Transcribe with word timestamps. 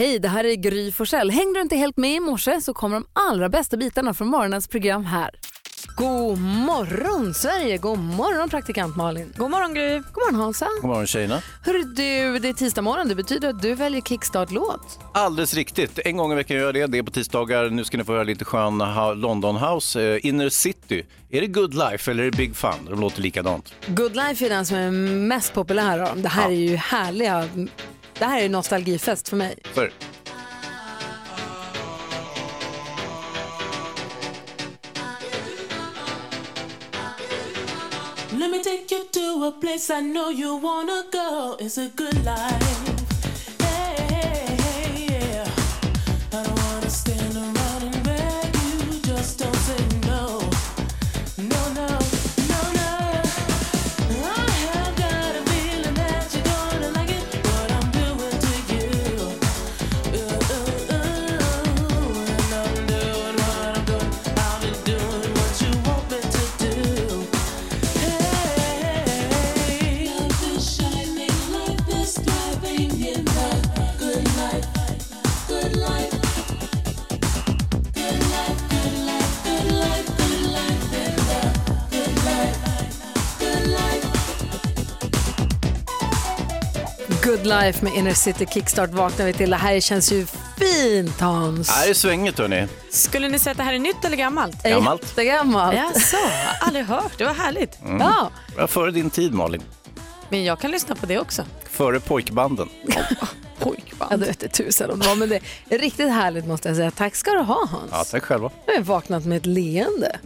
Hej, 0.00 0.18
det 0.18 0.28
här 0.28 0.44
är 0.44 0.54
Gry 0.54 0.92
Forssell. 0.92 1.30
Hängde 1.30 1.58
du 1.58 1.62
inte 1.62 1.76
helt 1.76 1.96
med 1.96 2.14
i 2.14 2.20
morse 2.20 2.60
så 2.60 2.74
kommer 2.74 2.96
de 2.96 3.06
allra 3.12 3.48
bästa 3.48 3.76
bitarna 3.76 4.14
från 4.14 4.28
morgonens 4.28 4.68
program 4.68 5.04
här. 5.04 5.30
God 5.96 6.38
morgon 6.38 7.34
Sverige, 7.34 7.78
god 7.78 7.98
morgon 7.98 8.48
praktikant 8.48 8.96
Malin. 8.96 9.32
God 9.36 9.50
morgon 9.50 9.74
Gry. 9.74 9.94
God 9.94 10.02
morgon 10.02 10.34
Hansa. 10.34 10.66
God 10.80 10.90
morgon 10.90 11.06
tjejerna. 11.06 11.42
Hörru 11.64 11.82
du, 11.82 12.38
det 12.38 12.48
är 12.48 12.52
tisdag 12.52 12.82
morgon. 12.82 13.08
Det 13.08 13.14
betyder 13.14 13.48
att 13.48 13.62
du 13.62 13.74
väljer 13.74 14.00
kickstart-låt. 14.00 14.98
Alldeles 15.14 15.54
riktigt. 15.54 15.98
En 16.04 16.16
gång 16.16 16.32
i 16.32 16.34
veckan 16.34 16.56
gör 16.56 16.64
jag 16.64 16.74
det. 16.74 16.86
Det 16.86 16.98
är 16.98 17.02
på 17.02 17.10
tisdagar. 17.10 17.70
Nu 17.70 17.84
ska 17.84 17.98
ni 17.98 18.04
få 18.04 18.12
höra 18.12 18.24
lite 18.24 18.44
skön 18.44 18.78
London 19.16 19.56
House. 19.56 20.02
Eh, 20.02 20.26
Inner 20.26 20.48
City. 20.48 21.06
Är 21.30 21.40
det 21.40 21.46
Good 21.46 21.74
Life 21.74 22.10
eller 22.10 22.22
är 22.22 22.30
det 22.30 22.36
Big 22.36 22.56
Fun? 22.56 22.88
De 22.90 23.00
låter 23.00 23.22
likadant. 23.22 23.74
Good 23.86 24.16
Life 24.16 24.44
är 24.44 24.48
den 24.48 24.66
som 24.66 24.76
är 24.76 24.90
mest 24.90 25.54
populär 25.54 25.98
av 25.98 26.08
dem. 26.08 26.22
Det 26.22 26.28
här 26.28 26.46
är 26.46 26.54
ju 26.54 26.76
härliga... 26.76 27.48
Det 28.20 28.26
här 28.26 28.42
är 28.42 28.48
nostalgifest 28.48 29.28
för 29.28 29.36
mig. 29.36 29.58
För 29.74 29.92
Let 38.38 38.50
me 38.50 38.58
take 38.62 38.94
you 38.94 39.04
to 39.12 39.44
a 39.44 39.52
place 39.60 39.90
I 39.90 40.00
know 40.00 40.30
you 40.32 40.60
wanna 40.60 41.02
go. 41.12 41.56
It's 41.60 41.78
a 41.78 41.90
good 41.96 42.24
life. 42.24 42.99
Good 87.30 87.46
Life 87.46 87.84
med 87.84 87.94
Inner 87.94 88.14
City 88.14 88.46
Kickstart 88.46 88.90
vaknar 88.90 89.26
vi 89.26 89.32
till. 89.32 89.50
Det 89.50 89.56
här 89.56 89.80
känns 89.80 90.12
ju 90.12 90.26
fint 90.58 91.20
Hans. 91.20 91.70
här 91.70 91.90
är 91.90 91.94
svänget 91.94 92.38
hörni. 92.38 92.66
Skulle 92.90 93.28
ni 93.28 93.38
säga 93.38 93.50
att 93.50 93.56
det 93.56 93.62
här 93.64 93.72
är 93.72 93.78
nytt 93.78 94.04
eller 94.04 94.16
gammalt? 94.16 94.62
Gammalt. 94.62 95.02
Jättegammalt. 95.02 95.76
Jaså, 95.76 96.16
aldrig 96.60 96.84
hört. 96.84 97.12
Det 97.18 97.24
var 97.24 97.34
härligt. 97.34 97.78
Ja. 97.98 98.30
Ja, 98.56 98.66
före 98.66 98.90
din 98.90 99.10
tid 99.10 99.34
Malin. 99.34 99.62
Men 100.30 100.44
jag 100.44 100.60
kan 100.60 100.70
lyssna 100.70 100.94
på 100.94 101.06
det 101.06 101.18
också. 101.18 101.44
Före 101.70 102.00
pojkbanden. 102.00 102.68
Ja, 104.00 104.06
det 104.16 104.16
vete 104.26 104.48
tusan 104.48 104.90
om 104.90 104.98
det 105.00 105.06
var, 105.08 105.16
men 105.16 105.28
det 105.28 105.40
är 105.68 105.78
riktigt 105.78 106.08
härligt 106.08 106.46
måste 106.46 106.68
jag 106.68 106.76
säga. 106.76 106.90
Tack 106.90 107.14
ska 107.16 107.30
du 107.30 107.38
ha 107.38 107.66
Hans. 107.70 107.90
Ja, 107.92 108.04
tack 108.10 108.24
själva. 108.24 108.48
Nu 108.66 108.72
har 108.72 108.74
jag 108.74 108.82
vaknat 108.82 109.24
med 109.24 109.36
ett 109.38 109.46
leende. 109.46 110.18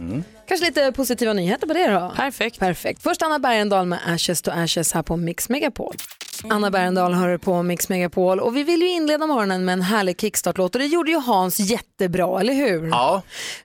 Kanske 0.47 0.65
lite 0.65 0.91
positiva 0.91 1.33
nyheter 1.33 1.67
på 1.67 1.73
det 1.73 1.87
då? 1.87 2.13
Perfekt. 2.15 2.59
Perfekt. 2.59 3.03
Först 3.03 3.21
Anna 3.21 3.39
Bergendahl 3.39 3.85
med 3.85 3.99
Ashes 4.07 4.41
to 4.41 4.51
Ashes 4.51 4.93
här 4.93 5.01
på 5.03 5.17
Mix 5.17 5.49
Megapol. 5.49 5.95
Anna 6.49 6.71
Bergendahl 6.71 7.13
hör 7.13 7.37
på 7.37 7.63
Mix 7.63 7.89
Megapol 7.89 8.39
och 8.39 8.55
vi 8.57 8.63
vill 8.63 8.81
ju 8.81 8.87
inleda 8.89 9.27
morgonen 9.27 9.65
med 9.65 9.73
en 9.73 9.81
härlig 9.81 10.21
kickstart-låt 10.21 10.75
och 10.75 10.81
det 10.81 10.87
gjorde 10.87 11.11
ju 11.11 11.17
Hans 11.19 11.59
jättebra, 11.59 12.39
eller 12.39 12.53
hur? 12.53 12.87
Ja, 12.87 13.21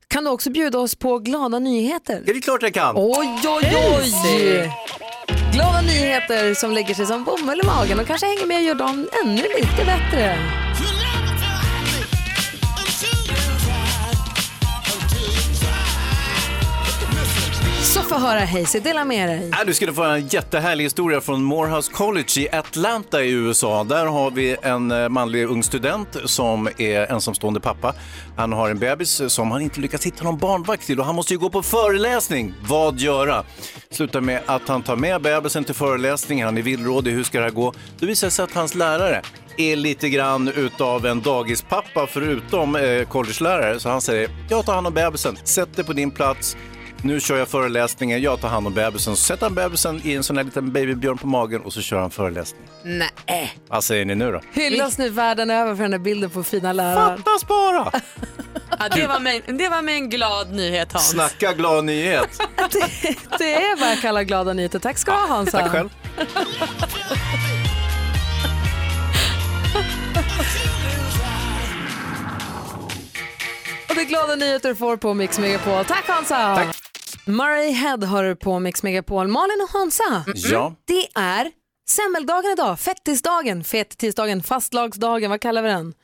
Kan 0.09 0.25
du 0.25 0.31
också 0.31 0.51
bjuda 0.51 0.79
oss 0.79 0.95
på 0.95 1.19
glada 1.19 1.59
nyheter? 1.59 2.23
det 2.27 2.33
är 2.33 2.41
klart 2.41 2.63
jag 2.63 2.75
kan. 2.75 2.95
Oj, 2.97 3.39
oj, 3.47 3.77
oj! 3.99 4.73
Glada 5.53 5.81
nyheter 5.81 6.55
som 6.55 6.73
lägger 6.73 6.95
sig 6.95 7.07
som 7.07 7.25
bomull 7.25 7.61
i 7.61 7.67
magen 7.67 8.01
och 8.01 8.07
kanske 8.07 8.27
hänger 8.27 8.47
med 8.47 8.57
och 8.57 8.63
gör 8.63 8.75
dagen 8.75 9.09
ännu 9.25 9.43
lite 9.43 9.85
bättre. 9.85 10.37
Få 18.11 18.19
höra 18.19 18.45
Hayes, 18.45 18.73
dela 18.73 19.05
med 19.05 19.29
dig. 19.29 19.51
Ja, 19.53 19.65
du 19.65 19.75
skulle 19.75 19.93
få 19.93 20.03
höra 20.03 20.15
en 20.15 20.27
jättehärlig 20.27 20.85
historia 20.85 21.21
från 21.21 21.43
Morehouse 21.43 21.93
College 21.93 22.41
i 22.41 22.49
Atlanta 22.53 23.23
i 23.23 23.31
USA. 23.31 23.85
Där 23.85 24.07
har 24.07 24.31
vi 24.31 24.57
en 24.63 24.91
eh, 24.91 25.09
manlig 25.09 25.47
ung 25.47 25.63
student 25.63 26.17
som 26.25 26.69
är 26.79 27.13
ensamstående 27.13 27.61
pappa. 27.61 27.95
Han 28.37 28.53
har 28.53 28.71
en 28.71 28.79
bebis 28.79 29.23
som 29.29 29.51
han 29.51 29.63
inte 29.63 29.81
lyckats 29.81 30.07
hitta 30.07 30.25
någon 30.25 30.39
barnvakt 30.39 30.87
till 30.87 31.01
och 31.01 31.07
han 31.07 31.15
måste 31.15 31.35
ju 31.35 31.39
gå 31.39 31.51
på 31.51 31.63
föreläsning. 31.63 32.55
Vad 32.63 32.99
göra? 32.99 33.45
Slutar 33.91 34.21
med 34.21 34.41
att 34.47 34.69
han 34.69 34.83
tar 34.83 34.97
med 34.97 35.23
bebisen 35.23 35.65
till 35.65 35.75
föreläsningen. 35.75 36.47
Han 36.47 36.59
är 36.59 36.63
villrådig. 36.63 37.13
Hur 37.13 37.25
ska 37.25 37.39
det 37.39 37.45
här 37.45 37.51
gå? 37.51 37.73
Det 37.99 38.07
visar 38.07 38.31
sig 38.31 38.43
att 38.43 38.55
hans 38.55 38.75
lärare 38.75 39.23
är 39.57 39.77
lite 39.77 40.09
grann 40.09 40.49
utav 40.49 41.07
en 41.07 41.21
dagispappa 41.21 42.07
förutom 42.07 42.77
eh, 42.77 43.05
collegelärare. 43.09 43.81
Så 43.81 43.89
han 43.89 44.01
säger, 44.01 44.31
jag 44.49 44.67
tar 44.67 44.75
hand 44.75 44.87
om 44.87 44.95
bebisen. 44.95 45.37
Sätt 45.45 45.77
dig 45.77 45.85
på 45.85 45.93
din 45.93 46.11
plats. 46.11 46.57
Nu 47.05 47.21
kör 47.21 47.37
jag 47.37 47.49
föreläsningen, 47.49 48.23
jag 48.23 48.41
tar 48.41 48.49
hand 48.49 48.67
om 48.67 48.75
bebisen. 48.75 49.17
Så 49.17 49.23
sätter 49.23 49.47
han 49.47 49.55
bebisen 49.55 50.01
i 50.05 50.15
en 50.15 50.23
sån 50.23 50.37
här 50.37 50.45
liten 50.45 50.73
babybjörn 50.73 51.19
på 51.19 51.27
magen 51.27 51.61
och 51.61 51.73
så 51.73 51.81
kör 51.81 52.01
han 52.01 52.11
föreläsningen. 52.11 52.69
Nej. 52.83 53.55
Vad 53.69 53.85
säger 53.85 54.05
ni 54.05 54.15
nu 54.15 54.33
då? 54.33 54.41
Hyllas 54.53 54.99
nu 54.99 55.09
världen 55.09 55.51
över 55.51 55.75
för 55.77 55.83
den 55.83 55.93
här 55.93 55.99
bilden 55.99 56.31
på 56.31 56.43
fina 56.43 56.73
lärare. 56.73 57.17
Fattas 57.17 57.47
bara! 57.47 57.93
Ja, 58.79 58.89
det, 58.95 59.07
var 59.07 59.21
med, 59.21 59.43
det 59.47 59.69
var 59.69 59.83
med 59.83 59.95
en 59.95 60.11
glad 60.11 60.53
nyhet 60.53 60.93
Hans. 60.93 61.09
Snacka 61.09 61.53
glad 61.53 61.85
nyhet. 61.85 62.41
Det, 62.73 63.39
det 63.39 63.55
är 63.55 63.81
vad 63.81 63.91
jag 63.91 64.01
kallar 64.01 64.23
glada 64.23 64.53
nyheter. 64.53 64.79
Tack 64.79 64.99
ska 64.99 65.13
du 65.13 65.19
ha 65.19 65.27
Hansa. 65.27 65.59
Tack 65.59 65.71
själv. 65.73 65.89
Och 73.89 73.95
det 73.95 74.01
är 74.01 74.05
glada 74.07 74.37
nyheter 74.37 74.69
du 74.69 74.75
får 74.75 74.97
på 74.97 75.15
Mix 75.15 75.39
Megapol. 75.39 75.85
Tack 75.85 76.09
Hansa! 76.09 76.57
Tack. 76.57 76.80
Murray 77.27 77.71
Head 77.71 78.05
har 78.05 78.25
du 78.25 78.37
på 78.37 78.59
Mix 78.59 78.83
Megapol. 78.83 79.29
Malin 79.29 79.61
och 79.63 79.79
Hansa, 79.81 80.25
Ja. 80.35 80.75
det 80.85 81.07
är 81.21 81.51
semmeldagen 81.89 82.53
idag, 82.53 82.81
fettisdagen, 82.81 83.65
fettisdagen, 83.65 84.43
fastlagsdagen, 84.43 85.31
vad 85.31 85.41
kallar 85.41 85.63
vi 85.63 85.69
den? 85.69 85.95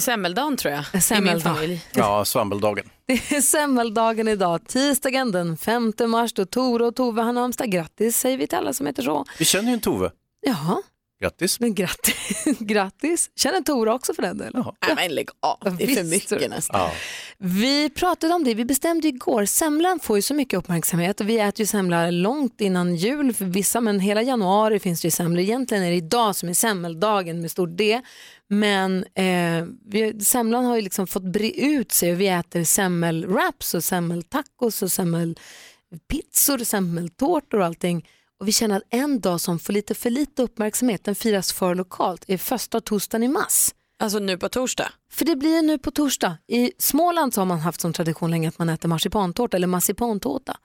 Semmeldagen 0.00 0.56
tror 0.56 0.74
jag. 0.74 0.80
I 0.82 0.86
min 0.92 1.02
Semmeldag. 1.02 1.54
familj. 1.54 1.84
Ja, 1.94 2.24
svammeldagen. 2.24 2.84
Det 3.06 3.12
är 3.36 3.40
semmeldagen 3.40 4.28
idag, 4.28 4.68
tisdagen 4.68 5.32
den 5.32 5.56
5 5.56 5.92
mars 6.06 6.32
då 6.32 6.44
Tore 6.44 6.84
och 6.86 6.96
Tove 6.96 7.22
har 7.22 7.32
namnsdag. 7.32 7.70
Grattis 7.70 8.16
säger 8.18 8.38
vi 8.38 8.46
till 8.46 8.58
alla 8.58 8.72
som 8.72 8.86
heter 8.86 9.02
så. 9.02 9.24
Vi 9.38 9.44
känner 9.44 9.68
ju 9.68 9.74
en 9.74 9.80
Tove. 9.80 10.10
Ja, 10.46 10.82
Grattis. 11.22 11.60
men 11.60 11.74
grattis. 11.74 12.44
grattis. 12.58 13.30
Känner 13.36 13.60
Tore 13.60 13.92
också 13.92 14.14
för 14.14 14.22
den 14.22 14.38
delen? 14.38 14.64
Nej, 14.86 14.94
men 14.96 15.14
lägg 15.14 15.28
av. 15.40 15.76
Det 15.78 15.84
är 15.84 15.94
för 15.94 16.04
mycket 16.04 16.50
nästan. 16.50 16.80
Ja. 16.80 16.92
Vi 17.38 17.90
pratade 17.90 18.34
om 18.34 18.44
det, 18.44 18.54
vi 18.54 18.64
bestämde 18.64 19.08
igår, 19.08 19.44
semlan 19.44 20.00
får 20.00 20.16
ju 20.16 20.22
så 20.22 20.34
mycket 20.34 20.58
uppmärksamhet 20.58 21.20
och 21.20 21.28
vi 21.28 21.38
äter 21.38 21.60
ju 21.60 21.66
semla 21.66 22.10
långt 22.10 22.60
innan 22.60 22.96
jul 22.96 23.34
för 23.34 23.44
vissa 23.44 23.80
men 23.80 24.00
hela 24.00 24.22
januari 24.22 24.78
finns 24.78 25.00
det 25.00 25.06
ju 25.06 25.10
semlor. 25.10 25.42
Egentligen 25.42 25.84
är 25.84 25.90
det 25.90 25.96
idag 25.96 26.36
som 26.36 26.48
är 26.48 26.54
semmeldagen 26.54 27.40
med 27.40 27.50
stor 27.50 27.66
D. 27.66 28.00
Men 28.48 29.04
eh, 29.14 29.66
vi, 29.86 30.20
semlan 30.20 30.64
har 30.64 30.76
ju 30.76 30.82
liksom 30.82 31.06
fått 31.06 31.22
bre 31.22 31.50
ut 31.50 31.92
sig 31.92 32.12
och 32.12 32.20
vi 32.20 32.28
äter 32.28 32.64
semmelwraps 32.64 33.74
och 33.74 33.84
semmeltacos 33.84 34.82
och 34.82 34.92
semmelpizzor 34.92 36.60
och 36.60 36.66
semmeltårtor 36.66 37.58
och 37.58 37.66
allting. 37.66 38.06
Och 38.42 38.48
vi 38.48 38.52
känner 38.52 38.76
att 38.76 38.82
en 38.90 39.20
dag 39.20 39.40
som 39.40 39.58
får 39.58 39.72
lite 39.72 39.94
för 39.94 40.10
lite 40.10 40.42
uppmärksamhet, 40.42 41.04
den 41.04 41.14
firas 41.14 41.52
för 41.52 41.74
lokalt, 41.74 42.24
är 42.28 42.38
första 42.38 42.80
torsdagen 42.80 43.22
i 43.22 43.28
mars. 43.28 43.70
Alltså 43.98 44.18
nu 44.18 44.38
på 44.38 44.48
torsdag. 44.48 44.92
För 45.12 45.24
det 45.24 45.36
blir 45.36 45.62
nu 45.62 45.78
på 45.78 45.90
torsdag. 45.90 46.38
I 46.48 46.72
Småland 46.78 47.34
så 47.34 47.40
har 47.40 47.46
man 47.46 47.60
haft 47.60 47.80
som 47.80 47.92
tradition 47.92 48.30
länge 48.30 48.48
att 48.48 48.58
man 48.58 48.68
äter 48.68 48.88
marsipantårta 48.88 49.56
eller 49.56 49.66
massipantårta. 49.66 50.56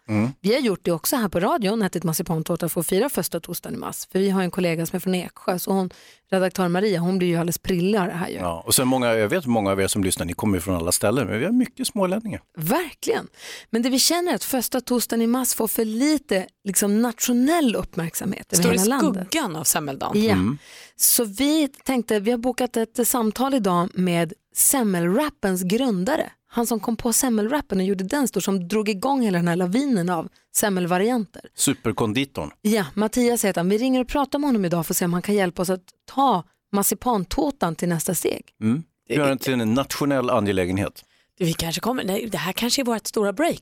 Vi 0.42 0.54
har 0.54 0.60
gjort 0.62 0.80
det 0.84 0.92
också 0.92 1.16
här 1.16 1.30
på 1.30 1.40
radion, 1.40 1.82
ätit 1.82 2.04
massipantårta 2.04 2.70
för 2.70 2.82
att 2.82 2.88
fira 2.88 3.10
första 3.10 3.40
torsdagen 3.40 3.76
i 3.76 3.80
mars. 3.80 4.08
För 4.12 4.20
vi 4.20 4.30
har 4.30 4.42
en 4.42 4.52
kollega 4.52 4.86
som 4.86 4.96
är 4.96 5.00
från 5.00 5.16
Eksjö, 5.16 5.60
så 5.60 5.72
hon, 5.72 5.90
redaktör 6.32 6.68
Maria, 6.68 7.00
hon 7.00 7.18
blir 7.18 7.28
ju 7.28 7.36
alldeles 7.36 7.58
prillig 7.58 8.00
av 8.00 8.08
det 8.08 8.14
här 8.14 8.28
ju. 8.30 8.36
Ja. 8.36 8.64
Och 8.66 8.76
sen 8.76 8.88
många, 8.88 9.14
jag 9.14 9.30
vet 9.30 9.46
många 9.46 9.72
av 9.72 9.82
er 9.82 9.88
som 9.88 10.04
lyssnar, 10.04 10.26
ni 10.26 10.34
kommer 10.34 10.58
ju 10.58 10.62
från 10.62 10.76
alla 10.76 10.92
ställen, 10.92 11.28
men 11.28 11.40
vi 11.40 11.46
har 11.46 11.52
mycket 11.52 11.88
smålänningar. 11.88 12.42
Verkligen. 12.58 13.28
Men 13.70 13.82
det 13.82 13.90
vi 13.90 14.00
känner 14.00 14.32
är 14.32 14.36
att 14.36 14.44
första 14.44 14.82
torsdagen 14.82 15.22
i 15.22 15.28
mars 15.28 15.54
får 15.54 15.68
för 15.68 15.86
lite 15.86 16.48
liksom, 16.64 17.02
nationell 17.02 17.76
uppmärksamhet 17.76 18.54
över 18.54 18.64
Står 18.64 18.74
i 18.76 18.78
hela 18.78 19.02
landet. 19.02 19.28
skuggan 19.30 19.56
av 19.56 19.64
semmeldagen. 19.64 20.24
Ja. 20.24 20.68
Så 20.96 21.24
vi 21.24 21.68
tänkte, 21.68 22.20
vi 22.20 22.32
har 22.32 22.38
bokat 22.38 22.78
ett 22.78 23.08
samtal 23.08 23.54
idag 23.54 23.90
med 23.94 24.34
semmelrappens 24.56 25.64
grundare. 25.64 26.32
Han 26.50 26.68
som 26.68 26.80
kom 26.80 26.98
på 26.98 27.14
semmelrappen 27.14 27.78
och 27.78 27.84
gjorde 27.84 28.04
den 28.04 28.28
stor, 28.28 28.42
som 28.42 28.68
drog 28.68 28.90
igång 28.90 29.22
hela 29.22 29.38
den 29.38 29.48
här 29.48 29.56
lavinen 29.56 30.10
av 30.10 30.30
semmelvarianter. 30.56 31.42
Superkonditorn. 31.56 32.52
Ja, 32.62 32.86
Mattias 32.94 33.46
heter 33.46 33.62
han. 33.62 33.70
Vi 33.70 33.78
ringer 33.78 34.02
och 34.02 34.08
pratar 34.08 34.40
med 34.40 34.48
honom 34.48 34.66
idag 34.66 34.86
för 34.86 34.94
att 34.94 34.98
se 34.98 35.06
om 35.06 35.14
han 35.14 35.22
kan 35.22 35.36
hjälpa 35.36 35.62
oss 35.62 35.70
att 35.70 35.84
ta 36.06 36.44
marsipantårtan 36.72 37.76
till 37.76 37.90
nästa 37.90 38.16
steg. 38.16 38.42
Mm. 38.62 38.84
Gör 39.10 39.28
den 39.28 39.38
till 39.38 39.54
en 39.54 39.74
nationell 39.74 40.30
angelägenhet. 40.30 41.04
Vi 41.40 41.54
kanske 41.54 41.82
kommer, 41.82 42.04
nej, 42.04 42.30
det 42.32 42.38
här 42.38 42.52
kanske 42.54 42.82
är 42.82 42.86
vårt 42.86 43.08
stora 43.08 43.34
break. 43.34 43.62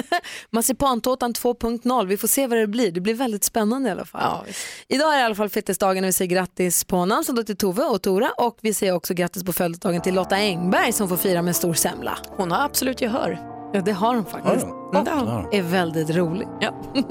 Marsipantårtan 0.50 1.32
2.0, 1.32 2.06
vi 2.06 2.16
får 2.16 2.28
se 2.28 2.46
vad 2.46 2.58
det 2.58 2.66
blir. 2.66 2.92
Det 2.92 3.00
blir 3.00 3.14
väldigt 3.14 3.44
spännande 3.44 3.88
i 3.88 3.92
alla 3.92 4.04
fall. 4.04 4.20
Ja. 4.24 4.44
Idag 4.88 5.14
är 5.14 5.18
i 5.20 5.22
alla 5.22 5.34
fall 5.34 5.48
fettisdagen 5.48 6.04
och 6.04 6.08
vi 6.08 6.12
säger 6.12 6.30
grattis 6.30 6.84
på 6.84 7.04
namnsdagen 7.04 7.44
till 7.44 7.56
Tove 7.56 7.84
och 7.84 8.02
Tora 8.02 8.30
och 8.38 8.58
vi 8.60 8.74
säger 8.74 8.94
också 8.94 9.14
grattis 9.14 9.44
på 9.44 9.52
födelsedagen 9.52 10.02
till 10.02 10.14
Lotta 10.14 10.36
Engberg 10.36 10.92
som 10.92 11.08
får 11.08 11.16
fira 11.16 11.42
med 11.42 11.56
stor 11.56 11.74
semla. 11.74 12.18
Hon 12.36 12.50
har 12.50 12.64
absolut 12.64 13.00
gehör. 13.00 13.38
Ja, 13.72 13.80
det 13.80 13.92
har 13.92 14.14
hon 14.14 14.24
faktiskt. 14.24 14.66
Ja, 14.92 15.00
Och 15.00 15.06
ja. 15.08 15.48
är 15.52 15.62
väldigt 15.62 16.10
rolig. 16.10 16.48
Ja. 16.60 16.82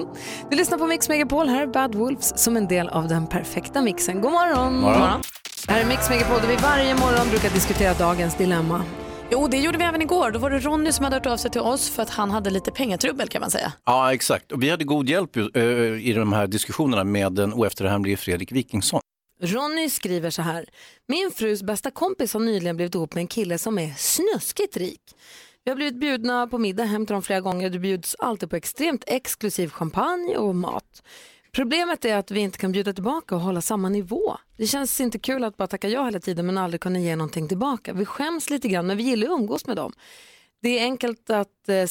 Du 0.50 0.58
lyssnar 0.58 0.78
på 0.78 0.88
Mix 0.88 1.10
Megapol, 1.10 1.48
här 1.48 1.62
är 1.62 1.68
Bad 1.68 1.96
Wolves 1.96 2.44
som 2.44 2.58
en 2.58 2.68
del 2.68 2.90
av 2.90 3.08
den 3.08 3.28
perfekta 3.28 3.82
mixen. 3.82 4.22
God 4.22 4.32
morgon! 4.32 4.80
Morgon. 4.80 5.22
Här 5.68 5.82
är 5.82 5.86
Mix 5.86 6.10
Megapol 6.10 6.42
där 6.42 6.48
vi 6.48 6.56
varje 6.56 6.96
morgon 6.96 7.30
brukar 7.30 7.50
diskutera 7.50 7.94
dagens 7.94 8.36
dilemma. 8.36 8.84
Jo, 9.32 9.48
det 9.48 9.58
gjorde 9.58 9.78
vi 9.78 9.84
även 9.84 10.02
igår. 10.02 10.32
Då 10.32 10.40
var 10.40 10.50
det 10.50 10.60
Ronny 10.60 10.92
som 10.92 11.04
hade 11.04 11.16
hört 11.16 11.26
av 11.26 11.38
sig 11.38 11.52
till 11.52 11.62
oss 11.62 11.90
för 11.90 12.04
att 12.04 12.10
han 12.10 12.32
hade 12.32 12.50
lite 12.50 12.72
pengatrubbel 12.72 13.28
kan 13.28 13.42
man 13.42 13.52
säga. 13.52 13.74
Ja, 13.86 14.14
exakt. 14.14 14.52
Och 14.52 14.64
vi 14.64 14.70
hade 14.70 14.84
god 14.84 15.10
hjälp 15.10 15.36
eh, 15.38 15.64
i 16.08 16.14
de 16.16 16.34
här 16.34 16.48
diskussionerna 16.48 17.04
med 17.04 17.34
den 17.34 17.54
oefterhärmlige 17.54 18.18
Fredrik 18.18 18.52
Wikingsson. 18.52 19.00
Ronny 19.42 19.90
skriver 19.90 20.30
så 20.30 20.42
här. 20.42 20.66
Min 21.08 21.32
frus 21.32 21.64
bästa 21.64 21.92
kompis 21.92 22.34
har 22.34 22.40
nyligen 22.40 22.76
blivit 22.76 22.96
ihop 22.96 23.14
med 23.16 23.22
en 23.22 23.28
kille 23.28 23.58
som 23.58 23.80
är 23.80 23.94
snuskigt 23.98 24.78
rik. 24.78 25.02
Vi 25.64 25.72
har 25.72 25.76
blivit 25.76 26.00
bjudna 26.00 26.48
på 26.48 26.58
middag 26.58 26.84
hem 26.84 27.06
till 27.06 27.14
dem 27.14 27.22
flera 27.24 27.42
gånger. 27.42 27.70
Det 27.70 27.80
bjuds 27.80 28.16
alltid 28.20 28.50
på 28.50 28.56
extremt 28.56 29.04
exklusiv 29.08 29.70
champagne 29.70 30.38
och 30.38 30.56
mat. 30.56 31.04
Problemet 31.52 32.06
är 32.06 32.18
att 32.18 32.32
vi 32.32 32.40
inte 32.40 32.58
kan 32.58 32.72
bjuda 32.72 32.94
tillbaka 32.94 33.36
och 33.36 33.42
hålla 33.42 33.62
samma 33.62 33.90
nivå. 33.90 34.38
Det 34.58 34.68
känns 34.68 35.02
inte 35.02 35.20
kul 35.20 35.44
att 35.44 35.58
bara 35.58 35.68
tacka 35.68 35.90
ja 35.90 36.06
hela 36.06 36.20
tiden 36.20 36.46
men 36.46 36.58
aldrig 36.58 36.82
kunna 36.82 37.00
ge 37.00 37.16
någonting 37.16 37.48
tillbaka. 37.48 37.94
Vi 37.94 38.06
skäms 38.06 38.50
lite 38.50 38.68
grann 38.68 38.88
men 38.88 38.98
vi 38.98 39.04
gillar 39.04 39.28
att 39.28 39.40
umgås 39.40 39.68
med 39.68 39.76
dem. 39.76 39.94
Det 40.62 40.80
är, 40.80 40.84
enkelt 40.84 41.30
att, 41.30 41.70
eh, 41.70 41.76
eh, 41.76 41.88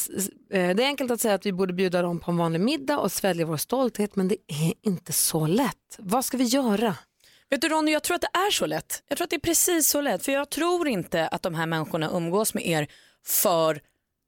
det 0.51 0.83
är 0.83 0.87
enkelt 0.87 1.11
att 1.11 1.21
säga 1.21 1.35
att 1.35 1.47
vi 1.47 1.53
borde 1.53 1.73
bjuda 1.73 2.03
dem 2.03 2.21
på 2.21 2.31
en 2.31 2.37
vanlig 2.37 2.61
middag 2.61 2.99
och 2.99 3.13
svälja 3.13 3.47
vår 3.47 3.57
stolthet 3.57 4.17
men 4.17 4.29
det 4.29 4.37
är 4.47 4.75
inte 4.83 5.13
så 5.13 5.47
lätt. 5.47 5.97
Vad 5.99 6.25
ska 6.25 6.37
vi 6.37 6.45
göra? 6.45 6.97
Vet 7.51 7.61
du 7.61 7.69
Ronny, 7.69 7.93
jag 7.93 8.03
tror 8.03 8.15
att 8.15 8.21
det 8.21 8.39
är 8.39 8.51
så 8.51 8.67
lätt. 8.67 9.03
Jag 9.09 9.19
tror 9.19 9.25
att 9.25 9.31
det 9.31 9.37
är 9.37 9.41
precis 9.41 9.89
så 9.89 10.01
lätt. 10.01 10.25
För 10.25 10.33
jag 10.33 10.51
tror 10.51 10.89
inte 10.89 11.29
att 11.29 11.43
de 11.43 11.55
här 11.55 11.67
människorna 11.67 12.11
umgås 12.13 12.55
med 12.55 12.67
er 12.67 12.89
för 13.27 13.81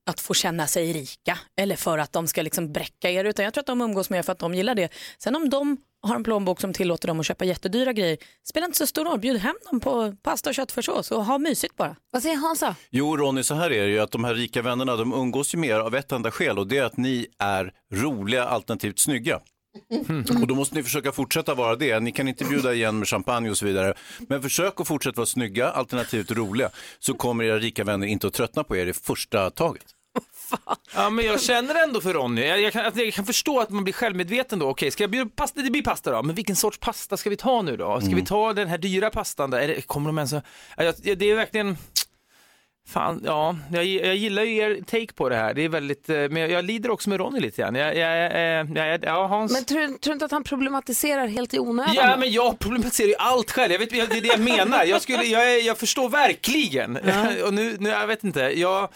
att 0.08 0.20
få 0.20 0.34
känna 0.34 0.66
sig 0.66 0.93
rika 0.93 1.38
eller 1.56 1.76
för 1.76 1.99
att 1.99 2.12
de 2.12 2.28
ska 2.28 2.43
liksom 2.43 2.72
bräcka 2.72 3.10
er. 3.10 3.25
Utan 3.25 3.44
jag 3.44 3.55
tror 3.55 3.62
att 3.62 3.66
de 3.66 3.81
umgås 3.81 4.10
med 4.10 4.19
er 4.19 4.22
för 4.22 4.32
att 4.32 4.38
de 4.38 4.55
gillar 4.55 4.75
det. 4.75 4.93
Sen 5.19 5.37
om 5.37 5.50
de 5.50 5.76
har 6.02 6.14
en 6.14 6.25
plånbok 6.25 6.60
som 6.60 6.72
tillåter 6.72 7.08
dem 7.08 7.20
att 7.20 7.26
köpa 7.26 7.44
jättedyra 7.44 7.93
grejer 7.93 8.19
spelar 8.49 8.66
inte 8.66 8.78
så 8.78 8.87
stor 8.87 9.05
roll. 9.05 9.19
Bjud 9.19 9.37
hem 9.37 9.56
dem 9.70 9.81
på 9.81 10.14
pasta 10.22 10.50
och 10.50 10.55
köttfärssås 10.55 11.10
och 11.10 11.25
ha 11.25 11.38
mysigt 11.38 11.76
bara. 11.76 11.96
Vad 12.12 12.22
säger 12.22 12.37
Hansa? 12.37 12.76
Jo, 12.90 13.16
Ronny, 13.16 13.43
så 13.43 13.55
här 13.55 13.72
är 13.72 13.87
det 13.87 13.93
ju 13.93 13.99
att 13.99 14.10
de 14.10 14.25
här 14.25 14.34
rika 14.34 14.62
vännerna, 14.62 14.96
de 14.96 15.12
umgås 15.12 15.55
ju 15.55 15.58
med 15.58 15.70
er 15.70 15.81
av 15.81 15.94
ett 15.94 16.12
enda 16.12 16.31
skäl 16.31 16.58
och 16.58 16.66
det 16.66 16.78
är 16.78 16.84
att 16.84 16.96
ni 16.96 17.26
är 17.38 17.72
roliga 17.94 18.44
alternativt 18.44 18.99
snygga. 18.99 19.40
Och 20.40 20.46
då 20.46 20.55
måste 20.55 20.75
ni 20.75 20.82
försöka 20.82 21.12
fortsätta 21.12 21.55
vara 21.55 21.76
det. 21.76 22.00
Ni 22.00 22.12
kan 22.12 22.28
inte 22.28 22.44
bjuda 22.44 22.75
igen 22.75 22.99
med 22.99 23.08
champagne 23.08 23.50
och 23.50 23.58
så 23.58 23.66
vidare. 23.66 23.94
Men 24.28 24.43
försök 24.43 24.81
att 24.81 24.88
fortsätta 24.88 25.16
vara 25.16 25.26
snygga, 25.26 25.70
alternativt 25.70 26.31
roliga, 26.31 26.70
så 26.99 27.14
kommer 27.14 27.44
era 27.44 27.58
rika 27.58 27.84
vänner 27.84 28.06
inte 28.06 28.26
att 28.26 28.32
tröttna 28.32 28.64
på 28.64 28.76
er 28.76 28.87
i 28.87 28.93
första 28.93 29.50
taget. 29.50 29.84
Ja, 30.94 31.11
men 31.11 31.25
jag 31.25 31.41
känner 31.41 31.75
ändå 31.82 32.00
för 32.00 32.12
Ronny. 32.12 32.47
Jag, 32.47 32.61
jag, 32.61 32.73
kan, 32.73 32.87
att 32.87 32.97
jag 32.97 33.12
kan 33.15 33.26
förstå 33.26 33.61
att 33.61 33.70
man 33.70 33.85
blir 33.85 33.94
självmedveten 33.94 34.59
då. 34.59 34.69
Okej, 34.69 34.91
ska 34.91 35.03
jag 35.03 35.11
bjuda 35.11 35.31
pasta? 35.37 35.61
Det 35.62 35.70
blir 35.70 35.82
pasta 35.82 36.11
då. 36.11 36.23
Men 36.23 36.35
vilken 36.35 36.56
sorts 36.56 36.79
pasta 36.79 37.17
ska 37.17 37.31
vi 37.31 37.37
ta 37.37 37.62
nu 37.62 37.76
då? 37.76 38.00
Ska 38.00 38.11
vi 38.15 38.25
ta 38.25 38.53
den 38.53 38.69
här 38.69 38.79
dyra 38.79 39.11
pastan? 39.11 39.50
Då? 39.50 39.56
Är 39.56 39.69
det, 39.69 39.87
kommer 39.87 40.09
de 40.09 40.19
ens 40.19 40.32
att... 40.32 40.44
Ja, 40.76 40.85
jag- 41.03 41.19
det 41.19 41.31
är 41.31 41.35
verkligen... 41.35 41.76
Fan, 42.88 43.23
ja, 43.25 43.56
jag, 43.73 43.85
jag 43.85 44.17
gillar 44.17 44.43
ju 44.43 44.56
er 44.56 44.81
take 44.87 45.12
på 45.15 45.29
det 45.29 45.37
här. 45.37 45.55
Det 45.55 45.62
är 45.65 45.69
väldigt, 45.69 46.09
eh, 46.09 46.17
men 46.17 46.37
jag, 46.37 46.50
jag 46.50 46.65
lider 46.65 46.91
också 46.91 47.11
med 47.11 47.19
Ronny 47.20 47.41
lite 47.41 47.62
grann. 47.62 47.75
Jag, 47.75 47.97
jag, 47.97 48.19
jag, 48.76 48.76
jag, 48.88 49.05
ja, 49.05 49.26
Hans. 49.26 49.53
Men 49.53 49.65
tror, 49.65 49.87
tror 49.87 49.99
du 50.00 50.12
inte 50.12 50.25
att 50.25 50.31
han 50.31 50.44
problematiserar 50.44 51.26
helt 51.26 51.55
i 51.55 51.59
onödan? 51.59 51.94
Ja, 51.94 52.17
men 52.17 52.31
jag 52.32 52.59
problematiserar 52.59 53.09
ju 53.09 53.15
allt 53.19 53.50
själv. 53.50 53.73
Jag 53.73 53.79
vet, 53.79 53.91
det 53.91 54.00
är 54.00 54.20
det 54.20 54.29
jag 54.29 54.41
menar. 54.41 54.85
Jag, 54.85 55.03
skulle, 55.03 55.23
jag, 55.25 55.53
är- 55.53 55.67
jag 55.67 55.79
förstår 55.79 56.09
verkligen. 56.09 56.97
Och 57.47 57.55
nu, 57.55 57.76
nu, 57.81 57.88
jag 57.88 58.06
vet 58.06 58.25
inte. 58.25 58.41
Jag, 58.41 58.88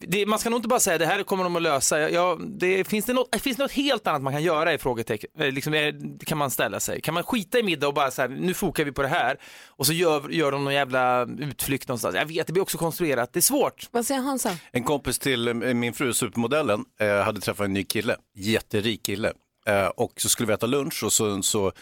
det, 0.00 0.26
man 0.26 0.38
ska 0.38 0.50
nog 0.50 0.58
inte 0.58 0.68
bara 0.68 0.80
säga 0.80 0.98
det 0.98 1.06
här 1.06 1.22
kommer 1.22 1.44
de 1.44 1.56
att 1.56 1.62
lösa. 1.62 2.10
Jag, 2.10 2.50
det, 2.58 2.84
finns, 2.84 3.04
det 3.04 3.12
något, 3.12 3.40
finns 3.42 3.56
det 3.56 3.62
något 3.62 3.72
helt 3.72 4.06
annat 4.06 4.22
man 4.22 4.32
kan 4.32 4.42
göra 4.42 4.72
i 4.74 4.78
frågetecken? 4.78 5.30
Eh, 5.38 5.52
Liksom, 5.52 5.74
är, 5.74 6.18
kan 6.26 6.38
man 6.38 6.50
ställa 6.50 6.80
sig? 6.80 7.00
Kan 7.00 7.14
man 7.14 7.22
skita 7.24 7.58
i 7.58 7.62
middag 7.62 7.88
och 7.88 7.94
bara 7.94 8.10
så 8.10 8.22
här, 8.22 8.28
nu 8.28 8.54
fokar 8.54 8.84
vi 8.84 8.92
på 8.92 9.02
det 9.02 9.08
här 9.08 9.36
och 9.66 9.86
så 9.86 9.92
gör, 9.92 10.28
gör 10.30 10.52
de 10.52 10.64
någon 10.64 10.74
jävla 10.74 11.26
utflykt 11.38 11.88
någonstans. 11.88 12.14
Jag 12.14 12.26
vet, 12.26 12.46
det 12.46 12.52
blir 12.52 12.62
också 12.62 12.78
konstruerat. 12.78 13.32
Det 13.32 13.38
är 13.38 13.40
svårt. 13.40 13.88
Vad 13.90 14.06
säger 14.06 14.20
Hansa? 14.20 14.56
En 14.72 14.84
kompis 14.84 15.18
till 15.18 15.48
eh, 15.48 15.54
min 15.54 15.92
fru, 15.94 16.12
supermodellen, 16.14 16.84
eh, 17.00 17.08
hade 17.20 17.40
träffat 17.40 17.64
en 17.64 17.72
ny 17.72 17.84
kille, 17.84 18.16
jätterik 18.36 19.02
kille. 19.06 19.32
Och 19.96 20.12
så 20.16 20.28
skulle 20.28 20.46
vi 20.46 20.52
äta 20.52 20.66
lunch 20.66 21.04
och 21.04 21.12
så, 21.12 21.42
så 21.42 21.72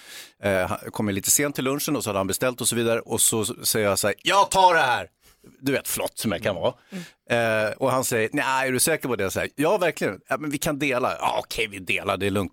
eh, 0.43 0.67
han- 0.69 0.79
kom 0.91 1.09
jag 1.09 1.15
lite 1.15 1.31
sent 1.31 1.55
till 1.55 1.65
lunchen 1.65 1.97
och 1.97 2.05
så 2.05 2.11
hade 2.11 2.19
han 2.19 2.27
beställt 2.27 2.61
och 2.61 2.69
så 2.69 2.77
vidare. 2.77 3.01
Och 3.01 3.21
så 3.21 3.45
säger 3.45 3.89
jag 3.89 3.99
så 3.99 4.07
här, 4.07 4.17
jag 4.23 4.51
tar 4.51 4.75
det 4.75 4.81
här! 4.81 5.07
Du 5.61 5.73
vet, 5.73 5.89
flott 5.89 6.19
som 6.19 6.33
jag 6.33 6.43
kan 6.43 6.55
vara. 6.55 6.75
Eh, 7.31 7.73
och 7.73 7.91
han 7.91 8.05
säger, 8.05 8.31
nej, 8.33 8.69
är 8.69 8.73
du 8.73 8.81
säker 8.81 9.09
på 9.09 9.17
det? 9.17 9.31
Så 9.31 9.41
här, 9.41 9.49
ja, 9.57 9.79
verkligen. 9.79 10.21
Ja, 10.29 10.37
men 10.39 10.51
vi 10.51 10.59
kan 10.59 10.79
dela. 10.79 11.17
Ja, 11.21 11.37
okej, 11.39 11.69
vi 11.71 11.79
delar, 11.79 12.17
det 12.17 12.27
är 12.27 12.31
lugnt. 12.31 12.53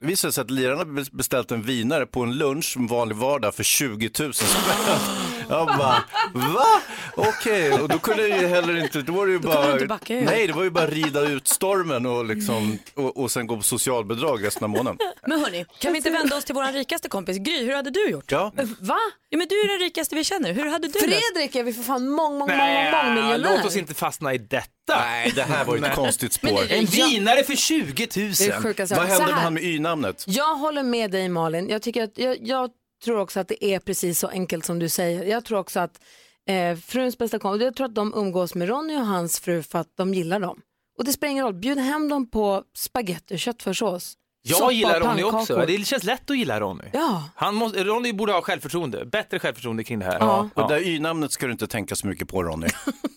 Det 0.00 0.06
visade 0.06 0.32
sig 0.32 0.42
att 0.42 0.50
lirarna 0.50 1.04
beställt 1.12 1.50
en 1.50 1.62
vinare 1.62 2.06
på 2.06 2.22
en 2.22 2.34
lunch 2.34 2.74
en 2.76 2.86
vanlig 2.86 3.16
vardag 3.16 3.54
för 3.54 3.62
20 3.62 4.10
000 4.18 4.34
spänn. 4.34 4.98
Jag 5.48 5.66
bara, 5.66 6.04
va? 6.34 6.82
Okej, 7.16 7.72
och 7.72 7.88
då 7.88 7.98
kunde 7.98 8.28
jag 8.28 8.40
ju 8.40 8.46
heller 8.46 8.84
inte, 8.84 9.02
då 9.02 9.12
var 9.12 9.26
det 9.26 9.32
ju 9.32 9.38
du 9.38 9.48
bara, 9.48 9.72
inte 9.72 9.86
backa 9.86 10.14
nej 10.14 10.46
det 10.46 10.52
var 10.52 10.62
ju 10.62 10.70
bara 10.70 10.86
rida 10.86 11.20
ut 11.20 11.48
stormen 11.48 12.06
och, 12.06 12.24
liksom, 12.24 12.78
och, 12.94 13.16
och 13.16 13.30
sen 13.30 13.46
gå 13.46 13.56
på 13.56 13.62
socialbidrag 13.62 14.44
resten 14.44 14.64
av 14.64 14.70
månaden. 14.70 14.98
Men 15.26 15.40
hörni, 15.40 15.66
kan 15.78 15.92
vi 15.92 15.96
inte 15.98 16.10
vända 16.10 16.36
oss 16.36 16.44
till 16.44 16.54
vår 16.54 16.72
rikaste 16.72 17.08
kompis 17.08 17.36
Gry? 17.38 17.64
Hur 17.64 17.74
hade 17.74 17.90
du 17.90 18.08
gjort? 18.08 18.32
Ja, 18.32 18.52
Va? 18.80 18.98
Ja, 19.28 19.38
men 19.38 19.48
du 19.48 19.54
är 19.60 19.68
den 19.68 19.78
rikaste 19.78 20.14
vi 20.14 20.24
känner. 20.24 20.52
Hur 20.52 20.66
hade 20.70 20.88
du 20.88 21.06
löst? 21.06 21.32
Fredrik 21.34 21.54
är 21.54 21.62
vi 21.62 21.72
för 21.72 21.82
fan 21.82 22.08
mång, 22.08 22.38
mång, 22.38 22.48
mång, 22.48 22.58
mång 22.92 23.14
miljonär. 23.14 23.38
låt 23.38 23.64
oss 23.64 23.76
inte 23.76 23.94
fastna 23.94 24.34
i 24.34 24.38
detta. 24.38 24.68
nej 24.88 25.32
det 25.34 25.42
här 25.42 25.64
var 25.64 25.76
ju 25.76 25.84
ett 25.84 25.94
konstigt 25.94 26.32
spår. 26.32 26.60
En 26.68 26.84
vinare 26.84 27.42
för 27.42 27.56
20 27.56 28.08
000. 28.16 28.32
Det 28.38 28.46
är 28.46 28.60
sjukaste 28.60 28.94
jag 28.94 29.00
Vad 29.02 29.10
hände 29.10 29.26
med 29.26 29.34
han 29.34 29.54
med 29.54 29.62
y-namnet? 29.62 30.24
Jag 30.26 30.54
håller 30.54 30.82
med 30.82 31.10
dig 31.10 31.28
Malin. 31.28 31.68
Jag, 31.68 31.82
tycker 31.82 32.02
att, 32.04 32.18
jag, 32.18 32.36
jag 32.40 32.70
tror 33.04 33.20
också 33.20 33.40
att 33.40 33.48
det 33.48 33.64
är 33.64 33.78
precis 33.78 34.18
så 34.18 34.28
enkelt 34.28 34.64
som 34.64 34.78
du 34.78 34.88
säger. 34.88 35.24
Jag 35.24 35.44
tror 35.44 35.58
också 35.58 35.80
att 35.80 36.00
eh, 36.48 36.76
fruns 36.76 37.18
bästa 37.18 37.38
kompis, 37.38 37.64
jag 37.64 37.76
tror 37.76 37.86
att 37.86 37.94
de 37.94 38.14
umgås 38.14 38.54
med 38.54 38.68
Ronny 38.68 38.96
och 38.96 39.06
hans 39.06 39.40
fru 39.40 39.62
för 39.62 39.78
att 39.78 39.96
de 39.96 40.14
gillar 40.14 40.40
dem. 40.40 40.60
Och 40.98 41.04
det 41.04 41.12
spelar 41.12 41.30
ingen 41.30 41.44
roll, 41.44 41.54
bjud 41.54 41.78
hem 41.78 42.08
dem 42.08 42.30
på 42.30 42.62
spaghetti 42.76 43.34
och 43.34 43.38
köttfärssås. 43.38 44.14
Jag 44.42 44.58
soppa 44.58 44.72
gillar 44.72 45.00
Ronny 45.00 45.22
också. 45.22 45.64
Det 45.66 45.86
känns 45.86 46.04
lätt 46.04 46.30
att 46.30 46.38
gilla 46.38 46.60
Ronny. 46.60 46.84
Ja. 46.92 47.24
Han 47.34 47.54
måste, 47.54 47.84
Ronny 47.84 48.12
borde 48.12 48.32
ha 48.32 48.42
självförtroende, 48.42 49.04
bättre 49.06 49.38
självförtroende 49.38 49.84
kring 49.84 49.98
det 49.98 50.04
här. 50.04 50.18
Ja. 50.20 50.50
Och 50.54 50.68
det 50.68 50.74
där 50.74 50.86
y-namnet 50.86 51.32
ska 51.32 51.46
du 51.46 51.52
inte 51.52 51.66
tänka 51.66 51.96
så 51.96 52.06
mycket 52.06 52.28
på 52.28 52.42
Ronny. 52.42 52.68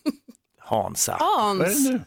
Hansa. 0.60 1.18
Vad 1.20 1.30
är 1.30 1.42
Hans, 1.42 1.88
det 1.88 1.94
nu? 1.94 2.02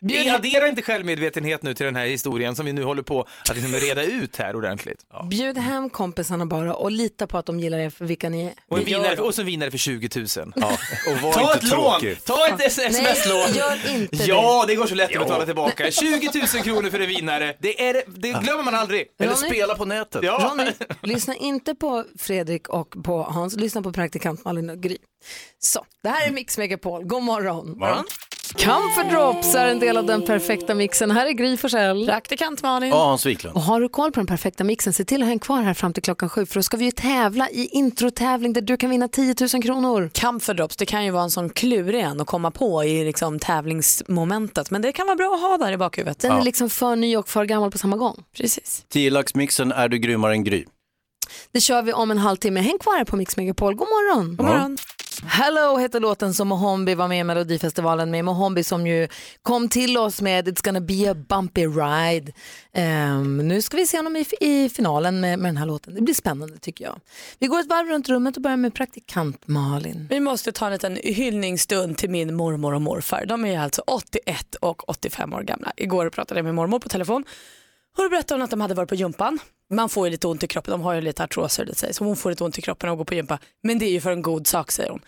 Vi 0.00 0.28
adderar 0.30 0.66
inte 0.66 0.82
självmedvetenhet 0.82 1.62
nu 1.62 1.74
till 1.74 1.86
den 1.86 1.96
här 1.96 2.06
historien 2.06 2.56
som 2.56 2.66
vi 2.66 2.72
nu 2.72 2.82
håller 2.82 3.02
på 3.02 3.20
att 3.50 3.56
liksom 3.56 3.72
reda 3.74 4.02
ut 4.02 4.36
här 4.36 4.56
ordentligt. 4.56 4.98
bjud 5.30 5.58
hem 5.58 5.90
kompisarna 5.90 6.46
bara 6.46 6.74
och 6.74 6.90
lita 6.90 7.26
på 7.26 7.38
att 7.38 7.46
de 7.46 7.60
gillar 7.60 7.78
er 7.78 7.90
för 7.90 8.04
vilka 8.04 8.28
ni 8.28 8.44
är. 8.44 8.52
Och, 8.68 8.78
en 8.78 8.84
vinare, 8.84 9.16
och 9.20 9.34
så 9.34 9.42
vinare 9.42 9.70
för 9.70 9.78
20 9.78 10.08
000. 10.16 10.26
Ja, 10.56 10.78
och 11.12 11.22
var 11.22 11.32
Ta 11.32 11.40
inte 11.54 11.66
ett 11.66 11.72
lån! 11.72 12.00
tråkig. 12.00 12.24
Ta 12.24 12.48
ett 12.48 12.60
sms-lån! 12.60 13.40
Nej, 13.48 13.56
gör 13.56 13.94
inte 13.94 14.16
Ja, 14.16 14.64
det 14.68 14.74
går 14.74 14.86
så 14.86 14.94
lätt 14.94 15.16
att 15.16 15.22
betala 15.22 15.44
tillbaka. 15.46 15.90
20 15.90 16.30
000 16.54 16.62
kronor 16.64 16.90
för 16.90 17.00
en 17.00 17.08
vinare. 17.08 17.56
Det, 17.60 17.88
är, 17.88 18.02
det 18.06 18.28
glömmer 18.42 18.62
man 18.62 18.74
aldrig. 18.74 19.06
Eller 19.18 19.32
Ronny? 19.34 19.48
spela 19.48 19.74
på 19.74 19.84
nätet. 19.84 20.22
Ja. 20.24 20.50
Ronny, 20.52 20.70
lyssna 21.02 21.34
inte 21.34 21.74
på 21.74 22.04
Fredrik 22.18 22.68
och 22.68 22.94
på 23.04 23.22
Hans, 23.22 23.56
lyssna 23.56 23.82
på 23.82 23.92
praktikant 23.92 24.44
Malin 24.44 24.70
och 24.70 24.78
Gry. 24.78 24.96
Så, 25.58 25.84
det 26.02 26.08
här 26.08 26.26
är 26.26 26.30
Mix 26.32 26.58
Megapol, 26.58 27.04
god 27.04 27.22
morgon. 27.22 27.78
Va? 27.78 28.04
Comfort 28.52 29.10
Drops 29.10 29.54
är 29.54 29.66
en 29.66 29.78
del 29.78 29.96
av 29.96 30.06
den 30.06 30.22
perfekta 30.22 30.74
mixen. 30.74 31.10
Här 31.10 31.26
är 31.26 31.32
Gry 31.32 31.56
Forssell. 31.56 32.06
Praktikant 32.06 32.62
Malin. 32.62 32.88
Ja, 32.90 33.04
Hans 33.04 33.26
Wiklund. 33.26 33.56
Och 33.56 33.62
har 33.62 33.80
du 33.80 33.88
koll 33.88 34.12
på 34.12 34.20
den 34.20 34.26
perfekta 34.26 34.64
mixen, 34.64 34.92
se 34.92 35.04
till 35.04 35.22
att 35.22 35.28
hänga 35.28 35.40
kvar 35.40 35.62
här 35.62 35.74
fram 35.74 35.92
till 35.92 36.02
klockan 36.02 36.28
sju 36.28 36.46
för 36.46 36.54
då 36.54 36.62
ska 36.62 36.76
vi 36.76 36.84
ju 36.84 36.90
tävla 36.90 37.50
i 37.50 37.68
introtävling 37.72 38.52
där 38.52 38.60
du 38.60 38.76
kan 38.76 38.90
vinna 38.90 39.08
10 39.08 39.34
000 39.54 39.62
kronor. 39.62 40.10
Camphor 40.14 40.54
drops, 40.54 40.76
det 40.76 40.86
kan 40.86 41.04
ju 41.04 41.10
vara 41.10 41.22
en 41.22 41.30
sån 41.30 41.50
klurig 41.50 42.00
en 42.00 42.20
att 42.20 42.26
komma 42.26 42.50
på 42.50 42.84
i 42.84 43.04
liksom 43.04 43.38
tävlingsmomentet. 43.38 44.70
Men 44.70 44.82
det 44.82 44.92
kan 44.92 45.06
vara 45.06 45.16
bra 45.16 45.34
att 45.34 45.40
ha 45.40 45.66
där 45.66 45.72
i 45.72 45.76
bakhuvudet. 45.76 46.18
Den 46.18 46.32
är 46.32 46.42
liksom 46.42 46.70
för 46.70 46.96
ny 46.96 47.16
och 47.16 47.28
för 47.28 47.44
gammal 47.44 47.70
på 47.70 47.78
samma 47.78 47.96
gång. 47.96 48.24
Precis. 48.36 48.84
10-laxmixen 48.94 49.74
är 49.74 49.88
du 49.88 49.98
grymmare 49.98 50.32
än 50.32 50.44
Gry. 50.44 50.64
Det 51.52 51.60
kör 51.60 51.82
vi 51.82 51.92
om 51.92 52.10
en 52.10 52.18
halvtimme. 52.18 52.60
Häng 52.60 52.78
kvar 52.78 52.96
här 52.96 53.04
på 53.04 53.16
Mix 53.16 53.36
Megapol. 53.36 53.74
God 53.74 53.88
morgon. 53.88 54.36
God 54.36 54.46
morgon. 54.46 54.78
Hello 55.24 55.76
heter 55.76 56.00
låten 56.00 56.34
som 56.34 56.48
Mohombi 56.48 56.94
var 56.94 57.08
med 57.08 57.20
i 57.20 57.24
Melodifestivalen 57.24 58.10
med. 58.10 58.24
Mohombi 58.24 58.64
som 58.64 58.86
ju 58.86 59.08
kom 59.42 59.68
till 59.68 59.98
oss 59.98 60.20
med 60.20 60.48
It's 60.48 60.64
gonna 60.64 60.80
be 60.80 61.10
a 61.10 61.14
bumpy 61.14 61.66
ride. 61.66 62.32
Um, 62.76 63.48
nu 63.48 63.62
ska 63.62 63.76
vi 63.76 63.86
se 63.86 63.96
honom 63.96 64.16
i, 64.16 64.26
i 64.40 64.68
finalen 64.68 65.20
med, 65.20 65.38
med 65.38 65.48
den 65.48 65.56
här 65.56 65.66
låten. 65.66 65.94
Det 65.94 66.00
blir 66.00 66.14
spännande 66.14 66.58
tycker 66.58 66.84
jag. 66.84 67.00
Vi 67.38 67.46
går 67.46 67.60
ett 67.60 67.66
varv 67.66 67.86
runt 67.86 68.08
rummet 68.08 68.36
och 68.36 68.42
börjar 68.42 68.56
med 68.56 68.74
praktikant 68.74 69.48
Malin. 69.48 70.06
Vi 70.10 70.20
måste 70.20 70.52
ta 70.52 70.66
en 70.66 70.72
liten 70.72 70.98
hyllningsstund 71.02 71.98
till 71.98 72.10
min 72.10 72.34
mormor 72.34 72.74
och 72.74 72.82
morfar. 72.82 73.24
De 73.26 73.44
är 73.44 73.58
alltså 73.58 73.82
81 73.86 74.54
och 74.54 74.88
85 74.88 75.32
år 75.32 75.42
gamla. 75.42 75.72
Igår 75.76 76.10
pratade 76.10 76.38
jag 76.38 76.44
med 76.44 76.54
mormor 76.54 76.78
på 76.78 76.88
telefon. 76.88 77.24
Hon 77.96 78.10
berättade 78.10 78.44
att 78.44 78.50
de 78.50 78.60
hade 78.60 78.74
varit 78.74 78.88
på 78.88 78.94
gympan. 78.94 79.38
Man 79.70 79.88
får 79.88 80.06
ju 80.06 80.10
lite 80.10 80.26
ont 80.26 80.42
i 80.42 80.46
kroppen, 80.46 80.70
de 80.72 80.80
har 80.82 80.94
ju 80.94 81.00
lite 81.00 81.24
artroser 81.24 81.64
det 81.64 81.74
sägs. 81.74 81.96
Så 81.96 82.04
hon 82.04 82.16
får 82.16 82.30
lite 82.30 82.44
ont 82.44 82.58
i 82.58 82.62
kroppen 82.62 82.90
och 82.90 82.96
går 82.98 83.04
på 83.04 83.14
gympa. 83.14 83.38
Men 83.62 83.78
det 83.78 83.86
är 83.86 83.90
ju 83.90 84.00
för 84.00 84.10
en 84.10 84.22
god 84.22 84.46
sak 84.46 84.70
säger 84.72 84.90
hon. 84.90 85.00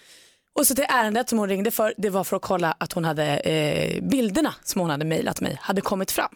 Och 0.58 0.66
så 0.66 0.74
det 0.74 0.84
ärendet 0.84 1.28
som 1.28 1.38
hon 1.38 1.48
ringde 1.48 1.70
för, 1.70 1.94
det 1.96 2.10
var 2.10 2.24
för 2.24 2.36
att 2.36 2.42
kolla 2.42 2.76
att 2.80 2.92
hon 2.92 3.04
hade 3.04 3.24
eh, 3.38 4.02
bilderna 4.02 4.54
som 4.64 4.80
hon 4.80 4.90
hade 4.90 5.04
mejlat 5.04 5.40
mig 5.40 5.58
hade 5.60 5.80
kommit 5.80 6.10
fram. 6.10 6.34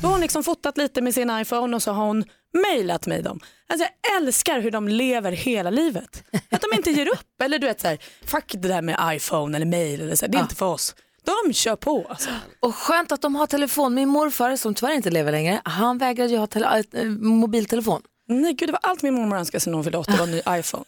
Då 0.00 0.06
har 0.06 0.12
hon 0.12 0.20
liksom 0.20 0.44
fotat 0.44 0.76
lite 0.78 1.00
med 1.02 1.14
sin 1.14 1.30
iPhone 1.40 1.76
och 1.76 1.82
så 1.82 1.92
har 1.92 2.06
hon 2.06 2.24
mejlat 2.70 3.06
mig 3.06 3.22
dem. 3.22 3.40
Alltså 3.66 3.86
jag 4.02 4.16
älskar 4.22 4.60
hur 4.60 4.70
de 4.70 4.88
lever 4.88 5.32
hela 5.32 5.70
livet. 5.70 6.24
Att 6.50 6.60
de 6.60 6.76
inte 6.76 6.90
ger 6.90 7.06
upp. 7.08 7.42
Eller 7.42 7.58
du 7.58 7.66
vet 7.66 7.80
så 7.80 7.88
här, 7.88 7.98
fuck 8.24 8.44
det 8.52 8.68
där 8.68 8.82
med 8.82 8.96
iPhone 9.16 9.56
eller 9.56 9.66
mail 9.66 10.00
eller 10.00 10.14
så 10.16 10.24
här, 10.26 10.32
det 10.32 10.38
är 10.38 10.42
inte 10.42 10.54
för 10.54 10.66
oss. 10.66 10.94
De 11.24 11.52
kör 11.52 11.76
på 11.76 12.06
alltså. 12.10 12.30
Och 12.60 12.74
skönt 12.74 13.12
att 13.12 13.22
de 13.22 13.34
har 13.34 13.46
telefon. 13.46 13.94
Min 13.94 14.08
morfar 14.08 14.56
som 14.56 14.74
tyvärr 14.74 14.92
inte 14.94 15.10
lever 15.10 15.32
längre, 15.32 15.60
han 15.64 15.98
vägrade 15.98 16.30
ju 16.32 16.36
ha 16.38 16.46
tele- 16.46 16.84
äh, 16.92 17.04
mobiltelefon. 17.10 18.02
Nej 18.28 18.52
gud 18.52 18.68
det 18.68 18.72
var 18.72 18.80
allt 18.82 19.02
min 19.02 19.14
mormor 19.14 19.36
önskade 19.36 19.60
sig 19.60 19.70
när 19.70 19.74
hon 19.76 19.84
fyllde 19.84 19.98
80 19.98 20.12
var 20.16 20.24
en 20.24 20.30
ny 20.30 20.42
iPhone. 20.48 20.84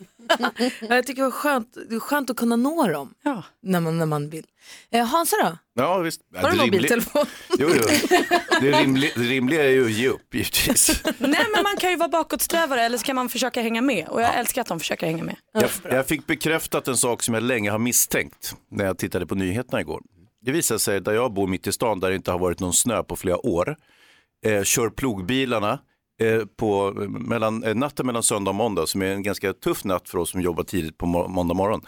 Jag 0.80 1.06
tycker 1.06 1.22
det 1.22 1.28
var 1.28 1.30
skönt, 1.30 1.76
det 1.88 1.94
är 1.94 2.00
skönt 2.00 2.30
att 2.30 2.36
kunna 2.36 2.56
nå 2.56 2.86
dem 2.88 3.14
Ja. 3.22 3.42
när 3.62 3.80
man, 3.80 3.98
när 3.98 4.06
man 4.06 4.30
vill. 4.30 4.46
Eh, 4.90 5.04
Hansa 5.06 5.36
då? 5.42 5.58
Ja, 5.82 5.98
visst. 5.98 6.20
Ja, 6.34 6.40
Har 6.40 6.50
du 6.50 6.56
mobiltelefon? 6.56 7.26
Jo, 7.58 7.68
jo. 7.74 7.82
Det, 8.60 8.72
rimliga, 8.72 9.10
det 9.16 9.22
rimliga 9.22 9.64
är 9.64 9.68
ju 9.70 9.84
att 9.84 9.90
ge 9.92 10.08
upp 10.08 10.34
givetvis. 10.34 11.02
Nej 11.18 11.46
men 11.54 11.62
man 11.62 11.76
kan 11.76 11.90
ju 11.90 11.96
vara 11.96 12.08
bakåtsträvare 12.08 12.82
eller 12.82 12.98
så 12.98 13.04
kan 13.04 13.16
man 13.16 13.28
försöka 13.28 13.62
hänga 13.62 13.82
med 13.82 14.08
och 14.08 14.22
jag 14.22 14.34
älskar 14.34 14.60
att 14.60 14.68
de 14.68 14.80
försöker 14.80 15.06
hänga 15.06 15.24
med. 15.24 15.36
Jag, 15.52 15.70
jag 15.92 16.06
fick 16.06 16.26
bekräftat 16.26 16.88
en 16.88 16.96
sak 16.96 17.22
som 17.22 17.34
jag 17.34 17.42
länge 17.42 17.70
har 17.70 17.78
misstänkt 17.78 18.54
när 18.70 18.84
jag 18.84 18.98
tittade 18.98 19.26
på 19.26 19.34
nyheterna 19.34 19.80
igår. 19.80 20.02
Det 20.44 20.52
visar 20.52 20.78
sig 20.78 21.00
där 21.00 21.12
jag 21.12 21.32
bor 21.32 21.46
mitt 21.46 21.66
i 21.66 21.72
stan 21.72 22.00
där 22.00 22.10
det 22.10 22.16
inte 22.16 22.30
har 22.30 22.38
varit 22.38 22.60
någon 22.60 22.72
snö 22.72 23.02
på 23.02 23.16
flera 23.16 23.46
år. 23.46 23.76
Eh, 24.46 24.62
kör 24.62 24.90
plogbilarna 24.90 25.78
eh, 26.22 26.42
på 26.56 26.92
mellan, 27.08 27.64
eh, 27.64 27.74
natten 27.74 28.06
mellan 28.06 28.22
söndag 28.22 28.50
och 28.50 28.54
måndag 28.54 28.86
som 28.86 29.02
är 29.02 29.06
en 29.06 29.22
ganska 29.22 29.52
tuff 29.52 29.84
natt 29.84 30.08
för 30.08 30.18
oss 30.18 30.30
som 30.30 30.40
jobbar 30.40 30.62
tidigt 30.64 30.98
på 30.98 31.06
må- 31.06 31.28
måndag 31.28 31.54
morgon. 31.54 31.80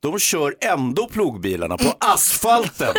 De 0.00 0.18
kör 0.18 0.54
ändå 0.60 1.08
plogbilarna 1.08 1.78
på 1.78 1.94
asfalten. 2.00 2.94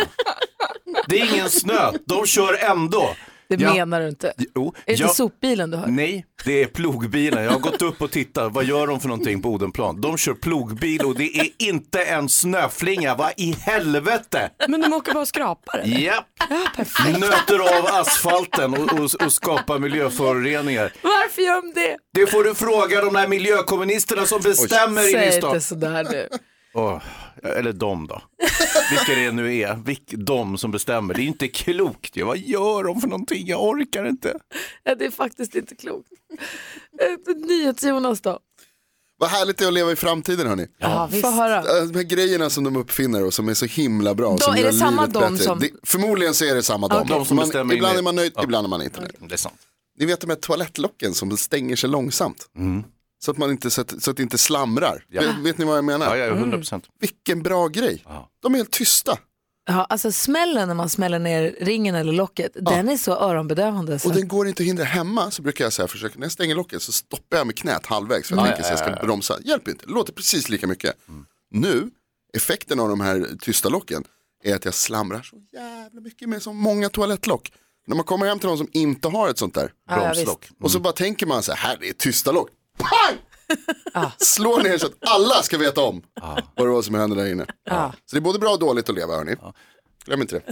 Det 1.08 1.20
är 1.20 1.34
ingen 1.34 1.50
snö, 1.50 1.90
de 2.06 2.26
kör 2.26 2.64
ändå. 2.70 3.10
Det 3.56 3.64
Ja. 3.64 3.74
menar 3.74 4.00
du 4.00 4.08
inte. 4.08 4.32
Jo, 4.54 4.74
Är 4.86 4.92
det 4.96 5.00
jag- 5.02 5.14
sopbilen 5.14 5.70
du 5.70 5.76
har? 5.76 5.86
Nej, 5.86 6.26
det 6.44 6.62
är 6.62 6.66
plogbilen. 6.66 7.44
Jag 7.44 7.50
har 7.50 7.58
gått 7.58 7.82
upp 7.82 8.02
och 8.02 8.10
tittat. 8.10 8.52
Vad 8.52 8.64
gör 8.64 8.86
de 8.86 9.00
för 9.00 9.08
någonting 9.08 9.42
på 9.42 9.48
Odenplan? 9.48 10.00
De 10.00 10.18
kör 10.18 10.34
plogbil 10.34 11.00
och 11.04 11.14
det 11.14 11.38
är 11.38 11.48
inte 11.58 12.02
en 12.04 12.28
snöflinga. 12.28 13.14
Vad 13.14 13.32
i 13.36 13.52
helvete? 13.60 14.50
Men 14.68 14.80
de 14.80 14.92
åker 14.92 15.12
bara 15.14 15.20
och 15.20 15.28
skrapar 15.28 15.78
eller? 15.78 15.98
Japp. 15.98 16.24
Nöter 17.20 17.78
av 17.78 17.86
asfalten 18.00 18.74
och, 18.74 18.92
och, 18.92 19.22
och 19.24 19.32
skapar 19.32 19.78
miljöföroreningar. 19.78 20.92
Varför 21.02 21.42
gör 21.42 21.62
de 21.62 21.80
det? 21.80 21.96
Det 22.14 22.26
får 22.30 22.44
du 22.44 22.54
fråga 22.54 23.00
de 23.04 23.14
där 23.14 23.28
miljökommunisterna 23.28 24.26
som 24.26 24.40
bestämmer 24.40 25.10
inne 25.10 25.26
i 25.26 25.30
Säg 25.30 25.40
stan. 25.40 25.54
inte 25.54 25.66
sådär 25.66 26.04
nu. 26.12 26.28
Åh, 26.74 27.02
eller 27.42 27.72
de 27.72 28.06
då. 28.06 28.22
Vilka 28.90 29.14
det 29.20 29.32
nu 29.32 29.56
är. 29.56 29.74
Vilk, 29.74 30.02
de 30.16 30.58
som 30.58 30.70
bestämmer. 30.70 31.14
Det 31.14 31.22
är 31.22 31.24
inte 31.24 31.48
klokt. 31.48 32.16
ju. 32.16 32.24
Vad 32.24 32.38
gör 32.38 32.84
de 32.84 33.00
för 33.00 33.08
någonting? 33.08 33.46
Jag 33.46 33.62
orkar 33.64 34.04
inte. 34.08 34.38
Ja, 34.84 34.94
det 34.94 35.04
är 35.06 35.10
faktiskt 35.10 35.54
inte 35.54 35.74
klokt. 35.76 36.08
Eh, 37.00 37.36
NyhetsJonas 37.36 38.20
då? 38.20 38.38
Vad 39.18 39.28
härligt 39.30 39.58
det 39.58 39.64
är 39.64 39.68
att 39.68 39.74
leva 39.74 39.92
i 39.92 39.96
framtiden 39.96 40.46
hörni. 40.46 40.66
Ja, 40.78 41.08
höra. 41.22 41.56
Äh, 41.58 41.84
De 41.84 41.94
här 41.98 42.02
grejerna 42.02 42.50
som 42.50 42.64
de 42.64 42.76
uppfinner 42.76 43.24
och 43.24 43.34
som 43.34 43.48
är 43.48 43.54
så 43.54 43.66
himla 43.66 44.14
bra. 44.14 44.30
Då 44.30 44.38
som 44.38 44.54
är 44.54 44.58
gör 44.58 44.66
det 44.66 44.72
samma 44.72 45.02
livet 45.02 45.14
de 45.14 45.20
bättre. 45.32 45.44
som- 45.44 45.58
Det, 45.58 45.70
förmodligen 45.82 46.34
så 46.34 46.44
är 46.44 46.54
det 46.54 46.62
samma 46.62 46.88
de. 46.88 47.06
De 47.08 47.24
som 47.24 47.36
man, 47.36 47.46
ibland 47.72 47.92
in 47.92 47.98
är 47.98 48.02
man 48.02 48.16
nöjd, 48.16 48.32
Ja. 48.36 48.44
ibland 48.44 48.64
är 48.64 48.68
man 48.68 48.82
inte 48.82 49.00
nöjd. 49.00 49.14
Det 49.20 49.34
är 49.34 49.36
sant. 49.36 49.58
Ni 49.98 50.06
vet 50.06 50.20
de 50.20 50.30
här 50.30 50.36
toalettlocken 50.36 51.14
som 51.14 51.36
stänger 51.36 51.76
sig 51.76 51.90
långsamt. 51.90 52.46
Mm. 52.56 52.84
Så, 53.22 53.30
att 53.30 53.38
man 53.38 53.50
inte, 53.50 53.70
så, 53.70 53.80
att, 53.80 54.02
så 54.02 54.10
att 54.10 54.16
det 54.16 54.22
inte 54.22 54.38
slamrar. 54.38 55.04
Ja. 55.08 55.22
Vet, 55.22 55.36
vet 55.38 55.58
ni 55.58 55.64
vad 55.64 55.76
jag 55.76 55.84
menar? 55.84 56.16
Ja, 56.16 56.26
ja, 56.26 56.34
100 56.34 56.56
procent. 56.58 56.84
Vilken 57.00 57.42
bra 57.42 57.68
grej. 57.68 58.02
Ja. 58.06 58.28
De 58.42 58.52
är 58.54 58.56
helt 58.58 58.70
tysta. 58.70 59.18
Ja, 59.66 59.84
alltså 59.84 60.12
smällen 60.12 60.68
när 60.68 60.74
man 60.74 60.88
smäller 60.88 61.18
ner 61.18 61.56
ringen 61.60 61.94
eller 61.94 62.12
locket, 62.12 62.52
den 62.54 62.88
är 62.88 62.96
så 62.96 63.12
öronbedövande. 63.14 63.98
Så. 63.98 64.08
Och 64.08 64.14
den 64.14 64.28
går 64.28 64.48
inte 64.48 64.62
att 64.62 64.66
hindra 64.66 64.84
hemma 64.84 65.30
så 65.30 65.42
brukar 65.42 65.64
jag 65.64 65.72
säga, 65.72 65.88
försöka, 65.88 66.18
när 66.18 66.24
jag 66.24 66.32
stänger 66.32 66.54
locket 66.54 66.82
så 66.82 66.92
stoppar 66.92 67.36
jag 67.36 67.46
med 67.46 67.56
knät 67.56 67.86
halvvägs 67.86 68.28
för 68.28 68.36
jag 68.36 68.46
Ja, 68.46 68.48
tänker 68.50 68.62
så 68.62 68.70
jag 68.72 68.78
ska 68.78 69.06
bromsa. 69.06 69.38
Hjälper 69.44 69.70
inte, 69.70 69.86
det 69.86 69.92
låter 69.92 70.12
precis 70.12 70.48
lika 70.48 70.66
mycket. 70.66 70.94
Nu, 71.50 71.90
effekten 72.36 72.80
av 72.80 72.88
de 72.88 73.00
här 73.00 73.26
tysta 73.40 73.68
locken 73.68 74.04
är 74.44 74.54
att 74.54 74.64
jag 74.64 74.74
slamrar 74.74 75.22
så 75.22 75.36
jävla 75.52 76.00
mycket 76.00 76.28
med 76.28 76.42
så 76.42 76.52
många 76.52 76.88
toalettlock. 76.88 77.52
När 77.86 77.96
man 77.96 78.04
kommer 78.04 78.26
hem 78.26 78.38
till 78.38 78.48
någon 78.48 78.58
som 78.58 78.68
inte 78.72 79.08
har 79.08 79.28
ett 79.28 79.38
sånt 79.38 79.54
där 79.54 79.72
Ja, 79.88 79.96
ja, 79.96 80.12
bromslock 80.12 80.44
och 80.50 80.60
Mm. 80.60 80.70
så 80.70 80.80
bara 80.80 80.92
tänker 80.92 81.26
man 81.26 81.42
så 81.42 81.52
här, 81.52 81.68
här 81.68 81.84
är 81.84 81.92
tysta 81.92 82.32
lock. 82.32 82.48
Pang! 82.80 83.18
Slår 84.18 84.62
ner 84.62 84.78
så 84.78 84.86
att 84.86 85.08
alla 85.08 85.42
ska 85.42 85.58
veta 85.58 85.80
om 85.80 86.02
vad 86.56 86.66
det 86.66 86.70
var 86.70 86.82
som 86.82 86.94
hände 86.94 87.16
där 87.16 87.30
inne. 87.32 87.46
Så 88.06 88.16
det 88.16 88.16
är 88.16 88.20
både 88.20 88.38
bra 88.38 88.50
och 88.50 88.58
dåligt 88.58 88.88
att 88.88 88.94
leva 88.94 89.14
hörni. 89.16 89.36
Glöm 90.04 90.20
inte 90.20 90.34
det. 90.34 90.42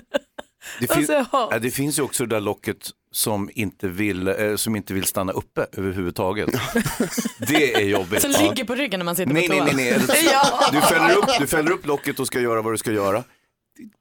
Det, 0.81 0.87
fin- 0.87 0.97
Alltså, 0.99 1.25
ja. 1.33 1.59
det 1.59 1.71
finns 1.71 1.99
ju 1.99 2.03
också 2.03 2.27
det 2.27 2.37
där 2.37 2.41
locket 2.41 2.91
som 3.13 3.51
inte 3.55 3.89
vill, 3.89 4.29
eh, 4.29 4.57
som 4.57 4.77
inte 4.77 4.95
vill 4.95 5.05
stanna 5.05 5.33
uppe 5.33 5.67
överhuvudtaget. 5.73 6.51
det 7.39 7.75
är 7.75 7.81
jobbigt. 7.81 8.23
Som 8.23 8.31
ligger 8.31 8.65
på 8.65 8.75
ryggen 8.75 9.01
när 9.01 9.05
man 9.05 9.17
sitter 9.17 9.33
Nej, 9.33 9.49
på 9.49 9.55
nej, 9.55 9.63
toa. 9.65 9.73
nej. 9.77 9.99
nej. 10.09 10.37
Du, 10.73 10.81
fäller 10.81 11.17
upp, 11.17 11.25
du 11.39 11.47
fäller 11.47 11.71
upp 11.71 11.87
locket 11.87 12.21
och 12.21 12.27
ska 12.27 12.41
göra 12.41 12.63
vad 12.63 12.73
du 12.73 12.79
ska 12.79 12.93
göra. 12.93 13.25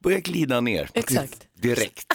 Börjar 0.02 0.18
glida 0.18 0.60
ner. 0.60 0.88
Exakt. 0.94 1.38
Direkt. 1.62 2.14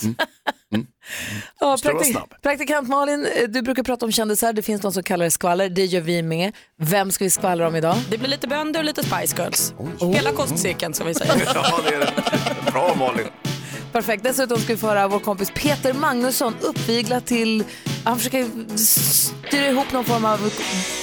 Ja, 1.59 1.77
Ska 1.77 1.93
vara 1.93 2.03
praktik- 2.03 2.41
praktikant 2.41 2.89
Malin, 2.89 3.25
eh, 3.25 3.47
du 3.49 3.61
brukar 3.61 3.83
prata 3.83 4.05
om 4.05 4.11
kändisar, 4.11 4.53
det 4.53 4.61
finns 4.61 4.81
de 4.81 4.91
som 4.93 5.03
kallar 5.03 5.25
det 5.25 5.31
skvaller, 5.31 5.69
det 5.69 5.85
gör 5.85 6.01
vi 6.01 6.21
med. 6.21 6.51
Vem 6.77 7.11
ska 7.11 7.23
vi 7.23 7.29
skvallra 7.29 7.67
om 7.67 7.75
idag? 7.75 7.95
Det 8.09 8.17
blir 8.17 8.29
lite 8.29 8.47
bönder 8.47 8.79
och 8.79 8.85
lite 8.85 9.03
Spice 9.03 9.35
Girls. 9.37 9.73
Hela 10.15 10.31
kostcirkeln 10.31 10.93
som 10.93 11.07
vi 11.07 11.13
säger. 11.13 11.33
Ja, 11.55 11.79
det 11.89 11.95
är 11.95 11.99
det. 11.99 12.71
Bra 12.71 12.95
Malin. 12.99 13.27
Perfekt, 13.91 14.23
dessutom 14.23 14.57
ska 14.57 14.73
vi 14.73 14.77
få 14.79 14.87
höra 14.87 15.07
vår 15.07 15.19
kompis 15.19 15.51
Peter 15.55 15.93
Magnusson 15.93 16.53
uppvigla 16.61 17.21
till, 17.21 17.63
han 18.05 18.17
försöker 18.17 18.47
styra 18.77 19.67
ihop 19.67 19.91
någon 19.91 20.05
form 20.05 20.25
av 20.25 20.51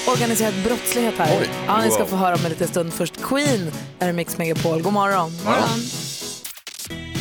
organiserad 0.09 0.55
brottslighet 0.65 1.15
här. 1.19 1.47
Ja, 1.67 1.81
ni 1.83 1.91
ska 1.91 2.07
få 2.07 2.17
höra 2.17 2.35
om 2.35 2.45
en 2.45 2.51
liten 2.51 2.69
stund. 2.69 2.93
Först 2.95 3.23
Queen, 3.23 3.71
är 3.99 4.13
Mix 4.13 4.39
Megapol. 4.39 4.83
God 4.83 4.93
morgon. 4.93 5.31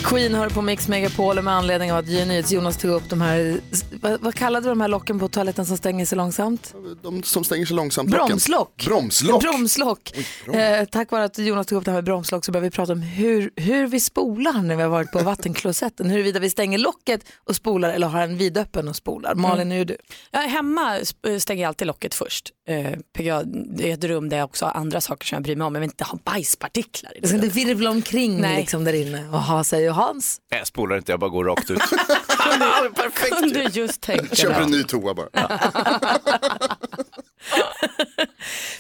Queen 0.04 0.36
hör 0.36 0.50
på 0.50 0.62
Mix 0.62 0.88
Megapol 0.88 1.42
med 1.42 1.54
anledning 1.54 1.92
av 1.92 1.98
att 1.98 2.06
Nyhets 2.06 2.52
Jonas 2.52 2.78
tog 2.78 2.92
upp 2.92 3.10
de 3.10 3.22
här, 3.22 3.60
vad, 4.02 4.22
vad 4.22 4.36
kallade 4.36 4.66
du 4.66 4.70
de 4.70 4.82
här 4.82 4.88
locken 4.88 5.20
på 5.20 5.28
toaletten 5.28 5.66
som 5.66 5.78
stänger 5.78 6.06
sig 6.06 6.18
långsamt? 6.18 6.74
De 7.02 7.24
som 7.24 7.44
stänger 7.44 7.66
sig 7.66 7.76
långsamt. 7.76 8.10
locken. 8.10 8.28
Bromslock. 8.28 8.86
Bromslock. 8.86 9.42
Bromslock. 9.42 10.18
Eh, 10.54 10.86
tack 10.86 11.12
vare 11.12 11.24
att 11.24 11.38
Jonas 11.38 11.68
tog 11.68 11.78
upp 11.78 11.86
det 11.86 11.92
här 11.92 11.98
med 11.98 12.04
bromslock 12.04 12.46
så 12.46 12.52
börjar 12.52 12.64
vi 12.64 12.72
prata 12.72 12.94
om 12.94 13.02
hur, 13.02 13.52
hur 13.56 13.88
vi 13.88 14.00
spolar 14.00 14.62
när 14.62 14.76
vi 14.76 14.82
har 14.82 14.90
varit 14.90 15.12
på 15.12 15.20
vattenklosetten. 15.24 16.10
Huruvida 16.10 16.40
vi 16.40 16.50
stänger 16.50 16.78
locket 16.78 17.22
och 17.44 17.56
spolar 17.56 17.90
eller 17.90 18.08
har 18.08 18.22
en 18.22 18.38
vidöppen 18.38 18.88
och 18.88 18.96
spolar. 18.96 19.36
Malin, 19.36 19.72
hur 19.72 19.82
är 19.82 19.86
du? 19.86 19.98
Ja, 20.32 20.40
hemma 20.40 20.98
stänger 21.40 21.62
jag 21.64 21.68
alltid 21.68 21.88
locket 21.88 22.14
först. 22.14 22.50
Eh, 22.70 22.92
PGA, 23.18 23.44
det 23.46 23.90
är 23.90 23.94
ett 23.94 24.04
rum 24.04 24.30
där 24.30 24.38
jag 24.38 24.46
också 24.46 24.66
har 24.66 24.74
andra 24.74 25.02
saker 25.02 25.26
som 25.28 25.36
jag 25.36 25.44
bryr 25.44 25.56
mig 25.56 25.66
om. 25.68 25.76
Jag 25.76 25.82
vill 25.82 25.90
inte 25.90 26.04
ha 26.04 26.18
bajspartiklar 26.24 27.12
i 27.16 27.20
Jag 27.20 27.30
ska 27.30 27.38
det. 27.38 27.46
inte 27.46 27.56
virvla 27.60 27.90
omkring 27.90 28.42
Nej. 28.42 28.58
liksom 28.58 28.84
där 28.84 28.94
inne 28.94 29.30
och 29.30 29.42
ha 29.42 29.64
sig 29.64 29.90
och 29.90 29.96
Hans. 29.96 30.42
Nej, 30.52 30.60
Jag 30.60 30.68
spolar 30.68 30.98
inte, 30.98 31.12
jag 31.12 31.20
bara 31.20 31.30
går 31.30 31.46
rakt 31.46 31.72
ut. 31.72 31.80
Kunde 33.40 33.64
just 33.64 34.02
tänka 34.02 34.36
Köper 34.36 34.62
en 34.62 34.72
ny 34.72 34.84
toa 34.84 35.14
bara. 35.14 35.30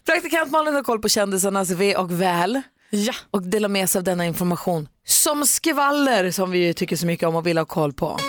Praktikant 0.05 0.51
Malin 0.51 0.73
har 0.75 0.83
koll 0.83 0.99
på 1.01 1.09
kändisarnas 1.09 1.69
ve 1.69 1.95
och 1.95 2.21
väl 2.21 2.61
Ja. 2.89 3.13
och 3.31 3.41
delar 3.43 3.69
med 3.69 3.89
sig 3.89 3.99
av 3.99 4.03
denna 4.03 4.25
information 4.25 4.87
som 5.05 5.45
skvaller 5.47 6.31
som 6.31 6.51
vi 6.51 6.73
tycker 6.73 6.95
så 6.95 7.05
mycket 7.05 7.27
om 7.27 7.35
och 7.35 7.47
vill 7.47 7.57
ha 7.57 7.65
koll 7.65 7.93
på. 7.93 8.19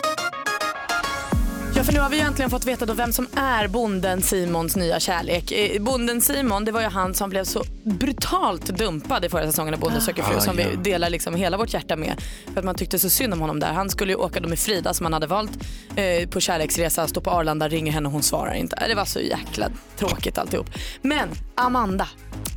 Ja, 1.81 1.85
för 1.85 1.93
nu 1.93 2.01
har 2.01 2.09
vi 2.11 2.17
ju 2.17 2.23
äntligen 2.23 2.51
fått 2.51 2.67
veta 2.67 2.87
då 2.87 2.93
vem 2.93 3.13
som 3.13 3.27
är 3.37 3.69
bonden 3.69 4.23
Simons 4.23 4.77
nya 4.77 5.01
kärlek. 5.01 5.53
Eh, 5.53 5.83
Bonden 5.83 6.21
Simon, 6.21 6.65
det 6.65 6.73
var 6.73 6.81
ju 6.81 6.87
han 6.87 7.15
som 7.15 7.31
blev 7.31 7.45
så 7.45 7.65
brutalt 7.85 8.67
dumpad 8.67 9.25
i 9.25 9.29
förra 9.29 9.47
säsongen 9.47 9.75
av 9.75 9.81
Bonden 9.81 10.01
söker 10.03 10.23
fru 10.23 10.41
som 10.41 10.57
vi 10.57 10.65
delar 10.83 11.11
liksom 11.11 11.35
hela 11.35 11.57
vårt 11.57 11.75
hjärta 11.75 11.97
med. 11.97 12.23
För 12.53 12.59
att 12.59 12.65
man 12.65 12.75
tyckte 12.75 12.99
så 12.99 13.11
synd 13.11 13.33
om 13.35 13.41
honom 13.41 13.61
där. 13.61 13.73
Han 13.73 13.91
skulle 13.91 14.13
ju 14.13 14.17
åka 14.19 14.41
då 14.41 14.49
med 14.49 14.59
Frida 14.59 14.95
som 14.95 15.07
han 15.07 15.13
hade 15.13 15.27
valt 15.27 15.51
eh, 15.97 16.29
på 16.29 16.41
kärleksresa, 16.41 17.09
stå 17.09 17.21
på 17.21 17.31
Arlanda, 17.31 17.69
ringer 17.69 17.93
henne 17.93 18.07
och 18.07 18.13
hon 18.13 18.23
svarar 18.23 18.55
inte. 18.55 18.77
Eh, 18.77 18.89
Det 18.89 18.95
var 18.95 19.05
så 19.05 19.21
jäkla 19.21 19.67
tråkigt 19.99 20.39
alltihop. 20.39 20.71
Men 21.03 21.29
Amanda, 21.55 22.09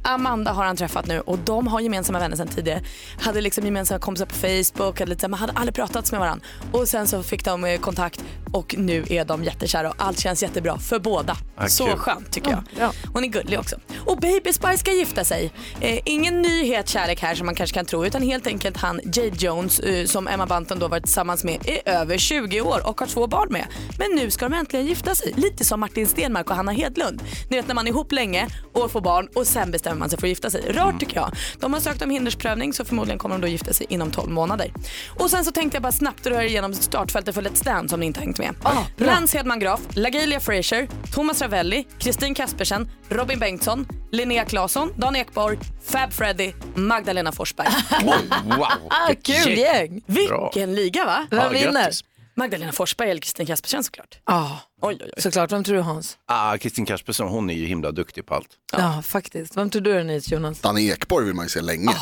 Amanda 0.03 0.51
har 0.51 0.65
han 0.65 0.75
träffat 0.75 1.05
nu 1.05 1.19
och 1.19 1.39
de 1.39 1.67
har 1.67 1.79
gemensamma 1.79 2.19
vänner 2.19 2.35
sedan 2.37 2.47
tidigare. 2.47 2.81
Hade 3.19 3.41
liksom 3.41 3.65
gemensamma 3.65 3.99
kompisar 3.99 4.25
på 4.25 4.33
Facebook, 4.35 4.99
hade 4.99 5.09
lite, 5.09 5.27
man 5.27 5.39
hade 5.39 5.53
aldrig 5.53 5.75
pratats 5.75 6.11
med 6.11 6.19
varandra. 6.19 6.45
Och 6.71 6.87
sen 6.87 7.07
så 7.07 7.23
fick 7.23 7.45
de 7.45 7.65
eh, 7.65 7.79
kontakt 7.79 8.23
och 8.51 8.75
nu 8.77 9.05
är 9.09 9.25
de 9.25 9.43
jättekära 9.43 9.89
och 9.89 9.95
allt 9.97 10.19
känns 10.19 10.43
jättebra 10.43 10.77
för 10.79 10.99
båda. 10.99 11.37
Ah, 11.55 11.67
så 11.67 11.85
kul. 11.85 11.97
skönt 11.97 12.31
tycker 12.31 12.63
jag. 12.77 12.91
Hon 13.13 13.23
är 13.23 13.27
gullig 13.27 13.59
också. 13.59 13.75
Och 14.05 14.17
Baby 14.17 14.53
Spice 14.53 14.77
ska 14.77 14.91
gifta 14.91 15.23
sig. 15.23 15.51
Eh, 15.81 15.99
ingen 16.05 16.41
nyhet 16.41 16.89
kärlek 16.89 17.21
här 17.21 17.35
som 17.35 17.45
man 17.45 17.55
kanske 17.55 17.73
kan 17.73 17.85
tro 17.85 18.05
utan 18.05 18.21
helt 18.21 18.47
enkelt 18.47 18.77
han 18.77 18.99
Jay 19.13 19.31
Jones 19.37 19.79
eh, 19.79 20.05
som 20.05 20.27
Emma 20.27 20.45
Bunton 20.45 20.79
då 20.79 20.87
varit 20.87 21.03
tillsammans 21.03 21.43
med 21.43 21.55
i 21.65 21.81
över 21.85 22.17
20 22.17 22.61
år 22.61 22.87
och 22.87 22.99
har 22.99 23.07
två 23.07 23.27
barn 23.27 23.47
med. 23.51 23.65
Men 23.97 24.07
nu 24.15 24.31
ska 24.31 24.49
de 24.49 24.55
äntligen 24.55 24.85
gifta 24.85 25.15
sig. 25.15 25.33
Lite 25.35 25.65
som 25.65 25.79
Martin 25.79 26.07
Stenmark 26.07 26.49
och 26.49 26.55
Hanna 26.55 26.71
Hedlund. 26.71 27.23
Ni 27.49 27.57
vet 27.57 27.67
när 27.67 27.75
man 27.75 27.87
är 27.87 27.91
ihop 27.91 28.11
länge 28.11 28.47
och 28.73 28.91
får 28.91 29.01
barn 29.01 29.27
och 29.35 29.47
sen 29.47 29.71
bestämmer 29.71 29.92
man 29.95 30.09
sig 30.09 30.19
för 30.19 30.27
att 30.27 30.29
gifta 30.29 30.49
sig. 30.49 30.71
Rart 30.71 30.99
tycker 30.99 31.15
jag. 31.15 31.31
De 31.59 31.73
har 31.73 31.79
sökt 31.79 32.01
om 32.01 32.09
hindersprövning 32.09 32.73
så 32.73 32.85
förmodligen 32.85 33.19
kommer 33.19 33.35
de 33.35 33.41
då 33.41 33.47
gifta 33.47 33.73
sig 33.73 33.85
inom 33.89 34.11
12 34.11 34.29
månader. 34.31 34.73
Och 35.19 35.29
sen 35.29 35.45
så 35.45 35.51
tänkte 35.51 35.75
jag 35.75 35.81
bara 35.83 35.91
snabbt 35.91 36.25
röra 36.25 36.43
igenom 36.45 36.73
startfältet 36.73 37.35
för 37.35 37.41
Let's 37.41 37.63
Dance 37.63 37.95
om 37.95 37.99
ni 37.99 38.05
inte 38.05 38.19
hängt 38.19 38.37
med. 38.37 38.55
Lance 38.97 39.37
Hedman 39.37 39.59
Graf, 39.59 39.79
LaGalia 39.89 40.39
Frazier, 40.39 40.87
Thomas 41.13 41.41
Ravelli, 41.41 41.87
Kristin 41.99 42.35
Kaspersen, 42.35 42.91
Robin 43.09 43.39
Bengtsson, 43.39 43.87
Linnea 44.11 44.45
Claesson, 44.45 44.93
Dan 44.97 45.15
Ekborg, 45.15 45.57
Fab 45.85 46.13
Freddy, 46.13 46.53
Magdalena 46.75 47.31
Forsberg. 47.31 47.67
Wow! 48.45 48.67
Ah, 48.89 49.13
kul 49.23 49.57
gäng! 49.57 50.01
Vilken 50.07 50.75
liga 50.75 51.05
va? 51.05 51.27
Vem 51.29 51.39
Ja, 51.39 51.49
vinner? 51.49 51.71
grattis. 51.71 52.03
Magdalena 52.35 52.71
Forsberg 52.71 53.09
eller 53.09 53.21
Kristin 53.21 53.45
Kaspersen 53.45 53.83
såklart. 53.83 54.19
Ja, 54.25 54.59
Oj, 54.85 54.97
oj, 55.01 55.09
oj. 55.17 55.21
såklart. 55.21 55.51
Vem 55.51 55.63
tror 55.63 55.75
du 55.75 55.81
Hans? 55.81 56.17
Ah, 56.25 56.57
Kristin 56.57 56.85
Kaspersen, 56.85 57.27
hon 57.27 57.49
är 57.49 57.53
ju 57.53 57.65
himla 57.65 57.91
duktig 57.91 58.25
på 58.25 58.35
allt. 58.35 58.49
Ja, 58.71 59.01
faktiskt. 59.05 59.57
Vem 59.57 59.69
tror 59.69 59.81
du 59.81 59.91
är 59.91 60.03
nytt 60.03 60.31
Jonas? 60.31 60.59
Danne 60.59 60.81
Ekborg 60.81 61.25
vill 61.25 61.33
man 61.33 61.45
ju 61.45 61.49
se 61.49 61.61
länge. 61.61 61.95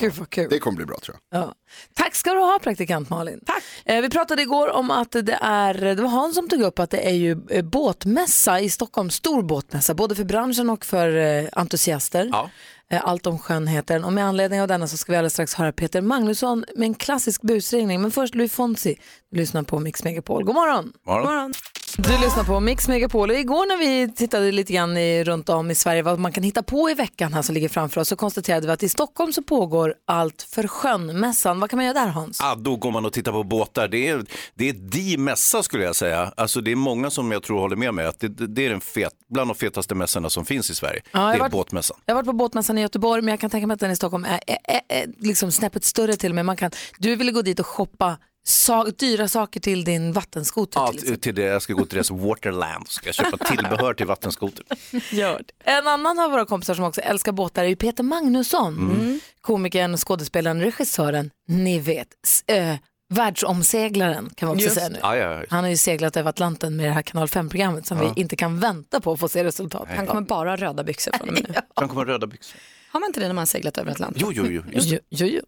Gud 0.00 0.12
vad 0.12 0.30
kul. 0.30 0.46
Det 0.50 0.58
kommer 0.58 0.76
bli 0.76 0.86
bra 0.86 0.96
tror 1.02 1.16
jag. 1.30 1.40
Ja. 1.40 1.54
Tack 1.94 2.14
ska 2.14 2.34
du 2.34 2.40
ha 2.40 2.58
praktikant 2.62 3.10
Malin. 3.10 3.40
Tack. 3.46 3.62
Eh, 3.84 4.00
vi 4.00 4.10
pratade 4.10 4.42
igår 4.42 4.70
om 4.70 4.90
att 4.90 5.10
det 5.12 5.38
är, 5.40 5.74
det 5.74 6.02
var 6.02 6.08
Hans 6.08 6.34
som 6.34 6.48
tog 6.48 6.60
upp 6.60 6.78
att 6.78 6.90
det 6.90 7.08
är 7.08 7.14
ju 7.14 7.36
eh, 7.50 7.64
båtmässa 7.64 8.60
i 8.60 8.70
Stockholm, 8.70 9.10
stor 9.10 9.42
båtmässa, 9.42 9.94
både 9.94 10.14
för 10.14 10.24
branschen 10.24 10.70
och 10.70 10.84
för 10.84 11.16
eh, 11.16 11.48
entusiaster. 11.52 12.28
Ja. 12.32 12.50
Eh, 12.90 13.00
allt 13.04 13.26
om 13.26 13.38
skönheten 13.38 14.04
och 14.04 14.12
med 14.12 14.24
anledning 14.24 14.62
av 14.62 14.68
denna 14.68 14.86
så 14.88 14.96
ska 14.96 15.12
vi 15.12 15.18
alldeles 15.18 15.32
strax 15.32 15.54
höra 15.54 15.72
Peter 15.72 16.00
Magnusson 16.00 16.64
med 16.76 16.86
en 16.86 16.94
klassisk 16.94 17.42
busringning. 17.42 18.00
Men 18.02 18.10
först 18.10 18.34
Louis 18.34 18.52
Fonsi, 18.52 18.96
du 19.30 19.36
lyssnar 19.38 19.62
på 19.62 19.78
Mix 19.78 20.04
Megapol. 20.04 20.44
God 20.44 20.54
morgon! 20.54 20.92
Morgon. 21.06 21.26
Morgon. 21.26 21.52
Du 22.02 22.18
lyssnar 22.18 22.44
på 22.44 22.60
Mix 22.60 22.88
Megapol 22.88 23.30
och 23.30 23.36
igår 23.36 23.66
när 23.66 23.76
vi 23.76 24.12
tittade 24.12 24.52
lite 24.52 24.72
grann 24.72 24.96
i, 24.96 25.24
runt 25.24 25.48
om 25.48 25.70
i 25.70 25.74
Sverige 25.74 26.02
vad 26.02 26.18
man 26.18 26.32
kan 26.32 26.42
hitta 26.44 26.62
på 26.62 26.90
i 26.90 26.94
veckan 26.94 27.32
här 27.32 27.42
som 27.42 27.54
ligger 27.54 27.68
framför 27.68 28.00
oss 28.00 28.08
så 28.08 28.16
konstaterade 28.16 28.66
vi 28.66 28.72
att 28.72 28.82
i 28.82 28.88
Stockholm 28.88 29.32
så 29.32 29.42
pågår 29.42 29.94
allt 30.06 30.42
för 30.42 30.66
sjön-mässan. 30.66 31.60
Vad 31.60 31.70
kan 31.70 31.76
man 31.76 31.86
göra 31.86 31.94
där 32.00 32.06
Hans? 32.06 32.40
Ah, 32.40 32.54
då 32.54 32.76
går 32.76 32.90
man 32.90 33.04
och 33.06 33.12
tittar 33.12 33.32
på 33.32 33.42
båtar. 33.44 33.88
Det 33.88 34.08
är, 34.08 34.24
det 34.54 34.68
är 34.68 34.72
de 34.72 35.16
mässa 35.16 35.62
skulle 35.62 35.84
jag 35.84 35.96
säga. 35.96 36.32
Alltså, 36.36 36.60
det 36.60 36.70
är 36.72 36.76
många 36.76 37.10
som 37.10 37.32
jag 37.32 37.42
tror 37.42 37.60
håller 37.60 37.76
med 37.76 37.94
mig 37.94 38.06
att 38.06 38.20
det, 38.20 38.28
det 38.28 38.66
är 38.66 38.70
den 38.70 38.80
fet, 38.80 39.12
bland 39.28 39.50
de 39.50 39.54
fetaste 39.54 39.94
mässorna 39.94 40.30
som 40.30 40.44
finns 40.44 40.70
i 40.70 40.74
Sverige. 40.74 41.02
har 41.12 41.28
det 41.30 41.34
är 41.36 41.38
varit- 41.38 41.52
båtmässan. 41.52 41.96
Jag 42.06 42.14
har 42.14 42.22
varit 42.22 42.26
på 42.26 42.32
båtmässan 42.32 42.78
i 42.78 42.80
Göteborg 42.80 43.22
men 43.22 43.32
jag 43.32 43.40
kan 43.40 43.50
tänka 43.50 43.66
mig 43.66 43.74
att 43.74 43.80
den 43.80 43.90
i 43.90 43.96
Stockholm 43.96 44.24
är, 44.24 44.40
är, 44.46 44.58
är, 44.64 44.80
är 45.02 45.06
liksom 45.18 45.52
snäppet 45.52 45.84
större 45.84 46.16
till 46.16 46.30
och 46.30 46.34
med. 46.34 46.46
Man 46.46 46.56
kan, 46.56 46.70
du 46.98 47.16
ville 47.16 47.32
gå 47.32 47.42
dit 47.42 47.60
och 47.60 47.66
shoppa 47.66 48.16
sa, 48.46 48.84
dyra 48.84 49.28
saker 49.28 49.60
till 49.60 49.84
din 49.84 50.12
vattenskoter 50.12 50.80
Ja, 50.80 50.92
till 50.92 51.20
till 51.20 51.34
det, 51.34 51.42
jag 51.42 51.62
ska 51.62 51.72
gå 51.72 51.84
till 51.86 51.94
deras 51.94 52.10
Waterland 52.10 52.82
och 52.86 52.92
ska 52.92 53.12
köpa 53.12 53.36
tillbehör 53.36 53.94
till 53.94 54.06
vattenskoter. 54.06 54.64
Gör 55.10 55.38
det. 55.46 55.70
En 55.70 55.86
annan 55.86 56.18
av 56.18 56.30
våra 56.30 56.44
kompisar 56.44 56.74
som 56.74 56.84
också 56.84 57.00
älskar 57.00 57.32
båtar 57.32 57.64
är 57.64 57.74
Peter 57.74 58.02
Magnusson. 58.02 58.74
Mm. 58.78 59.20
Komikern, 59.40 59.96
skådespelaren, 59.96 60.60
regissören, 60.60 61.30
ni 61.48 61.78
vet, 61.78 62.08
s- 62.26 62.44
ö, 62.46 62.76
världsomseglaren 63.12 64.30
kan 64.36 64.46
man 64.48 64.56
också 64.56 64.64
Just 64.64 64.76
säga 64.76 64.88
nu. 64.88 64.98
Ja, 65.02 65.16
ja, 65.16 65.34
ja. 65.34 65.44
Han 65.50 65.64
har 65.64 65.70
ju 65.70 65.76
seglat 65.76 66.16
över 66.16 66.30
Atlanten 66.30 66.76
med 66.76 66.86
det 66.86 66.92
här 66.92 67.02
kanal 67.02 67.26
5-programmet 67.28 67.86
som 67.86 67.98
vi 67.98 68.20
inte 68.20 68.36
kan 68.36 68.60
vänta 68.60 69.00
på 69.00 69.12
att 69.12 69.20
få 69.20 69.28
se 69.28 69.44
resultat. 69.44 69.88
Han 69.96 70.06
kommer 70.06 70.20
bara 70.22 70.50
ha 70.50 70.56
röda 70.56 70.84
byxor 70.84 71.12
från 71.18 71.28
och 71.28 71.34
med 71.34 71.44
nu. 71.48 71.54
Han 71.74 71.88
kommer 71.88 72.04
röda 72.04 72.26
byxor. 72.26 72.60
Har 72.92 73.00
man 73.00 73.08
inte 73.08 73.20
det 73.20 73.26
när 73.26 73.34
man 73.34 73.46
seglat 73.46 73.78
över 73.78 73.90
Atlanten? 73.92 74.22
Jo, 74.22 74.32
jo, 74.32 74.46
jo. 74.46 74.62
Just. 74.72 74.90
Jo, 74.90 74.98
jo, 75.08 75.26
jo. 75.26 75.42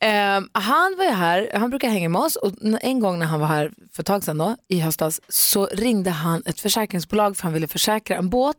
Ehm, 0.00 0.48
han 0.52 0.94
var 0.98 1.04
ju 1.04 1.10
här, 1.10 1.50
han 1.54 1.70
brukar 1.70 1.88
hänga 1.88 2.08
med 2.08 2.20
oss 2.20 2.36
och 2.36 2.52
en 2.80 3.00
gång 3.00 3.18
när 3.18 3.26
han 3.26 3.40
var 3.40 3.46
här 3.46 3.72
för 3.92 4.02
ett 4.02 4.06
tag 4.06 4.24
sedan 4.24 4.38
då, 4.38 4.56
i 4.68 4.80
höstas 4.80 5.20
så 5.28 5.66
ringde 5.66 6.10
han 6.10 6.42
ett 6.46 6.60
försäkringsbolag 6.60 7.36
för 7.36 7.42
han 7.42 7.52
ville 7.52 7.68
försäkra 7.68 8.16
en 8.16 8.28
båt 8.28 8.56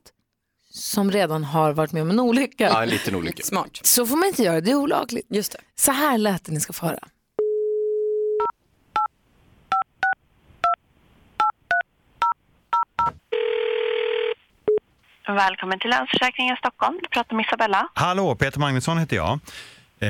som 0.72 1.12
redan 1.12 1.44
har 1.44 1.74
varit 1.74 1.92
med 1.92 2.02
om 2.02 2.10
en 2.10 2.20
olycka. 2.20 2.64
Ja, 2.64 2.84
en 2.84 2.90
liten 2.90 3.16
olycka. 3.16 3.44
Smart. 3.44 3.80
Så 3.84 4.06
får 4.06 4.16
man 4.16 4.28
inte 4.28 4.44
göra, 4.44 4.62
det 4.62 4.72
är 4.72 4.76
olagligt. 4.76 5.28
Just 5.30 5.52
det. 5.52 5.60
Så 5.76 5.92
här 5.92 6.18
lät 6.18 6.46
det 6.46 6.52
ni 6.52 6.60
ska 6.60 6.74
få 6.74 6.86
höra. 6.86 7.00
Välkommen 15.28 15.80
till 15.80 15.90
Länsförsäkringen 15.90 16.58
Stockholm. 16.58 17.00
Du 17.04 17.10
pratar 17.10 17.36
med 17.36 17.46
Isabella. 17.46 17.88
Hallå, 17.94 18.36
Peter 18.36 18.60
Magnusson 18.60 18.98
heter 18.98 19.16
jag. 19.16 19.40
Eh, 20.00 20.10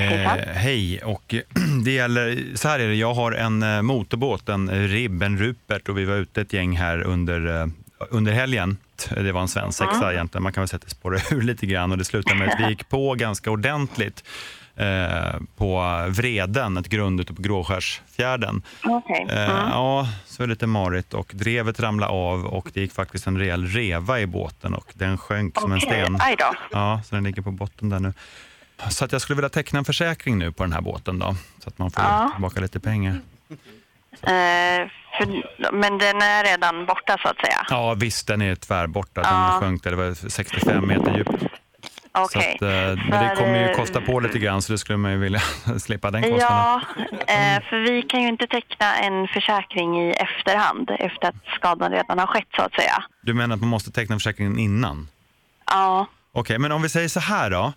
hej, 0.53 1.03
och 1.03 1.35
det 1.85 1.91
gäller, 1.91 2.55
så 2.55 2.67
här 2.67 2.79
är 2.79 2.87
det, 2.87 2.95
jag 2.95 3.13
har 3.13 3.31
en 3.31 3.63
eh, 3.63 3.81
motorbåt, 3.81 4.49
en 4.49 4.87
Ribb, 4.87 5.23
en 5.23 5.37
Rupert 5.37 5.89
och 5.89 5.97
vi 5.97 6.05
var 6.05 6.15
ute 6.15 6.41
ett 6.41 6.53
gäng 6.53 6.77
här 6.77 7.01
under, 7.01 7.61
eh, 7.61 7.67
under 8.09 8.31
helgen. 8.31 8.77
Det 9.09 9.31
var 9.31 9.41
en 9.41 9.47
svensk 9.47 9.77
sexa 9.77 10.13
egentligen, 10.13 10.43
man 10.43 10.53
kan 10.53 10.61
väl 10.61 10.67
säga 10.67 10.77
att 10.77 10.83
det 10.83 10.89
spårade 10.89 11.23
ur 11.31 11.41
lite 11.41 11.65
grann 11.65 11.91
och 11.91 11.97
det 11.97 12.05
slutade 12.05 12.39
med 12.39 12.49
att 12.49 12.59
vi 12.59 12.69
gick 12.69 12.89
på 12.89 13.13
ganska 13.13 13.51
ordentligt 13.51 14.23
eh, 14.75 15.39
på 15.57 15.81
Vreden, 16.09 16.77
ett 16.77 16.89
grund 16.89 17.21
ute 17.21 17.33
på 17.33 17.41
Gråskärsfjärden. 17.41 18.61
Okej. 18.83 19.27
Eh, 19.29 19.37
Ja, 19.71 20.07
så 20.25 20.43
är 20.43 20.47
det 20.47 20.53
lite 20.53 20.67
marigt 20.67 21.13
och 21.13 21.31
drevet 21.35 21.79
ramlade 21.79 22.11
av 22.11 22.45
och 22.45 22.69
det 22.73 22.81
gick 22.81 22.93
faktiskt 22.93 23.27
en 23.27 23.37
rejäl 23.37 23.65
reva 23.67 24.19
i 24.19 24.25
båten 24.27 24.73
och 24.73 24.91
den 24.93 25.17
sjönk 25.17 25.59
som 25.59 25.71
en 25.71 25.81
sten. 25.81 26.17
aj 26.21 26.35
då. 26.39 26.53
Ja, 26.71 27.01
så 27.05 27.15
den 27.15 27.23
ligger 27.23 27.41
på 27.41 27.51
botten 27.51 27.89
där 27.89 27.99
nu. 27.99 28.13
Så 28.89 29.05
att 29.05 29.11
jag 29.11 29.21
skulle 29.21 29.35
vilja 29.35 29.49
teckna 29.49 29.79
en 29.79 29.85
försäkring 29.85 30.37
nu 30.37 30.51
på 30.51 30.63
den 30.63 30.73
här 30.73 30.81
båten 30.81 31.19
då, 31.19 31.35
så 31.63 31.69
att 31.69 31.77
man 31.77 31.91
får 31.91 32.03
Ja. 32.03 32.29
tillbaka 32.33 32.61
lite 32.61 32.79
pengar. 32.79 33.19
Eh, 34.21 34.87
för, 35.17 35.71
men 35.71 35.97
den 35.97 36.21
är 36.21 36.43
redan 36.43 36.85
borta 36.85 37.17
så 37.21 37.27
att 37.29 37.37
säga. 37.37 37.65
Ja, 37.69 37.93
visst, 37.93 38.27
den 38.27 38.41
är 38.41 38.55
tvärborta. 38.55 39.21
Den 39.21 39.31
Ja. 39.33 39.57
sjönk 39.61 39.83
det 39.83 39.95
var 39.95 40.29
65 40.29 40.87
meter 40.87 41.17
djupt. 41.17 41.43
Så 42.15 42.23
Okej. 42.23 42.55
att, 42.55 42.61
eh, 42.61 43.05
men 43.09 43.23
det 43.29 43.35
kommer 43.35 43.59
ju 43.59 43.65
eh, 43.69 43.75
kosta 43.75 44.01
på 44.01 44.19
lite 44.19 44.39
grann, 44.39 44.61
så 44.61 44.71
det 44.71 44.77
skulle 44.77 44.97
man 44.97 45.11
ju 45.11 45.17
vilja 45.17 45.39
slippa 45.79 46.11
den 46.11 46.21
kostnaden. 46.23 46.41
Ja, 46.47 46.81
eh, 47.33 47.63
för 47.69 47.79
vi 47.79 48.01
kan 48.01 48.21
ju 48.21 48.27
inte 48.27 48.47
teckna 48.47 48.95
en 48.97 49.27
försäkring 49.27 50.01
i 50.01 50.11
efterhand 50.11 50.91
efter 50.99 51.27
att 51.27 51.35
skadan 51.55 51.91
redan 51.91 52.19
har 52.19 52.27
skett 52.27 52.47
så 52.55 52.61
att 52.61 52.73
säga. 52.73 53.03
Du 53.21 53.33
menar 53.33 53.55
att 53.55 53.61
man 53.61 53.69
måste 53.69 53.91
teckna 53.91 54.15
försäkringen 54.15 54.59
innan? 54.59 55.07
Ja, 55.65 56.05
Okej, 56.31 56.59
men 56.59 56.71
om 56.71 56.81
vi 56.81 56.89
säger 56.89 57.07
så 57.07 57.19
här 57.19 57.49
då. 57.49 57.73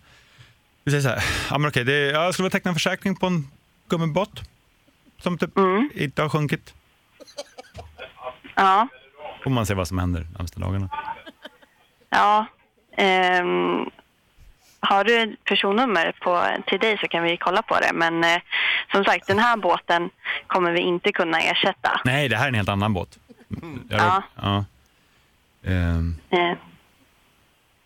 Vi 0.84 0.90
säger 0.90 1.02
så 1.02 1.08
här, 1.08 1.24
ja, 1.50 1.58
men 1.58 1.68
okej, 1.68 1.84
det 1.84 1.92
jag 2.10 2.34
skulle 2.34 2.44
vilja 2.44 2.58
teckna 2.58 2.68
en 2.68 2.74
försäkring 2.74 3.16
på 3.16 3.26
en 3.26 3.50
gummibåt 3.88 4.40
som 5.22 5.38
typ 5.38 5.56
Mm. 5.58 5.90
inte 5.94 6.22
har 6.22 6.28
sjunkit. 6.28 6.74
ja, 8.54 8.88
Får 9.44 9.50
man 9.50 9.66
se 9.66 9.74
vad 9.74 9.88
som 9.88 9.98
händer 9.98 10.20
de 10.20 10.26
närmaste 10.32 10.60
dagarna. 10.60 10.88
ja. 12.10 12.46
Ehm, 12.96 13.90
har 14.80 15.04
du 15.04 15.16
ett 15.22 15.44
personnummer 15.44 16.12
på, 16.20 16.46
till 16.66 16.78
dig 16.78 16.98
så 17.00 17.08
kan 17.08 17.22
vi 17.22 17.36
kolla 17.36 17.62
på 17.62 17.80
det. 17.80 17.90
Men 17.94 18.24
eh, 18.24 18.38
som 18.92 19.04
sagt, 19.04 19.26
den 19.26 19.38
här 19.38 19.56
båten 19.56 20.10
kommer 20.46 20.72
vi 20.72 20.80
inte 20.80 21.12
kunna 21.12 21.40
ersätta. 21.40 22.00
Nej, 22.04 22.28
det 22.28 22.36
här 22.36 22.44
är 22.44 22.48
en 22.48 22.54
helt 22.54 22.68
annan 22.68 22.94
båt. 22.94 23.18
Jag, 23.88 24.00
Ja. 24.00 24.22
ja. 24.36 24.64
Ehm, 25.66 26.16
Eh, 26.30 26.52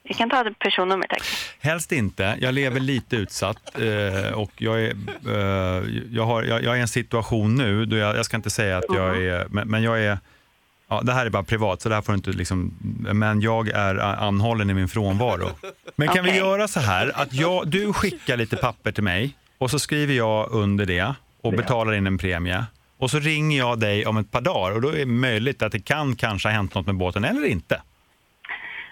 vi 0.05 0.15
kan 0.15 0.31
ta 0.31 0.47
ett 0.49 0.59
personnummer 0.59 1.07
tack. 1.09 1.23
helst 1.61 1.93
inte. 1.93 2.37
Jag 2.41 2.55
lever 2.55 2.81
lite 2.81 3.17
utsatt 3.17 3.79
eh, 3.79 4.33
och 4.33 4.51
jag 4.57 4.83
är, 4.83 4.91
eh, 5.29 5.85
jag, 6.13 6.25
har, 6.27 6.43
jag, 6.43 6.63
jag 6.63 6.73
är 6.75 6.79
i 6.79 6.81
en 6.81 6.89
situation 6.89 7.55
nu, 7.55 7.85
då 7.87 7.97
jag, 7.97 8.17
jag 8.17 8.25
ska 8.27 8.37
inte 8.37 8.51
säga 8.51 8.79
att 8.79 8.85
jag 8.89 9.23
är, 9.25 9.47
men, 9.51 9.69
men 9.69 9.83
jag 9.83 10.01
är 10.05 10.19
Ja, 10.93 11.01
det 11.03 11.13
här 11.13 11.27
är 11.27 11.31
bara 11.31 11.43
privat, 11.43 11.83
så 11.83 11.89
det 11.89 11.95
här 11.95 12.03
får 12.03 12.13
du 12.13 12.17
inte 12.17 12.31
liksom, 12.31 12.75
men 13.13 13.41
jag 13.41 13.69
är 13.69 13.95
anhållen 13.99 14.71
i 14.71 14.75
min 14.75 14.89
frånvaro. 14.89 15.49
Men 15.97 16.09
kan 16.09 16.25
vi 16.25 16.31
Okej. 16.31 16.39
göra 16.41 16.69
så 16.69 16.81
här, 16.81 17.13
att 17.15 17.33
jag, 17.33 17.69
du 17.69 17.93
skickar 17.93 18.37
lite 18.37 18.57
papper 18.57 18.93
till 18.93 19.03
mig 19.05 19.37
och 19.59 19.71
så 19.71 19.79
skriver 19.79 20.15
jag 20.15 20.51
under 20.51 20.87
det 20.87 21.15
och 21.43 21.53
betalar 21.53 21.93
in 21.95 22.07
en 22.07 22.19
premie. 22.19 22.65
Och 22.99 23.11
så 23.11 23.19
ringer 23.19 23.59
jag 23.59 23.81
dig 23.81 24.07
om 24.07 24.17
ett 24.17 24.31
par 24.31 24.41
dagar 24.41 24.75
och 24.75 24.81
då 24.83 24.89
är 24.89 24.97
det 24.99 25.07
möjligt 25.07 25.63
att 25.63 25.73
det 25.73 25.81
kan 25.81 26.17
kanske 26.17 26.49
ha 26.49 26.55
hänt 26.55 26.75
något 26.75 26.87
med 26.87 26.95
båten 26.97 27.25
eller 27.25 27.47
inte. 27.47 27.75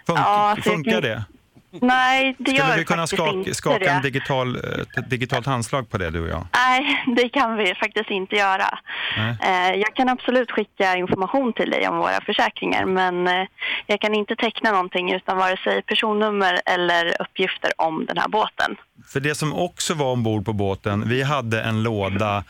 Fun- 0.07 0.15
Ja, 0.17 0.57
funkar 0.65 0.93
kan- 0.93 1.03
det? 1.03 1.25
Nej, 1.73 2.37
det 2.39 2.45
Skulle 2.51 2.59
gör 2.69 2.77
vi 2.77 2.85
kunna 2.85 3.07
skaka, 3.07 3.55
skaka 3.55 3.91
en 3.91 4.03
digital, 4.03 4.57
eh, 4.57 4.63
ett 4.99 5.11
digitalt 5.11 5.47
handslag 5.47 5.91
på 5.91 5.99
det, 5.99 6.11
du 6.11 6.21
och 6.23 6.29
jag? 6.29 6.47
Nej, 6.55 7.05
det 7.17 7.29
kan 7.29 7.57
vi 7.57 7.75
faktiskt 7.75 8.11
inte 8.11 8.37
göra. 8.37 8.79
Nej. 9.17 9.37
Eh, 9.73 9.81
Jag 9.81 9.95
kan 9.95 10.09
absolut 10.09 10.51
skicka 10.51 10.97
information 10.97 11.53
till 11.53 11.71
dig 11.71 11.89
om 11.89 11.97
våra 11.97 12.21
försäkringar 12.27 12.85
men 12.85 13.29
eh, 13.29 13.47
jag 13.87 14.01
kan 14.01 14.15
inte 14.15 14.37
teckna 14.37 14.71
någonting 14.73 15.13
utan 15.13 15.37
vare 15.37 15.57
sig 15.57 15.83
personnummer 15.83 16.61
eller 16.67 17.23
uppgifter 17.23 17.71
om 17.77 18.07
den 18.07 18.19
här 18.19 18.29
båten. 18.29 18.77
För 19.13 19.21
det 19.21 19.35
som 19.35 19.55
också 19.55 19.95
var 19.95 20.13
ombord 20.13 20.45
på 20.45 20.53
båten, 20.53 21.09
vi 21.09 21.23
hade 21.23 21.63
en 21.63 21.83
låda, 21.83 22.45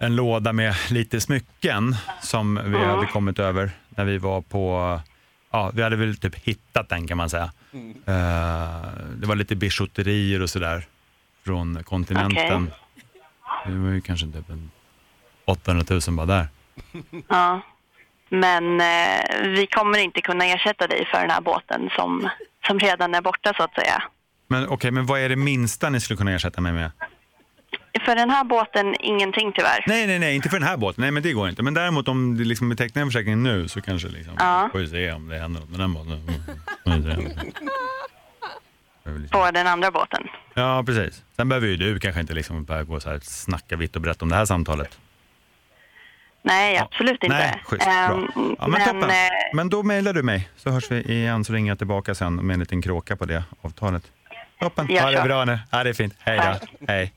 en 0.00 0.16
låda 0.16 0.52
med 0.52 0.74
lite 0.90 1.20
smycken 1.20 1.96
som 2.22 2.60
vi 2.64 2.78
hade 2.84 3.06
kommit 3.06 3.38
över 3.38 3.70
när 3.88 4.04
vi 4.04 4.18
var 4.18 4.40
på, 4.40 5.00
ja 5.52 5.70
vi 5.74 5.82
hade 5.82 5.96
väl 5.96 6.16
typ 6.16 6.34
hittat 6.34 6.88
den 6.88 7.06
kan 7.06 7.16
man 7.16 7.30
säga. 7.30 7.52
Eh, 8.06 8.90
det 9.16 9.26
var 9.26 9.34
lite 9.34 9.56
bijouterier 9.56 10.42
och 10.42 10.50
sådär 10.50 10.84
från 11.44 11.84
kontinenten. 11.84 12.70
Det 13.66 13.72
var 13.72 13.90
ju 13.90 14.00
kanske 14.00 14.26
typ 14.26 14.50
en 14.50 14.70
800 15.44 15.84
000 15.88 16.00
bara 16.16 16.26
där. 16.26 16.48
Ja. 17.28 17.60
Men 18.32 18.80
eh, 18.80 19.48
vi 19.48 19.66
kommer 19.66 19.98
inte 19.98 20.20
kunna 20.20 20.44
ersätta 20.44 20.86
dig 20.86 21.08
för 21.10 21.20
den 21.20 21.30
här 21.30 21.40
båten 21.40 21.90
som, 21.96 22.28
som 22.66 22.78
redan 22.78 23.14
är 23.14 23.22
borta 23.22 23.52
så 23.56 23.62
att 23.62 23.74
säga. 23.74 24.02
Men 24.48 24.68
okej, 24.68 24.90
men 24.90 25.06
vad 25.06 25.20
är 25.20 25.28
det 25.28 25.36
minsta 25.36 25.90
ni 25.90 26.00
skulle 26.00 26.16
kunna 26.16 26.32
ersätta 26.32 26.60
mig 26.60 26.72
med? 26.72 26.90
För 28.04 28.14
den 28.16 28.30
här 28.30 28.44
båten 28.44 28.94
ingenting 29.00 29.52
tyvärr. 29.52 29.84
Nej, 29.86 30.06
nej, 30.06 30.18
nej, 30.18 30.34
inte 30.36 30.48
för 30.48 30.58
den 30.58 30.68
här 30.68 30.76
båten. 30.76 31.02
Nej, 31.02 31.10
men 31.10 31.22
det 31.22 31.32
går 31.32 31.48
inte. 31.48 31.62
Men 31.62 31.74
däremot 31.74 32.08
om 32.08 32.36
det 32.38 32.44
liksom 32.44 32.76
tecknar 32.76 33.02
en 33.02 33.08
försäkring 33.08 33.42
nu 33.42 33.68
så 33.68 33.80
kanske 33.80 34.08
liksom, 34.08 34.34
Ja. 34.38 34.68
får 34.72 34.78
vi 34.78 34.88
se 34.88 35.12
om 35.12 35.28
det 35.28 35.38
händer 35.38 35.60
något 35.60 35.70
med 35.70 35.80
den 35.80 35.92
båten. 35.94 36.12
Mm. 36.86 37.02
Väl 37.02 37.18
liksom- 39.20 39.28
På 39.40 39.50
den 39.50 39.66
andra 39.66 39.90
båten. 39.90 40.28
Ja, 40.54 40.82
precis. 40.86 41.22
Sen 41.36 41.48
behöver 41.48 41.66
ju 41.68 41.76
du 41.76 42.00
kanske 42.00 42.20
inte 42.20 42.34
liksom 42.34 42.64
börja 42.64 42.82
gå 42.84 43.00
så 43.00 43.10
här, 43.10 43.20
snacka 43.22 43.76
vitt 43.76 43.96
och 43.96 44.02
brett 44.02 44.22
om 44.22 44.28
det 44.28 44.36
här 44.36 44.44
samtalet. 44.44 44.98
Nej, 46.42 46.78
absolut 46.78 47.24
inte. 47.24 47.28
Nej, 47.36 47.62
schysst. 47.64 47.84
Bra. 47.84 47.92
Ehm, 47.92 48.26
Ja, 48.36 48.68
men, 48.68 48.70
men 48.70 48.80
toppen. 48.84 49.10
eh, 49.10 49.16
Men 49.54 49.68
då 49.68 49.82
mejlar 49.82 50.12
du 50.12 50.22
mig 50.22 50.48
så 50.56 50.70
hörs 50.70 50.90
vi 50.90 51.00
igen 51.02 51.44
så 51.44 51.52
ringer 51.52 51.70
jag 51.70 51.78
tillbaka 51.78 52.14
sen 52.14 52.34
med 52.46 52.54
en 52.54 52.60
liten 52.60 52.82
kråka 52.82 53.16
på 53.16 53.24
det 53.24 53.44
avtalet. 53.60 54.02
Toppen. 54.60 54.86
Ha 54.88 55.10
det 55.10 55.22
bra 55.22 55.44
nu. 55.44 55.58
Ja, 55.70 55.84
det 55.84 55.90
är 55.90 55.94
fint. 55.94 56.14
Hej 56.20 56.38
då. 56.38 56.86
Hej. 56.88 57.12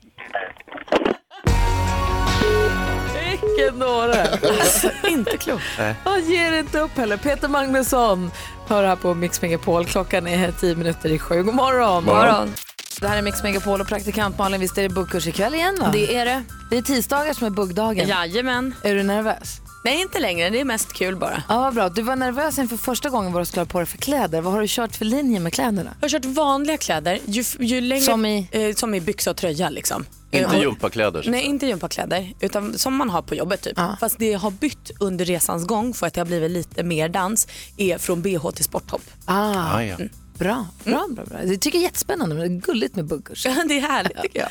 Vilken 3.14 3.78
dåre! 3.78 4.28
Alltså, 4.32 4.90
inte 5.08 5.36
klokt. 5.36 5.64
Och 6.04 6.20
ger 6.20 6.58
inte 6.58 6.78
upp 6.78 6.96
heller. 6.96 7.16
Peter 7.16 7.48
Magnusson 7.48 8.30
hör 8.68 8.84
här 8.84 8.96
på 8.96 9.14
Mix 9.14 9.42
Megapol. 9.42 9.84
Klockan 9.84 10.26
är 10.26 10.52
tio 10.52 10.76
minuter 10.76 11.08
i 11.08 11.18
sju. 11.18 11.42
God 11.42 11.54
morgon! 11.54 12.04
Morgon. 12.04 12.54
Det 13.00 13.08
här 13.08 13.18
är 13.18 13.22
Mix 13.22 13.42
Megapol 13.42 13.80
och 13.80 13.86
praktikant 13.86 14.38
Malin. 14.38 14.60
Visst 14.60 14.78
är 14.78 14.82
det 14.82 14.88
buggkurs 14.88 15.26
ikväll 15.26 15.54
igen 15.54 15.76
va? 15.80 15.90
Det 15.92 16.16
är 16.16 16.24
det. 16.24 16.42
Det 16.70 16.76
är 16.78 16.82
tisdagar 16.82 17.32
som 17.34 17.46
är 17.46 17.50
buggdagen. 17.50 18.08
Jajamän. 18.08 18.74
Är 18.82 18.94
du 18.94 19.02
nervös? 19.02 19.60
Nej, 19.84 20.00
inte 20.00 20.18
längre. 20.20 20.50
Det 20.50 20.60
är 20.60 20.64
mest 20.64 20.92
kul 20.92 21.16
bara. 21.16 21.42
Ja, 21.48 21.58
vad 21.60 21.74
bra. 21.74 21.88
Du 21.88 22.02
var 22.02 22.16
nervös 22.16 22.58
inför 22.58 22.76
första 22.76 23.10
gången 23.10 23.32
vad 23.32 23.42
du 23.42 23.46
skulle 23.46 23.60
ha 23.60 23.66
på 23.66 23.78
dig 23.78 23.86
för 23.86 23.98
kläder. 23.98 24.40
Vad 24.40 24.52
har 24.52 24.60
du 24.60 24.66
kört 24.68 24.96
för 24.96 25.04
linje 25.04 25.40
med 25.40 25.52
kläderna? 25.52 25.90
Jag 26.00 26.04
har 26.04 26.08
kört 26.10 26.24
vanliga 26.24 26.76
kläder. 26.76 27.18
Ju, 27.24 27.44
ju 27.58 27.80
längre, 27.80 28.02
Som 28.02 28.26
i? 28.26 28.48
Eh, 28.52 28.74
som 28.74 28.94
i 28.94 29.00
byxa 29.00 29.30
och 29.30 29.36
tröja 29.36 29.70
liksom. 29.70 30.06
Inte 30.30 30.56
gympakläder. 30.56 31.24
Nej, 31.28 31.42
inte 31.42 31.66
gympakläder, 31.66 32.32
utan 32.40 32.78
som 32.78 32.96
man 32.96 33.10
har 33.10 33.22
på 33.22 33.34
jobbet 33.34 33.62
typ. 33.62 33.72
Ja. 33.76 33.96
Fast 34.00 34.18
det 34.18 34.30
jag 34.30 34.38
har 34.38 34.50
bytt 34.50 34.90
under 35.00 35.24
resans 35.24 35.66
gång 35.66 35.94
för 35.94 36.06
att 36.06 36.14
det 36.14 36.20
har 36.20 36.26
blivit 36.26 36.50
lite 36.50 36.82
mer 36.82 37.08
dans 37.08 37.48
är 37.76 37.98
från 37.98 38.22
bh 38.22 38.50
till 38.50 38.64
sporttopp. 38.64 39.02
Ah, 39.24 39.74
Ah, 39.76 39.82
ja. 39.82 39.96
Bra, 40.38 40.66
bra, 40.84 41.06
bra, 41.10 41.24
bra. 41.24 41.38
Det 41.44 41.58
tycker 41.58 41.78
jag 41.78 41.82
är 41.82 41.86
jättespännande. 41.86 42.34
men 42.34 42.48
Det 42.48 42.54
är 42.54 42.60
gulligt 42.60 42.96
med 42.96 43.04
buggkurs. 43.04 43.42
det 43.42 43.50
är 43.50 43.80
härligt 43.80 44.22
tycker 44.22 44.40
jag. 44.40 44.48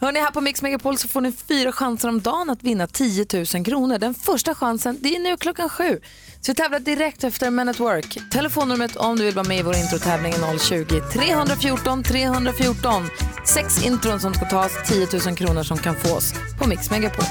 Hörrni, 0.00 0.20
här 0.20 0.30
på 0.30 0.40
Mix 0.40 0.62
Megapol 0.62 0.98
så 0.98 1.08
får 1.08 1.20
ni 1.20 1.32
fyra 1.32 1.72
chanser 1.72 2.08
om 2.08 2.20
dagen 2.20 2.50
att 2.50 2.62
vinna 2.62 2.86
10 2.86 3.26
000 3.54 3.64
kronor. 3.64 3.98
Den 3.98 4.14
första 4.14 4.54
chansen, 4.54 4.98
det 5.00 5.16
är 5.16 5.20
nu 5.20 5.36
klockan 5.36 5.68
sju. 5.68 6.00
Så 6.40 6.52
vi 6.52 6.54
tävlar 6.54 6.80
direkt 6.80 7.24
efter 7.24 7.50
Men 7.50 7.68
at 7.68 7.80
Work. 7.80 8.18
Telefonnumret 8.30 8.96
om 8.96 9.16
du 9.16 9.24
vill 9.24 9.34
vara 9.34 9.48
med 9.48 9.58
i 9.58 9.62
vår 9.62 9.76
introtävling 9.76 10.32
är 10.32 10.38
020-314 10.38 12.02
314. 12.02 13.08
Sex 13.46 13.86
intron 13.86 14.20
som 14.20 14.34
ska 14.34 14.44
tas, 14.44 14.72
10 14.86 15.08
000 15.26 15.36
kronor 15.36 15.62
som 15.62 15.78
kan 15.78 15.96
fås 15.96 16.34
på 16.58 16.68
Mix 16.68 16.90
Megapol. 16.90 17.24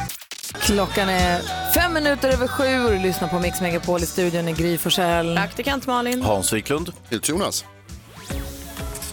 Klockan 0.53 1.09
är 1.09 1.41
fem 1.73 1.93
minuter 1.93 2.29
över 2.29 2.47
sju 2.47 2.83
och 2.85 2.91
du 2.91 2.99
lyssnar 2.99 3.27
på 3.27 3.39
Mix 3.39 3.61
Megapol 3.61 4.03
i 4.03 4.05
studion 4.05 4.47
i 4.47 4.53
Gry 4.53 4.77
Forssell. 4.77 5.35
Praktikant 5.35 5.87
Malin. 5.87 6.21
Hans 6.21 6.53
Wiklund. 6.53 6.91
Jonas. 7.23 7.65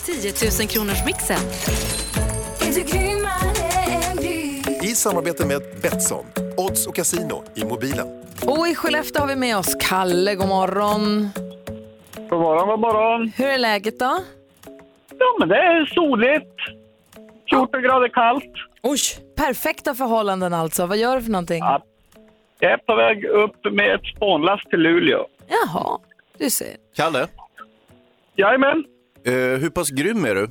10 0.06 0.32
000 0.60 0.68
kronors 0.68 1.04
mixen. 1.06 1.38
I 4.82 4.94
samarbete 4.94 5.46
med 5.46 5.62
Betsson, 5.82 6.24
odds 6.56 6.86
och 6.86 6.96
casino 6.96 7.44
i 7.54 7.64
mobilen. 7.64 8.24
Och 8.46 8.68
i 8.68 8.74
Skellefteå 8.74 9.20
har 9.22 9.28
vi 9.28 9.36
med 9.36 9.56
oss 9.56 9.74
Kalle. 9.80 10.34
God 10.34 10.48
morgon. 10.48 11.28
God 12.30 12.40
morgon, 12.40 12.68
god 12.68 12.80
morgon. 12.80 13.32
Hur 13.36 13.46
är 13.46 13.58
läget 13.58 13.98
då? 13.98 14.18
Ja, 15.18 15.36
men 15.38 15.48
det 15.48 15.56
är 15.56 15.86
soligt. 15.86 16.56
14 17.50 17.82
grader 17.82 18.08
kallt. 18.08 18.52
Oj, 18.82 18.98
Perfekta 19.36 19.94
förhållanden 19.94 20.54
alltså. 20.54 20.86
Vad 20.86 20.98
gör 20.98 21.16
du 21.16 21.22
för 21.22 21.30
någonting? 21.30 21.58
Ja. 21.58 21.82
Jag 22.58 22.72
är 22.72 22.76
på 22.76 22.94
väg 22.94 23.24
upp 23.24 23.72
med 23.72 23.94
ett 23.94 24.16
spånlast 24.16 24.70
till 24.70 24.78
Luleå. 24.78 25.26
Jaha, 25.48 25.98
du 26.38 26.50
ser. 26.50 26.76
Kalle, 26.96 27.26
Jajamän. 28.36 28.84
Eh, 29.24 29.32
hur 29.32 29.70
pass 29.70 29.90
grym 29.90 30.24
är 30.24 30.34
du? 30.34 30.48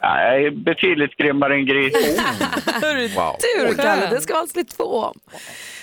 Är 0.00 0.50
betydligt 0.50 1.16
grymmare 1.16 1.54
än 1.54 1.66
gris. 1.66 1.94
Wow. 3.16 3.36
Du 3.68 3.74
Kalle, 3.74 4.10
det 4.10 4.20
ska 4.20 4.34
vara 4.34 4.46
slå 4.46 4.62
två 4.64 4.84
om. 4.84 5.20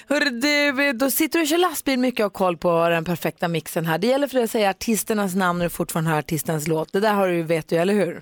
Hörru, 0.10 0.30
du, 0.30 0.94
då 0.94 1.10
sitter 1.10 1.40
du 1.40 1.44
och 1.44 1.48
kör 1.48 1.58
lastbil 1.58 2.00
mycket 2.00 2.20
och 2.20 2.24
har 2.24 2.30
koll 2.30 2.58
på 2.58 2.90
den 2.90 3.06
perfekta 3.06 3.48
mixen 3.48 3.86
här. 3.86 3.98
Det 3.98 4.08
gäller 4.08 4.28
för 4.28 4.36
dig 4.36 4.44
att 4.44 4.52
säga 4.52 4.70
artisternas 4.70 5.36
namn 5.36 5.60
när 5.60 5.66
du 5.66 5.70
fortfarande 5.70 6.12
hör 6.12 6.20
artistens 6.20 6.68
låt. 6.68 6.94
Det 6.94 7.00
där 7.00 7.14
har 7.14 7.28
du, 7.28 7.44
vet 7.44 7.70
du, 7.70 7.76
eller 7.76 7.94
hur? 7.94 8.22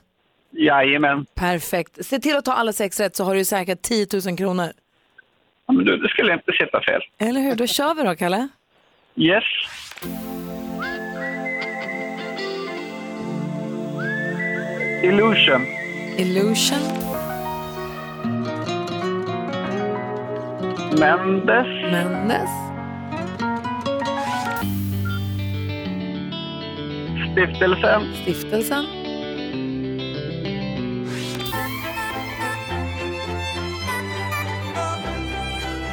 Jajamän. 0.51 1.25
Perfekt. 1.35 2.05
Se 2.05 2.19
till 2.19 2.35
att 2.35 2.45
ta 2.45 2.53
alla 2.53 2.73
sex 2.73 2.99
rätt 2.99 3.15
så 3.15 3.23
har 3.23 3.35
du 3.35 3.45
säkert 3.45 3.81
10 3.81 4.07
000 4.25 4.37
kronor. 4.37 4.71
Ja, 5.67 5.73
men 5.73 5.85
du, 5.85 5.97
det 5.97 6.09
skulle 6.09 6.33
inte 6.33 6.51
sitta 6.51 6.81
fel. 6.81 7.01
Eller 7.17 7.41
hur? 7.41 7.55
Då 7.55 7.67
kör 7.67 7.95
vi 7.95 8.03
då, 8.03 8.15
Kalle. 8.15 8.47
Yes. 9.15 9.43
Illusion. 15.03 15.67
Illusion. 16.17 16.81
Mendes. 20.99 21.67
Mendes. 21.91 22.49
Stiftelsen. 27.31 28.01
Stiftelsen. 28.21 28.85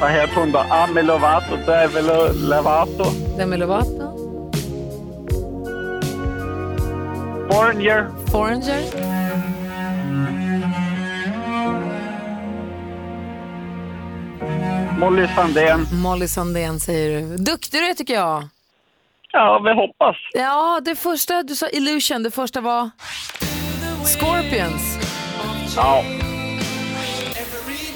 Vad 0.01 0.11
heter 0.11 0.35
hon 0.35 0.51
då? 0.51 0.59
Ami 0.59 1.01
Lovato. 1.03 1.55
Demi 1.65 2.01
Lovato. 2.01 3.03
Demi 3.37 3.57
Lovato. 3.57 4.17
Foreigner. 7.51 8.20
Foreigner. 8.31 8.81
Molly 14.99 15.27
Sandén. 15.35 15.85
Molly 15.93 16.27
Sandén 16.27 16.79
säger 16.79 17.21
du. 17.21 17.37
Duktig 17.37 17.81
du 17.81 17.89
är 17.89 17.93
tycker 17.93 18.13
jag. 18.13 18.47
Ja, 19.31 19.59
vi 19.59 19.73
hoppas. 19.73 20.15
Ja, 20.33 20.81
det 20.85 20.95
första, 20.95 21.43
du 21.43 21.55
sa 21.55 21.69
Illusion, 21.69 22.23
det 22.23 22.31
första 22.31 22.61
var 22.61 22.89
Scorpions. 24.05 24.97
Ja. 25.75 26.03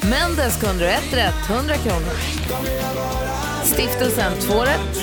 Mendes 0.02 0.62
kunde 0.62 0.84
du, 0.84 0.90
ett 0.90 1.14
rätt, 1.14 1.50
100 1.50 1.76
kronor. 1.76 2.14
Stiftelsen, 3.64 4.32
två 4.42 4.62
rätt. 4.62 4.96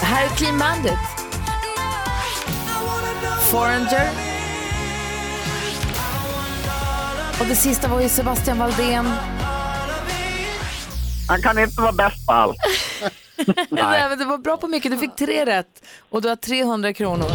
Det 0.00 0.06
här 0.06 0.24
är 0.24 0.28
Clean 0.28 0.58
Bandit. 0.58 1.25
Foreigner. 3.50 4.10
Och 7.40 7.46
det 7.46 7.56
sista 7.56 7.88
var 7.88 8.00
ju 8.00 8.08
Sebastian 8.08 8.58
Valdén. 8.58 9.06
Han 11.28 11.42
kan 11.42 11.58
inte 11.58 11.80
vara 11.80 11.92
bäst 11.92 12.26
på 12.26 12.32
allt. 12.32 12.56
Nej. 13.70 14.08
men 14.08 14.18
det 14.18 14.24
var 14.24 14.38
bra 14.38 14.56
på 14.56 14.66
mycket, 14.68 14.90
du 14.92 14.98
fick 14.98 15.16
tre 15.16 15.44
rätt 15.46 15.84
och 16.10 16.22
du 16.22 16.28
har 16.28 16.36
300 16.36 16.92
kronor. 16.92 17.30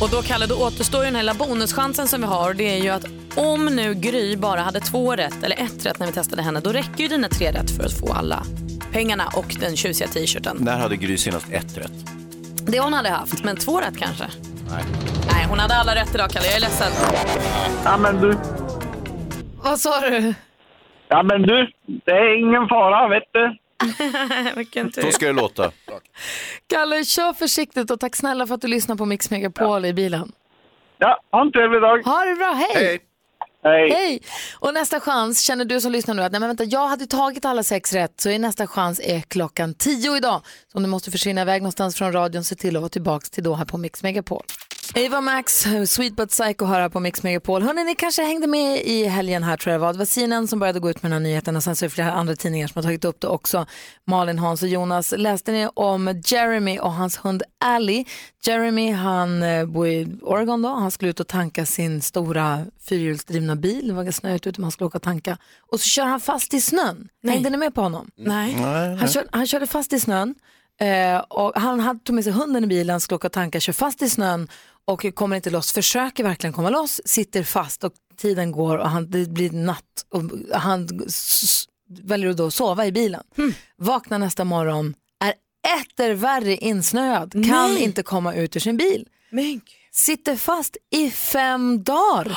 Och 0.00 0.08
då 0.10 0.22
Kalle, 0.22 0.46
då 0.46 0.54
återstår 0.54 1.00
ju 1.00 1.06
den 1.06 1.16
hela 1.16 1.34
bonuschansen 1.34 2.08
som 2.08 2.20
vi 2.20 2.26
har. 2.26 2.54
Det 2.54 2.64
är 2.64 2.82
ju 2.82 2.88
att 2.88 3.04
om 3.36 3.66
nu 3.66 3.94
Gry 3.94 4.36
bara 4.36 4.60
hade 4.60 4.80
två 4.80 5.16
rätt 5.16 5.42
eller 5.42 5.56
ett 5.56 5.86
rätt 5.86 5.98
när 5.98 6.06
vi 6.06 6.12
testade 6.12 6.42
henne, 6.42 6.60
då 6.60 6.72
räcker 6.72 7.02
ju 7.02 7.08
dina 7.08 7.28
tre 7.28 7.52
rätt 7.52 7.70
för 7.70 7.84
att 7.84 7.98
få 8.00 8.12
alla 8.12 8.46
pengarna 8.92 9.24
och 9.34 9.56
den 9.60 9.76
tjusiga 9.76 10.08
t-shirten. 10.08 10.56
När 10.60 10.78
hade 10.78 10.96
Gry 10.96 11.18
senast 11.18 11.46
ett 11.50 11.78
rätt? 11.78 11.92
Det 12.66 12.80
hon 12.80 12.92
hade 12.92 13.08
haft, 13.10 13.44
men 13.44 13.56
två 13.56 13.80
rätt 13.80 13.98
kanske. 13.98 14.24
Nej, 14.70 15.46
hon 15.48 15.58
hade 15.58 15.74
alla 15.74 15.94
rätt 15.94 16.14
idag 16.14 16.30
Kalle, 16.30 16.46
jag 16.46 16.56
är 16.56 16.60
ledsen. 16.60 16.92
Ja 17.84 17.96
men 17.96 18.20
du. 18.20 18.36
Vad 19.62 19.78
sa 19.78 20.00
du? 20.00 20.34
Ja 21.08 21.22
men 21.22 21.42
du, 21.42 21.72
det 21.86 22.10
är 22.10 22.38
ingen 22.38 22.68
fara 22.68 23.08
vet 23.08 23.22
du. 23.32 23.56
Vilken 24.56 24.92
Så 24.92 25.10
ska 25.12 25.26
det 25.26 25.32
låta. 25.32 25.70
Kalle, 26.66 27.04
kör 27.04 27.32
försiktigt 27.32 27.90
och 27.90 28.00
tack 28.00 28.16
snälla 28.16 28.46
för 28.46 28.54
att 28.54 28.60
du 28.60 28.68
lyssnar 28.68 28.96
på 28.96 29.04
Mix 29.06 29.30
Megapol 29.30 29.84
i 29.84 29.92
bilen. 29.92 30.32
Ja, 30.98 31.20
ha 31.30 31.40
en 31.40 31.52
trevlig 31.52 31.80
dag. 31.80 32.02
Ha 32.04 32.24
det 32.24 32.34
bra, 32.34 32.52
hej! 32.52 32.84
Hej. 32.84 33.00
Hej. 33.64 33.90
Hej! 33.90 34.22
Och 34.54 34.74
nästa 34.74 35.00
chans, 35.00 35.40
känner 35.40 35.64
du 35.64 35.80
som 35.80 35.92
lyssnar 35.92 36.14
nu 36.14 36.22
att 36.22 36.32
nej 36.32 36.40
men 36.40 36.48
vänta, 36.48 36.64
jag 36.64 36.88
hade 36.88 37.06
tagit 37.06 37.44
alla 37.44 37.62
sex 37.62 37.92
rätt, 37.92 38.20
så 38.20 38.30
är 38.30 38.38
nästa 38.38 38.66
chans 38.66 39.00
är 39.04 39.20
klockan 39.20 39.74
tio 39.74 40.16
idag. 40.16 40.42
Så 40.72 40.78
om 40.78 40.82
du 40.82 40.88
måste 40.88 41.10
försvinna 41.10 41.42
iväg 41.42 41.62
någonstans 41.62 41.96
från 41.96 42.12
radion, 42.12 42.44
se 42.44 42.54
till 42.54 42.76
att 42.76 42.82
vara 42.82 42.88
tillbaka 42.88 43.26
till 43.30 43.44
då 43.44 43.54
här 43.54 43.64
på 43.64 43.78
Mix 43.78 44.02
Megapol. 44.02 44.42
Ava 44.94 45.20
Max, 45.20 45.66
Sweet 45.86 46.16
But 46.16 46.30
Psycho 46.30 46.64
här 46.64 46.88
på 46.88 47.00
Mix 47.00 47.22
Megapol. 47.22 47.62
Hörrni, 47.62 47.84
ni 47.84 47.94
kanske 47.94 48.22
hängde 48.22 48.46
med 48.46 48.82
i 48.82 49.04
helgen 49.04 49.42
här 49.42 49.56
tror 49.56 49.72
jag 49.72 49.80
det 49.80 49.84
var. 49.84 49.92
Det 49.92 49.98
var 49.98 50.04
CNN 50.04 50.48
som 50.48 50.58
började 50.58 50.80
gå 50.80 50.90
ut 50.90 51.02
med 51.02 51.12
den 51.12 51.22
här 51.22 51.30
nyheten 51.30 51.56
och 51.56 51.62
sen 51.62 51.76
så 51.76 51.84
är 51.84 51.88
det 51.88 51.94
flera 51.94 52.12
andra 52.12 52.36
tidningar 52.36 52.66
som 52.66 52.78
har 52.78 52.82
tagit 52.82 53.04
upp 53.04 53.20
det 53.20 53.26
också. 53.26 53.66
Malin, 54.04 54.38
Hans 54.38 54.62
och 54.62 54.68
Jonas. 54.68 55.14
Läste 55.16 55.52
ni 55.52 55.68
om 55.74 56.20
Jeremy 56.24 56.78
och 56.78 56.92
hans 56.92 57.16
hund 57.16 57.42
Ally? 57.64 58.04
Jeremy 58.46 58.92
han 58.92 59.42
eh, 59.42 59.66
bor 59.66 59.88
i 59.88 60.08
Oregon 60.22 60.62
då. 60.62 60.68
Han 60.68 60.90
skulle 60.90 61.10
ut 61.10 61.20
och 61.20 61.28
tanka 61.28 61.66
sin 61.66 62.02
stora 62.02 62.66
fyrhjulsdrivna 62.88 63.56
bil. 63.56 63.88
Det 63.88 63.94
var 63.94 64.04
ganska 64.04 64.20
snöigt 64.20 64.46
ute, 64.46 64.60
man 64.60 64.70
skulle 64.70 64.86
åka 64.86 64.98
och 64.98 65.02
tanka. 65.02 65.38
Och 65.60 65.80
så 65.80 65.86
kör 65.86 66.04
han 66.04 66.20
fast 66.20 66.54
i 66.54 66.60
snön. 66.60 67.08
Hängde 67.28 67.50
ni 67.50 67.56
med 67.56 67.74
på 67.74 67.80
honom? 67.80 68.10
Nej. 68.16 68.52
Han, 68.98 69.08
kör, 69.08 69.24
han 69.30 69.46
körde 69.46 69.66
fast 69.66 69.92
i 69.92 70.00
snön 70.00 70.34
eh, 70.80 71.18
och 71.18 71.52
han 71.60 71.80
hade, 71.80 72.00
tog 72.00 72.14
med 72.14 72.24
sig 72.24 72.32
hunden 72.32 72.64
i 72.64 72.66
bilen, 72.66 73.00
skulle 73.00 73.16
åka 73.16 73.28
och 73.28 73.32
tanka, 73.32 73.60
kör 73.60 73.72
fast 73.72 74.02
i 74.02 74.10
snön 74.10 74.48
och 74.84 75.14
kommer 75.14 75.36
inte 75.36 75.50
loss, 75.50 75.72
försöker 75.72 76.24
verkligen 76.24 76.52
komma 76.52 76.70
loss, 76.70 77.00
sitter 77.04 77.42
fast 77.42 77.84
och 77.84 77.92
tiden 78.16 78.52
går 78.52 78.78
och 78.78 78.90
han, 78.90 79.10
det 79.10 79.28
blir 79.28 79.50
natt 79.50 80.06
och 80.08 80.22
han 80.52 80.88
väljer 82.00 82.32
då 82.32 82.46
att 82.46 82.54
sova 82.54 82.86
i 82.86 82.92
bilen. 82.92 83.22
Vaknar 83.76 84.18
nästa 84.18 84.44
morgon, 84.44 84.94
är 85.24 85.34
etter 85.80 86.14
värre 86.14 86.56
insnöad, 86.56 87.32
kan 87.32 87.42
Nej. 87.72 87.82
inte 87.82 88.02
komma 88.02 88.34
ut 88.34 88.56
ur 88.56 88.60
sin 88.60 88.76
bil. 88.76 89.08
Men. 89.30 89.60
Sitter 89.94 90.36
fast 90.36 90.76
i 90.90 91.10
fem 91.10 91.82
dagar. 91.82 92.32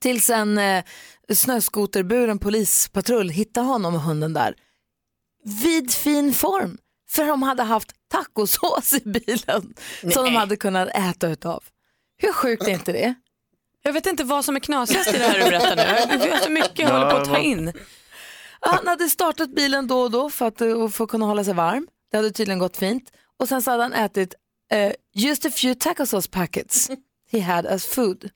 Tills 0.00 0.30
en 0.30 0.58
eh, 0.58 0.84
snöskoterburen 1.32 2.38
polispatrull 2.38 3.28
hittar 3.28 3.62
honom 3.62 3.94
och 3.94 4.00
hunden 4.00 4.32
där. 4.32 4.54
Vid 5.44 5.92
fin 5.92 6.34
form. 6.34 6.78
För 7.10 7.26
de 7.26 7.42
hade 7.42 7.62
haft 7.62 7.92
tacosås 8.08 8.92
i 8.92 9.00
bilen 9.04 9.74
som 10.12 10.24
de 10.24 10.34
hade 10.34 10.56
kunnat 10.56 10.88
äta 10.88 11.28
utav. 11.28 11.64
Hur 12.16 12.32
sjukt 12.32 12.62
är 12.62 12.70
inte 12.70 12.92
det? 12.92 13.14
Jag 13.82 13.92
vet 13.92 14.06
inte 14.06 14.24
vad 14.24 14.44
som 14.44 14.56
är 14.56 14.60
knasigast 14.60 15.14
i 15.14 15.18
det 15.18 15.24
här 15.24 15.38
du 15.38 15.44
berättar 15.44 15.76
nu. 15.76 16.18
Det 16.18 16.30
är 16.30 16.38
så 16.38 16.50
mycket 16.50 16.78
jag 16.78 16.88
håller 16.90 17.10
på 17.10 17.16
att 17.16 17.28
ta 17.28 17.38
in. 17.38 17.72
Han 18.60 18.86
hade 18.86 19.08
startat 19.08 19.50
bilen 19.50 19.86
då 19.86 20.00
och 20.00 20.10
då 20.10 20.30
för 20.30 20.46
att, 20.46 20.60
eh, 20.60 20.88
för 20.88 21.04
att 21.04 21.10
kunna 21.10 21.26
hålla 21.26 21.44
sig 21.44 21.54
varm. 21.54 21.88
Det 22.10 22.16
hade 22.16 22.30
tydligen 22.30 22.58
gått 22.58 22.76
fint. 22.76 23.12
Och 23.38 23.48
sen 23.48 23.62
så 23.62 23.70
hade 23.70 23.82
han 23.82 23.92
ätit 23.92 24.34
eh, 24.72 24.92
just 25.14 25.46
a 25.46 25.50
few 25.50 25.80
taco 25.80 26.06
sauce 26.06 26.30
packets 26.30 26.90
he 27.32 27.40
had 27.40 27.66
as 27.66 27.86
food. 27.86 28.30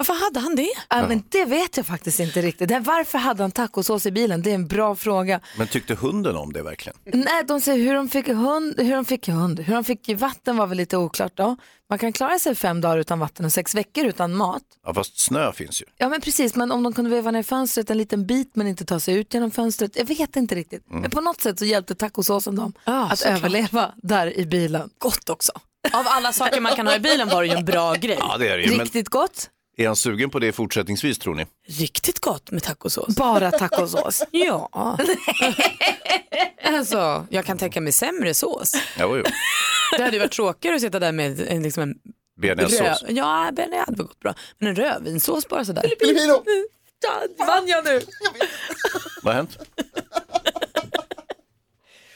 Varför 0.00 0.24
hade 0.24 0.40
han 0.40 0.56
det? 0.56 0.68
Ja, 0.88 1.08
men 1.08 1.22
det 1.28 1.44
vet 1.44 1.76
jag 1.76 1.86
faktiskt 1.86 2.20
inte 2.20 2.42
riktigt. 2.42 2.68
Det- 2.68 2.78
Varför 2.80 3.18
hade 3.18 3.42
han 3.42 3.50
tacosås 3.50 4.06
i 4.06 4.10
bilen? 4.10 4.42
Det 4.42 4.50
är 4.50 4.54
en 4.54 4.66
bra 4.66 4.96
fråga. 4.96 5.40
Men 5.58 5.66
tyckte 5.66 5.94
hunden 5.94 6.36
om 6.36 6.52
det 6.52 6.62
verkligen? 6.62 6.98
Nej, 7.04 7.44
de 7.48 7.60
säger 7.60 7.84
hur 7.84 7.94
de 7.94 8.08
fick 8.08 8.28
hund, 8.28 8.74
hur 8.80 8.94
de 8.94 9.04
fick 9.04 9.28
hund, 9.28 9.60
hur 9.60 9.74
de 9.74 9.84
fick 9.84 10.08
vatten 10.20 10.56
var 10.56 10.66
väl 10.66 10.78
lite 10.78 10.96
oklart 10.96 11.32
då. 11.36 11.56
Man 11.90 11.98
kan 11.98 12.12
klara 12.12 12.38
sig 12.38 12.54
fem 12.54 12.80
dagar 12.80 12.98
utan 12.98 13.18
vatten 13.18 13.44
och 13.46 13.52
sex 13.52 13.74
veckor 13.74 14.04
utan 14.04 14.34
mat. 14.34 14.62
Ja, 14.86 14.94
fast 14.94 15.18
snö 15.20 15.52
finns 15.52 15.82
ju. 15.82 15.86
Ja 15.96 16.08
men 16.08 16.20
precis, 16.20 16.54
men 16.54 16.72
om 16.72 16.82
de 16.82 16.92
kunde 16.92 17.10
veva 17.10 17.30
ner 17.30 17.42
fönstret 17.42 17.90
en 17.90 17.98
liten 17.98 18.26
bit 18.26 18.50
men 18.56 18.66
inte 18.66 18.84
ta 18.84 19.00
sig 19.00 19.14
ut 19.14 19.34
genom 19.34 19.50
fönstret. 19.50 19.96
Jag 19.96 20.04
vet 20.04 20.36
inte 20.36 20.54
riktigt. 20.54 20.82
Men 20.90 21.10
på 21.10 21.20
något 21.20 21.40
sätt 21.40 21.58
så 21.58 21.64
hjälpte 21.64 21.94
tacosåsen 21.94 22.56
dem 22.56 22.72
att 22.84 23.18
såklart. 23.18 23.38
överleva 23.38 23.92
där 23.96 24.38
i 24.38 24.46
bilen. 24.46 24.90
Gott 24.98 25.28
också. 25.30 25.52
Av 25.92 26.04
alla 26.08 26.32
saker 26.32 26.60
man 26.60 26.72
kan 26.76 26.86
ha 26.86 26.94
i 26.96 27.00
bilen 27.00 27.28
var 27.28 27.42
det 27.42 27.48
ju 27.48 27.54
en 27.54 27.64
bra 27.64 27.94
grej. 27.94 28.16
Ja, 28.20 28.36
det 28.38 28.48
är 28.48 28.56
det 28.56 28.62
ju. 28.62 28.70
Men 28.70 28.80
Riktigt 28.80 29.08
gott, 29.08 29.50
är 29.76 29.86
han 29.86 29.96
sugen 29.96 30.30
på 30.30 30.38
det 30.38 30.52
fortsättningsvis 30.52 31.18
tror 31.18 31.34
ni? 31.34 31.46
Riktigt 31.68 32.20
gott 32.20 32.50
med 32.50 32.62
tacosås. 32.62 33.16
bara 33.16 33.50
tacosås. 33.50 34.22
Ja. 34.30 34.68
alltså, 36.64 37.26
jag 37.30 37.44
kan 37.44 37.58
tänka 37.58 37.80
mig 37.80 37.92
sämre 37.92 38.34
sås. 38.34 38.72
Jo, 38.98 39.16
jo. 39.16 39.22
Det 39.96 40.02
hade 40.02 40.16
ju 40.16 40.18
varit 40.18 40.32
tråkigare 40.32 40.76
att 40.76 40.82
sitta 40.82 40.98
där 40.98 41.12
med 41.12 41.40
en, 41.40 41.62
liksom 41.62 41.82
en 41.82 41.94
Bearnaisesås. 42.40 43.04
Ja, 43.08 43.50
det 43.52 43.62
hade 43.62 43.96
väl 43.96 44.06
gått 44.06 44.20
bra. 44.20 44.34
Men 44.58 44.68
en 44.68 44.74
rödvinssås 44.76 45.48
bara 45.48 45.64
sådär. 45.64 45.82
Filipino! 45.82 46.44
Ja, 47.02 47.44
vann 47.46 47.68
jag 47.68 47.84
nu? 47.84 48.00
Vad 49.22 49.34
har 49.34 49.42
hänt? 49.42 49.58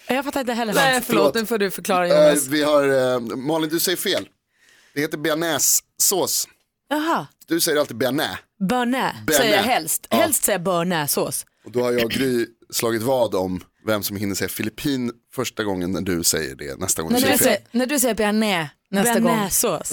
Jag 0.06 0.24
fattar 0.24 0.40
inte 0.40 0.52
heller. 0.52 0.74
Nej 0.74 1.00
förlåt, 1.00 1.34
nu 1.34 1.46
får 1.46 1.58
du 1.58 1.70
förklara 1.70 2.08
Jonas. 2.08 2.46
vi 2.46 2.62
har, 2.62 3.12
eh, 3.14 3.20
Malin 3.20 3.70
du 3.70 3.80
säger 3.80 3.96
fel. 3.96 4.28
Det 4.94 5.00
heter 5.00 5.18
bearnaisesås. 5.18 6.48
Jaha. 6.88 7.26
Du 7.46 7.60
säger 7.60 7.78
alltid 7.80 7.96
bearnaise. 7.96 8.38
Börnä. 8.68 9.16
säger 9.36 9.56
jag 9.56 9.62
helst. 9.62 10.06
Ja. 10.10 10.16
Helst 10.16 10.44
säger 10.44 10.58
jag 10.58 10.64
börnäsås. 10.64 11.46
Och 11.64 11.70
då 11.72 11.82
har 11.82 11.92
jag 11.92 12.04
och 12.04 12.10
Gry 12.10 12.46
slagit 12.72 13.02
vad 13.02 13.34
om 13.34 13.60
vem 13.86 14.02
som 14.02 14.16
hinner 14.16 14.34
säga 14.34 14.48
Filippin 14.48 15.12
första 15.34 15.64
gången 15.64 15.92
när 15.92 16.00
du 16.00 16.24
säger 16.24 16.54
det 16.54 16.78
nästa 16.80 17.02
gång 17.02 17.08
du 17.12 17.14
När 17.14 17.20
säger 17.20 17.32
du, 17.32 17.38
fel. 17.38 17.46
säger, 17.46 17.60
när 17.70 17.86
du 17.86 17.98
säger 17.98 18.14
bearnaise 18.14 18.70
nästa 18.90 19.14
gång, 19.14 19.22
Bearnaisesås. 19.24 19.92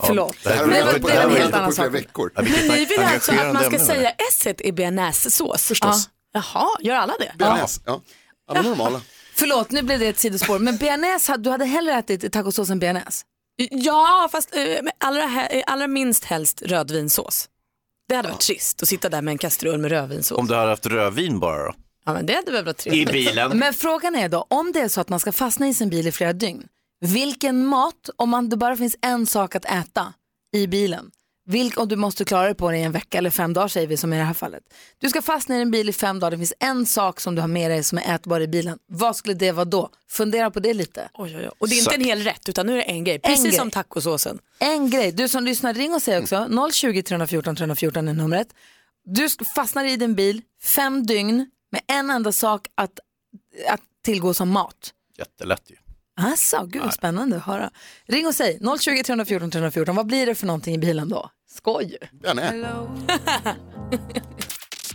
förlåt. 0.00 0.36
Det 0.44 0.50
här 0.50 0.66
vi 0.66 0.72
det 0.72 0.98
det 0.98 1.14
har 1.16 1.22
en 1.24 1.32
vi 1.34 1.38
helt 1.40 1.54
annan 1.54 1.72
sak. 1.72 1.94
veckor. 1.94 2.32
Ja, 2.34 2.42
Men 2.42 2.52
ni 2.78 2.84
vill 2.84 3.00
alltså 3.00 3.32
att 3.32 3.54
man 3.54 3.56
ska 3.64 3.66
ämne, 3.66 3.78
säga 3.86 4.10
s 4.10 4.46
i 4.58 4.72
bearnaisesås? 4.72 5.62
Förstås. 5.66 6.08
Jaha, 6.32 6.68
gör 6.80 6.94
alla 6.94 7.14
det? 7.18 7.32
Bearnaise, 7.38 7.80
ja. 7.86 8.02
Alla 8.50 8.62
normala. 8.62 9.00
Förlåt, 9.34 9.70
nu 9.70 9.82
blev 9.82 9.98
det 9.98 10.06
ett 10.08 10.18
sidospår. 10.18 10.58
Men 10.58 10.76
bearnaise, 10.76 11.36
du 11.36 11.50
hade 11.50 11.64
hellre 11.64 11.92
ätit 11.94 12.32
tacosås 12.32 12.70
än 12.70 12.78
bearnaise? 12.78 13.24
Ja, 13.70 14.28
fast 14.32 14.54
eh, 14.56 14.62
allra, 14.98 15.22
he- 15.22 15.48
eh, 15.50 15.62
allra 15.66 15.86
minst 15.86 16.24
helst 16.24 16.62
rödvinsås. 16.62 17.48
Det 18.08 18.14
hade 18.14 18.28
varit 18.28 18.40
trist 18.40 18.82
att 18.82 18.88
sitta 18.88 19.08
där 19.08 19.22
med 19.22 19.32
en 19.32 19.38
kastrull 19.38 19.78
med 19.78 19.90
rödvinsås. 19.90 20.38
Om 20.38 20.46
du 20.46 20.54
hade 20.54 20.70
haft 20.70 20.86
rödvin 20.86 21.40
bara 21.40 21.62
då? 21.66 21.74
Ja, 22.06 22.12
men 22.12 22.26
det 22.26 22.34
hade 22.34 22.52
väl 22.52 22.64
varit 22.64 22.80
I 22.86 22.90
trevligt. 22.90 23.12
bilen. 23.12 23.58
Men 23.58 23.74
frågan 23.74 24.16
är 24.16 24.28
då, 24.28 24.46
om 24.50 24.72
det 24.72 24.80
är 24.80 24.88
så 24.88 25.00
att 25.00 25.08
man 25.08 25.20
ska 25.20 25.32
fastna 25.32 25.68
i 25.68 25.74
sin 25.74 25.88
bil 25.90 26.06
i 26.06 26.12
flera 26.12 26.32
dygn, 26.32 26.66
vilken 27.00 27.66
mat, 27.66 28.10
om 28.16 28.30
man, 28.30 28.48
det 28.48 28.56
bara 28.56 28.76
finns 28.76 28.96
en 29.02 29.26
sak 29.26 29.54
att 29.54 29.64
äta 29.64 30.12
i 30.56 30.66
bilen, 30.66 31.10
vilk, 31.50 31.76
och 31.76 31.88
du 31.88 31.96
måste 31.96 32.24
klara 32.24 32.44
dig 32.44 32.54
på 32.54 32.70
det 32.70 32.78
i 32.78 32.82
en 32.82 32.92
vecka 32.92 33.18
eller 33.18 33.30
fem 33.30 33.52
dagar 33.52 33.68
säger 33.68 33.86
vi 33.86 33.96
som 33.96 34.12
i 34.12 34.16
det 34.16 34.24
här 34.24 34.34
fallet. 34.34 34.62
Du 34.98 35.08
ska 35.08 35.22
fastna 35.22 35.56
i 35.56 35.58
din 35.58 35.70
bil 35.70 35.88
i 35.88 35.92
fem 35.92 36.20
dagar, 36.20 36.30
det 36.30 36.36
finns 36.36 36.52
en 36.60 36.86
sak 36.86 37.20
som 37.20 37.34
du 37.34 37.40
har 37.40 37.48
med 37.48 37.70
dig 37.70 37.84
som 37.84 37.98
är 37.98 38.14
ätbar 38.14 38.40
i 38.40 38.48
bilen. 38.48 38.78
Vad 38.86 39.16
skulle 39.16 39.34
det 39.34 39.52
vara 39.52 39.64
då? 39.64 39.90
Fundera 40.08 40.50
på 40.50 40.60
det 40.60 40.74
lite. 40.74 41.08
Oj, 41.14 41.36
oj, 41.36 41.42
oj. 41.42 41.50
Och 41.58 41.68
det 41.68 41.74
är 41.74 41.78
inte 41.78 41.94
en 41.94 42.04
hel 42.04 42.22
rätt 42.22 42.48
utan 42.48 42.66
nu 42.66 42.72
är 42.72 42.76
det 42.76 42.82
en 42.82 43.04
grej. 43.04 43.18
Precis 43.18 43.44
grej. 43.44 43.52
som 43.52 43.70
tacosåsen. 43.70 44.38
En 44.58 44.90
grej, 44.90 45.12
du 45.12 45.28
som 45.28 45.44
lyssnar, 45.44 45.74
ring 45.74 45.94
och 45.94 46.02
säg 46.02 46.18
också, 46.18 46.48
020 46.72 47.02
314 47.02 47.56
314 47.56 48.08
är 48.08 48.12
numret. 48.12 48.48
Du 49.04 49.28
fastnar 49.54 49.84
i 49.84 49.96
din 49.96 50.14
bil 50.14 50.42
fem 50.62 51.06
dygn 51.06 51.50
med 51.72 51.80
en 51.86 52.10
enda 52.10 52.32
sak 52.32 52.68
att, 52.74 52.98
att 53.68 53.80
tillgå 54.04 54.34
som 54.34 54.48
mat. 54.48 54.94
Jättelätt 55.18 55.70
ju. 55.70 55.76
Alltså, 56.20 56.66
gud 56.66 56.82
vad 56.82 56.94
spännande 56.94 57.36
att 57.36 57.42
höra. 57.42 57.70
Ring 58.06 58.26
och 58.26 58.34
säg 58.34 58.58
020 58.80 59.02
314 59.02 59.50
314, 59.50 59.96
vad 59.96 60.06
blir 60.06 60.26
det 60.26 60.34
för 60.34 60.46
någonting 60.46 60.74
i 60.74 60.78
bilen 60.78 61.08
då? 61.08 61.30
Skoj 61.50 61.84
ju. 61.84 62.18
Bearnaise. 62.18 62.68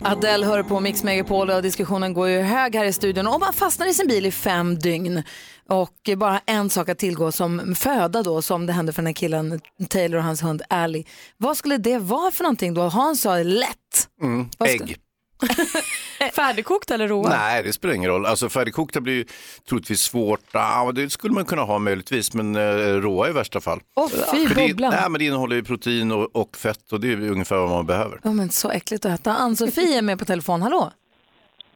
Adele 0.00 0.46
hör 0.46 0.62
på 0.62 0.80
Mix 0.80 1.02
Megapol 1.02 1.50
och 1.50 1.62
diskussionen 1.62 2.14
går 2.14 2.28
ju 2.28 2.40
hög 2.40 2.74
här 2.74 2.84
i 2.84 2.92
studion. 2.92 3.26
Om 3.26 3.40
man 3.40 3.52
fastnar 3.52 3.86
i 3.86 3.94
sin 3.94 4.06
bil 4.08 4.26
i 4.26 4.30
fem 4.30 4.78
dygn 4.78 5.22
och 5.68 6.10
bara 6.16 6.40
en 6.46 6.70
sak 6.70 6.88
att 6.88 6.98
tillgå 6.98 7.32
som 7.32 7.74
föda 7.74 8.22
då, 8.22 8.42
som 8.42 8.66
det 8.66 8.72
hände 8.72 8.92
för 8.92 9.02
den 9.02 9.06
här 9.06 9.14
killen 9.14 9.60
Taylor 9.88 10.18
och 10.18 10.24
hans 10.24 10.42
hund 10.42 10.62
Ally. 10.68 11.04
Vad 11.36 11.56
skulle 11.56 11.76
det 11.76 11.98
vara 11.98 12.30
för 12.30 12.44
någonting 12.44 12.74
då? 12.74 12.82
Hans 12.82 13.20
sa 13.20 13.36
lätt. 13.36 14.08
Mm. 14.22 14.48
Ägg. 14.64 14.96
Färdigkokt 16.36 16.90
eller 16.90 17.08
råa? 17.08 17.28
Nej, 17.28 17.62
det 17.62 17.72
spelar 17.72 17.94
ingen 17.94 18.10
roll. 18.10 18.26
Alltså 18.26 18.48
färdigkokta 18.48 19.00
blir 19.00 19.14
ju 19.14 19.24
troligtvis 19.68 20.00
svårt. 20.00 20.40
Ja, 20.52 20.92
det 20.94 21.10
skulle 21.10 21.34
man 21.34 21.44
kunna 21.44 21.62
ha 21.62 21.78
möjligtvis, 21.78 22.34
men 22.34 22.56
eh, 22.56 22.60
råa 23.00 23.28
i 23.28 23.32
värsta 23.32 23.60
fall. 23.60 23.80
Åh 23.94 24.08
fy 24.32 24.46
För 24.48 24.54
det, 24.54 24.68
bubblan. 24.68 24.90
nej, 25.00 25.10
men 25.10 25.18
det 25.18 25.24
innehåller 25.24 25.56
ju 25.56 25.64
protein 25.64 26.12
och, 26.12 26.36
och 26.36 26.56
fett 26.56 26.92
och 26.92 27.00
det 27.00 27.12
är 27.12 27.30
ungefär 27.30 27.56
vad 27.56 27.70
man 27.70 27.86
behöver. 27.86 28.20
Ja, 28.24 28.30
men 28.32 28.50
så 28.50 28.70
äckligt 28.70 29.04
att 29.06 29.20
äta. 29.20 29.32
Ann-Sofie 29.32 29.98
är 29.98 30.02
med 30.02 30.18
på 30.18 30.24
telefon, 30.24 30.62
hallå? 30.62 30.90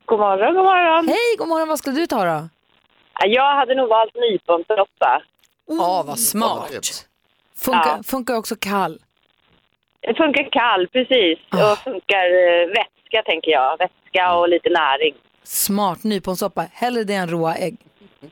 God 0.06 0.18
morgon, 0.18 0.54
god 0.54 0.64
morgon. 0.64 1.08
Hej, 1.08 1.36
god 1.38 1.48
morgon, 1.48 1.68
vad 1.68 1.78
ska 1.78 1.90
du 1.90 2.06
ta 2.06 2.24
då? 2.24 2.48
Jag 3.26 3.56
hade 3.56 3.74
nog 3.74 3.88
valt 3.88 4.14
nyponsoppa. 4.14 5.22
Ja, 5.68 6.04
vad 6.06 6.18
smart. 6.18 6.70
Funkar, 7.56 7.96
Ja. 7.96 8.02
funkar 8.06 8.34
också 8.36 8.56
kall? 8.60 8.98
Det 10.00 10.14
funkar 10.14 10.48
kall, 10.52 10.88
precis. 10.88 11.38
Ah. 11.50 11.72
Och 11.72 11.78
funkar 11.78 12.26
eh, 12.44 12.68
vätska, 13.10 13.22
tänker 13.30 13.50
jag. 13.50 13.78
Vätska 13.78 14.34
och 14.34 14.48
lite 14.48 14.68
näring. 14.68 15.14
Smart, 15.42 16.04
nyponsoppa. 16.04 16.66
Hellre 16.72 17.04
det 17.04 17.14
än 17.14 17.28
råa 17.28 17.54
ägg. 17.54 17.76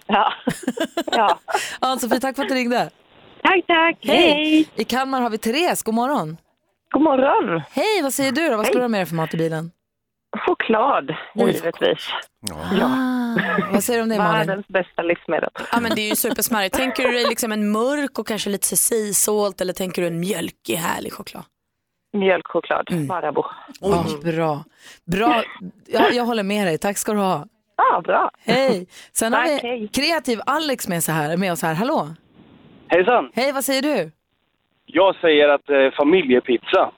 Ja. 0.06 0.32
ja. 1.06 1.38
Ann-Sofie, 1.80 2.20
tack 2.20 2.36
för 2.36 2.42
att 2.42 2.48
du 2.48 2.54
ringde. 2.54 2.90
Tack, 3.42 3.66
tack. 3.66 3.96
Hej! 4.00 4.68
I 4.74 4.84
Kalmar 4.84 5.20
har 5.20 5.30
vi 5.30 5.38
Therese, 5.38 5.82
god 5.82 5.94
morgon. 5.94 6.36
God 6.90 7.02
morgon. 7.02 7.62
Hej, 7.70 8.02
vad 8.02 8.12
säger 8.12 8.32
du 8.32 8.48
då? 8.48 8.56
Vad 8.56 8.66
ska 8.66 8.74
du 8.74 8.80
ha 8.80 8.88
med 8.88 9.00
dig 9.00 9.06
för 9.06 9.14
mat 9.14 9.34
i 9.34 9.36
bilen? 9.36 9.70
Choklad, 10.46 11.14
Oj, 11.34 11.52
givetvis. 11.52 12.08
Ah, 12.52 13.36
vad 13.72 13.84
säger 13.84 13.98
du 13.98 14.02
om 14.02 14.08
det 14.08 14.18
Malin? 14.18 14.46
Världens 14.46 14.68
bästa 14.68 15.02
livsmedel. 15.02 15.50
Ja, 15.72 15.80
men 15.80 15.94
det 15.94 16.00
är 16.00 16.08
ju 16.08 16.16
supersmarrigt. 16.16 16.76
Tänker 16.76 17.02
du 17.02 17.12
dig 17.12 17.24
liksom 17.28 17.52
en 17.52 17.70
mörk 17.70 18.18
och 18.18 18.26
kanske 18.26 18.50
lite 18.50 18.76
sea-salt 18.76 19.60
eller 19.60 19.72
tänker 19.72 20.02
du 20.02 20.08
en 20.08 20.20
mjölkig 20.20 20.74
härlig 20.74 21.12
choklad? 21.12 21.44
Mjölkchoklad, 22.12 23.06
Marabou. 23.08 23.44
Ja, 23.80 24.04
bra. 24.24 24.64
Bra. 25.04 25.42
Jag, 25.86 26.14
jag 26.14 26.24
håller 26.24 26.42
med 26.42 26.66
dig. 26.66 26.78
Tack 26.78 26.98
ska 26.98 27.12
du 27.12 27.18
ha. 27.18 27.46
Ja, 27.76 28.00
bra. 28.00 28.30
Hej. 28.46 28.86
Sen 29.12 29.32
har 29.32 29.40
Tack, 29.42 29.64
vi 29.64 29.68
hej. 29.68 29.88
kreativ 29.88 30.40
Alex 30.46 30.88
med, 30.88 31.02
så 31.04 31.12
här, 31.12 31.36
med 31.36 31.52
oss 31.52 31.62
här. 31.62 31.74
Hallå. 31.74 32.08
Hejsan! 32.88 33.30
Hej, 33.34 33.52
vad 33.52 33.64
säger 33.64 33.82
du? 33.82 34.10
Jag 34.86 35.16
säger 35.16 35.48
att 35.48 35.70
eh, 35.70 35.90
familjepizza. 35.96 36.90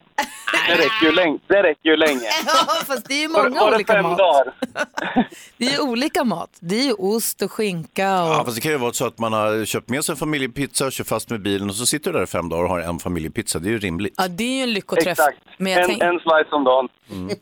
Det 0.68 0.74
räcker 0.74 1.06
ju 1.06 1.12
länge. 1.12 1.38
Det 1.46 1.62
räcker 1.62 1.90
ju 1.90 1.96
länge. 1.96 2.20
Ja, 2.46 2.52
fast 2.86 3.08
det 3.08 3.14
är 3.14 3.20
ju 3.20 3.28
Var- 3.28 3.42
många 3.48 3.60
var 3.60 3.70
det 3.70 3.74
olika 3.76 3.92
fem 3.92 4.02
mat. 4.02 4.18
dagar? 4.18 4.54
Det 5.56 5.66
är 5.66 5.70
ju 5.70 5.78
olika 5.78 6.24
mat. 6.24 6.50
Det 6.60 6.74
är 6.80 6.84
ju 6.84 6.92
ost 6.92 7.42
och 7.42 7.52
skinka 7.52 8.22
och... 8.22 8.28
Ja, 8.30 8.42
fast 8.44 8.54
det 8.56 8.60
kan 8.60 8.72
ju 8.72 8.78
vara 8.78 8.92
så 8.92 9.06
att 9.06 9.18
man 9.18 9.32
har 9.32 9.64
köpt 9.64 9.88
med 9.88 10.04
sig 10.04 10.12
en 10.12 10.16
familjepizza, 10.16 10.90
kör 10.90 11.04
fast 11.04 11.30
med 11.30 11.42
bilen 11.42 11.68
och 11.68 11.74
så 11.76 11.86
sitter 11.86 12.12
du 12.12 12.18
där 12.18 12.24
i 12.24 12.26
fem 12.26 12.48
dagar 12.48 12.62
och 12.64 12.70
har 12.70 12.80
en 12.80 12.98
familjepizza. 12.98 13.58
Det 13.58 13.68
är 13.68 13.70
ju 13.70 13.78
rimligt. 13.78 14.14
Ja, 14.16 14.28
det 14.28 14.44
är 14.44 14.56
ju 14.56 14.62
en 14.62 14.72
lyckoträff. 14.72 15.06
Exakt. 15.06 15.38
Men 15.58 15.72
jag, 15.72 15.80
En, 15.82 15.86
tänk, 15.88 16.02
en 16.02 16.18
slice 16.20 16.48
om 16.50 16.64
dagen. 16.64 16.88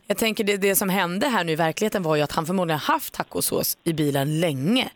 jag 0.07 0.17
tänker 0.17 0.43
det, 0.43 0.57
det 0.57 0.75
som 0.75 0.89
hände 0.89 1.27
här 1.27 1.43
nu 1.43 1.51
i 1.51 1.55
verkligheten 1.55 2.03
var 2.03 2.15
ju 2.15 2.21
att 2.21 2.31
han 2.31 2.45
förmodligen 2.45 2.79
haft 2.79 3.13
tacosås 3.13 3.77
i 3.83 3.93
bilen 3.93 4.39
länge. 4.39 4.89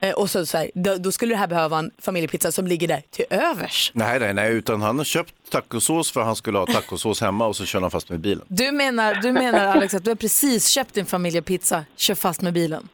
Eh, 0.00 0.12
och 0.14 0.30
så, 0.30 0.46
så 0.46 0.58
här, 0.58 0.70
då, 0.74 0.94
då 0.96 1.12
skulle 1.12 1.34
det 1.34 1.38
här 1.38 1.46
behöva 1.46 1.78
en 1.78 1.90
familjepizza 2.02 2.52
som 2.52 2.66
ligger 2.66 2.88
där 2.88 3.02
till 3.10 3.24
övers. 3.30 3.90
Nej, 3.94 4.20
nej, 4.20 4.34
nej, 4.34 4.52
utan 4.52 4.82
han 4.82 4.98
har 4.98 5.04
köpt 5.04 5.34
tacosås 5.50 6.12
för 6.12 6.20
han 6.20 6.36
skulle 6.36 6.58
ha 6.58 6.66
tacosås 6.66 7.20
hemma 7.20 7.46
och 7.46 7.56
så 7.56 7.64
kör 7.64 7.80
han 7.80 7.90
fast 7.90 8.10
med 8.10 8.20
bilen. 8.20 8.44
Du 8.48 8.72
menar, 8.72 9.14
du 9.14 9.32
menar 9.32 9.66
Alex 9.76 9.94
att 9.94 10.04
du 10.04 10.10
har 10.10 10.16
precis 10.16 10.68
köpt 10.68 10.94
din 10.94 11.06
familjepizza, 11.06 11.84
kör 11.96 12.14
fast 12.14 12.42
med 12.42 12.52
bilen? 12.52 12.88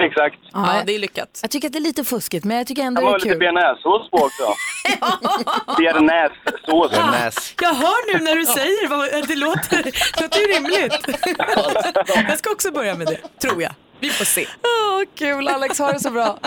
Exakt. 0.00 0.36
Ja, 0.52 0.82
det 0.86 0.94
är 0.94 0.98
lyckat. 0.98 1.38
Jag 1.42 1.50
tycker 1.50 1.68
att 1.68 1.72
det 1.72 1.78
är 1.78 1.80
lite 1.80 2.04
fuskigt, 2.04 2.44
men 2.44 2.56
jag 2.56 2.66
tycker 2.66 2.82
Det 2.82 2.86
ändå 2.86 3.00
var 3.00 3.10
det 3.10 3.14
är 3.14 3.18
lite 3.18 3.28
kul. 3.28 3.38
bearnaisesås 3.38 4.10
på 4.10 4.16
också. 4.16 4.44
Bearnaisesås. 5.78 7.54
Jag 7.62 7.74
hör 7.74 8.12
nu 8.18 8.24
när 8.24 8.34
du 8.34 8.44
säger 8.46 8.88
vad, 8.88 9.28
det 9.28 9.36
låter, 9.36 9.82
det 9.82 10.20
låter 10.22 10.38
ju 10.40 10.46
rimligt. 10.46 11.06
Jag 12.28 12.38
ska 12.38 12.50
också 12.50 12.70
börja 12.70 12.94
med 12.94 13.06
det, 13.06 13.38
tror 13.48 13.62
jag. 13.62 13.72
Vi 14.00 14.08
får 14.10 14.24
se. 14.24 14.46
Åh, 14.62 15.02
kul 15.18 15.48
Alex, 15.48 15.78
ha 15.78 15.92
det 15.92 16.00
så 16.00 16.10
bra. 16.10 16.38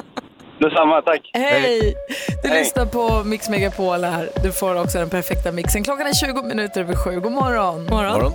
Detsamma, 0.59 1.01
tack. 1.01 1.29
Hej! 1.33 1.95
Du 2.43 2.49
Hej. 2.49 2.59
lyssnar 2.63 2.85
på 2.85 3.23
Mix 3.23 3.49
Megapol 3.49 4.03
här. 4.03 4.29
Du 4.43 4.51
får 4.51 4.75
också 4.81 4.97
den 4.97 5.09
perfekta 5.09 5.51
mixen. 5.51 5.83
Klockan 5.83 6.07
är 6.07 6.13
20 6.13 6.43
minuter 6.43 6.81
över 6.81 6.95
sju. 6.95 7.19
God 7.19 7.31
morgon. 7.31 7.85
morgon. 7.85 8.13
Morgon. 8.13 8.33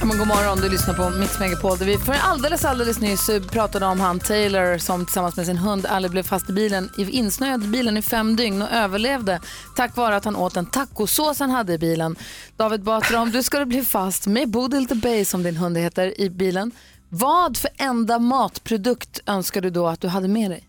Ja, 0.00 0.06
men 0.06 0.18
god 0.18 0.26
morgon, 0.28 0.58
du 0.60 0.68
lyssnar 0.68 0.94
på 0.94 1.10
Mix 1.18 1.38
Megapol 1.40 1.78
där 1.78 1.86
vi 1.86 1.98
för 1.98 2.14
alldeles, 2.22 2.64
alldeles 2.64 3.00
nyss 3.00 3.30
pratade 3.52 3.86
om 3.86 4.00
han 4.00 4.20
Taylor 4.20 4.78
som 4.78 5.04
tillsammans 5.06 5.36
med 5.36 5.46
sin 5.46 5.56
hund 5.58 5.86
Ali 5.86 6.08
blev 6.08 6.22
fast 6.22 6.50
i 6.50 6.52
bilen, 6.52 6.90
i- 6.98 7.10
insnöad 7.10 7.64
i 7.64 7.66
bilen 7.66 7.96
i 7.96 8.02
fem 8.02 8.36
dygn 8.36 8.62
och 8.62 8.72
överlevde 8.72 9.40
tack 9.76 9.96
vare 9.96 10.16
att 10.16 10.24
han 10.24 10.36
åt 10.36 10.56
en 10.56 10.66
tacosås 10.66 11.40
han 11.40 11.50
hade 11.50 11.72
i 11.72 11.78
bilen. 11.78 12.16
David 12.56 12.82
Batra, 12.82 13.20
om 13.20 13.30
du 13.30 13.42
skulle 13.42 13.66
bli 13.66 13.82
fast 13.82 14.26
med 14.26 14.48
Bodil 14.50 14.86
the 14.88 14.94
Bay 14.94 15.24
som 15.24 15.42
din 15.42 15.56
hund 15.56 15.78
heter 15.78 16.20
i 16.20 16.30
bilen, 16.30 16.70
vad 17.14 17.56
för 17.56 17.70
enda 17.76 18.18
matprodukt 18.18 19.20
önskar 19.26 19.60
du 19.60 19.70
då 19.70 19.86
att 19.86 20.00
du 20.00 20.08
hade 20.08 20.28
med 20.28 20.50
dig? 20.50 20.68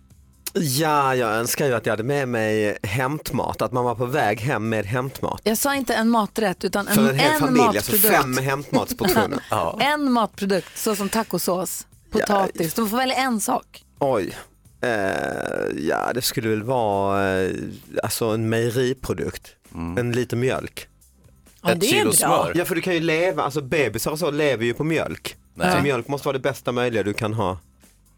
Ja, 0.53 1.15
jag 1.15 1.31
önskar 1.31 1.65
ju 1.65 1.73
att 1.73 1.85
jag 1.85 1.93
hade 1.93 2.03
med 2.03 2.27
mig 2.27 2.77
hämtmat, 2.83 3.61
att 3.61 3.71
man 3.71 3.83
var 3.85 3.95
på 3.95 4.05
väg 4.05 4.41
hem 4.41 4.69
med 4.69 4.85
hämtmat. 4.85 5.41
Jag 5.43 5.57
sa 5.57 5.75
inte 5.75 5.93
en 5.95 6.09
maträtt 6.09 6.63
utan 6.63 6.87
en, 6.87 6.95
För 6.95 7.09
en 7.09 7.19
hel 7.19 7.39
familj, 7.39 7.61
alltså 7.63 7.91
matprodukt. 7.91 8.15
fem 8.21 8.37
hämtmatsportioner. 8.37 9.39
ja. 9.49 9.77
En 9.81 10.11
matprodukt, 10.11 10.77
så 10.77 10.95
som 10.95 11.09
tacosås, 11.09 11.87
potatis. 12.11 12.73
Du 12.73 12.87
får 12.87 12.97
välja 12.97 13.15
en 13.15 13.41
sak. 13.41 13.83
Oj. 13.99 14.35
Eh, 14.81 14.89
ja, 15.77 16.11
det 16.13 16.21
skulle 16.21 16.49
väl 16.49 16.63
vara 16.63 17.41
eh, 17.41 17.51
alltså 18.03 18.25
en 18.25 18.49
mejeriprodukt. 18.49 19.55
En 19.97 20.11
liter 20.11 20.37
mjölk. 20.37 20.87
Ja, 21.61 21.71
Ett 21.71 21.79
det 21.79 21.85
är 21.85 21.91
kilo 21.91 22.03
bra. 22.03 22.13
smör. 22.13 22.51
Ja, 22.55 22.65
för 22.65 22.75
du 22.75 22.81
kan 22.81 22.93
ju 22.93 22.99
leva, 22.99 23.43
alltså 23.43 23.61
bebisar 23.61 24.11
och 24.11 24.19
så 24.19 24.31
lever 24.31 24.65
ju 24.65 24.73
på 24.73 24.83
mjölk. 24.83 25.37
Nej. 25.55 25.77
Så 25.77 25.83
mjölk 25.83 26.07
måste 26.07 26.27
vara 26.27 26.33
det 26.37 26.39
bästa 26.43 26.71
möjliga 26.71 27.03
du 27.03 27.13
kan 27.13 27.33
ha. 27.33 27.57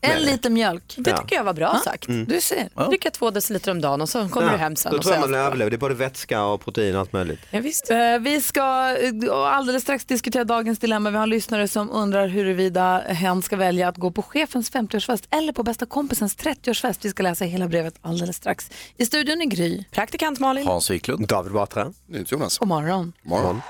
En 0.02 0.22
liter 0.22 0.50
mjölk. 0.50 0.96
Det 0.98 1.10
Ja. 1.10 1.18
tycker 1.18 1.36
jag 1.36 1.44
var 1.44 1.54
bra 1.54 1.82
sagt. 1.84 2.08
Mm. 2.08 2.26
Du 2.26 2.42
ser. 2.42 2.88
Dricka 2.90 3.12
två 3.12 3.32
deciliter 3.32 3.72
om 3.72 3.82
dagen 3.82 4.02
och 4.02 4.10
så 4.10 4.30
kommer 4.30 4.52
du 4.52 4.58
hem 4.58 4.76
sen. 4.76 4.92
Då 4.92 4.98
och 4.98 5.04
tror 5.04 5.12
så 5.14 5.16
jag 5.16 5.18
är 5.18 5.20
man 5.22 5.24
allt 5.30 5.32
bra. 5.32 5.48
överlever, 5.48 5.72
det 5.72 5.76
är 5.76 5.78
både 5.78 5.94
vätska 5.96 6.44
och 6.44 6.62
protein 6.64 6.96
och 6.96 7.02
allt 7.02 7.14
möjligt. 7.14 7.40
Ja, 7.50 7.60
visst. 7.60 7.92
Eh, 7.92 8.20
Vi 8.20 8.42
ska 8.42 8.96
eh, 9.02 9.32
alldeles 9.34 9.84
strax 9.84 10.06
diskutera 10.06 10.44
dagens 10.44 10.80
dilemma. 10.80 11.10
Vi 11.10 11.16
har 11.16 11.24
en 11.24 11.30
lyssnare 11.30 11.68
som 11.68 11.92
undrar 11.92 12.28
huruvida 12.28 13.00
hen 13.08 13.42
ska 13.42 13.56
välja 13.56 13.88
att 13.88 13.98
gå 13.98 14.12
på 14.12 14.22
chefens 14.22 14.72
50-årsfest 14.72 15.28
eller 15.32 15.54
på 15.54 15.64
bästa 15.64 15.86
kompisens 15.86 16.38
30-årsfest. 16.38 17.00
Vi 17.02 17.10
ska 17.10 17.24
läsa 17.24 17.46
hela 17.46 17.68
brevet 17.68 17.96
alldeles 18.02 18.36
strax. 18.36 18.70
I 18.98 19.06
studion 19.06 19.42
är 19.42 19.46
Gry. 19.46 19.84
Praktikant 19.92 20.40
Malin. 20.40 20.68
Hans 20.68 20.90
Wiklund. 20.92 21.28
David 21.28 21.54
Batra. 21.54 21.94
Jonas. 22.28 22.58
God 22.58 22.68
morgon. 22.68 23.14
Morgon. 23.24 23.62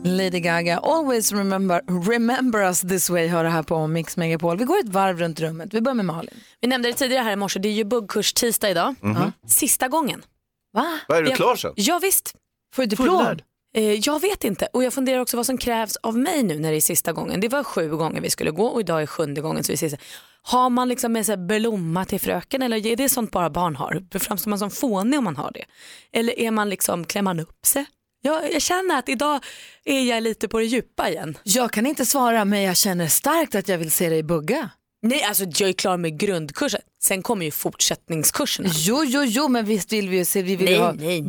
Lady 0.00 0.40
Gaga, 0.40 0.78
always 0.78 1.32
remember, 1.32 2.08
remember 2.10 2.60
us 2.62 2.80
this 2.80 3.10
way, 3.10 3.26
hör 3.26 3.44
det 3.44 3.50
här 3.50 3.62
på 3.62 3.86
Mix 3.86 4.16
Megapol. 4.16 4.58
Vi 4.58 4.64
går 4.64 4.78
ett 4.78 4.88
varv 4.88 5.18
runt 5.18 5.40
rummet. 5.40 5.74
Vi 5.74 5.80
börjar 5.80 5.94
med 5.94 6.04
Malin. 6.04 6.34
Vi 6.60 6.68
nämnde 6.68 6.88
det 6.88 6.94
tidigare 6.94 7.22
här 7.24 7.32
i 7.32 7.36
morse, 7.36 7.58
det 7.58 7.68
är 7.68 7.72
ju 7.72 7.84
buggkurs 7.84 8.32
tisdag 8.32 8.70
idag. 8.70 8.94
Mhm. 9.00 9.32
Sista 9.48 9.88
gången. 9.88 10.22
Va? 10.72 10.98
Vad 11.08 11.18
är 11.18 11.22
du 11.22 11.28
Jag- 11.28 11.36
klar 11.36 11.56
sen? 11.56 11.72
Ja, 11.76 11.98
visst. 12.02 12.34
Får 12.74 12.82
du 12.82 12.86
diplom? 12.86 13.38
Eh, 13.76 13.82
jag 13.92 14.20
vet 14.20 14.44
inte 14.44 14.68
och 14.72 14.84
jag 14.84 14.92
funderar 14.92 15.18
också 15.20 15.36
vad 15.36 15.46
som 15.46 15.58
krävs 15.58 15.96
av 15.96 16.18
mig 16.18 16.42
nu 16.42 16.58
när 16.58 16.70
det 16.70 16.76
är 16.76 16.80
sista 16.80 17.12
gången. 17.12 17.40
Det 17.40 17.48
var 17.48 17.64
sju 17.64 17.88
gånger 17.96 18.20
vi 18.20 18.30
skulle 18.30 18.50
gå 18.50 18.66
och 18.66 18.80
idag 18.80 19.02
är 19.02 19.06
sjunde 19.06 19.40
gången. 19.40 19.64
Så 19.64 19.72
vi 19.72 19.74
ses. 19.74 19.94
Har 20.42 20.70
man 20.70 20.88
liksom 20.88 21.12
med 21.12 21.26
sig 21.26 21.36
blomma 21.36 22.04
till 22.04 22.20
fröken 22.20 22.62
eller 22.62 22.86
är 22.86 22.96
det 22.96 23.08
sånt 23.08 23.30
bara 23.30 23.50
barn 23.50 23.76
har? 23.76 24.18
Framstår 24.18 24.50
man 24.50 24.58
som 24.58 24.70
fånig 24.70 25.18
om 25.18 25.24
man 25.24 25.36
har 25.36 25.50
det? 25.54 25.64
Eller 26.18 26.38
är 26.38 26.50
man 26.50 26.68
liksom, 26.68 27.04
klär 27.04 27.22
man 27.22 27.40
upp 27.40 27.66
sig? 27.66 27.84
Jag, 28.26 28.52
jag 28.52 28.62
känner 28.62 28.98
att 28.98 29.08
idag 29.08 29.44
är 29.84 30.00
jag 30.00 30.22
lite 30.22 30.48
på 30.48 30.58
det 30.58 30.64
djupa 30.64 31.10
igen. 31.10 31.38
Jag 31.42 31.72
kan 31.72 31.86
inte 31.86 32.06
svara 32.06 32.44
men 32.44 32.62
jag 32.62 32.76
känner 32.76 33.06
starkt 33.06 33.54
att 33.54 33.68
jag 33.68 33.78
vill 33.78 33.90
se 33.90 34.08
dig 34.08 34.22
bugga. 34.22 34.70
Nej, 35.02 35.22
alltså 35.22 35.44
jag 35.44 35.68
är 35.68 35.72
klar 35.72 35.96
med 35.96 36.18
grundkursen. 36.20 36.80
Sen 37.04 37.22
kommer 37.22 37.44
ju 37.44 37.50
fortsättningskurserna. 37.50 38.68
Jo, 38.72 39.04
jo, 39.06 39.22
jo, 39.24 39.48
men 39.48 39.64
visst 39.64 39.92
vill 39.92 40.08
vi 40.08 40.16
ju 40.16 40.24
se, 40.24 40.42
vi 40.42 40.56
vill 40.56 40.64
Nej, 40.70 40.78
ha 40.78 40.92
nej, 40.92 41.18
i 41.18 41.20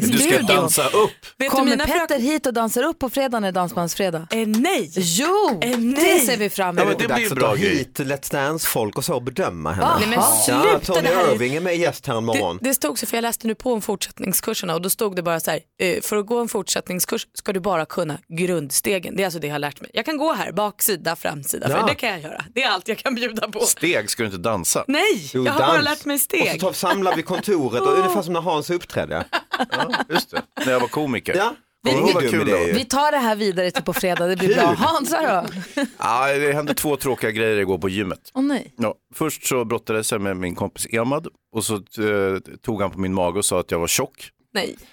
Du 0.00 0.18
ska 0.18 0.18
studion. 0.18 0.46
dansa 0.46 0.86
upp. 0.86 1.10
Vet 1.38 1.50
Kommer 1.50 1.64
mina 1.70 1.84
Petter 1.86 2.18
hit 2.18 2.46
och 2.46 2.52
dansar 2.54 2.82
upp 2.82 2.98
på 2.98 3.10
fredag 3.10 3.40
när 3.40 3.40
det 3.40 3.48
är 3.48 3.52
Dansbandsfredag? 3.52 4.26
Eh, 4.30 4.46
nej! 4.48 4.90
Jo, 4.96 5.58
Eh, 5.62 5.70
det 5.70 5.76
nej. 5.76 6.20
ser 6.20 6.36
vi 6.36 6.50
fram 6.50 6.76
Ja, 6.76 6.82
emot. 6.82 6.98
men 6.98 7.08
det 7.08 7.14
blir 7.14 7.22
dags 7.24 7.32
att 7.32 7.38
bra 7.38 7.54
grej. 7.54 7.76
hit 7.76 7.98
Let's 7.98 8.32
Dance-folk 8.32 8.98
och 8.98 9.04
så 9.04 9.14
och 9.14 9.22
bedöma 9.22 9.72
henne. 9.72 9.88
Nej, 9.98 10.08
men 10.08 10.18
Ja, 10.18 10.42
sluta 10.44 10.94
Tony 10.94 11.08
det 11.08 11.14
här. 11.16 11.32
Irving 11.34 11.54
är 11.54 11.60
med 11.60 11.76
gäst 11.76 12.06
här 12.06 12.14
Det, 12.14 12.18
imorgon. 12.18 12.58
det 12.62 12.74
stod 12.74 12.98
så, 12.98 13.06
för 13.06 13.16
jag 13.16 13.22
läste 13.22 13.46
nu 13.46 13.54
på 13.54 13.72
om 13.72 13.82
fortsättningskurserna 13.82 14.74
och 14.74 14.82
då 14.82 14.90
stod 14.90 15.16
det 15.16 15.22
bara 15.22 15.40
så 15.40 15.50
här, 15.50 15.60
eh, 15.82 16.00
för 16.02 16.16
att 16.16 16.26
gå 16.26 16.40
en 16.40 16.48
fortsättningskurs 16.48 17.26
ska 17.34 17.52
du 17.52 17.60
bara 17.60 17.86
kunna 17.86 18.18
grundstegen. 18.38 19.16
Det 19.16 19.22
är 19.22 19.24
alltså 19.24 19.40
det 19.40 19.46
jag 19.46 19.54
har 19.54 19.58
lärt 19.58 19.80
mig. 19.80 19.90
Jag 19.94 20.04
kan 20.04 20.16
gå 20.16 20.32
här, 20.32 20.52
baksida, 20.52 21.16
framsida, 21.16 21.66
Ja. 21.70 21.80
för 21.80 21.88
det 21.88 21.94
kan 21.94 22.08
jag 22.08 22.20
göra. 22.20 22.44
Det 22.54 22.62
är 22.62 22.68
allt 22.70 22.88
jag 22.88 22.98
kan 22.98 23.14
bjuda 23.14 23.48
på. 23.48 23.60
Steg, 23.60 24.10
ska 24.10 24.22
du 24.22 24.26
inte 24.26 24.38
dansa? 24.38 24.81
Nej, 24.88 25.30
Jo, 25.34 25.44
jag 25.44 25.52
har 25.52 25.58
bara 25.60 25.72
dans. 25.72 25.84
lärt 25.84 26.04
mig 26.04 26.14
Och 26.14 26.20
så 26.20 26.24
steg. 26.24 26.60
tar, 26.60 26.72
samlar 26.72 27.16
vi 27.16 27.22
kontoret, 27.22 27.82
och 27.82 27.92
ungefär 27.98 28.22
som 28.22 28.32
när 28.32 28.40
Hans 28.40 28.70
uppträdde. 28.70 29.24
Ja, 29.70 29.90
just 30.08 30.30
det. 30.30 30.42
När 30.66 30.72
jag 30.72 30.80
var 30.80 30.88
komiker. 30.88 31.34
Ja, 31.36 31.54
var? 31.84 32.66
ju. 32.66 32.72
Vi 32.72 32.84
tar 32.84 33.12
det 33.12 33.18
här 33.18 33.36
vidare 33.36 33.70
till 33.70 33.82
på 33.82 33.92
fredag, 33.92 34.26
det 34.26 34.36
blir 34.36 34.48
Kul. 34.48 34.56
bra. 34.56 34.64
Hansa 34.66 35.44
då? 35.76 35.82
Ja, 35.98 36.26
det 36.38 36.52
hände 36.52 36.74
två 36.74 36.96
tråkiga 36.96 37.30
grejer 37.30 37.56
igår 37.56 37.78
på 37.78 37.88
gymmet. 37.88 38.20
Åh 38.34 38.42
nej. 38.42 38.74
Ja, 38.78 38.94
först 39.14 39.46
så 39.46 39.64
brottades 39.64 40.12
jag 40.12 40.20
med 40.20 40.36
min 40.36 40.54
kompis 40.54 40.86
Emad 40.94 41.26
och 41.56 41.64
så 41.64 41.74
eh, 41.74 42.38
tog 42.62 42.82
han 42.82 42.90
på 42.90 43.00
min 43.00 43.14
mage 43.14 43.38
och 43.38 43.44
sa 43.44 43.60
att 43.60 43.70
jag 43.70 43.78
var 43.78 43.86
tjock. 43.86 44.30
Nej. 44.52 44.76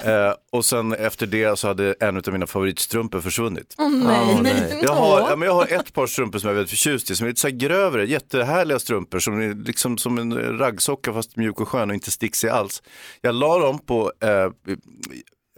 Eh, 0.00 0.34
och 0.52 0.64
sen 0.64 0.92
efter 0.92 1.26
det 1.26 1.58
så 1.58 1.68
hade 1.68 1.94
en 2.00 2.16
av 2.16 2.32
mina 2.32 2.46
favoritstrumpor 2.46 3.20
försvunnit. 3.20 3.74
Åh 3.78 3.90
nej. 3.90 4.34
Åh, 4.34 4.42
nej. 4.42 4.80
Jag 4.82 4.92
har, 4.92 5.20
ja, 5.20 5.36
men 5.36 5.46
jag 5.46 5.54
har 5.54 5.66
ett 5.66 5.92
par 5.92 6.06
strumpor 6.06 6.38
som 6.38 6.48
jag 6.48 6.52
är 6.52 6.56
väldigt 6.56 6.70
förtjust 6.70 7.10
i, 7.10 7.16
som 7.16 7.24
är 7.24 7.28
lite 7.28 7.40
så 7.40 7.48
här 7.48 7.54
grövre, 7.54 8.06
jättehärliga 8.06 8.78
strumpor 8.78 9.18
som 9.18 9.40
är 9.40 9.54
liksom 9.54 9.98
som 9.98 10.18
en 10.18 10.58
raggsocka 10.58 11.12
fast 11.12 11.36
mjuk 11.36 11.60
och 11.60 11.68
skön 11.68 11.90
och 11.90 11.94
inte 11.94 12.10
sticksig 12.10 12.48
alls. 12.48 12.82
Jag 13.20 13.34
la 13.34 13.58
dem 13.58 13.78
på, 13.78 14.12
eh, 14.20 14.50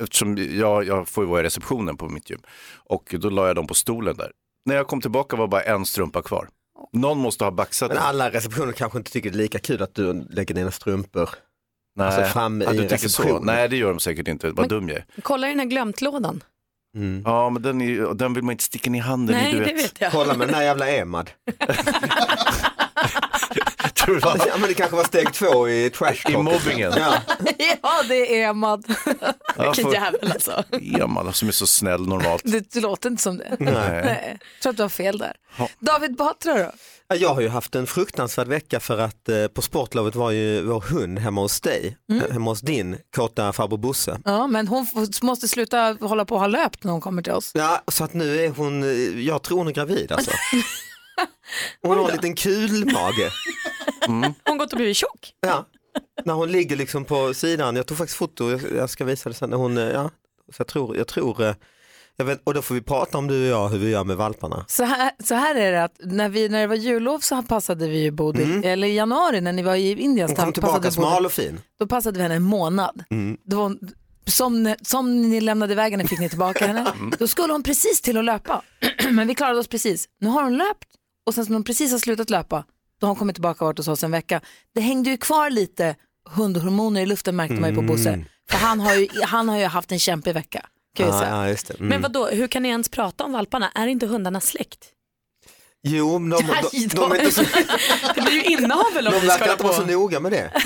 eftersom 0.02 0.37
jag, 0.37 0.84
jag 0.84 1.08
får 1.08 1.24
ju 1.24 1.30
vara 1.30 1.40
i 1.40 1.44
receptionen 1.44 1.96
på 1.96 2.08
mitt 2.08 2.30
gym, 2.30 2.40
och 2.84 3.14
då 3.18 3.30
la 3.30 3.46
jag 3.46 3.56
dem 3.56 3.66
på 3.66 3.74
stolen 3.74 4.16
där. 4.16 4.30
När 4.64 4.74
jag 4.74 4.87
kom 4.87 5.00
tillbaka 5.00 5.37
var 5.37 5.46
bara 5.46 5.62
en 5.62 5.87
strumpa 5.87 6.22
kvar. 6.22 6.48
Någon 6.92 7.18
måste 7.18 7.44
ha 7.44 7.50
baxat 7.50 7.88
Men 7.88 7.98
alla 7.98 8.30
receptioner 8.30 8.72
kanske 8.72 8.98
inte 8.98 9.11
tycker 9.11 9.30
det 9.30 9.37
är 9.37 9.38
lika 9.38 9.58
kul 9.58 9.82
att 9.82 9.94
du 9.94 10.26
lägger 10.30 10.54
dina 10.54 10.70
strumpor. 10.70 11.29
Nej, 11.99 12.07
alltså 12.07 12.33
fram 12.33 12.61
ja, 12.61 12.75
i 12.75 12.77
du 12.77 12.88
tycker 12.88 13.09
så? 13.09 13.38
Nej, 13.38 13.69
det 13.69 13.77
gör 13.77 13.88
de 13.88 14.01
säkert 14.01 14.29
inte. 14.29 14.51
Vad 14.51 14.69
dum 14.69 14.88
jag 14.88 14.99
är. 14.99 15.05
Kolla 15.23 15.46
i 15.46 15.51
den 15.51 15.59
här 15.59 15.67
glömt-lådan. 15.67 16.42
Mm. 16.96 17.23
Ja, 17.27 17.51
men 17.51 17.63
den, 17.63 17.81
är, 17.81 18.15
den 18.15 18.35
vill 18.35 18.44
man 18.44 18.53
inte 18.53 18.65
sticka 18.65 18.90
i 18.90 18.99
handen 18.99 19.37
i, 19.37 19.42
Nej, 19.42 19.53
du 19.53 19.65
det 19.65 19.73
vet 19.73 20.01
jag. 20.01 20.13
Kolla 20.13 20.35
med 20.35 20.49
den 20.49 20.55
där 20.55 20.63
jävla 20.63 20.90
Emad. 20.90 21.31
Ja, 24.22 24.37
men 24.58 24.68
det 24.68 24.74
kanske 24.74 24.96
var 24.96 25.04
steg 25.04 25.33
två 25.35 25.68
i 25.68 25.90
trash 25.90 26.31
I 26.31 26.37
mobbingen. 26.37 26.92
Ja. 26.96 27.14
ja, 27.83 28.02
det 28.08 28.42
är 28.42 28.48
Emad. 28.48 28.85
Vilken 29.58 29.90
jävel 29.92 30.33
alltså. 30.33 30.64
Emal 31.00 31.35
som 31.35 31.48
är 31.48 31.52
så 31.52 31.66
snäll 31.66 32.06
normalt. 32.08 32.42
Det, 32.44 32.70
det 32.72 32.81
låter 32.81 33.10
inte 33.10 33.22
som 33.22 33.37
det. 33.38 33.56
Nej. 33.58 33.72
Nej. 34.04 34.38
Jag 34.54 34.62
tror 34.62 34.70
att 34.70 34.76
du 34.76 34.83
har 34.83 34.88
fel 34.88 35.18
där. 35.18 35.33
David 35.81 36.16
Batra 36.16 36.54
då? 36.54 36.70
Ja, 37.08 37.16
Jag 37.16 37.35
har 37.35 37.40
ju 37.40 37.48
haft 37.48 37.74
en 37.74 37.87
fruktansvärd 37.87 38.48
vecka 38.48 38.81
för 38.81 38.98
att 38.98 39.29
eh, 39.29 39.46
på 39.46 39.62
sportlovet 39.62 40.14
var 40.14 40.31
ju 40.31 40.62
vår 40.62 40.81
hund 40.81 41.18
hemma 41.18 41.40
hos 41.40 41.60
dig, 41.60 41.96
Mm. 42.10 42.24
eh, 42.24 42.33
hemma 42.33 42.50
hos 42.50 42.60
din 42.60 42.96
kåta 43.16 43.52
farbror 43.52 43.79
Bosse. 43.79 44.18
Ja, 44.24 44.46
men 44.46 44.68
hon 44.68 44.87
måste 45.22 45.48
sluta 45.48 45.96
hålla 46.00 46.24
på 46.24 46.35
och 46.35 46.40
ha 46.40 46.46
löpt 46.46 46.85
när 46.85 46.92
hon 46.92 47.00
kommer 47.00 47.22
till 47.22 47.33
oss. 47.33 47.50
Ja, 47.54 47.83
så 47.88 48.04
att 48.04 48.14
nu 48.14 48.40
är 48.44 48.48
hon, 48.48 48.83
eh, 48.83 49.20
jag 49.26 49.42
tror 49.42 49.58
hon 49.58 49.68
är 49.68 49.72
gravid 49.72 50.12
alltså. 50.12 50.31
Hon 51.83 51.98
har 51.98 52.08
en 52.08 52.14
liten 52.16 52.35
kulmage. 52.35 53.31
Hon 54.06 54.23
har 54.44 54.56
gått 54.58 54.73
och 54.73 54.77
blivit 54.77 54.96
tjock. 54.96 55.33
Ja, 55.40 55.66
när 56.25 56.35
hon 56.35 56.52
ligger 56.52 56.77
liksom 56.77 57.04
på 57.04 57.35
sidan, 57.35 57.77
jag 57.77 57.87
tog 57.87 57.98
faktiskt 57.98 58.19
foto, 58.19 58.58
jag- 58.77 58.90
ska 58.90 59.04
visa 59.04 59.29
det 59.29 59.35
sen, 59.35 59.50
när 59.50 59.56
hon, 59.56 59.79
eh, 59.79 59.85
ja, 59.85 60.10
så 60.52 60.60
jag 60.60 60.66
tror, 60.66 60.96
jag 60.96 61.06
tror, 61.08 61.42
eh, 61.44 61.54
jag 62.16 62.25
vet, 62.25 62.40
och 62.44 62.54
då 62.54 62.62
får 62.62 62.75
vi 62.75 62.81
prata 62.83 63.19
om 63.19 63.27
du 63.27 63.42
och 63.42 63.48
jag 63.60 63.69
hur 63.69 63.79
vi 63.79 63.90
gör 63.90 64.04
med 64.04 64.16
valparna. 64.16 64.64
Så 64.69 64.85
här, 64.85 65.10
så 65.25 65.35
här 65.35 65.54
är 65.54 65.73
det 65.73 65.85
att 65.85 65.96
när, 65.98 66.29
vi, 66.29 66.48
när 66.48 66.60
det 66.60 66.66
var 66.66 66.75
jullov 66.75 67.19
så 67.19 67.42
passade 67.42 67.88
vi 67.88 68.02
ju 68.02 68.10
Bodil, 68.10 68.64
eller 68.64 68.88
i 68.88 68.94
januari 68.94 69.40
när 69.40 69.52
ni 69.52 69.62
var 69.62 69.75
i 69.75 70.02
Indien 70.02 70.29
Hon 70.29 70.37
kom 70.37 70.52
tillbaka 70.52 70.90
smal 70.90 71.27
och 71.27 71.33
fin. 71.33 71.60
då 71.79 71.87
passade 71.87 72.16
vi 72.16 72.23
henne 72.23 72.35
en 72.35 72.42
månad. 72.42 73.04
Mm. 73.10 73.37
Var, 73.44 73.77
som, 74.27 74.75
som 74.83 75.23
ni 75.31 75.40
lämnade 75.40 75.73
iväg 75.73 75.90
henne 75.92 76.08
fick 76.08 76.19
ni 76.21 76.29
tillbaka 76.29 76.66
henne. 76.66 76.87
Då 77.19 77.29
skulle 77.29 77.52
hon 77.52 77.62
precis 77.62 78.00
till 78.00 78.16
att 78.19 78.25
löpa. 78.25 78.62
Men 79.10 79.27
vi 79.29 79.35
klarade 79.35 79.58
oss 79.58 79.69
precis. 79.69 80.08
Nu 80.21 80.29
har 80.29 80.42
hon 80.42 80.56
löpt 80.56 80.88
och 81.29 81.35
sen 81.35 81.44
när 81.48 81.54
hon 81.54 81.64
precis 81.64 81.92
har 81.92 81.98
slutat 81.98 82.31
löpa, 82.31 82.64
då 83.00 83.06
har 83.06 83.08
hon 83.08 83.16
kommit 83.16 83.37
tillbaka 83.37 83.64
och 83.64 83.68
varit 83.68 83.79
hos 83.79 83.88
oss 83.88 84.04
en 84.04 84.10
vecka. 84.10 84.40
Det 84.74 84.81
hängde 84.81 85.10
ju 85.10 85.16
kvar 85.16 85.50
lite 85.50 85.96
hundhormoner 86.31 87.00
i 87.02 87.06
luften 87.06 87.37
märkte 87.37 87.54
man 87.60 87.70
ju 87.70 87.76
på 87.76 87.83
Bosse. 87.83 88.08
Mm. 88.08 88.24
För 88.50 88.58
han 88.58 88.81
har, 88.81 88.94
ju, 88.94 89.08
han 89.24 89.48
har 89.48 89.58
ju 89.58 89.64
haft 89.64 89.92
en 89.92 89.98
kämpig 89.98 90.35
vecka. 90.35 90.66
Kan 90.96 91.06
jag 91.06 91.14
Ja, 91.14 91.18
säga. 91.20 91.31
ja, 91.31 91.48
just 91.48 91.66
det. 91.68 91.74
Mm. 91.74 91.88
Men 91.88 92.02
vad 92.02 92.12
då? 92.12 92.26
hur 92.26 92.46
kan 92.48 92.62
ni 92.62 92.68
ens 92.68 92.88
prata 92.88 93.24
om 93.24 93.33
valparna? 93.33 93.70
Är 93.74 93.87
inte 93.87 94.06
hundarna 94.06 94.40
släkt? 94.40 94.85
Jo, 95.83 96.18
men 96.18 96.31
de, 96.31 96.37
de, 96.37 96.52
Nej 96.52 96.87
de, 96.88 96.94
då. 96.96 97.04
är 97.14 97.18
inte 97.20 97.31
så, 97.35 97.42
Det 98.14 98.20
blir 98.20 98.33
ju 98.33 98.42
inavel 98.44 99.06
om 99.06 99.12
de 99.12 99.20
vi 99.20 99.29
ska 99.29 99.52
inte 99.52 99.64
vara 99.64 99.74
så 99.74 99.85
noga 99.87 100.20
med 100.20 100.33
det. 100.33 100.52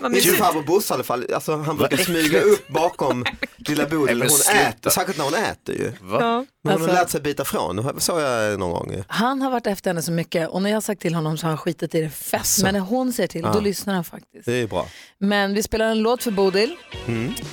Vad 0.00 0.10
Min 0.10 0.12
mysigt. 0.12 0.36
farbror 0.38 0.62
Bosse 0.62 0.92
i 0.92 0.94
alla 0.94 1.04
fall, 1.04 1.26
alltså, 1.34 1.56
han 1.56 1.76
brukar 1.76 1.96
smyga 1.96 2.40
upp 2.40 2.68
bakom 2.68 3.24
lilla 3.68 3.86
Bodil 3.86 4.18
Nej, 4.18 4.28
hon 4.30 4.56
äter, 4.56 4.90
särskilt 4.90 5.18
när 5.18 5.24
hon 5.24 5.34
äter 5.34 5.74
ju. 5.74 5.92
Va? 6.00 6.18
Ja, 6.20 6.20
Men 6.20 6.46
hon 6.62 6.72
alltså- 6.72 6.88
har 6.88 6.94
lärt 6.94 7.10
sig 7.10 7.20
bita 7.20 7.44
från, 7.44 8.00
sa 8.00 8.20
jag 8.20 8.58
någon 8.58 8.70
gång. 8.72 9.04
Han 9.08 9.42
har 9.42 9.50
varit 9.50 9.66
efter 9.66 9.90
henne 9.90 10.02
så 10.02 10.12
mycket 10.12 10.48
och 10.48 10.62
när 10.62 10.70
jag 10.70 10.76
har 10.76 10.80
sagt 10.80 11.00
till 11.02 11.14
honom 11.14 11.38
så 11.38 11.46
har 11.46 11.48
han 11.48 11.58
skitit 11.58 11.94
i 11.94 12.00
det 12.02 12.10
fett. 12.10 12.40
Asså. 12.40 12.62
Men 12.64 12.74
när 12.74 12.80
hon 12.80 13.12
säger 13.12 13.26
till, 13.28 13.40
Ja. 13.44 13.52
då 13.52 13.60
lyssnar 13.60 13.94
han 13.94 14.04
faktiskt. 14.04 14.44
Det 14.46 14.52
är 14.54 14.66
bra. 14.66 14.86
Men 15.18 15.54
vi 15.54 15.62
spelar 15.62 15.86
en 15.90 15.98
låt 15.98 16.22
för 16.22 16.30
Bodil 16.30 16.76
Mm. 17.06 17.34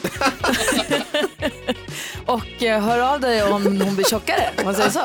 och 2.25 2.63
eh, 2.63 2.81
hör 2.83 2.99
av 3.13 3.19
dig 3.19 3.43
om 3.43 3.51
hon 3.81 3.95
blir 3.95 4.05
tjockare. 4.05 4.49
Om 4.57 4.65
man 4.65 4.75
säger 4.75 4.89
så. 4.89 5.01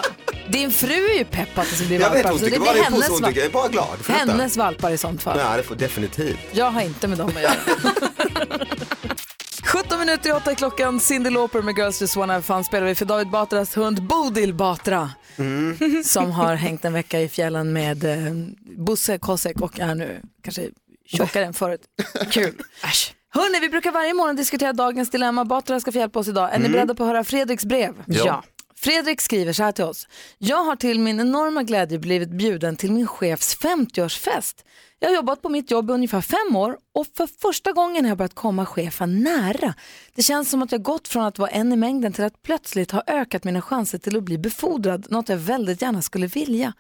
Din 0.48 0.70
fru 0.70 0.94
är 0.94 1.18
ju 1.18 1.24
pepp 1.24 1.54
på 1.54 1.60
att 1.60 1.70
det 1.70 1.76
ska 1.76 1.86
bli 1.86 1.96
Jag 1.96 2.10
vet, 2.10 2.24
valpar. 2.24 2.30
hon 2.30 2.38
så 2.38 2.44
det 2.44 2.50
tycker 2.50 2.64
bara 2.64 2.72
det 2.72 2.78
blir 2.78 2.86
är 2.86 2.90
positivt, 2.90 3.10
hennes, 3.10 3.20
hon 3.20 3.28
tycker, 3.28 3.40
jag 3.40 3.48
är 3.48 3.52
bara 3.52 3.68
glad. 3.68 4.28
hennes 4.28 4.56
valpar 4.56 4.90
i 4.90 4.98
sånt 4.98 5.22
fall. 5.22 5.38
Ja, 5.38 5.56
det 5.56 5.62
får 5.62 5.74
definitivt. 5.74 6.38
Jag 6.52 6.70
har 6.70 6.80
inte 6.82 7.08
med 7.08 7.18
dem 7.18 7.30
att 7.36 7.42
göra. 7.42 7.52
17 9.82 9.98
minuter 9.98 10.30
i 10.30 10.32
åtta 10.32 10.50
är 10.50 10.54
klockan. 10.54 11.00
Cindy 11.00 11.30
Lauper 11.30 11.62
med 11.62 11.78
Girls 11.78 12.00
Just 12.00 12.16
Wanna 12.16 12.32
Have 12.32 12.42
Fun 12.42 12.64
spelar 12.64 12.86
vi 12.86 12.94
för 12.94 13.04
David 13.04 13.30
Batras 13.30 13.76
hund 13.76 14.02
Bodil 14.02 14.54
Batra. 14.54 15.10
Mm. 15.36 16.04
Som 16.04 16.30
har 16.30 16.54
hängt 16.66 16.84
en 16.84 16.92
vecka 16.92 17.20
i 17.20 17.28
fjällen 17.28 17.72
med 17.72 18.04
eh, 18.04 18.34
Bosse 18.76 19.18
Kosek 19.18 19.60
och 19.60 19.80
är 19.80 19.94
nu 19.94 20.20
kanske 20.42 20.62
tjockare 21.06 21.44
än 21.44 21.54
förut. 21.54 21.80
Kul. 22.30 22.54
Äsch. 22.84 23.14
Hörni, 23.30 23.60
vi 23.60 23.68
brukar 23.68 23.90
varje 23.92 24.14
morgon 24.14 24.36
diskutera 24.36 24.72
dagens 24.72 25.10
dilemma. 25.10 25.44
Batra 25.44 25.80
ska 25.80 25.92
få 25.92 25.98
hjälpa 25.98 26.18
oss 26.18 26.28
idag. 26.28 26.48
Är 26.54 26.58
ni 26.58 26.64
Mm. 26.64 26.72
beredda 26.72 26.94
på 26.94 27.02
att 27.04 27.08
höra 27.08 27.24
Fredriks 27.24 27.64
brev? 27.64 27.94
Ja. 28.06 28.42
Fredrik 28.78 29.20
skriver 29.20 29.52
så 29.52 29.62
här 29.62 29.72
till 29.72 29.84
oss. 29.84 30.08
Jag 30.38 30.64
har 30.64 30.76
till 30.76 31.00
min 31.00 31.20
enorma 31.20 31.62
glädje 31.62 31.98
blivit 31.98 32.30
bjuden 32.30 32.76
till 32.76 32.92
min 32.92 33.06
chefs 33.06 33.56
50-årsfest. 33.58 34.54
Jag 34.98 35.08
har 35.08 35.14
jobbat 35.14 35.42
på 35.42 35.48
mitt 35.48 35.70
jobb 35.70 35.90
i 35.90 35.92
ungefär 35.92 36.20
fem 36.20 36.56
år 36.56 36.78
och 36.94 37.06
för 37.16 37.26
första 37.26 37.72
gången 37.72 38.04
har 38.04 38.10
jag 38.10 38.18
börjat 38.18 38.34
komma 38.34 38.66
chefen 38.66 39.20
nära. 39.20 39.74
Det 40.14 40.22
känns 40.22 40.50
som 40.50 40.62
att 40.62 40.72
jag 40.72 40.82
gått 40.82 41.08
från 41.08 41.24
att 41.24 41.38
vara 41.38 41.50
en 41.50 41.72
i 41.72 41.76
mängden 41.76 42.12
till 42.12 42.24
att 42.24 42.42
plötsligt 42.42 42.90
ha 42.90 43.02
ökat 43.06 43.44
mina 43.44 43.62
chanser 43.62 43.98
till 43.98 44.16
att 44.16 44.22
bli 44.22 44.38
befordrad, 44.38 45.06
något 45.10 45.28
jag 45.28 45.36
väldigt 45.36 45.82
gärna 45.82 46.02
skulle 46.02 46.26
vilja. 46.26 46.72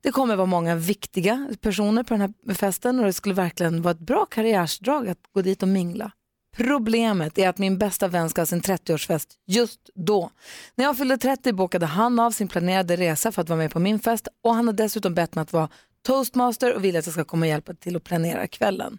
Det 0.00 0.10
kommer 0.10 0.36
vara 0.36 0.46
många 0.46 0.74
viktiga 0.74 1.48
personer 1.60 2.02
på 2.02 2.14
den 2.14 2.20
här 2.20 2.54
festen 2.54 3.00
och 3.00 3.06
det 3.06 3.12
skulle 3.12 3.34
verkligen 3.34 3.82
vara 3.82 3.92
ett 3.92 4.00
bra 4.00 4.26
karriärsdrag 4.26 5.08
att 5.08 5.18
gå 5.34 5.42
dit 5.42 5.62
och 5.62 5.68
mingla. 5.68 6.12
Problemet 6.56 7.38
är 7.38 7.48
att 7.48 7.58
min 7.58 7.78
bästa 7.78 8.08
vän 8.08 8.30
ska 8.30 8.40
ha 8.40 8.46
sin 8.46 8.60
30-årsfest 8.60 9.28
just 9.46 9.80
då. 9.94 10.30
När 10.74 10.84
jag 10.84 10.98
fyllde 10.98 11.18
30 11.18 11.52
bokade 11.52 11.86
han 11.86 12.18
av 12.18 12.30
sin 12.30 12.48
planerade 12.48 12.96
resa 12.96 13.32
för 13.32 13.42
att 13.42 13.48
vara 13.48 13.58
med 13.58 13.70
på 13.70 13.78
min 13.78 14.00
fest 14.00 14.28
och 14.44 14.54
han 14.54 14.66
har 14.66 14.72
dessutom 14.74 15.14
bett 15.14 15.34
mig 15.34 15.42
att 15.42 15.52
vara 15.52 15.68
toastmaster 16.06 16.74
och 16.74 16.84
vill 16.84 16.96
att 16.96 17.06
jag 17.06 17.12
ska 17.12 17.24
komma 17.24 17.46
och 17.46 17.48
hjälpa 17.50 17.74
till 17.74 17.96
att 17.96 18.04
planera 18.04 18.46
kvällen. 18.46 18.98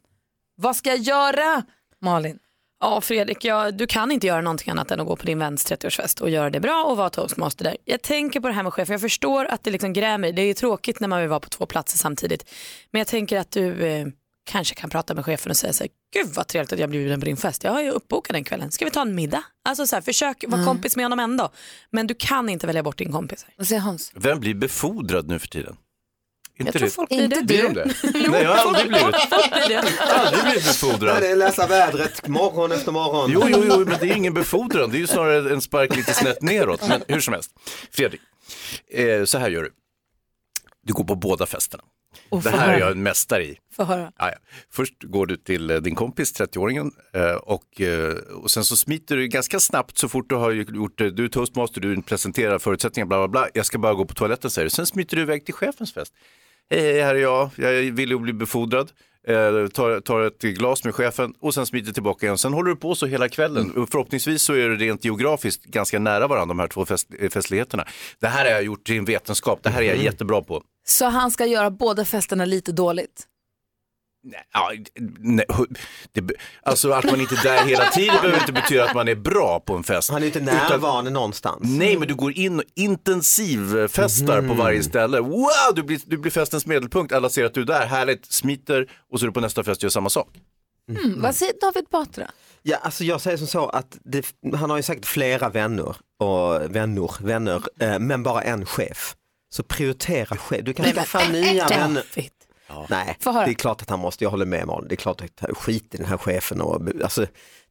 Vad 0.55 0.75
ska 0.75 0.89
jag 0.89 0.99
göra, 0.99 1.63
Malin? 2.01 2.39
Ja, 2.79 3.01
Fredrik, 3.01 3.45
ja, 3.45 3.71
du 3.71 3.87
kan 3.87 4.11
inte 4.11 4.27
göra 4.27 4.41
någonting 4.41 4.71
annat 4.71 4.91
än 4.91 4.99
att 4.99 5.07
gå 5.07 5.15
på 5.15 5.25
din 5.25 5.39
väns 5.39 5.71
30-årsfest 5.71 6.21
och 6.21 6.29
göra 6.29 6.49
det 6.49 6.59
bra 6.59 6.83
och 6.83 6.97
vara 6.97 7.09
toastmaster 7.09 7.63
där. 7.63 7.77
Jag 7.85 8.01
tänker 8.01 8.39
på 8.39 8.47
det 8.47 8.53
här 8.53 8.63
med 8.63 8.73
chef, 8.73 8.89
jag 8.89 9.01
förstår 9.01 9.45
att 9.45 9.63
det 9.63 9.71
liksom 9.71 9.93
grämer, 9.93 10.31
det 10.31 10.41
är 10.41 10.45
ju 10.45 10.53
tråkigt 10.53 10.99
när 10.99 11.07
man 11.07 11.19
vill 11.19 11.29
vara 11.29 11.39
på 11.39 11.49
två 11.49 11.65
platser 11.65 11.97
samtidigt. 11.97 12.49
Men 12.91 12.99
jag 12.99 13.07
tänker 13.07 13.39
att 13.39 13.51
du 13.51 13.83
eh, 13.85 14.07
kanske 14.43 14.75
kan 14.75 14.89
prata 14.89 15.13
med 15.13 15.25
chefen 15.25 15.49
och 15.49 15.57
säga 15.57 15.73
så 15.73 15.83
här, 15.83 15.91
gud 16.13 16.27
vad 16.35 16.47
trevligt 16.47 16.73
att 16.73 16.79
jag 16.79 16.89
blir 16.89 16.99
bjuden 16.99 17.19
på 17.19 17.25
din 17.25 17.37
fest, 17.37 17.63
jag 17.63 17.71
har 17.71 17.81
ju 17.81 17.89
uppbokat 17.91 18.33
den 18.33 18.43
kvällen, 18.43 18.71
ska 18.71 18.85
vi 18.85 18.91
ta 18.91 19.01
en 19.01 19.15
middag? 19.15 19.43
Alltså 19.65 19.87
så 19.87 19.95
här, 19.95 20.01
försök 20.01 20.43
vara 20.47 20.61
Mm. 20.61 20.65
kompis 20.67 20.95
med 20.95 21.05
honom 21.05 21.19
ändå, 21.19 21.49
men 21.89 22.07
du 22.07 22.13
kan 22.19 22.49
inte 22.49 22.67
välja 22.67 22.83
bort 22.83 22.97
din 22.97 23.11
kompis. 23.11 23.45
Vad 23.57 23.67
säger 23.67 23.81
Hans? 23.81 24.11
Vem 24.15 24.39
blir 24.39 24.53
befordrad 24.53 25.27
nu 25.27 25.39
för 25.39 25.47
tiden? 25.47 25.77
Inte 26.61 26.79
tror 26.79 26.87
det? 26.87 26.93
folk 26.93 27.09
blir 27.09 27.27
det. 27.27 27.43
Blir 27.43 27.63
de 27.63 27.73
det? 27.73 27.93
Nej, 28.29 28.43
jag 28.43 28.49
har 28.49 28.67
aldrig 28.67 28.87
blivit. 28.87 29.15
det. 29.67 29.83
aldrig 30.09 30.43
blivit 30.43 30.65
befordrad. 30.65 31.13
Nej, 31.13 31.21
det 31.21 31.27
är 31.27 31.35
läsa 31.35 31.67
vädret 31.67 32.27
morgon 32.27 32.71
efter 32.71 32.91
morgon. 32.91 33.31
Jo, 33.33 33.43
jo, 33.47 33.63
jo, 33.69 33.77
men 33.77 33.97
det 33.99 34.07
är 34.09 34.15
ingen 34.15 34.33
befordran. 34.33 34.89
Det 34.91 34.97
är 34.97 34.99
ju 34.99 35.07
snarare 35.07 35.53
en 35.53 35.61
spark 35.61 35.95
lite 35.95 36.13
snett 36.13 36.41
neråt. 36.41 36.87
Men 36.87 37.03
hur 37.07 37.19
som 37.19 37.33
helst. 37.33 37.51
Fredrik, 37.91 38.21
eh, 38.91 39.23
så 39.23 39.37
här 39.37 39.49
gör 39.49 39.63
du. 39.63 39.71
Du 40.83 40.93
går 40.93 41.03
på 41.03 41.15
båda 41.15 41.45
festerna. 41.45 41.83
Och 42.29 42.41
Det 42.43 42.49
här 42.49 42.73
är 42.73 42.79
jag 42.79 42.91
en 42.91 43.03
mästare 43.03 43.43
i. 43.43 43.57
Ja, 43.77 44.11
ja. 44.17 44.31
Först 44.71 45.03
går 45.03 45.25
du 45.25 45.37
till 45.37 45.69
eh, 45.69 45.77
din 45.77 45.95
kompis, 45.95 46.33
30-åringen, 46.39 46.91
eh, 47.13 47.35
och, 47.35 47.81
eh, 47.81 48.13
och 48.13 48.51
sen 48.51 48.63
så 48.63 48.75
smiter 48.75 49.17
du 49.17 49.27
ganska 49.27 49.59
snabbt 49.59 49.97
så 49.97 50.09
fort 50.09 50.29
du 50.29 50.35
har 50.35 50.51
gjort, 50.51 51.01
eh, 51.01 51.07
du 51.07 51.25
är 51.25 51.29
toastmaster, 51.29 51.81
du 51.81 52.01
presenterar 52.01 52.59
förutsättningar, 52.59 53.05
bla 53.07 53.17
bla 53.17 53.27
bla, 53.27 53.47
jag 53.53 53.65
ska 53.65 53.77
bara 53.77 53.93
gå 53.93 54.05
på 54.05 54.13
toaletten 54.13 54.51
säger 54.51 54.65
du. 54.65 54.69
Sen 54.69 54.85
smiter 54.85 55.15
du 55.15 55.21
iväg 55.21 55.45
till 55.45 55.53
chefens 55.53 55.93
fest. 55.93 56.13
Hej, 56.69 56.81
hej, 56.81 57.01
här 57.01 57.15
är 57.15 57.19
jag, 57.19 57.49
jag 57.55 57.71
vill 57.71 58.09
ju 58.09 58.19
bli 58.19 58.33
befordrad. 58.33 58.91
Eh, 59.27 59.67
tar, 59.67 59.99
tar 59.99 60.21
ett 60.21 60.41
glas 60.41 60.83
med 60.83 60.95
chefen 60.95 61.33
och 61.39 61.53
sen 61.53 61.65
smiter 61.65 61.91
tillbaka 61.93 62.25
igen. 62.25 62.37
Sen 62.37 62.53
håller 62.53 62.69
du 62.69 62.75
på 62.75 62.95
så 62.95 63.05
hela 63.05 63.29
kvällen. 63.29 63.71
Och 63.71 63.89
Förhoppningsvis 63.89 64.41
så 64.41 64.53
är 64.53 64.69
det 64.69 64.75
rent 64.75 65.05
geografiskt 65.05 65.65
ganska 65.65 65.99
nära 65.99 66.27
varandra 66.27 66.53
de 66.53 66.59
här 66.59 66.67
två 66.67 66.85
fest, 66.85 67.07
eh, 67.19 67.29
festligheterna. 67.29 67.85
Det 68.19 68.27
här 68.27 68.45
har 68.45 68.51
jag 68.51 68.63
gjort 68.63 68.83
till 68.83 68.97
en 68.97 69.05
vetenskap, 69.05 69.59
det 69.63 69.69
här 69.69 69.81
är 69.81 69.85
jag 69.85 69.97
jättebra 69.97 70.41
på. 70.41 70.63
Så 70.87 71.05
han 71.05 71.31
ska 71.31 71.45
göra 71.45 71.71
båda 71.71 72.05
festerna 72.05 72.45
lite 72.45 72.71
dåligt? 72.71 73.27
Ja, 74.53 74.71
nej, 75.19 75.45
det, 76.11 76.33
alltså 76.63 76.91
att 76.91 77.05
man 77.05 77.21
inte 77.21 77.35
är 77.35 77.43
där 77.43 77.65
hela 77.65 77.85
tiden 77.85 78.15
behöver 78.21 78.39
inte 78.39 78.51
betyda 78.51 78.85
att 78.85 78.95
man 78.95 79.07
är 79.07 79.15
bra 79.15 79.59
på 79.59 79.75
en 79.75 79.83
fest. 79.83 80.09
Han 80.09 80.21
är 80.21 80.25
inte 80.25 80.39
närvarande 80.39 81.11
någonstans. 81.11 81.59
Nej, 81.61 81.97
men 81.97 82.07
du 82.07 82.15
går 82.15 82.37
in 82.37 82.59
och 82.59 82.65
intensivfestar 82.75 84.47
på 84.47 84.53
varje 84.53 84.83
ställe. 84.83 85.19
Wow, 85.19 85.75
du 85.75 85.83
blir, 85.83 85.99
du 86.05 86.17
blir 86.17 86.31
festens 86.31 86.65
medelpunkt. 86.65 87.13
Alla 87.13 87.29
ser 87.29 87.45
att 87.45 87.53
du 87.53 87.61
är 87.61 87.65
där, 87.65 87.85
härligt, 87.85 88.25
smiter 88.33 88.91
och 89.11 89.19
så 89.19 89.25
är 89.25 89.27
du 89.27 89.33
på 89.33 89.39
nästa 89.41 89.63
fest 89.63 89.79
och 89.79 89.83
gör 89.83 89.89
samma 89.89 90.09
sak. 90.09 90.29
Mm. 90.89 91.21
Vad 91.21 91.35
säger 91.35 91.53
David 91.61 91.85
Batra? 91.91 92.31
Ja, 92.63 92.77
alltså 92.77 93.03
jag 93.03 93.21
säger 93.21 93.37
som 93.37 93.47
så 93.47 93.69
att 93.69 93.97
det, 94.03 94.25
han 94.55 94.69
har 94.69 94.77
ju 94.77 94.83
säkert 94.83 95.05
flera 95.05 95.49
vänner 95.49 95.95
och 96.19 96.75
vänner, 96.75 97.23
vänner, 97.25 97.61
eh, 97.79 97.99
men 97.99 98.23
bara 98.23 98.41
en 98.41 98.65
chef. 98.65 99.15
Så 99.53 99.63
prioritera 99.63 100.37
chef. 100.37 100.61
Du 100.63 100.73
kan 100.73 100.85
Men 100.85 100.93
skaffa 100.93 101.27
nya 101.31 101.67
det? 101.67 101.75
vänner. 101.75 102.03
David. 102.73 102.89
Nej, 102.89 103.17
det 103.45 103.51
är 103.51 103.53
klart 103.53 103.81
att 103.81 103.89
han 103.89 103.99
måste, 103.99 104.23
jag 104.23 104.31
håller 104.31 104.45
med 104.45 104.67
Malin, 104.67 104.87
det 104.87 104.95
är 104.95 104.97
klart 104.97 105.21
att 105.21 105.57
skit 105.57 105.95
i 105.95 105.97
den 105.97 106.05
här 106.05 106.17
chefen 106.17 106.61
och 106.61 106.81
alltså, 107.03 107.25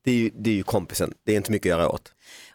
det 0.05 0.11
är 0.11 0.15
ju, 0.15 0.31
det 0.35 0.51
är 0.51 0.55
ju 0.55 0.63
kompisen, 0.63 1.13
det 1.27 1.33
är 1.33 1.37
inte 1.37 1.53
mycket 1.53 1.73
att 1.73 1.79
göra 1.79 1.89
åt. 1.89 2.13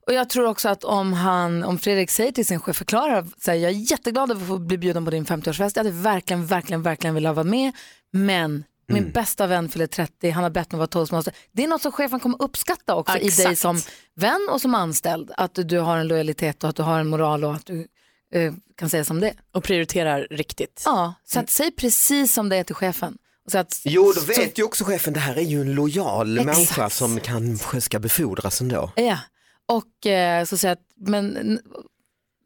Och 0.07 0.13
jag 0.13 0.29
tror 0.29 0.47
också 0.47 0.69
att 0.69 0.83
om, 0.83 1.13
han, 1.13 1.63
om 1.63 1.79
Fredrik 1.79 2.09
säger 2.09 2.31
till 2.31 2.45
sin 2.45 2.59
chef, 2.59 2.75
förklarar, 2.75 3.25
säger 3.37 3.63
jag 3.63 3.71
är 3.71 3.91
jätteglad 3.91 4.31
över 4.31 4.41
att 4.41 4.47
få 4.47 4.57
bli 4.57 4.77
bjuden 4.77 5.05
på 5.05 5.11
din 5.11 5.25
50-årsfest, 5.25 5.71
jag 5.75 5.83
hade 5.83 5.95
verkligen, 5.95 6.45
verkligen, 6.45 6.81
verkligen 6.81 7.13
velat 7.15 7.35
vara 7.35 7.43
med, 7.43 7.71
men 8.13 8.63
min 8.87 8.97
Mm. 8.97 9.11
bästa 9.11 9.47
vän 9.47 9.69
fyller 9.69 9.87
30, 9.87 10.29
han 10.29 10.43
har 10.43 10.49
bett 10.49 10.71
mig 10.71 10.77
vara 10.77 10.87
toastmaster. 10.87 11.33
Det 11.51 11.63
är 11.63 11.67
något 11.67 11.81
som 11.81 11.91
chefen 11.91 12.19
kommer 12.19 12.41
uppskatta 12.41 12.95
också 12.95 13.17
i 13.17 13.19
dig 13.19 13.27
Exakt. 13.27 13.59
som 13.59 13.79
vän 14.15 14.47
och 14.51 14.61
som 14.61 14.75
anställd, 14.75 15.31
att 15.37 15.59
du 15.63 15.79
har 15.79 15.97
en 15.97 16.07
lojalitet 16.07 16.63
och 16.63 16.69
att 16.69 16.75
du 16.75 16.83
har 16.83 16.99
en 16.99 17.07
moral 17.07 17.43
och 17.43 17.55
att 17.55 17.65
du 17.65 17.87
eh, 18.33 18.53
kan 18.75 18.89
säga 18.89 19.05
som 19.05 19.19
det. 19.19 19.33
Och 19.51 19.63
prioriterar 19.63 20.27
riktigt. 20.31 20.81
Ja, 20.85 21.13
så 21.23 21.39
att 21.39 21.49
säg 21.49 21.71
precis 21.71 22.33
som 22.33 22.49
det 22.49 22.55
är 22.55 22.63
till 22.63 22.75
chefen. 22.75 23.17
Så 23.51 23.57
att, 23.57 23.81
Jo, 23.83 24.03
då 24.15 24.21
så- 24.21 24.25
vet 24.27 24.59
ju 24.59 24.63
också 24.63 24.83
chefen, 24.83 25.13
det 25.13 25.19
här 25.19 25.35
är 25.35 25.41
ju 25.41 25.61
en 25.61 25.75
lojal 25.75 26.37
Exakt. 26.39 26.55
människa 26.57 26.89
som 26.89 27.19
kanske 27.19 27.81
ska 27.81 27.99
befordras 27.99 28.61
ändå. 28.61 28.91
Ja, 28.95 29.19
och 29.65 30.07
eh, 30.07 30.45
så 30.45 30.57
säger 30.57 30.71
jag 30.71 30.77
att 31.03 31.07
men, 31.09 31.59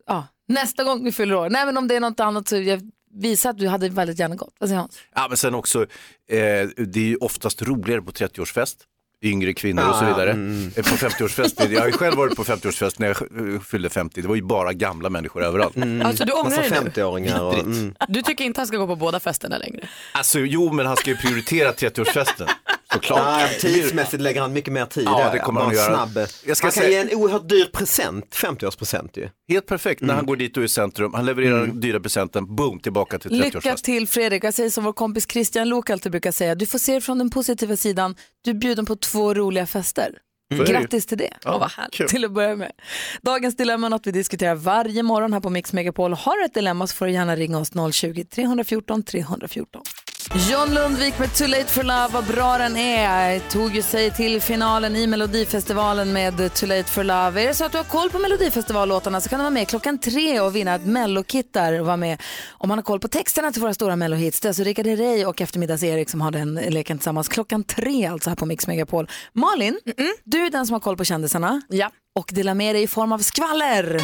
ja, 0.07 0.27
nästa 0.47 0.83
gång 0.83 1.03
vi 1.03 1.11
fyller 1.11 1.35
år, 1.35 1.49
nej 1.49 1.65
men 1.65 1.77
om 1.77 1.87
det 1.87 1.95
är 1.95 1.99
något 1.99 2.19
annat 2.19 2.47
så 2.47 2.57
jag, 2.57 2.89
visa 3.13 3.49
att 3.49 3.57
du 3.57 3.67
hade 3.67 3.89
väldigt 3.89 4.19
gärna 4.19 4.35
gått. 4.35 4.53
Vad 4.59 4.69
säger 4.69 4.79
Hans? 4.79 4.99
Ja, 5.15 5.25
men 5.29 5.37
sen 5.37 5.55
också, 5.55 5.81
eh, 5.81 5.87
det 6.77 6.95
är 6.99 7.03
ju 7.07 7.15
oftast 7.15 7.61
roligare 7.61 8.01
på 8.01 8.11
30-årsfest. 8.11 8.75
Yngre 9.21 9.53
kvinnor 9.53 9.89
och 9.89 9.95
så 9.95 10.03
Ja, 10.03 10.09
vidare. 10.09 10.31
mm. 10.31 10.71
Eh, 10.75 10.83
På 10.83 10.95
50-årsfest, 10.95 11.69
jag 11.73 11.79
har 11.79 11.87
ju 11.87 11.93
själv 11.93 12.15
varit 12.17 12.35
på 12.35 12.43
50-årsfest 12.43 12.95
när 12.97 13.07
jag 13.07 13.17
eh, 13.55 13.59
fyllde 13.61 13.89
50, 13.89 14.21
det 14.21 14.27
var 14.27 14.35
ju 14.35 14.41
bara 14.41 14.73
gamla 14.73 15.09
människor 15.09 15.43
överallt. 15.43 15.75
Alltså, 16.03 16.25
du 16.25 16.31
ångrar 16.31 16.57
dig 16.57 16.69
nu? 16.83 16.89
50-åringar 16.89 17.41
och, 17.41 17.53
Vidrigt. 17.53 17.65
mm. 17.77 17.93
Du 18.07 18.21
tycker 18.21 18.43
inte 18.43 18.59
han 18.59 18.67
ska 18.67 18.77
gå 18.77 18.87
på 18.87 18.95
båda 18.95 19.19
festerna 19.19 19.57
längre? 19.57 19.87
Alltså 20.13 20.39
jo, 20.39 20.73
men 20.73 20.85
han 20.85 20.97
ska 20.97 21.09
ju 21.09 21.17
prioritera 21.17 21.71
30-årsfesten. 21.71 22.47
Såklart. 22.93 23.41
Ja, 23.41 23.47
tidsmässigt 23.59 24.21
lägger 24.23 24.41
han 24.41 24.53
mycket 24.53 24.73
mer 24.73 24.85
tid 24.85 25.03
Ja, 25.05 25.17
där. 25.23 25.31
det 25.31 25.39
kommer 25.39 25.61
han 25.61 25.69
att 25.69 25.75
göra. 25.75 26.07
Snabb. 26.07 26.27
Jag 26.45 26.57
ska 26.57 26.65
han 26.67 26.71
kan 26.71 26.83
säga- 26.83 27.03
ge 27.03 27.11
en 27.11 27.17
oerhört 27.17 27.49
dyr 27.49 27.65
present, 27.73 28.35
50-årspresent 28.35 29.17
ju. 29.19 29.29
Helt 29.49 29.65
perfekt 29.67 30.01
när 30.01 30.13
han 30.13 30.25
går 30.25 30.35
dit 30.35 30.57
och 30.57 30.63
är 30.63 30.65
i 30.65 30.69
centrum, 30.69 31.13
han 31.13 31.25
levererar 31.25 31.59
den 31.65 31.79
dyra 31.79 31.99
presenten, 31.99 32.55
boom, 32.55 32.79
tillbaka 32.79 33.19
till 33.19 33.31
Lycka 33.31 33.59
30-årsfest. 33.59 33.83
till 33.83 34.07
Fredrik. 34.07 34.43
Jag 34.43 34.53
säger 34.53 34.69
som 34.69 34.83
vår 34.83 34.93
kompis 34.93 35.27
Christian 35.31 35.69
Lok 35.69 35.89
alltid 35.89 36.11
brukar 36.11 36.31
säga, 36.31 36.55
du 36.55 36.65
får 36.65 36.79
se 36.79 36.93
det 36.93 37.01
från 37.01 37.17
den 37.17 37.29
positiva 37.29 37.75
sidan. 37.75 38.15
Du 38.43 38.51
är 38.51 38.55
bjuden 38.55 38.85
på 38.85 38.95
två 38.95 39.33
roliga 39.33 39.67
fester. 39.67 40.11
Ju. 40.53 40.63
Grattis 40.63 41.05
till 41.05 41.17
det. 41.17 41.33
Ja, 41.43 41.57
vad 41.57 41.71
härligt. 41.71 41.93
kul. 41.93 42.09
Till 42.09 42.25
att 42.25 42.31
börja 42.31 42.55
med. 42.55 42.71
Dagens 43.21 43.57
dilemma 43.57 43.85
är 43.87 43.89
något 43.89 44.07
vi 44.07 44.11
diskuterar 44.11 44.55
varje 44.55 45.03
morgon 45.03 45.33
här 45.33 45.39
på 45.39 45.49
Mix 45.49 45.73
Megapol. 45.73 46.13
Har 46.13 46.37
du 46.37 46.45
ett 46.45 46.53
dilemma 46.53 46.87
så 46.87 46.95
får 46.95 47.05
du 47.05 47.11
gärna 47.11 47.35
ringa 47.35 47.59
oss 47.59 47.71
020-314 47.71 49.03
314. 49.03 49.81
John 50.49 50.73
Lundvik 50.73 51.19
med 51.19 51.33
Too 51.33 51.47
Late 51.47 51.65
for 51.65 51.83
Love, 51.83 52.07
vad 52.11 52.23
bra 52.27 52.57
den 52.57 52.77
är. 52.77 53.39
Tog 53.39 53.75
ju 53.75 53.81
sig 53.81 54.11
till 54.11 54.41
finalen 54.41 54.95
i 54.95 55.07
Melodifestivalen 55.07 56.13
med 56.13 56.53
Too 56.53 56.67
Late 56.69 56.83
for 56.91 57.03
Love. 57.03 57.43
Är 57.43 57.47
det 57.47 57.53
så 57.53 57.65
att 57.65 57.71
du 57.71 57.77
har 57.77 57.85
koll 57.85 58.09
på 58.09 58.19
Melodifestivallåtarna 58.19 59.21
så 59.21 59.29
kan 59.29 59.39
du 59.39 59.43
vara 59.43 59.49
med 59.51 59.67
klockan 59.67 59.97
tre 59.99 60.39
och 60.39 60.55
vinna 60.55 60.75
ett 60.75 60.85
mellokit 60.85 61.53
där 61.53 61.79
och 61.79 61.85
vara 61.85 61.97
med 61.97 62.21
om 62.49 62.67
man 62.69 62.77
har 62.77 62.83
koll 62.83 62.99
på 62.99 63.07
texterna 63.07 63.51
till 63.51 63.61
våra 63.61 63.73
stora 63.73 63.95
mellohits. 63.95 64.39
Det 64.39 64.45
är 64.45 64.49
alltså 64.49 64.63
Rickard 64.63 64.87
Herrey 64.87 65.25
och 65.25 65.41
Eftermiddags-Erik 65.41 66.09
som 66.09 66.21
har 66.21 66.31
den 66.31 66.55
leken 66.55 66.97
tillsammans 66.97 67.27
klockan 67.29 67.63
tre 67.63 68.05
alltså 68.05 68.29
här 68.29 68.35
på 68.35 68.45
Mix 68.45 68.67
Megapol. 68.67 69.07
Malin, 69.33 69.79
du 70.23 70.45
är 70.45 70.49
den 70.51 70.65
som 70.65 70.73
har 70.73 70.79
koll 70.79 70.97
på 70.97 71.03
kändisarna 71.05 71.61
Ja. 71.69 71.91
och 72.19 72.29
delar 72.33 72.53
med 72.53 72.75
dig 72.75 72.83
i 72.83 72.87
form 72.87 73.11
av 73.11 73.19
skvaller. 73.19 74.01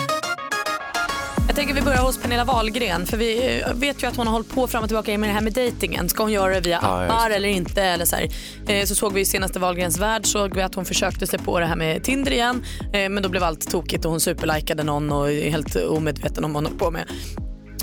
Jag 1.48 1.56
tänker 1.56 1.74
vi 1.74 1.82
börjar 1.82 2.02
hos 2.02 2.18
Pernilla 2.18 2.44
Wahlgren 2.44 3.06
för 3.06 3.18
vi 3.18 3.62
eh, 3.62 3.74
vet 3.74 4.04
ju 4.04 4.08
att 4.08 4.16
hon 4.16 4.28
har 4.28 4.34
hållit 4.34 4.50
på 4.50 4.68
fram 4.68 4.84
och 4.84 4.90
tillbaka 4.90 5.18
med 5.18 5.30
det 5.30 5.34
här 5.34 5.42
med 5.42 5.54
dejtingen. 5.54 6.10
Ska 6.10 6.24
hon 6.24 6.32
göra 6.32 6.54
det 6.54 6.60
via 6.62 6.80
Ja, 6.82 7.04
appar 7.04 7.30
eller 7.30 7.50
inte? 7.50 7.84
Eller 7.84 8.06
så, 8.06 8.16
här. 8.16 8.30
Eh, 8.68 8.86
så 8.86 8.96
såg 8.96 9.14
vi 9.14 9.22
i 9.22 9.26
senaste 9.26 9.60
Wahlgrens 9.60 10.00
värld 10.00 10.26
såg 10.26 10.56
vi 10.56 10.62
att 10.62 10.76
hon 10.76 10.86
försökte 10.86 11.28
sig 11.28 11.40
på 11.40 11.60
det 11.60 11.66
här 11.66 11.76
med 11.76 12.04
Tinder 12.04 12.32
igen 12.32 12.64
eh, 12.94 13.10
men 13.10 13.24
då 13.24 13.30
blev 13.30 13.44
allt 13.44 13.72
tokigt 13.72 14.06
och 14.06 14.12
hon 14.12 14.20
superlikade 14.20 14.84
någon 14.84 15.12
och 15.12 15.32
är 15.32 15.50
helt 15.50 15.76
omedveten 15.76 16.46
om 16.46 16.54
vad 16.54 16.64
hon 16.64 16.66
håller 16.66 16.86
på 16.86 16.92
med. 16.92 17.06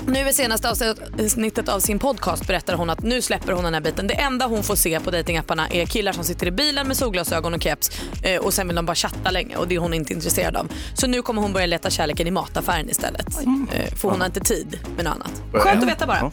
Nu 0.07 0.29
i 0.29 0.33
senaste 0.33 0.69
avsnittet 0.69 1.69
av 1.69 1.79
sin 1.79 1.99
podcast 1.99 2.47
berättar 2.47 2.73
hon 2.73 2.89
att 2.89 3.01
nu 3.01 3.21
släpper 3.21 3.53
hon 3.53 3.63
den 3.63 3.73
här 3.73 3.81
biten. 3.81 4.07
Det 4.07 4.13
enda 4.13 4.45
hon 4.45 4.63
får 4.63 4.75
se 4.75 4.99
på 4.99 5.11
datingapparna 5.11 5.67
är 5.67 5.85
killar 5.85 6.11
som 6.11 6.23
sitter 6.23 6.47
i 6.47 6.51
bilen 6.51 6.87
med 6.87 6.97
solglasögon 6.97 7.53
och 7.53 7.63
keps 7.63 7.91
eh, 8.23 8.41
och 8.41 8.53
sen 8.53 8.67
vill 8.67 8.75
de 8.75 8.85
bara 8.85 8.95
chatta 8.95 9.31
länge 9.31 9.55
och 9.55 9.67
det 9.67 9.75
är 9.75 9.79
hon 9.79 9.93
inte 9.93 10.13
intresserad 10.13 10.55
av. 10.55 10.71
Så 10.93 11.07
nu 11.07 11.21
kommer 11.21 11.41
hon 11.41 11.53
börja 11.53 11.65
leta 11.65 11.89
kärleken 11.89 12.27
i 12.27 12.31
mataffären 12.31 12.89
istället. 12.89 13.27
Eh, 13.73 13.95
för 13.95 14.09
hon 14.09 14.19
har 14.19 14.25
inte 14.25 14.39
tid 14.39 14.79
med 14.95 15.05
något 15.05 15.13
annat. 15.15 15.63
Skönt 15.63 15.83
att 15.83 15.89
veta 15.89 16.07
bara. 16.07 16.31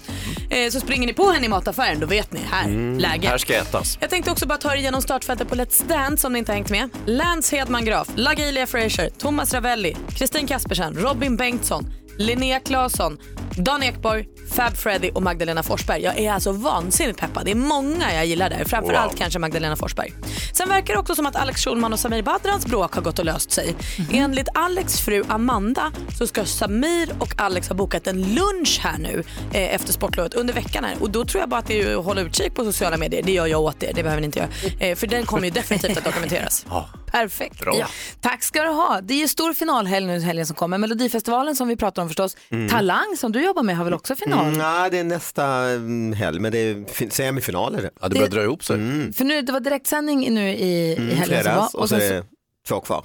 Eh, 0.50 0.70
så 0.70 0.80
springer 0.80 1.06
ni 1.06 1.12
på 1.12 1.30
henne 1.30 1.46
i 1.46 1.48
mataffären 1.48 2.00
då 2.00 2.06
vet 2.06 2.32
ni, 2.32 2.40
här, 2.50 2.98
läge. 2.98 3.28
Här 3.28 3.38
ska 3.38 3.54
ätas. 3.54 3.98
Jag 4.00 4.10
tänkte 4.10 4.30
också 4.30 4.46
bara 4.46 4.58
ta 4.58 4.72
er 4.72 4.76
igenom 4.76 5.02
startfältet 5.02 5.48
på 5.48 5.54
Let's 5.54 5.88
Dance 5.88 6.26
om 6.26 6.32
ni 6.32 6.38
inte 6.38 6.52
har 6.52 6.56
hängt 6.56 6.70
med. 6.70 6.88
Lance 7.06 7.56
Hedman 7.56 7.84
Graf, 7.84 8.08
LaGilia 8.14 8.66
Frazier, 8.66 9.10
Thomas 9.18 9.54
Ravelli, 9.54 9.96
Kristin 10.14 10.46
Kaspersen, 10.46 10.94
Robin 10.94 11.36
Bengtsson, 11.36 11.92
Linnea 12.20 12.60
Claesson, 12.60 13.18
Dan 13.56 13.82
Ekborg, 13.82 14.26
Fab 14.50 14.76
Freddy 14.76 15.10
och 15.10 15.22
Magdalena 15.22 15.62
Forsberg. 15.62 16.02
Jag 16.02 16.18
är 16.18 16.32
alltså 16.32 16.52
vansinnigt 16.52 17.20
peppad. 17.20 17.44
Det 17.44 17.50
är 17.50 17.54
många 17.54 18.14
jag 18.14 18.26
gillar 18.26 18.50
där. 18.50 18.64
Framförallt 18.64 19.12
Wow. 19.12 19.18
kanske 19.18 19.38
Magdalena 19.38 19.76
Forsberg. 19.76 20.12
Sen 20.52 20.68
verkar 20.68 20.94
det 20.94 21.00
också 21.00 21.14
som 21.14 21.26
att 21.26 21.36
Alex 21.36 21.64
Schulman 21.64 21.92
och 21.92 21.98
Samir 22.00 22.22
Badrans 22.22 22.66
bråk 22.66 22.94
har 22.94 23.02
gått 23.02 23.18
och 23.18 23.24
löst 23.24 23.52
sig. 23.52 23.74
Enligt 24.12 24.48
Alex 24.54 25.00
fru 25.00 25.24
Amanda 25.28 25.92
så 26.18 26.26
ska 26.26 26.44
Samir 26.44 27.08
och 27.18 27.34
Alex 27.36 27.68
ha 27.68 27.76
bokat 27.76 28.06
en 28.06 28.22
lunch 28.34 28.80
här 28.82 28.98
nu 28.98 29.24
eh, 29.52 29.74
efter 29.74 29.92
sportlovet 29.92 30.34
under 30.34 30.54
veckan 30.54 30.84
här. 30.84 30.94
Och 31.00 31.10
då 31.10 31.24
tror 31.24 31.40
jag 31.40 31.48
bara 31.48 31.60
att 31.60 31.66
det 31.66 31.80
är 31.82 31.98
att 31.98 32.04
hålla 32.04 32.20
utkik 32.20 32.54
på 32.54 32.64
sociala 32.64 32.96
medier. 32.96 33.22
Det 33.22 33.32
gör 33.32 33.46
jag 33.46 33.60
åt 33.60 33.82
er, 33.82 33.92
det 33.94 34.02
behöver 34.02 34.20
ni 34.20 34.26
inte 34.26 34.38
göra. 34.38 34.48
Eh, 34.80 34.96
för 34.96 35.06
den 35.06 35.26
kommer 35.26 35.44
ju 35.44 35.50
definitivt 35.50 35.98
att 35.98 36.04
dokumenteras. 36.04 36.66
Perfekt. 37.10 37.60
Bra. 37.60 37.76
Ja. 37.78 37.86
Tack 38.20 38.42
ska 38.42 38.62
du 38.62 38.68
ha. 38.68 39.00
Det 39.02 39.14
är 39.14 39.18
ju 39.18 39.28
stor 39.28 39.52
finalhelg 39.54 40.06
nu 40.06 40.20
helgen 40.20 40.46
som 40.46 40.56
kommer. 40.56 40.78
Melodifestivalen 40.78 41.56
som 41.56 41.68
vi 41.68 41.76
pratar 41.76 42.02
om 42.02 42.08
förstås. 42.08 42.36
Talang 42.70 43.16
som 43.18 43.32
du 43.32 43.44
jobbar 43.44 43.62
med 43.62 43.76
har 43.76 43.84
väl 43.84 43.94
också 43.94 44.16
final? 44.16 44.46
Mm, 44.46 44.58
nej, 44.58 44.90
det 44.90 44.98
är 44.98 45.04
nästa 45.04 45.44
mm, 45.46 46.12
helg, 46.12 46.40
men 46.40 46.52
det 46.52 46.58
är 46.58 46.84
fin- 46.92 47.10
semifinal 47.10 47.74
är 47.74 47.82
det. 47.82 47.90
Ja, 48.00 48.08
det 48.08 48.14
börjar 48.14 48.28
dra 48.30 48.42
ihop 48.42 48.64
sig. 48.64 48.76
För 49.12 49.24
nu, 49.24 49.42
det 49.42 49.52
var 49.52 49.60
direktsändning 49.60 50.34
nu 50.34 50.50
i, 50.50 50.54
i 50.92 50.96
Mm, 50.96 51.16
helgen 51.16 51.24
som 51.26 51.34
var. 51.36 51.42
fredags 51.42 51.74
och 51.74 51.88
så 51.88 51.94
sen 51.96 52.06
är 52.06 52.12
det 52.14 52.24
två 52.68 52.80
kvar. 52.80 53.04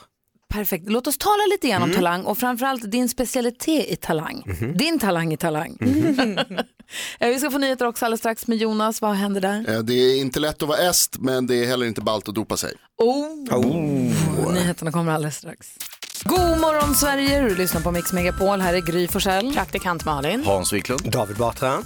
Perfekt. 0.53 0.89
Låt 0.89 1.07
oss 1.07 1.17
tala 1.17 1.43
lite 1.51 1.67
grann 1.67 1.81
om 1.83 1.89
Mm. 1.89 1.95
talang 1.95 2.23
och 2.23 2.37
framförallt 2.37 2.91
din 2.91 3.09
specialitet 3.09 3.85
i 3.89 3.95
talang. 3.95 4.43
Mhm. 4.45 4.77
Din 4.77 4.99
talang 4.99 5.33
i 5.33 5.37
talang. 5.37 5.77
Eh, 7.19 7.29
vi 7.29 7.39
ska 7.39 7.51
få 7.51 7.57
nyheter 7.57 7.85
också 7.87 8.05
alldeles 8.05 8.19
strax 8.19 8.47
med 8.47 8.57
Jonas. 8.57 9.01
Vad 9.01 9.11
händer 9.15 9.41
där? 9.41 9.69
Eh, 9.69 9.79
Det 9.79 9.93
är 9.93 10.17
inte 10.21 10.39
lätt 10.39 10.61
att 10.63 10.67
vara 10.69 10.77
est, 10.77 11.17
men 11.19 11.47
det 11.47 11.55
är 11.55 11.67
heller 11.67 11.85
inte 11.85 12.01
ballt 12.01 12.29
att 12.29 12.35
dopa 12.35 12.57
sig. 12.57 12.73
Oh. 12.97 14.53
Nyheterna 14.53 14.91
kommer 14.91 15.11
alldeles 15.11 15.35
strax. 15.37 15.67
God 16.23 16.39
morgon 16.59 16.95
Sverige, 16.95 17.41
du 17.49 17.55
lyssnar 17.55 17.81
på 17.81 17.91
Mix 17.91 18.13
Megapol. 18.13 18.61
Här 18.61 18.73
är 18.73 18.81
Gry 18.81 19.07
Forssell. 19.07 19.53
Praktikant 19.53 20.05
Malin. 20.05 20.43
Hans 20.45 20.73
Wiklund. 20.73 21.11
David 21.11 21.37
Batra. 21.37 21.77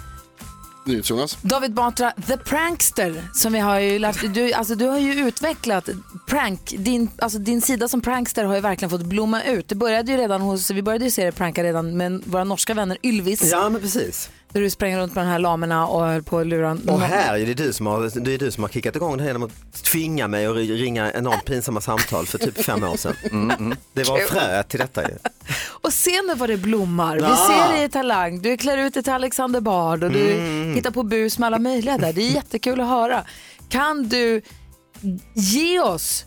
NyhetsJonas. 0.90 1.38
David 1.42 1.74
Batra, 1.74 2.12
the 2.28 2.38
prankster, 2.38 3.24
som 3.34 3.54
vi 3.54 3.60
har 3.60 3.80
ju 3.80 4.00
lärt 4.00 4.34
du, 4.34 4.54
alltså, 4.54 4.76
du 4.76 4.86
har 4.86 5.00
ju 5.00 5.28
utvecklat 5.28 5.90
prank, 6.28 6.74
din, 6.78 7.10
alltså, 7.18 7.40
din 7.40 7.62
sida 7.62 7.88
som 7.88 8.02
prankster 8.02 8.44
har 8.44 8.56
ju 8.56 8.62
verkligen 8.62 8.90
fått 8.90 9.06
blomma 9.06 9.44
ut. 9.44 9.68
Det 9.68 9.76
började 9.76 10.12
ju 10.12 10.18
redan 10.18 10.42
hos, 10.42 10.72
vi 10.72 10.82
började 10.82 11.06
ju 11.06 11.12
se 11.12 11.26
det 11.26 11.32
pranka 11.32 11.64
redan 11.64 11.98
med 11.98 12.22
våra 12.26 12.44
norska 12.44 12.74
vänner 12.74 12.98
Ylvis. 13.04 13.52
Ja, 13.52 13.70
men 13.70 13.82
precis. 13.82 14.30
Där 14.54 14.62
du 14.62 14.70
sprang 14.70 14.96
runt 14.98 15.16
med 15.16 15.26
de 15.26 15.30
här 15.30 15.40
lamerna 15.40 15.88
och 15.88 16.06
höll 16.06 16.24
på 16.24 16.38
att 16.40 16.48
lura 16.48 16.78
Och 16.88 17.02
här 17.02 17.38
är 17.38 17.46
det 17.46 17.54
du 17.54 17.74
som 17.74 17.86
har, 17.86 18.20
det 18.20 18.34
är 18.34 18.38
du 18.38 18.52
som 18.52 18.64
har 18.64 18.70
kickat 18.70 18.96
igång 18.96 19.18
det 19.18 19.24
här 19.24 19.30
genom 19.30 19.44
att 19.44 19.84
tvinga 19.84 20.28
mig 20.28 20.46
att 20.46 20.56
ringa 20.56 21.12
enormt 21.14 21.46
pinsamma 21.46 21.82
samtal 21.82 22.26
för 22.26 22.38
typ 22.38 22.64
fem 22.66 22.84
år 22.84 22.98
sedan. 22.98 23.14
Mm, 23.32 23.76
Det 23.94 24.04
var 24.10 24.18
fröet 24.20 24.70
till 24.70 24.80
detta 24.80 25.02
ju. 25.10 25.16
Och 25.82 25.94
se 25.94 26.22
nu 26.28 26.36
vad 26.36 26.50
det 26.50 26.58
blommar. 26.58 27.16
Vi 27.16 27.22
Ja. 27.22 27.36
ser 27.68 27.74
dig 27.76 27.84
i 27.86 27.90
Talang, 27.90 28.42
du 28.42 28.58
klär 28.58 28.78
ut 28.78 28.94
dig 28.94 29.04
till 29.04 29.14
Alexander 29.14 29.62
Bard 29.62 30.04
och 30.04 30.12
du 30.12 30.32
Mm. 30.32 30.76
hittar 30.76 30.92
på 30.92 31.04
bus 31.04 31.40
med 31.40 31.48
alla 31.48 31.60
möjliga 31.60 31.98
där. 31.98 32.14
Det 32.14 32.22
är 32.22 32.32
jättekul 32.32 32.82
att 32.82 32.88
höra. 32.88 33.24
Kan 33.70 34.08
du 34.10 34.42
ge 35.34 35.80
oss 35.80 36.26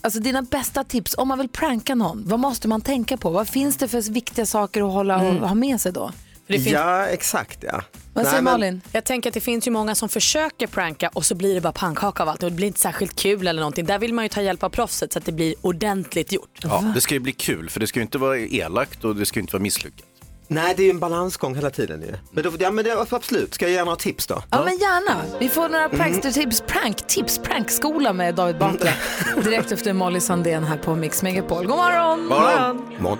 alltså, 0.00 0.20
dina 0.20 0.42
bästa 0.42 0.84
tips 0.84 1.14
om 1.18 1.28
man 1.28 1.38
vill 1.38 1.48
pranka 1.48 1.94
någon? 1.94 2.22
Vad 2.26 2.40
måste 2.40 2.68
man 2.68 2.80
tänka 2.80 3.16
på? 3.16 3.30
Vad 3.30 3.48
finns 3.48 3.76
det 3.76 3.88
för 3.88 4.12
viktiga 4.12 4.46
saker 4.46 4.86
att 4.86 4.92
hålla 4.92 5.20
Mm. 5.20 5.42
och 5.42 5.48
ha 5.48 5.54
med 5.54 5.80
sig 5.80 5.92
då? 5.92 6.10
Finns- 6.48 6.66
Ja, 6.66 7.06
exakt 7.06 7.58
ja. 7.62 7.82
Vad 8.12 8.24
säger 8.26 8.36
Nej, 8.36 8.42
men- 8.44 8.52
Malin? 8.52 8.80
Jag 8.92 9.04
tänker 9.04 9.30
att 9.30 9.34
det 9.34 9.40
finns 9.40 9.66
ju 9.66 9.70
många 9.70 9.94
som 9.94 10.08
försöker 10.08 10.66
pranka 10.66 11.10
och 11.14 11.26
så 11.26 11.34
blir 11.34 11.54
det 11.54 11.60
bara 11.60 11.72
pannkaka 11.72 12.22
av 12.22 12.28
allt 12.28 12.42
och 12.42 12.50
det 12.50 12.56
blir 12.56 12.66
inte 12.66 12.80
särskilt 12.80 13.16
kul 13.16 13.46
eller 13.46 13.60
någonting. 13.60 13.86
Där 13.86 13.98
vill 13.98 14.14
man 14.14 14.24
ju 14.24 14.28
ta 14.28 14.42
hjälp 14.42 14.62
av 14.62 14.68
proffset 14.68 15.12
så 15.12 15.18
att 15.18 15.24
det 15.24 15.32
blir 15.32 15.54
ordentligt 15.60 16.32
gjort. 16.32 16.58
Ja, 16.62 16.92
det 16.94 17.00
ska 17.00 17.14
ju 17.14 17.20
bli 17.20 17.32
kul, 17.32 17.70
för 17.70 17.80
det 17.80 17.86
ska 17.86 17.98
ju 17.98 18.02
inte 18.04 18.18
vara 18.18 18.38
elakt 18.38 19.04
och 19.04 19.16
det 19.16 19.26
ska 19.26 19.38
ju 19.38 19.40
inte 19.42 19.52
vara 19.52 19.62
misslyckat. 19.62 20.04
Nej, 20.50 20.74
det 20.76 20.82
är 20.82 20.84
ju 20.84 20.90
en 20.90 20.98
balansgång 20.98 21.54
hela 21.54 21.70
tiden 21.70 22.02
ju. 22.02 22.14
Men, 22.32 22.44
då, 22.44 22.52
ja, 22.58 22.70
men 22.70 22.84
det, 22.84 23.06
absolut, 23.10 23.54
ska 23.54 23.64
jag 23.64 23.72
ge 23.72 23.84
några 23.84 23.96
tips 23.96 24.26
då? 24.26 24.42
Ja, 24.50 24.64
men 24.64 24.78
gärna. 24.78 25.16
Vi 25.40 25.48
får 25.48 25.68
några 25.68 25.88
prankster-tips, 25.88 26.62
pranktips, 26.66 27.38
prankskola 27.38 28.12
med 28.12 28.34
David 28.34 28.58
Batra 28.58 28.90
direkt 29.44 29.72
efter 29.72 29.92
Molly 29.92 30.20
Sandén 30.20 30.64
här 30.64 30.76
på 30.76 30.94
Mix 30.94 31.22
Megapol. 31.22 31.66
God 31.66 31.76
morgon! 31.76 32.26
Morgon. 32.26 33.18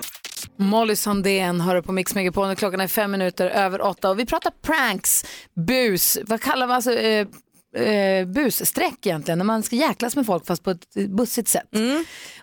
Molly 0.57 0.97
Sandén 0.97 1.61
hör 1.61 1.83
på 1.83 1.93
Mix 1.93 2.15
Megapol 2.15 2.51
och 2.51 2.59
klockan 2.59 2.81
är 2.81 2.89
fem 2.89 3.11
minuter 3.11 3.47
över 3.47 3.81
åtta 3.81 4.11
och 4.11 4.19
vi 4.19 4.27
pratar 4.27 4.53
pranks, 4.63 5.25
bus, 5.67 6.19
vad 6.27 6.41
kallar 6.41 6.67
man 6.67 6.77
alltså, 6.77 6.93
eh, 6.93 7.27
eh, 7.77 8.27
bussträck 8.27 9.07
egentligen, 9.07 9.39
när 9.39 9.45
man 9.45 9.63
ska 9.63 9.77
jäklas 9.77 10.17
med 10.17 10.27
folk 10.27 10.47
fast 10.47 10.63
på 10.63 10.71
ett 10.71 10.95
bussigt 10.95 11.49
sätt. 11.49 11.69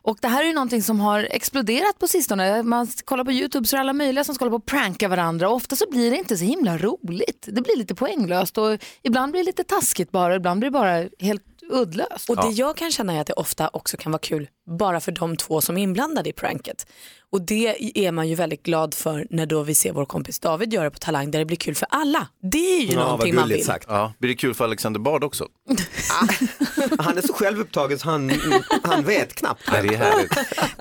Och 0.02 0.18
det 0.22 0.28
här 0.28 0.44
är 0.44 0.48
ju 0.48 0.54
någonting 0.54 0.82
som 0.84 1.00
har 1.00 1.28
exploderat 1.32 2.00
på 2.00 2.08
sistone. 2.08 2.64
Man 2.64 2.88
kollar 3.06 3.24
på 3.24 3.32
YouTube 3.32 3.68
så 3.68 3.76
är 3.76 3.78
det 3.78 3.82
alla 3.82 3.94
möjliga 3.94 4.24
som 4.24 4.36
ska 4.36 4.46
hålla 4.46 4.52
på 4.52 4.56
och 4.56 4.66
pranka 4.66 5.08
varandra 5.08 5.50
och 5.50 5.56
ofta 5.56 5.76
så 5.76 5.86
blir 5.92 6.12
det 6.12 6.18
inte 6.18 6.38
så 6.38 6.46
himla 6.46 6.78
roligt. 6.78 7.48
Det 7.52 7.62
blir 7.62 7.78
lite 7.78 7.96
poänglöst 7.96 8.58
och 8.58 8.78
ibland 9.02 9.32
blir 9.32 9.42
det 9.42 9.46
lite 9.46 9.64
taskigt 9.64 10.12
bara, 10.12 10.36
ibland 10.36 10.60
blir 10.60 10.70
det 10.70 10.74
bara 10.74 11.10
helt 11.20 11.44
uddlöst. 11.70 12.30
Och 12.30 12.36
det 12.36 12.50
jag 12.50 12.78
kan 12.78 12.92
känna 12.92 13.14
är 13.14 13.22
att 13.22 13.28
det 13.28 13.34
ofta 13.34 13.70
också 13.74 13.98
kan 13.98 14.12
vara 14.12 14.20
kul 14.20 14.48
bara 14.80 15.00
för 15.00 15.12
de 15.12 15.38
två 15.38 15.62
som 15.62 15.78
är 15.78 15.82
inblandade 15.84 16.30
i 16.30 16.34
pranket. 16.34 16.88
Och 17.32 17.42
det 17.42 17.98
är 18.06 18.12
man 18.12 18.28
ju 18.30 18.36
väldigt 18.36 18.64
glad 18.64 18.94
för 18.94 19.28
när 19.30 19.46
då 19.46 19.64
vi 19.64 19.76
ser 19.76 19.92
vår 19.94 20.06
kompis 20.06 20.40
David 20.40 20.74
göra 20.74 20.92
på 20.92 20.98
Talang 21.00 21.32
där 21.32 21.40
det 21.40 21.46
blir 21.46 21.58
kul 21.58 21.76
för 21.76 21.88
alla. 21.92 22.28
Det 22.52 22.78
är 22.78 22.82
ju 22.82 22.96
någonting 22.96 23.36
man 23.36 23.50
vill. 23.50 23.64
Ja. 23.88 24.14
Blir 24.20 24.30
det 24.30 24.36
kul 24.36 24.54
för 24.54 24.64
Alexander 24.64 25.00
Bard 25.00 25.24
också? 25.24 25.48
Han 27.00 27.18
är 27.18 27.22
så 27.22 27.34
självupptagen 27.34 28.00
så 28.00 28.10
han, 28.10 28.32
han 28.84 29.04
vet 29.04 29.36
knappt. 29.36 29.62
Nej, 29.72 29.88
det 29.88 29.96
är 29.96 29.98
härligt. 29.98 30.32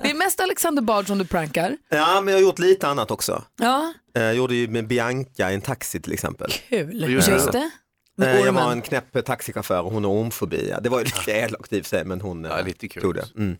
Det 0.03 0.09
är 0.09 0.13
mest 0.13 0.39
Alexander 0.39 0.81
Bard 0.81 1.07
som 1.07 1.17
du 1.17 1.25
prankar. 1.25 1.77
Ja, 1.89 2.21
men 2.21 2.33
jag 2.33 2.41
har 2.41 2.43
gjort 2.47 2.59
lite 2.59 2.87
annat 2.87 3.11
också. 3.11 3.43
Ja, 3.59 3.93
Eh, 4.17 4.23
Jag 4.23 4.35
gjorde 4.35 4.55
ju 4.55 4.67
med 4.67 4.87
Bianca 4.87 5.51
i 5.51 5.53
en 5.55 5.61
taxi 5.61 6.01
till 6.01 6.13
exempel. 6.13 6.51
Kul. 6.69 7.09
just 7.09 7.51
det. 7.51 7.69
Med 8.17 8.35
Eh, 8.35 8.45
Jag 8.45 8.53
var 8.53 8.71
en 8.71 8.81
knäpp 8.81 9.25
taxichaufför 9.25 9.81
och 9.81 9.91
hon 9.91 10.03
har 10.03 10.11
ormfobi. 10.11 10.73
Det 10.81 10.89
var 10.89 10.99
ju 10.99 11.05
lite 11.05 11.31
elakt 11.31 11.73
i 11.73 11.83
sig 11.83 12.05
men 12.05 12.21
hon 12.21 12.43
ja, 12.43 12.61
lite 12.61 12.87
kul. 12.87 13.01
tog 13.01 13.15
det. 13.15 13.25
Mm. 13.37 13.57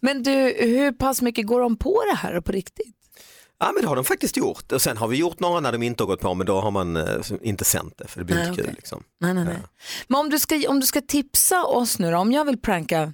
Men 0.00 0.22
du, 0.22 0.30
hur 0.58 0.92
pass 0.92 1.22
mycket 1.22 1.46
går 1.46 1.60
de 1.60 1.76
på 1.76 2.02
det 2.10 2.16
här 2.16 2.40
på 2.40 2.52
riktigt? 2.52 2.97
Ja 3.60 3.72
men 3.74 3.82
det 3.82 3.88
har 3.88 3.96
de 3.96 4.04
faktiskt 4.04 4.36
gjort. 4.36 4.72
Och 4.72 4.82
sen 4.82 4.96
har 4.96 5.08
vi 5.08 5.16
gjort 5.16 5.40
några 5.40 5.60
när 5.60 5.72
de 5.72 5.82
inte 5.82 6.02
har 6.02 6.06
gått 6.06 6.20
på 6.20 6.34
men 6.34 6.46
då 6.46 6.60
har 6.60 6.70
man 6.70 6.96
eh, 6.96 7.04
inte 7.42 7.64
sänt 7.64 7.94
det 7.96 8.08
för 8.08 8.18
det 8.18 8.24
blir 8.24 8.36
Nej, 8.36 8.44
inte 8.48 8.56
kul. 8.56 8.64
okej. 8.64 8.74
Liksom. 8.76 9.02
Nej, 9.20 9.34
nej, 9.34 9.44
nej. 9.44 9.56
Men 10.08 10.20
om 10.20 10.30
du, 10.30 10.38
ska, 10.38 10.62
om 10.68 10.80
du 10.80 10.86
ska 10.86 11.00
tipsa 11.00 11.64
oss 11.64 11.98
nu 11.98 12.10
då, 12.10 12.16
om 12.18 12.32
jag 12.32 12.44
vill 12.44 12.58
pranka 12.60 13.12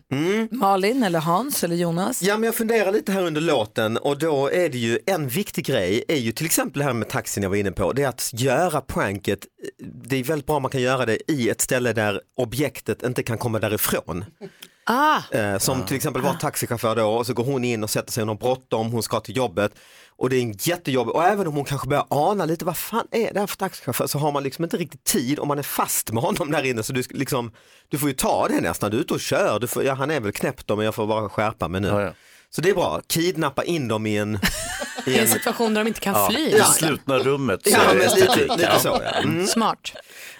Malin 0.50 1.02
eller 1.02 1.18
Hans 1.20 1.64
eller 1.64 1.76
Jonas. 1.76 2.22
Ja 2.22 2.36
men 2.36 2.44
jag 2.46 2.54
funderar 2.54 2.92
lite 2.92 3.12
här 3.12 3.22
under 3.22 3.40
låten 3.40 3.96
och 3.96 4.18
då 4.18 4.50
är 4.50 4.68
det 4.68 4.78
ju 4.78 4.98
en 5.06 5.28
viktig 5.28 5.64
grej 5.66 6.04
är 6.08 6.16
ju 6.16 6.32
till 6.32 6.46
exempel 6.46 6.78
det 6.78 6.84
här 6.84 6.92
med 6.92 7.08
taxin 7.08 7.42
jag 7.42 7.50
var 7.50 7.56
inne 7.56 7.72
på. 7.72 7.92
Det 7.92 8.02
är 8.02 8.08
att 8.08 8.30
göra 8.32 8.80
pranket, 8.80 9.38
det 10.04 10.16
är 10.16 10.24
väldigt 10.24 10.46
bra 10.46 10.56
om 10.56 10.62
man 10.62 10.70
kan 10.70 10.80
göra 10.82 11.06
det 11.06 11.32
i 11.32 11.48
ett 11.48 11.60
ställe 11.60 11.92
där 11.92 12.20
objektet 12.36 13.02
inte 13.02 13.22
kan 13.22 13.38
komma 13.38 13.58
därifrån. 13.58 14.24
Ah. 14.86 15.18
Eh, 15.30 15.58
som 15.58 15.86
till 15.86 15.96
exempel 15.96 16.22
var 16.22 16.34
taxichaufför 16.34 16.96
då 16.96 17.06
och 17.06 17.26
så 17.26 17.34
går 17.34 17.44
hon 17.44 17.64
in 17.64 17.84
och 17.84 17.90
sätter 17.90 18.12
sig, 18.12 18.20
hon 18.20 18.28
har 18.28 18.34
bråttom, 18.36 18.92
hon 18.92 19.02
ska 19.02 19.20
till 19.20 19.36
jobbet 19.36 19.72
och 20.16 20.30
det 20.30 20.36
är 20.36 20.40
en 20.42 20.54
jättejobb 20.58 21.08
och 21.08 21.24
även 21.24 21.46
om 21.46 21.54
hon 21.54 21.64
kanske 21.64 21.88
börjar 21.88 22.06
ana 22.10 22.44
lite 22.44 22.64
vad 22.64 22.76
fan 22.76 23.06
är 23.10 23.32
det 23.34 23.40
här 23.40 23.46
för 23.46 23.56
taxichaufför 23.56 24.06
så 24.06 24.18
har 24.18 24.32
man 24.32 24.42
liksom 24.42 24.64
inte 24.64 24.76
riktigt 24.76 25.04
tid 25.04 25.38
om 25.38 25.48
man 25.48 25.58
är 25.58 25.62
fast 25.62 26.12
med 26.12 26.22
honom 26.22 26.50
där 26.50 26.62
inne 26.62 26.82
så 26.82 26.92
du, 26.92 27.02
liksom, 27.10 27.52
du 27.88 27.98
får 27.98 28.08
ju 28.08 28.14
ta 28.14 28.48
det 28.48 28.60
nästan, 28.60 28.90
du 28.90 28.96
är 28.96 29.00
ute 29.00 29.14
och 29.14 29.20
kör, 29.20 29.60
du 29.60 29.66
får, 29.66 29.84
ja, 29.84 29.94
han 29.94 30.10
är 30.10 30.20
väl 30.20 30.32
knäppt 30.32 30.66
då 30.66 30.76
men 30.76 30.84
jag 30.84 30.94
får 30.94 31.06
bara 31.06 31.28
skärpa 31.28 31.68
mig 31.68 31.80
nu. 31.80 32.12
Så 32.50 32.60
det 32.60 32.70
är 32.70 32.74
bra, 32.74 33.00
kidnappa 33.06 33.64
in 33.64 33.88
dem 33.88 34.06
i 34.06 34.16
en, 34.16 34.38
I 35.06 35.18
en 35.18 35.28
situation 35.28 35.74
där 35.74 35.84
de 35.84 35.88
inte 35.88 36.00
kan 36.00 36.30
fly. 36.30 36.48
I 36.48 36.60
slutna 36.60 37.18
rummet. 37.18 37.60
Ja, 37.64 37.78
men 37.88 37.98
lite, 37.98 38.56
lite 38.56 38.78
så. 38.78 39.00
Ja. 39.04 39.10
Mm. 39.10 39.46
Smart. 39.46 39.92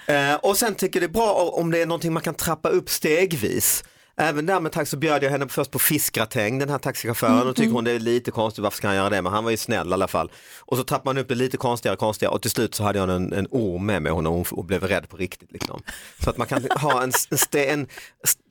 Eh, 0.07 0.35
och 0.35 0.57
sen 0.57 0.75
tycker 0.75 1.01
jag 1.01 1.11
det 1.11 1.13
är 1.13 1.21
bra 1.21 1.33
om 1.35 1.71
det 1.71 1.83
är 1.83 1.87
någonting 1.87 2.13
man 2.13 2.23
kan 2.23 2.35
trappa 2.35 2.69
upp 2.69 2.91
stegvis. 2.91 3.85
Även 4.17 4.47
där 4.47 4.61
med 4.61 4.73
taxi 4.73 4.91
så 4.91 4.97
bjöd 4.97 5.23
jag 5.23 5.31
henne 5.31 5.49
först 5.49 5.71
på 5.71 5.79
fiskgratäng, 5.79 6.59
den 6.59 6.69
här 6.69 6.79
taxichauffören, 6.79 7.49
och 7.49 7.57
tycker 7.57 7.73
hon 7.73 7.85
det 7.85 7.91
är 7.93 7.99
lite 7.99 8.31
konstigt, 8.31 8.63
varför 8.63 8.77
ska 8.77 8.87
han 8.87 8.97
göra 8.97 9.11
det? 9.11 9.23
Men 9.23 9.33
han 9.33 9.45
var 9.45 9.51
ju 9.51 9.57
snäll 9.57 9.91
i 9.91 9.93
alla 9.93 10.09
fall. 10.09 10.31
Och 10.61 10.77
så 10.77 10.85
trappade 10.85 11.15
man 11.15 11.23
upp 11.23 11.29
det 11.29 11.35
lite 11.35 11.57
konstigare, 11.57 11.97
konstigare 11.97 12.35
och 12.35 12.43
till 12.43 12.51
slut 12.51 12.75
så 12.75 12.83
hade 12.83 12.99
jag 12.99 13.11
en, 13.11 13.33
en 13.33 13.47
orm 13.51 13.87
med 13.87 14.03
mig 14.03 14.13
och 14.13 14.23
hon, 14.25 14.45
hon 14.51 14.67
blev 14.67 14.83
rädd 14.85 15.09
på 15.09 15.17
riktigt. 15.17 15.53
Liksom. 15.53 15.83
Så 16.25 16.31
att 16.31 16.37
man 16.37 16.47
kan 16.47 16.67
ha 16.81 17.03
en, 17.03 17.13
en, 17.31 17.39
ste, 17.39 17.67
en 17.67 17.87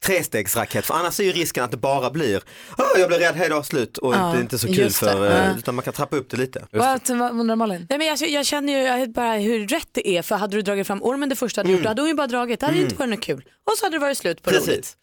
trestegsraket, 0.05 0.85
för 0.85 0.93
annars 0.93 1.19
är 1.19 1.23
ju 1.23 1.31
risken 1.31 1.63
att 1.63 1.71
det 1.71 1.77
bara 1.77 2.09
blir, 2.09 2.41
"Åh, 2.77 2.85
jag 2.99 3.07
blev 3.07 3.19
rädd, 3.19 3.35
hej 3.35 3.49
då, 3.49 3.63
slut, 3.63 3.97
och 3.97 4.13
Ja, 4.15 4.17
det 4.17 4.37
är 4.37 4.41
inte 4.41 4.59
så 4.59 4.67
kul 4.67 4.89
för, 4.89 5.25
eh, 5.25 5.37
Ja. 5.37 5.57
utan 5.57 5.75
man 5.75 5.83
kan 5.83 5.93
trappa 5.93 6.15
upp 6.15 6.29
det 6.29 6.37
lite. 6.37 6.65
Vad, 6.71 7.01
vad 7.09 7.31
undrar 7.39 7.55
Malin? 7.55 7.87
Nej, 7.89 7.97
men 7.99 8.07
jag, 8.07 8.21
jag 8.29 8.45
känner 8.45 8.73
ju 8.73 8.79
jag 8.79 9.11
bara 9.11 9.33
hur 9.33 9.67
rätt 9.67 9.87
det 9.91 10.07
är 10.07 10.21
för 10.21 10.35
hade 10.35 10.55
du 10.57 10.61
dragit 10.61 10.87
fram 10.87 11.03
ormen 11.03 11.29
det 11.29 11.35
första 11.35 11.63
du 11.63 11.69
Mm. 11.69 11.77
gjort 11.77 11.83
då 11.83 11.89
hade 11.89 12.01
hon 12.01 12.09
ju 12.09 12.15
bara 12.15 12.27
dragit, 12.27 12.59
det 12.59 12.65
hade 12.65 12.77
ju 12.77 12.83
inte 12.83 12.95
varit 12.95 13.09
något 13.09 13.21
kul. 13.21 13.43
Och 13.71 13.77
så 13.77 13.85
hade 13.85 13.95
det 13.95 13.99
varit 14.01 14.17
slut 14.17 14.41
på 14.41 14.49
roligt. 14.49 14.65
Precis. 14.65 14.97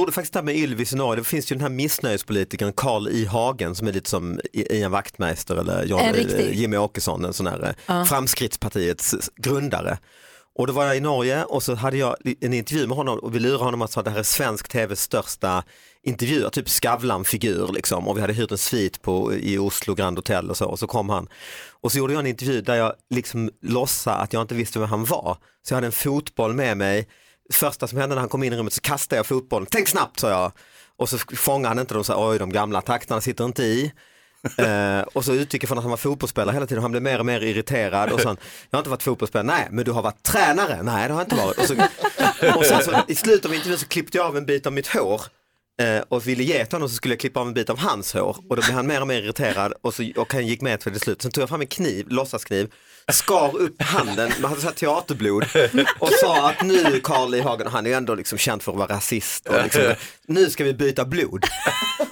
Gjorde 0.00 0.12
faktiskt 0.12 0.32
det 0.32 0.38
här 0.38 0.44
med 0.44 0.56
Ylvis 0.56 0.92
i 0.92 0.96
Norge. 0.96 1.20
Det 1.20 1.24
finns 1.24 1.52
ju 1.52 1.56
den 1.56 1.62
här 1.62 1.68
missnöjespolitikern 1.68 2.72
Karl 2.72 3.08
I 3.08 3.24
Hagen 3.24 3.74
som 3.74 3.88
är 3.88 3.92
lite 3.92 4.10
som 4.10 4.40
Ian 4.52 4.90
Wachtmeister 4.90 5.56
eller 5.56 5.84
John, 5.84 6.00
eh, 6.00 6.58
Jimmy 6.58 6.76
Åkesson, 6.76 7.24
en 7.24 7.32
sån 7.32 7.46
här 7.46 7.74
Ja. 7.86 8.04
Framskrittspartiets 8.04 9.30
grundare. 9.36 9.98
Och 10.54 10.66
då 10.66 10.72
var 10.72 10.84
jag 10.84 10.96
i 10.96 11.00
Norge 11.00 11.44
och 11.44 11.62
så 11.62 11.74
hade 11.74 11.96
jag 11.96 12.16
en 12.40 12.54
intervju 12.54 12.86
med 12.86 12.96
honom 12.96 13.18
och 13.18 13.34
vi 13.34 13.38
lurade 13.38 13.64
honom 13.64 13.82
att 13.82 13.92
säga 13.92 14.00
att 14.00 14.04
det 14.04 14.10
här 14.10 14.18
är 14.18 14.22
svensk 14.22 14.68
tvs 14.68 15.00
största 15.00 15.64
intervjuer, 16.02 16.50
typ 16.50 16.68
Skavlan-figur 16.68 17.72
liksom. 17.72 18.08
Och 18.08 18.16
vi 18.16 18.20
hade 18.20 18.32
hyrt 18.32 18.50
en 18.52 18.58
svit 18.58 19.02
på, 19.02 19.34
i 19.34 19.58
Oslo 19.58 19.94
Grand 19.94 20.18
Hotel 20.18 20.50
och 20.50 20.56
så 20.56 20.66
och 20.66 20.78
så 20.78 20.86
kom 20.86 21.08
han. 21.08 21.28
Och 21.80 21.92
så 21.92 21.98
gjorde 21.98 22.12
jag 22.12 22.20
en 22.20 22.26
intervju 22.26 22.60
där 22.60 22.74
jag 22.74 22.92
liksom 23.10 23.50
låtsade 23.62 24.16
att 24.16 24.32
jag 24.32 24.42
inte 24.42 24.54
visste 24.54 24.78
vem 24.78 24.88
han 24.88 25.04
var. 25.04 25.36
Så 25.62 25.72
jag 25.72 25.76
hade 25.76 25.86
en 25.86 25.92
fotboll 25.92 26.54
med 26.54 26.76
mig. 26.76 27.08
Första 27.52 27.86
som 27.86 27.98
hände 27.98 28.14
när 28.14 28.20
han 28.20 28.28
kom 28.28 28.42
in 28.42 28.52
i 28.52 28.56
rummet 28.56 28.72
så 28.72 28.80
kastade 28.80 29.18
jag 29.18 29.26
fotbollen, 29.26 29.68
tänk 29.70 29.88
snabbt 29.88 30.20
sa 30.20 30.30
jag. 30.30 30.52
Och 30.96 31.08
så 31.08 31.18
fångade 31.18 31.68
han 31.68 31.78
inte 31.78 31.94
dem 31.94 32.04
oj 32.08 32.38
de 32.38 32.52
gamla 32.52 32.80
takterna 32.80 33.20
sitter 33.20 33.44
inte 33.44 33.62
i. 33.62 33.92
Eh, 34.56 35.00
och 35.00 35.24
så 35.24 35.32
utgick 35.32 35.62
jag 35.62 35.68
från 35.68 35.78
att 35.78 35.84
han 35.84 35.90
var 35.90 35.96
fotbollsspelare 35.96 36.54
hela 36.54 36.66
tiden, 36.66 36.82
han 36.82 36.90
blev 36.90 37.02
mer 37.02 37.18
och 37.18 37.26
mer 37.26 37.40
irriterad 37.40 38.12
och 38.12 38.20
han, 38.20 38.36
jag 38.70 38.76
har 38.76 38.80
inte 38.80 38.90
varit 38.90 39.02
fotbollsspelare, 39.02 39.46
nej 39.46 39.68
men 39.70 39.84
du 39.84 39.92
har 39.92 40.02
varit 40.02 40.22
tränare, 40.22 40.82
nej 40.82 41.08
det 41.08 41.14
har 41.14 41.20
jag 41.20 41.26
inte 41.26 41.36
varit. 41.36 41.58
Och, 41.58 41.64
så, 41.64 41.74
och 42.58 42.64
sen 42.64 42.82
så, 42.82 42.96
i 43.08 43.14
slutet 43.14 43.46
av 43.46 43.54
intervjun 43.54 43.78
så 43.78 43.86
klippte 43.86 44.18
jag 44.18 44.26
av 44.26 44.36
en 44.36 44.46
bit 44.46 44.66
av 44.66 44.72
mitt 44.72 44.86
hår 44.86 45.22
eh, 45.82 46.02
och 46.08 46.28
ville 46.28 46.42
ge 46.42 46.64
till 46.64 46.74
honom 46.74 46.88
så 46.88 46.94
skulle 46.94 47.14
jag 47.14 47.20
klippa 47.20 47.40
av 47.40 47.46
en 47.46 47.54
bit 47.54 47.70
av 47.70 47.78
hans 47.78 48.14
hår 48.14 48.36
och 48.48 48.56
då 48.56 48.62
blev 48.62 48.74
han 48.74 48.86
mer 48.86 49.00
och 49.00 49.06
mer 49.06 49.22
irriterad 49.22 49.72
och, 49.82 49.94
så, 49.94 50.12
och 50.16 50.32
han 50.32 50.46
gick 50.46 50.60
med 50.60 50.80
till 50.80 50.92
det 50.92 51.00
slut. 51.00 51.22
Sen 51.22 51.30
tog 51.30 51.42
jag 51.42 51.48
fram 51.48 51.60
en 51.60 51.66
kniv, 51.66 52.08
låtsaskniv, 52.08 52.72
skar 53.12 53.56
upp 53.56 53.82
handen, 53.82 54.32
man 54.40 54.48
hade 54.48 54.60
så 54.60 54.66
här 54.66 54.74
teaterblod 54.74 55.44
och 55.98 56.10
sa 56.20 56.50
att 56.50 56.62
nu 56.62 57.00
Carl 57.00 57.34
I 57.34 57.40
Hagen, 57.40 57.66
han 57.66 57.86
är 57.86 57.90
ju 57.90 57.96
ändå 57.96 58.14
liksom 58.14 58.38
känd 58.38 58.62
för 58.62 58.72
att 58.72 58.78
vara 58.78 58.88
rasist 58.96 59.46
och 59.46 59.62
liksom, 59.64 59.82
nu 60.26 60.50
ska 60.50 60.64
vi 60.64 60.74
byta 60.74 61.04
blod. 61.04 61.44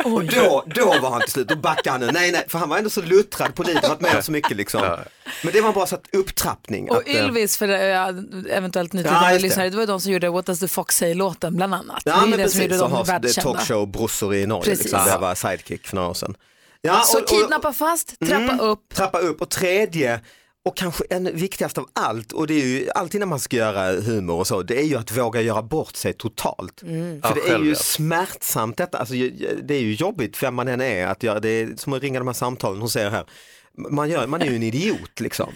Och 0.05 0.24
då, 0.24 0.64
då 0.74 0.84
var 1.03 1.11
han 1.11 1.20
till 1.20 1.30
slut, 1.32 1.49
då 1.49 1.57
backade 1.57 1.91
han 1.91 2.01
nu. 2.01 2.11
Nej, 2.12 2.32
nej, 2.32 2.45
för 2.49 2.59
han 2.59 2.68
var 2.68 2.78
ändå 2.78 2.91
så 2.91 3.03
luttrad 3.03 3.55
på 3.55 3.62
livet, 3.62 3.89
varit 3.89 4.01
med 4.01 4.16
om 4.16 4.22
så 4.22 4.32
mycket 4.32 4.57
liksom. 4.57 4.97
Men 5.43 5.53
det 5.53 5.61
var 5.61 5.72
bara 5.72 5.86
så 5.86 5.95
att 5.95 6.05
upptrappning. 6.12 6.91
Och 6.91 6.97
att, 6.97 7.09
eh, 7.09 7.24
Ylvis, 7.24 7.57
för 7.57 7.68
äh, 7.68 8.09
eventuellt 8.57 8.95
Ja, 8.95 8.99
nytillkomna 8.99 9.30
det. 9.32 9.39
lyssnare, 9.39 9.68
det 9.70 9.76
var 9.76 9.82
ju 9.82 9.86
de 9.86 10.01
som 10.01 10.12
gjorde 10.12 10.28
What 10.30 10.47
does 10.47 10.61
the 10.61 10.68
fox 10.68 10.97
say-låten 10.97 11.57
bland 11.57 11.74
annat. 11.74 12.03
Ja 12.05 12.12
det 12.12 12.18
är 12.18 12.26
men 12.26 12.39
det 12.39 12.49
som 12.51 12.61
gjorde 12.61 12.68
precis, 12.74 12.80
så 12.80 12.89
dem 12.89 13.05
det 13.07 13.12
världskända. 13.12 13.53
talkshow-brorsor 13.61 14.34
i 14.34 14.47
Norge, 14.47 14.64
Precis. 14.64 14.84
liksom, 14.84 15.05
där 15.05 15.11
jag 15.12 15.18
var 15.18 15.34
sidekick 15.34 15.86
för 15.86 15.97
några 15.97 16.09
år 16.09 16.14
sedan. 16.14 16.34
Ja, 16.80 17.03
Så 17.05 17.16
och- 17.16 17.22
och- 17.22 17.28
kidnappa 17.28 17.72
fast, 17.72 18.18
trappa 18.20 18.34
Mm, 18.43 18.61
upp. 18.61 18.95
Trappa 18.95 19.18
upp 19.18 19.41
och 19.43 19.49
tredje 19.51 20.20
och 20.69 20.77
kanske 20.77 21.05
en 21.11 21.37
viktigast 21.37 21.79
av 21.79 21.89
allt 21.93 22.33
och 22.33 22.47
det 22.47 22.55
är 22.55 22.66
ju 22.66 22.91
alltid 22.91 23.21
när 23.21 23.27
man 23.27 23.41
ska 23.41 23.57
göra 23.57 24.01
humor 24.01 24.39
och 24.39 24.47
så, 24.47 24.62
det 24.62 24.81
är 24.81 24.85
ju 24.85 24.97
att 24.97 25.16
våga 25.16 25.41
göra 25.41 25.62
bort 25.62 25.97
sig 25.97 26.12
totalt. 26.12 26.83
Mm. 26.83 27.23
För 27.23 27.29
Ja, 27.29 27.35
det 27.35 27.51
är 27.51 27.59
ju 27.59 27.75
smärtsamt 27.75 28.77
detta, 28.77 28.99
alltså, 28.99 29.14
det 29.62 29.75
är 29.75 29.81
ju 29.81 29.95
jobbigt 29.95 30.43
vem 30.43 30.55
man 30.55 30.69
än 30.69 30.81
är 30.81 31.07
att 31.07 31.23
göra, 31.23 31.41
det 31.41 31.49
är 31.49 31.77
som 31.77 31.93
att 31.93 32.03
ringa 32.03 32.19
de 32.19 32.29
här 32.29 32.35
samtalen 32.35 32.81
hon 32.81 32.91
säger 32.91 33.11
här, 33.11 33.25
man, 33.91 34.11
gör, 34.11 34.27
man 34.27 34.43
är 34.43 34.47
ju 34.47 34.57
en 34.57 34.62
idiot 34.62 35.21
liksom. 35.21 35.53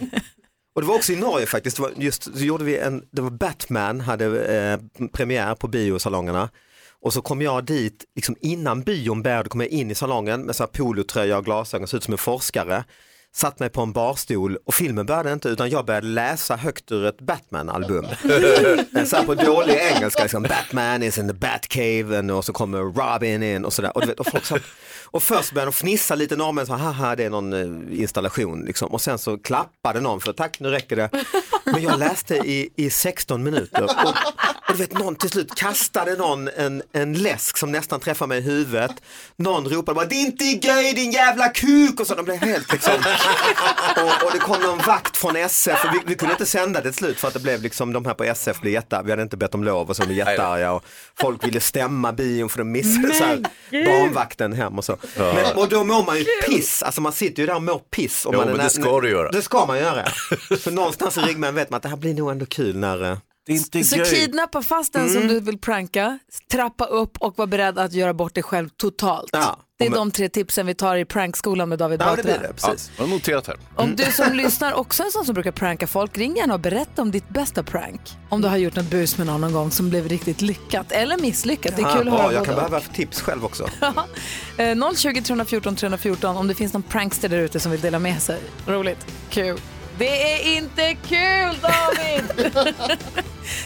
Och 0.75 0.81
det 0.81 0.87
var 0.87 0.95
också 0.95 1.13
i 1.13 1.15
Norge 1.15 1.45
faktiskt, 1.45 1.77
det 1.77 1.83
var 1.83 1.91
just, 1.97 2.23
så 2.23 2.43
gjorde 2.43 2.63
vi 2.63 2.77
en, 2.77 3.03
det 3.11 3.21
var 3.21 3.29
Batman 3.29 4.01
hade 4.01 4.25
eh, 4.45 5.07
premiär 5.07 5.55
på 5.55 5.67
biosalongerna 5.67 6.49
och 7.03 7.13
så 7.13 7.21
kom 7.21 7.41
jag 7.41 7.65
dit, 7.65 8.05
liksom 8.15 8.35
innan 8.41 8.81
bion 8.81 9.21
började 9.21 9.49
kom 9.49 9.61
jag 9.61 9.69
in 9.69 9.91
i 9.91 9.95
salongen 9.95 10.41
med 10.41 10.55
så 10.55 10.63
här 10.63 10.67
polotröja 10.67 11.37
och 11.37 11.45
glasögon, 11.45 11.87
såg 11.87 11.97
ut 11.97 12.03
som 12.03 12.13
en 12.13 12.17
forskare. 12.17 12.83
Satt 13.35 13.59
mig 13.59 13.69
på 13.69 13.81
en 13.81 13.91
barstol 13.91 14.57
och 14.65 14.73
filmen 14.73 15.05
började 15.05 15.33
inte 15.33 15.49
utan 15.49 15.69
jag 15.69 15.85
började 15.85 16.07
läsa 16.07 16.55
högt 16.55 16.91
ur 16.91 17.05
ett 17.05 17.21
Batman-album. 17.21 18.05
så 19.05 19.23
på 19.23 19.35
dålig 19.35 19.75
engelska, 19.95 20.23
liksom, 20.23 20.43
Batman 20.43 21.03
is 21.03 21.17
in 21.17 21.27
the 21.27 21.33
Batcave 21.33 22.31
och 22.33 22.45
så 22.45 22.53
kommer 22.53 22.79
Robin 22.79 23.43
in 23.43 23.65
och 23.65 23.73
sådär. 23.73 23.91
Och, 23.95 24.01
du 24.01 24.07
vet, 24.07 24.19
och, 24.19 24.27
folk 24.27 24.45
satt, 24.45 24.61
och 25.05 25.23
först 25.23 25.53
började 25.53 25.71
de 25.71 25.73
fnissa 25.73 26.15
lite 26.15 26.35
norrmän, 26.35 26.65
så 26.65 26.73
haha 26.73 27.15
det 27.15 27.23
är 27.23 27.29
någon 27.29 27.53
eh, 27.53 28.01
installation 28.01 28.65
liksom. 28.65 28.87
Och 28.87 29.01
sen 29.01 29.17
så 29.17 29.37
klappade 29.37 29.99
någon 29.99 30.21
för 30.21 30.33
tack 30.33 30.59
nu 30.59 30.69
räcker 30.69 30.95
det. 30.95 31.09
Men 31.73 31.83
jag 31.83 31.99
läste 31.99 32.35
i, 32.35 32.69
i 32.75 32.89
16 32.89 33.43
minuter 33.43 33.83
och, 33.83 33.89
och 33.89 34.15
du 34.67 34.73
vet 34.73 34.93
någon 34.93 35.15
till 35.15 35.29
slut 35.29 35.55
kastade 35.55 36.15
någon 36.15 36.47
en, 36.47 36.81
en 36.93 37.13
läsk 37.13 37.57
som 37.57 37.71
nästan 37.71 37.99
träffade 37.99 38.29
mig 38.29 38.37
i 38.37 38.41
huvudet. 38.41 38.91
Någon 39.35 39.67
ropade 39.69 39.95
bara 39.95 40.05
det 40.05 40.15
är 40.15 40.25
inte 40.25 40.45
göj 40.45 40.93
din 40.93 41.11
jävla 41.11 41.49
kuk 41.49 41.99
och 41.99 42.07
så 42.07 42.15
de 42.15 42.25
blev 42.25 42.37
helt 42.37 42.71
liksom. 42.71 42.93
Och, 43.97 44.25
och 44.25 44.31
det 44.33 44.39
kom 44.39 44.61
någon 44.61 44.77
vakt 44.77 45.17
från 45.17 45.35
SF 45.35 45.85
och 45.85 45.93
vi, 45.93 45.99
vi 46.05 46.15
kunde 46.15 46.33
inte 46.33 46.45
sända 46.45 46.81
det 46.81 46.89
till 46.89 46.97
slut 46.97 47.19
för 47.19 47.27
att 47.27 47.33
det 47.33 47.39
blev 47.39 47.61
liksom 47.61 47.93
de 47.93 48.05
här 48.05 48.13
på 48.13 48.23
SF 48.23 48.61
blev 48.61 48.73
jätte, 48.73 49.01
vi 49.05 49.11
hade 49.11 49.23
inte 49.23 49.37
bett 49.37 49.55
om 49.55 49.63
lov 49.63 49.89
och 49.89 49.95
så 49.95 50.05
blev 50.05 50.17
jättearga 50.17 50.71
och 50.71 50.83
folk 51.19 51.47
ville 51.47 51.59
stämma 51.59 52.11
bion 52.13 52.49
för 52.49 52.57
de 52.57 52.71
missade 52.71 53.13
så 53.13 53.23
här, 53.23 53.43
barnvakten 53.71 54.53
hem 54.53 54.77
och 54.77 54.85
så. 54.85 54.97
Ja. 55.17 55.33
Men, 55.33 55.55
och 55.55 55.69
då 55.69 55.83
mår 55.83 56.05
man 56.05 56.17
ju 56.17 56.25
piss, 56.47 56.83
alltså 56.83 57.01
man 57.01 57.11
sitter 57.13 57.41
ju 57.41 57.47
där 57.47 57.55
och 57.55 57.63
mår 57.63 57.79
piss. 57.79 58.25
Om 58.25 58.33
Jo, 58.33 58.39
man 58.39 58.49
är 58.49 58.53
men 58.53 58.63
det 58.63 58.69
ska 58.69 58.99
du 58.99 59.09
göra. 59.09 59.31
Det 59.31 59.41
ska 59.41 59.65
man 59.65 59.77
göra. 59.77 60.05
För 60.59 60.71
någonstans 60.71 61.17
i 61.17 61.19
ryggmärgen 61.19 61.55
vet 61.63 61.69
man 61.69 61.77
att 61.77 61.83
det 61.83 61.89
här 61.89 61.97
blir 61.97 62.13
nog 62.13 62.31
ändå 62.31 62.45
kul 62.45 62.75
när, 62.77 63.11
eh, 63.11 63.17
Det 63.45 63.51
är 63.53 63.57
inte 63.57 63.83
Så 63.83 63.95
göj. 63.95 64.05
kidnappa 64.05 64.61
fast 64.61 64.93
den 64.93 65.09
som 65.09 65.27
du 65.27 65.39
vill 65.39 65.57
pranka, 65.57 66.19
trappa 66.51 66.85
upp 66.85 67.17
och 67.17 67.37
var 67.37 67.47
beredd 67.47 67.79
att 67.79 67.93
göra 67.93 68.13
bort 68.13 68.33
dig 68.33 68.43
själv 68.43 68.69
totalt. 68.69 69.29
Ja. 69.33 69.59
Det 69.79 69.85
är 69.85 69.89
de 69.91 70.11
tre 70.11 70.29
tipsen 70.29 70.65
vi 70.65 70.73
tar 70.75 70.95
i 70.95 71.05
prankskolan 71.05 71.69
med 71.69 71.79
David 71.79 72.01
Ja, 72.01 72.05
det 72.05 72.09
Batra. 72.11 72.23
blir 72.23 72.47
det. 72.47 72.53
Precis. 72.53 72.91
Jag 72.97 73.03
har 73.03 73.09
noterat 73.09 73.47
här. 73.47 73.57
Om 73.75 73.95
du 73.95 74.03
som 74.11 74.33
lyssnar 74.33 74.73
också 74.73 75.03
är 75.03 75.05
en 75.05 75.11
sån 75.11 75.25
som 75.25 75.33
brukar 75.33 75.51
pranka 75.51 75.87
folk, 75.87 76.17
ring 76.17 76.35
gärna 76.35 76.53
och 76.53 76.59
berätta 76.59 77.01
om 77.01 77.11
ditt 77.11 77.29
bästa 77.29 77.63
prank. 77.63 78.01
Om 78.29 78.41
du 78.41 78.47
har 78.47 78.57
gjort 78.57 78.75
något 78.75 78.89
bus 78.89 79.17
med 79.17 79.27
någon 79.27 79.41
någon 79.41 79.53
gång 79.53 79.71
som 79.71 79.89
blev 79.89 80.07
riktigt 80.09 80.41
lyckat 80.41 80.91
eller 80.91 81.17
misslyckat. 81.17 81.75
Det 81.75 81.81
är 81.81 81.97
kul 81.97 82.07
att 82.07 82.13
ja, 82.13 82.21
höra 82.21 82.33
jag 82.33 82.41
både 82.41 82.45
kan 82.45 82.55
behöva 82.55 82.79
tips 82.79 83.21
själv 83.21 83.45
också. 83.45 83.69
Eh, 84.57 84.75
020 84.95 85.21
314 85.21 85.75
314 85.75 86.37
om 86.37 86.47
det 86.47 86.55
finns 86.55 86.73
någon 86.73 86.83
prankster 86.83 87.29
där 87.29 87.37
ute 87.37 87.59
som 87.59 87.71
vill 87.71 87.81
dela 87.81 87.99
med 87.99 88.21
sig. 88.21 88.39
Roligt, 88.67 89.07
kul. 89.29 89.59
Det 89.97 90.33
är 90.33 90.57
inte 90.57 90.95
kul 90.95 91.57
David! 91.61 92.53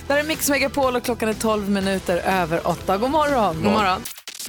det 0.08 0.14
här 0.14 0.20
är 0.20 0.24
Mix 0.24 0.50
Megapol 0.50 0.96
och 0.96 1.04
klockan 1.04 1.30
är 1.30 1.34
12 1.34 1.70
minuter 1.70 2.18
över 2.18 2.68
8. 2.68 2.98
God 2.98 3.12
morgon! 3.12 3.56
God 3.56 3.72
morgon. 3.72 4.02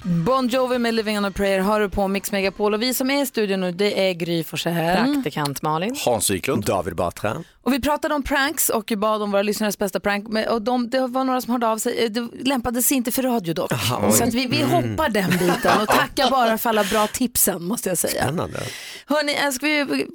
Bon 0.02 0.48
Jovi 0.48 0.78
med 0.78 0.94
Living 0.94 1.18
on 1.18 1.24
a 1.24 1.30
prayer 1.30 1.60
har 1.60 1.80
du 1.80 1.88
på 1.88 2.08
Mix 2.08 2.32
Megapol 2.32 2.74
och 2.74 2.82
vi 2.82 2.94
som 2.94 3.10
är 3.10 3.22
i 3.22 3.26
studion 3.26 3.60
nu 3.60 3.72
det 3.72 4.08
är 4.08 4.14
Gry 4.14 4.44
Forssell. 4.44 5.14
Praktikant 5.14 5.62
Malin. 5.62 5.96
Hans 6.04 6.30
Wiklund. 6.30 6.64
David 6.64 6.94
Batra. 6.96 7.44
Och 7.62 7.72
vi 7.72 7.80
pratade 7.80 8.14
om 8.14 8.22
pranks 8.22 8.68
och 8.68 8.92
bad 8.96 9.22
om 9.22 9.30
våra 9.30 9.42
lyssnares 9.42 9.78
bästa 9.78 10.00
prank. 10.00 10.28
Och 10.50 10.62
de, 10.62 10.90
det 10.90 11.06
var 11.06 11.24
några 11.24 11.40
som 11.40 11.52
hörde 11.52 11.68
av 11.68 11.78
sig. 11.78 12.04
Eh, 12.04 12.10
Det 12.10 12.28
lämpade 12.48 12.82
sig 12.82 12.96
inte 12.96 13.10
för 13.12 13.22
radio 13.22 13.54
dock. 13.54 13.72
Aha, 13.72 14.12
så 14.12 14.24
att 14.24 14.34
vi, 14.34 14.46
vi 14.46 14.62
hoppar 14.62 15.08
den 15.08 15.30
biten 15.30 15.80
och 15.82 15.88
tackar 15.88 16.30
bara 16.30 16.58
för 16.58 16.68
alla 16.70 16.84
bra 16.84 17.06
tipsen 17.06 17.64
måste 17.64 17.88
jag 17.88 17.98
säga. 17.98 18.22
Spännande. 18.22 18.58
Hörni, 19.06 19.34
eh, 19.44 19.50
ska 19.50 19.66
vi 19.66 20.06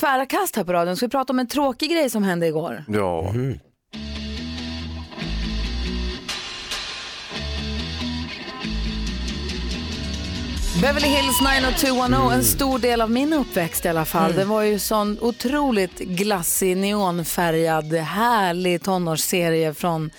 tvära 0.00 0.26
kast 0.26 0.56
här 0.56 0.64
på 0.64 0.72
radion? 0.72 0.96
Ska 0.96 1.06
vi 1.06 1.10
prata 1.10 1.32
om 1.32 1.38
en 1.38 1.48
tråkig 1.48 1.90
grej 1.90 2.10
som 2.10 2.22
hände 2.22 2.46
igår? 2.46 2.84
Ja. 2.88 3.32
Beverly 10.78 11.08
Hills 11.08 11.40
90210, 11.40 12.30
en 12.34 12.44
stor 12.44 12.78
del 12.78 13.00
av 13.00 13.10
min 13.10 13.32
uppväxt 13.32 13.84
i 13.84 13.88
alla 13.88 14.04
fall. 14.04 14.32
Det 14.34 14.44
var 14.44 14.62
ju 14.62 14.78
sån 14.78 15.18
otroligt 15.20 15.98
glassig, 15.98 16.76
neonfärgad, 16.76 17.92
härlig 17.92 18.82
tonårsserie 18.82 19.74
från 19.74 20.10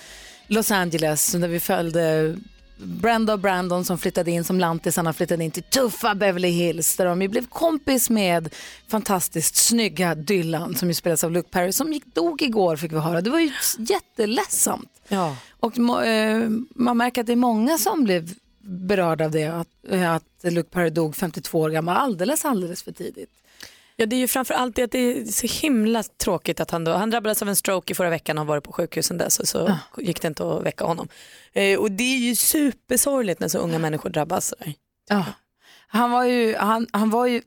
Los 0.48 0.72
Angeles 0.72 1.32
där 1.32 1.48
vi 1.48 1.60
följde 1.60 2.36
Brenda 2.78 3.34
och 3.34 3.40
Brandon 3.40 3.86
som 3.86 3.98
flyttade 3.98 4.32
in 4.32 4.44
som 4.44 4.60
lantisarna 4.60 5.14
flyttade 5.14 5.44
in 5.44 5.52
till 5.52 5.64
tuffa 5.64 6.16
Beverly 6.16 6.50
Hills 6.50 6.96
där 6.96 7.06
de 7.06 7.22
ju 7.22 7.28
blev 7.28 7.48
kompis 7.48 8.10
med 8.10 8.54
fantastiskt 8.88 9.56
snygga 9.56 10.16
Dylan 10.16 10.76
som 10.76 10.88
ju 10.88 10.94
spelas 10.94 11.24
av 11.24 11.32
Luke 11.32 11.50
Perry 11.50 11.72
som 11.72 11.94
gick, 11.94 12.16
dog 12.16 12.42
igår 12.42 12.76
fick 12.76 12.92
vi 12.92 13.00
höra. 13.00 13.22
Det 13.22 13.30
var 13.30 13.40
ju 13.40 13.52
jätteledsamt. 13.78 14.90
Ja. 15.08 15.36
Och 15.60 16.06
eh, 16.06 16.50
man 16.76 16.98
märker 16.98 17.22
att 17.22 17.28
det 17.28 17.34
är 17.34 17.38
många 17.38 17.78
som 17.78 18.04
blev 18.04 18.34
berörda 18.64 19.26
av 19.26 19.32
det, 19.32 19.46
att, 19.46 19.68
eh, 19.90 20.14
att 20.14 20.24
Luke 20.44 20.70
Perry 20.70 20.90
dog 20.90 21.16
52 21.16 21.60
år 21.60 21.70
gammal 21.70 21.98
alldeles, 21.98 22.46
alldeles 22.46 22.84
för 22.84 22.92
tidigt. 22.92 23.30
Ja, 23.96 24.06
det 24.06 24.16
är 24.16 24.18
ju 24.18 24.28
framför 24.28 24.54
allt 24.54 24.76
det 24.76 24.84
att 24.84 24.92
det 24.92 25.00
är 25.00 25.26
så 25.26 25.48
himla 25.48 26.04
tråkigt 26.04 26.60
att 26.60 26.72
han 26.72 26.84
då, 26.84 26.94
han 26.94 27.10
drabbades 27.10 27.42
av 27.42 27.50
en 27.50 27.56
stroke 27.56 27.92
i 27.92 27.96
förra 27.96 28.10
veckan 28.10 28.38
och 28.38 28.42
har 28.46 28.48
varit 28.48 28.64
på 28.64 28.72
sjukhus 28.72 29.06
sedan 29.06 29.18
dess 29.18 29.40
och 29.40 29.48
så 29.48 29.78
gick 29.98 30.22
det 30.22 30.28
inte 30.28 30.54
att 30.54 30.64
väcka 30.64 30.84
honom. 30.84 31.08
Eh, 31.54 31.80
och 31.80 31.92
det 31.92 32.04
är 32.04 32.18
ju 32.18 32.36
supersorgligt 32.36 33.40
när 33.40 33.48
så 33.48 33.58
unga 33.58 33.80
människor 33.80 34.10
drabbas. 34.10 34.48
sådär. 34.48 34.74
Ja. 35.10 35.26
Han 35.88 36.12
var 36.12 36.24
ju, 36.24 36.56
han, 36.56 36.88
han 36.92 37.10
var 37.10 37.26
ju 37.26 37.42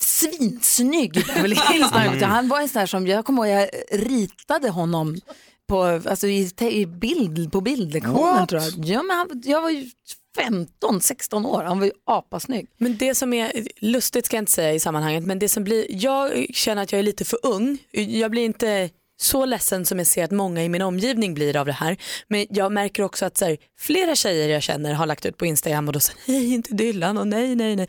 svinsnygg 0.00 1.16
i 1.16 1.22
Beverly 1.22 1.56
Hills. 1.72 1.92
när 1.92 2.26
han 2.26 2.48
var 2.48 2.60
en 2.60 2.68
sån 2.68 2.80
där 2.80 2.86
som, 2.86 3.06
jag 3.06 3.24
kommer 3.24 3.46
ihåg, 3.46 3.60
jag 3.60 3.70
ritade 3.90 4.68
honom 4.68 5.20
på, 5.66 5.82
alltså 5.84 6.26
i, 6.26 6.52
i 6.60 6.86
bild, 6.86 7.52
på 7.52 7.60
bildlektionen 7.60 8.16
What? 8.16 8.48
tror 8.48 8.62
jag. 8.62 8.72
Ja, 8.84 9.02
men 9.02 9.16
han, 9.16 9.42
jag 9.44 9.62
var 9.62 9.70
ju 9.70 9.90
15, 10.36 11.00
16 11.00 11.46
år, 11.46 11.62
han 11.62 11.78
var 11.78 11.86
ju 11.86 11.92
apasnygg. 12.06 12.66
Men 12.76 12.96
det 12.96 13.14
som 13.14 13.32
är 13.32 13.52
lustigt 13.80 14.26
ska 14.26 14.36
jag 14.36 14.42
inte 14.42 14.52
säga 14.52 14.72
i 14.72 14.80
sammanhanget, 14.80 15.24
men 15.24 15.38
det 15.38 15.48
som 15.48 15.64
blir, 15.64 15.86
jag 15.88 16.46
känner 16.54 16.82
att 16.82 16.92
jag 16.92 16.98
är 16.98 17.02
lite 17.02 17.24
för 17.24 17.38
ung. 17.42 17.78
Jag 17.92 18.30
blir 18.30 18.44
inte 18.44 18.90
så 19.20 19.44
ledsen 19.44 19.86
som 19.86 19.98
jag 19.98 20.06
ser 20.06 20.24
att 20.24 20.30
många 20.30 20.64
i 20.64 20.68
min 20.68 20.82
omgivning 20.82 21.34
blir 21.34 21.56
av 21.56 21.66
det 21.66 21.72
här. 21.72 21.96
Men 22.28 22.46
jag 22.50 22.72
märker 22.72 23.02
också 23.02 23.26
att 23.26 23.36
så 23.36 23.44
här, 23.44 23.56
flera 23.78 24.16
tjejer 24.16 24.48
jag 24.48 24.62
känner 24.62 24.94
har 24.94 25.06
lagt 25.06 25.26
ut 25.26 25.36
på 25.36 25.46
Instagram 25.46 25.88
och 25.88 25.92
då 25.92 26.00
säger 26.00 26.20
nej 26.26 26.54
inte 26.54 26.74
Dylan 26.74 27.18
och 27.18 27.26
nej 27.26 27.54
nej 27.54 27.76
nej. 27.76 27.88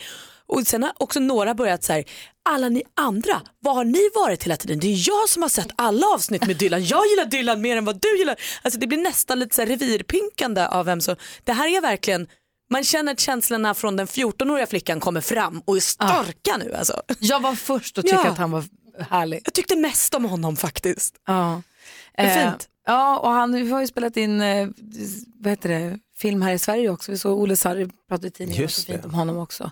Och 0.52 0.68
sen 0.68 0.84
har 0.84 0.94
också 0.98 1.20
några 1.20 1.54
börjat 1.54 1.84
så 1.84 1.94
här, 1.94 2.04
alla 2.50 2.70
ni 2.70 2.84
andra, 2.96 3.42
var 3.60 3.74
har 3.74 3.86
ni 3.86 4.10
varit 4.16 4.44
hela 4.44 4.58
tiden? 4.58 4.80
Det 4.80 4.88
är 4.88 5.08
jag 5.10 5.30
som 5.30 5.42
har 5.42 5.50
sett 5.50 5.68
alla 5.76 6.08
avsnitt 6.08 6.48
med 6.48 6.58
Dylan. 6.58 6.86
Jag 6.86 7.08
gillar 7.08 7.26
Dylan 7.26 7.62
mer 7.62 7.78
än 7.78 7.86
vad 7.86 8.02
du 8.02 8.18
gillar. 8.18 8.36
Alltså 8.62 8.80
det 8.80 8.88
blir 8.88 8.98
nästan 8.98 9.40
lite 9.40 9.56
så 9.56 9.62
här 9.62 9.68
revirpinkande 9.70 10.68
av 10.68 10.86
vem 10.86 11.02
som, 11.02 11.16
det 11.44 11.54
här 11.54 11.68
är 11.78 11.82
verkligen 11.82 12.28
man 12.70 12.84
känner 12.84 13.12
att 13.12 13.20
känslorna 13.20 13.74
från 13.74 13.96
den 13.96 14.08
14-åriga 14.08 14.68
flickan 14.68 15.00
kommer 15.00 15.22
fram 15.22 15.62
och 15.66 15.76
är 15.76 15.80
starka 15.80 16.58
nu. 16.58 16.74
Alltså. 16.74 17.02
Jag 17.20 17.40
var 17.40 17.56
först 17.56 17.98
att 17.98 18.06
tycka 18.06 18.22
Ja. 18.24 18.30
att 18.32 18.38
han 18.38 18.52
var 18.52 18.64
härlig. 19.10 19.42
Jag 19.46 19.54
tyckte 19.54 19.76
mest 19.76 20.14
om 20.14 20.26
honom 20.26 20.58
faktiskt. 20.58 21.16
Ja. 21.28 21.62
Det 22.16 22.22
är 22.22 22.44
Eh, 22.46 22.50
fint. 22.52 22.70
ja, 22.86 23.18
och 23.20 23.30
han 23.32 23.54
vi 23.54 23.72
har 23.72 23.82
ju 23.82 23.88
spelat 23.88 24.18
in 24.18 24.42
eh, 24.42 24.68
vad 25.40 25.50
heter 25.50 25.70
det, 25.70 26.00
film 26.18 26.42
här 26.42 26.54
i 26.54 26.60
Sverige 26.60 26.90
också. 26.90 27.12
Vi 27.12 27.18
såg 27.18 27.40
Olle 27.40 27.56
Sarri 27.56 27.90
prata 28.10 28.28
i 28.28 28.32
tidningen 28.32 28.68
fint 28.70 29.06
om 29.06 29.14
honom 29.14 29.38
också. 29.38 29.72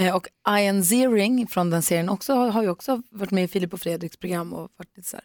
Eh, 0.00 0.14
och 0.16 0.28
Ian 0.48 0.84
Ziering 0.84 1.46
från 1.46 1.70
den 1.70 1.82
serien 1.82 2.08
också, 2.08 2.34
har, 2.34 2.62
ju 2.62 2.68
också 2.68 3.02
varit 3.10 3.30
med 3.30 3.44
i 3.44 3.48
Filip 3.48 3.72
och 3.72 3.80
Fredriks 3.80 4.16
program. 4.16 4.52
Och 4.52 4.70
varit 4.76 4.96
lite 4.96 5.08
så 5.08 5.16
här. 5.16 5.24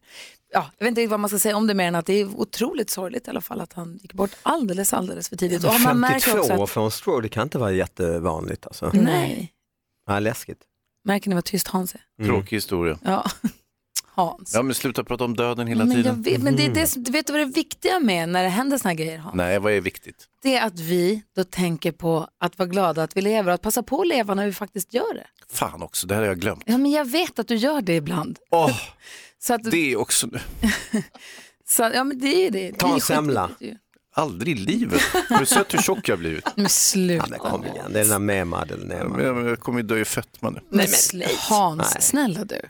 Ja, 0.54 0.72
jag 0.78 0.86
vet 0.86 0.98
inte 0.98 1.08
vad 1.08 1.20
man 1.20 1.30
ska 1.30 1.40
säga 1.40 1.58
om 1.58 1.68
det 1.68 1.74
mer 1.74 1.88
än 1.88 1.96
att 1.96 2.06
det 2.06 2.14
är 2.14 2.40
otroligt 2.40 2.90
sorgligt 2.90 3.28
i 3.28 3.30
alla 3.30 3.42
fall 3.42 3.62
att 3.62 3.74
han 3.74 3.98
gick 4.02 4.14
bort 4.14 4.32
alldeles, 4.44 4.94
alldeles 4.94 5.30
för 5.30 5.36
tidigt. 5.36 5.64
Och 5.64 5.74
man 5.84 6.00
märker 6.00 6.20
52 6.20 6.40
också 6.40 6.54
år 6.54 6.64
att, 6.64 6.70
för 6.70 6.86
en 6.86 6.92
stroke, 6.92 7.22
det 7.22 7.30
kan 7.30 7.44
inte 7.44 7.58
vara 7.58 7.72
jättevanligt 7.72 8.66
alltså. 8.68 8.92
nej, 8.94 9.52
Ja, 10.08 10.20
läskigt. 10.20 10.60
märker 11.04 11.30
ni 11.30 11.36
vad 11.36 11.46
tyst 11.46 11.68
Hans 11.68 11.96
är? 11.96 12.02
Mm. 12.20 12.32
Tråkig 12.32 12.58
historia. 12.58 13.00
Ja, 13.04 13.26
Hans. 14.16 14.52
Ja, 14.54 14.62
men 14.62 14.76
sluta 14.76 15.04
prata 15.04 15.24
om 15.24 15.36
döden 15.36 15.68
hela 15.68 15.86
Men, 15.86 15.96
jag 15.96 16.04
tiden. 16.06 16.22
vet, 16.22 16.42
men 16.44 16.56
det 16.56 16.66
är 16.66 16.74
det, 16.74 16.88
som- 16.88 17.04
du 17.04 17.12
vet 17.12 17.30
vad 17.30 17.40
det 17.40 17.44
är 17.44 17.46
viktiga 17.46 18.00
med 18.00 18.30
när 18.30 18.44
det 18.44 18.50
händer 18.50 18.78
såna 18.78 18.90
här 18.90 18.98
grejer 18.98 19.18
Hans? 19.18 19.36
Nej, 19.36 19.60
vad 19.60 19.74
är 19.74 19.82
viktigt? 19.82 20.28
det 20.44 20.56
är 20.56 20.66
att 20.68 20.80
vi 20.80 21.22
då 21.36 21.44
tänker 21.44 21.92
på 21.92 22.28
att 22.40 22.58
vara 22.58 22.70
glada 22.70 23.04
att 23.04 23.18
vi 23.18 23.22
lever 23.22 23.48
och 23.50 23.56
att 23.56 23.62
passa 23.62 23.84
på 23.84 24.02
att 24.02 24.08
leva 24.08 24.34
när 24.34 24.46
vi 24.46 24.54
faktiskt 24.54 24.94
gör 24.94 25.14
det. 25.14 25.28
Fan 25.54 25.82
också, 25.84 26.08
det 26.08 26.14
här 26.16 26.22
har 26.22 26.28
jag 26.28 26.40
glömt. 26.40 26.64
Ja, 26.66 26.78
men 26.78 26.92
jag 26.92 27.06
vet 27.06 27.40
att 27.40 27.48
du 27.48 27.56
gör 27.56 27.82
det 27.82 27.96
ibland. 27.96 28.40
Åh, 28.52 28.72
Så 29.40 29.54
att, 29.54 29.64
det 29.72 29.92
är 29.92 29.96
också 30.00 30.28
nu. 30.28 30.40
så, 31.68 31.92
ja, 31.94 32.04
men 32.04 32.20
det 32.20 32.28
är 32.28 32.42
ju 32.44 32.50
det. 32.50 32.72
Ta 32.74 32.94
en 32.94 33.02
semla. 33.02 33.50
ju. 33.60 33.76
Aldrig 34.18 34.58
i 34.58 34.60
livet. 34.62 35.02
Har 35.30 35.40
du 35.40 35.46
sett 35.46 35.74
hur 35.74 35.80
tjock 35.80 36.10
jag 36.10 36.20
blivit? 36.20 36.46
Men 36.56 36.70
sluta. 36.70 37.26
Ja, 37.26 37.30
men 37.30 37.40
kom 37.52 37.66
igen, 37.66 37.94
det 37.94 38.00
är 38.00 38.04
den 38.04 38.10
där 38.10 38.20
nemad. 38.20 38.72
men 38.88 39.26
Jag 39.26 39.48
jag 39.50 39.60
kommer 39.60 39.80
ju 39.80 39.88
dö 39.88 39.98
i 40.00 40.06
fetma 40.06 40.50
nu. 40.50 40.60
Men 40.70 40.86
sl- 40.86 41.26
Hans, 41.50 41.94
Nej. 41.94 42.02
snälla 42.02 42.44
du. 42.46 42.62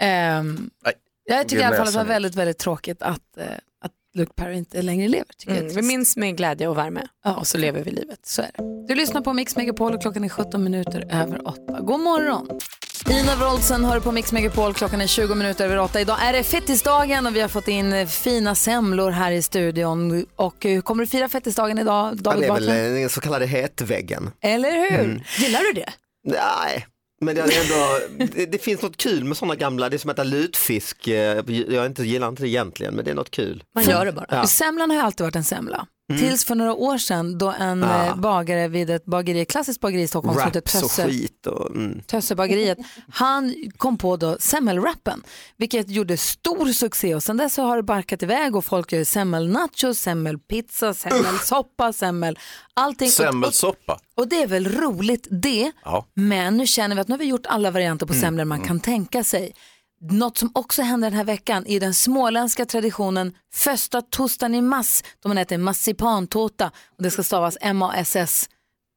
Nej. 0.00 0.94
jag 1.24 1.48
tycker 1.48 1.62
i 1.62 1.64
alla 1.64 1.76
fall 1.76 1.86
att 1.86 1.92
det 1.92 1.98
var 1.98 2.04
väldigt, 2.04 2.34
väldigt 2.34 2.58
tråkigt 2.58 3.02
att, 3.02 3.36
eh, 3.38 3.44
att 3.84 3.92
Luke 4.14 4.32
Perry 4.36 4.56
inte 4.56 4.82
längre 4.82 5.08
lever. 5.08 5.26
Tycker 5.38 5.54
jag. 5.54 5.62
Mm, 5.62 5.74
vi 5.76 5.82
minns 5.82 6.16
med 6.16 6.36
glädje 6.36 6.68
och 6.68 6.78
värme 6.78 7.06
Ja. 7.24 7.36
och 7.36 7.46
så 7.46 7.58
lever 7.58 7.84
vi 7.84 7.90
livet. 7.90 8.18
Så 8.26 8.42
är 8.42 8.50
det. 8.54 8.86
Du 8.88 8.94
lyssnar 8.94 9.20
på 9.20 9.32
Mix 9.32 9.56
Megapol 9.56 9.94
och 9.94 10.02
klockan 10.02 10.24
är 10.24 10.28
17 10.28 10.64
minuter 10.64 11.08
över 11.10 11.48
8. 11.48 11.80
God 11.80 12.00
morgon! 12.00 12.48
Ina 13.10 13.36
Wroldsen 13.36 13.84
hör 13.84 14.00
på 14.00 14.12
Mix 14.12 14.32
Megapol. 14.32 14.74
Klockan 14.74 15.00
är 15.00 15.06
20 15.06 15.34
minuter 15.34 15.64
över 15.64 15.78
8. 15.78 16.00
Idag 16.00 16.16
är 16.22 16.32
det 16.32 16.42
fettisdagen 16.42 17.26
och 17.26 17.36
vi 17.36 17.40
har 17.40 17.48
fått 17.48 17.68
in 17.68 17.92
eh, 17.92 18.06
fina 18.06 18.54
semlor 18.54 19.10
här 19.10 19.32
i 19.32 19.42
studion. 19.42 20.26
Och 20.36 20.54
hur 20.60 20.80
kommer 20.80 21.02
du 21.04 21.06
fira 21.06 21.28
fettisdagen 21.28 21.78
idag, 21.78 22.08
Ja, 22.14 22.14
David 22.22 22.42
det 22.42 22.46
är 22.46 22.54
väl 22.54 22.68
Mm. 22.68 23.00
den 23.00 23.10
så 23.10 23.20
kallade 23.20 23.46
hetväggen. 23.46 24.30
Eller 24.42 24.70
hur? 24.90 25.24
Gillar 25.38 25.60
du 25.60 25.72
det? 25.80 25.92
Nej, 26.26 26.86
men 27.20 27.34
det, 27.34 27.40
är 27.40 27.44
ändå, 27.44 28.26
det, 28.34 28.46
det 28.46 28.58
finns 28.58 28.82
något 28.82 28.96
kul 28.96 29.24
med 29.24 29.36
sådana 29.36 29.54
gamla, 29.54 29.88
det 29.88 29.96
är 29.96 29.98
som 29.98 30.10
att 30.10 30.14
äta 30.18 30.24
lutfisk. 30.24 31.08
Eh, 31.08 31.14
Jag 31.68 31.86
inte, 31.86 32.02
gillar 32.04 32.28
inte 32.28 32.42
det 32.42 32.48
egentligen, 32.48 32.94
men 32.94 33.04
det 33.04 33.10
är 33.10 33.14
något 33.14 33.30
kul. 33.30 33.62
Man 33.74 33.84
gör 33.84 34.06
det 34.06 34.12
bara. 34.12 34.26
Ja. 34.28 34.46
Semlan 34.46 34.90
har 34.90 34.96
ju 34.96 35.02
alltid 35.02 35.24
varit 35.24 35.36
en 35.36 35.44
semla. 35.44 35.86
Tills 36.08 36.44
för 36.44 36.54
några 36.54 36.74
år 36.74 36.98
sedan 36.98 37.38
då 37.38 37.50
en 37.50 37.82
Ah. 37.84 38.06
eh, 38.06 38.16
bagare 38.16 38.68
vid 38.68 38.90
ett 38.90 39.04
bageri, 39.04 39.40
ett 39.40 39.50
klassiskt 39.50 39.80
bageri 39.80 40.02
i 40.02 40.08
Stockholm 40.08 40.34
som 40.38 40.44
heter 40.44 40.60
och 40.60 40.64
Tösse, 40.64 41.06
skit. 41.08 41.46
Och, 41.46 41.70
mm. 41.70 42.00
Tössebageriet, 42.06 42.78
han 43.12 43.54
kom 43.76 43.98
på 43.98 44.16
då 44.16 44.36
semmelwrappen, 44.40 45.22
vilket 45.56 45.90
gjorde 45.90 46.16
stor 46.16 46.66
succé 46.72 47.14
och 47.14 47.22
sen 47.22 47.36
dess 47.36 47.54
så 47.54 47.62
har 47.62 47.76
det 47.76 47.82
barkat 47.82 48.22
iväg 48.22 48.56
och 48.56 48.64
folk 48.64 48.92
gör 48.92 49.04
semmelnachos, 49.04 49.98
semmelpizza, 49.98 50.94
semmelsoppa, 50.94 51.92
semmel, 51.92 52.38
allting. 52.74 53.06
Och, 53.06 53.08
och, 53.08 53.12
Semmelsoppa. 53.14 53.98
och 54.14 54.28
det 54.28 54.42
är 54.42 54.46
väl 54.46 54.68
roligt 54.68 55.26
det, 55.30 55.72
Ja. 55.84 56.06
men 56.14 56.56
nu 56.56 56.66
känner 56.66 56.94
vi 56.94 57.00
att 57.00 57.08
nu 57.08 57.12
har 57.12 57.18
vi 57.18 57.24
gjort 57.24 57.46
alla 57.46 57.70
varianter 57.70 58.06
på 58.06 58.14
semlor 58.14 58.44
man 58.44 58.60
kan 58.60 58.80
tänka 58.80 59.24
sig. 59.24 59.52
Något 60.10 60.38
som 60.38 60.50
också 60.54 60.82
händer 60.82 61.10
den 61.10 61.16
här 61.16 61.24
veckan 61.24 61.66
är 61.66 61.80
den 61.80 61.94
småländska 61.94 62.66
traditionen 62.66 63.32
första 63.54 64.02
tostan 64.02 64.54
i 64.54 64.60
mass. 64.62 65.04
De 65.22 65.38
äter 65.38 65.58
massipantårta 65.58 66.70
och 66.96 67.02
det 67.02 67.10
ska 67.10 67.22
stavas 67.22 67.58
M-A-S-S 67.60 68.48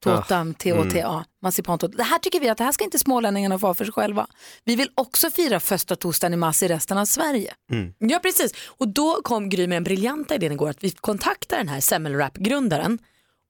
Tårta, 0.03 0.53
T-O-T-A, 0.59 1.11
Mm. 1.13 1.23
marsipantårta. 1.41 1.97
Det 1.97 2.03
här 2.03 2.19
tycker 2.19 2.39
vi 2.39 2.49
att 2.49 2.57
det 2.57 2.63
här 2.63 2.71
ska 2.71 2.83
inte 2.83 2.99
smålänningarna 2.99 3.59
få 3.59 3.73
för 3.73 3.85
sig 3.85 3.93
själva. 3.93 4.27
Vi 4.63 4.75
vill 4.75 4.89
också 4.95 5.29
fira 5.31 5.59
första 5.59 5.95
torsdagen 5.95 6.33
i 6.33 6.37
mars 6.37 6.63
i 6.63 6.67
resten 6.67 6.97
av 6.97 7.05
Sverige. 7.05 7.53
Ja 7.97 8.19
precis, 8.19 8.53
och 8.67 8.87
då 8.87 9.21
kom 9.23 9.49
Gry 9.49 9.67
med 9.67 9.75
den 9.75 9.83
briljanta 9.83 10.35
idén 10.35 10.51
igår 10.51 10.69
att 10.69 10.83
vi 10.83 10.91
kontaktar 10.91 11.57
den 11.57 11.67
här 11.67 11.79
semmelrap-grundaren 11.81 12.99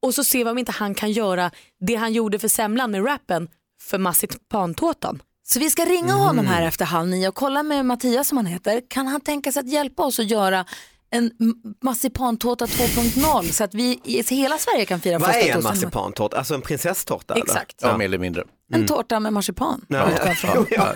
och 0.01 0.13
så 0.13 0.23
ser 0.23 0.43
vi 0.45 0.51
om 0.51 0.57
inte 0.57 0.71
han 0.71 0.95
kan 0.95 1.11
göra 1.11 1.51
det 1.79 1.95
han 1.95 2.13
gjorde 2.13 2.39
för 2.39 2.47
semlan 2.47 2.91
med 2.91 3.05
rappen 3.05 3.47
för 3.81 3.97
marsipantårtan. 3.97 5.21
Så 5.49 5.59
vi 5.59 5.69
ska 5.69 5.85
ringa 5.85 6.13
Mm. 6.13 6.17
honom 6.25 6.47
här 6.47 6.61
efter 6.61 6.85
halv 6.85 7.07
nio 7.09 7.27
och 7.27 7.35
kolla 7.35 7.63
med 7.63 7.85
Mattias 7.85 8.27
som 8.27 8.37
han 8.37 8.45
heter. 8.45 8.81
Kan 8.89 9.07
han 9.07 9.21
tänka 9.21 9.51
sig 9.51 9.59
att 9.59 9.69
hjälpa 9.69 10.03
oss 10.03 10.19
att 10.19 10.31
göra 10.31 10.65
en 11.11 11.31
m- 11.39 11.53
marsipantårta 11.83 12.65
2.0 12.65 13.51
så 13.51 13.63
att 13.63 13.73
vi 13.73 13.99
i 14.03 14.23
hela 14.35 14.57
Sverige 14.57 14.85
kan 14.85 14.99
fira 14.99 15.19
Vad 15.19 15.27
första 15.27 15.39
är 15.41 15.47
en 15.49 15.53
torsdagen? 15.55 15.77
marsipantårta? 15.77 16.37
Alltså 16.37 16.53
en 16.53 16.61
prinsesstårta? 16.61 17.33
eller? 17.33 17.43
Exakt. 17.43 17.75
Ja, 17.81 17.97
mer 17.97 18.05
eller 18.05 18.17
mindre. 18.17 18.43
En 18.73 18.85
tårta 18.85 19.19
med 19.19 19.33
marsipan. 19.33 19.85
Ja. 19.87 20.09
utgår 20.11 20.35
jag. 20.43 20.65
Ja, 20.71 20.93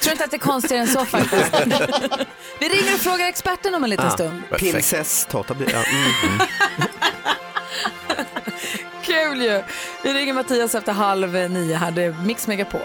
Tror 0.00 0.12
inte 0.12 0.24
att 0.24 0.30
det 0.30 0.36
är 0.36 0.38
konstigare 0.38 0.82
än 0.82 0.88
så 0.88 1.04
faktiskt. 1.04 1.52
vi 2.60 2.68
ringer 2.68 2.94
och 2.94 3.00
frågar 3.00 3.28
experten 3.28 3.74
om 3.74 3.84
en 3.84 3.90
liten 3.90 4.10
stund. 4.10 4.42
Prinsesstårta 4.50 5.54
blir 5.54 5.72
ja, 5.72 5.78
mm. 5.84 6.40
Kul 9.02 9.42
ju! 9.42 9.62
Vi 10.02 10.12
ringer 10.14 10.32
Mattias 10.34 10.74
efter 10.74 10.92
halv 10.92 11.32
nio 11.50 11.74
här. 11.76 11.90
Det 11.90 12.02
är 12.02 12.12
Mix 12.24 12.46
Megapol. 12.46 12.80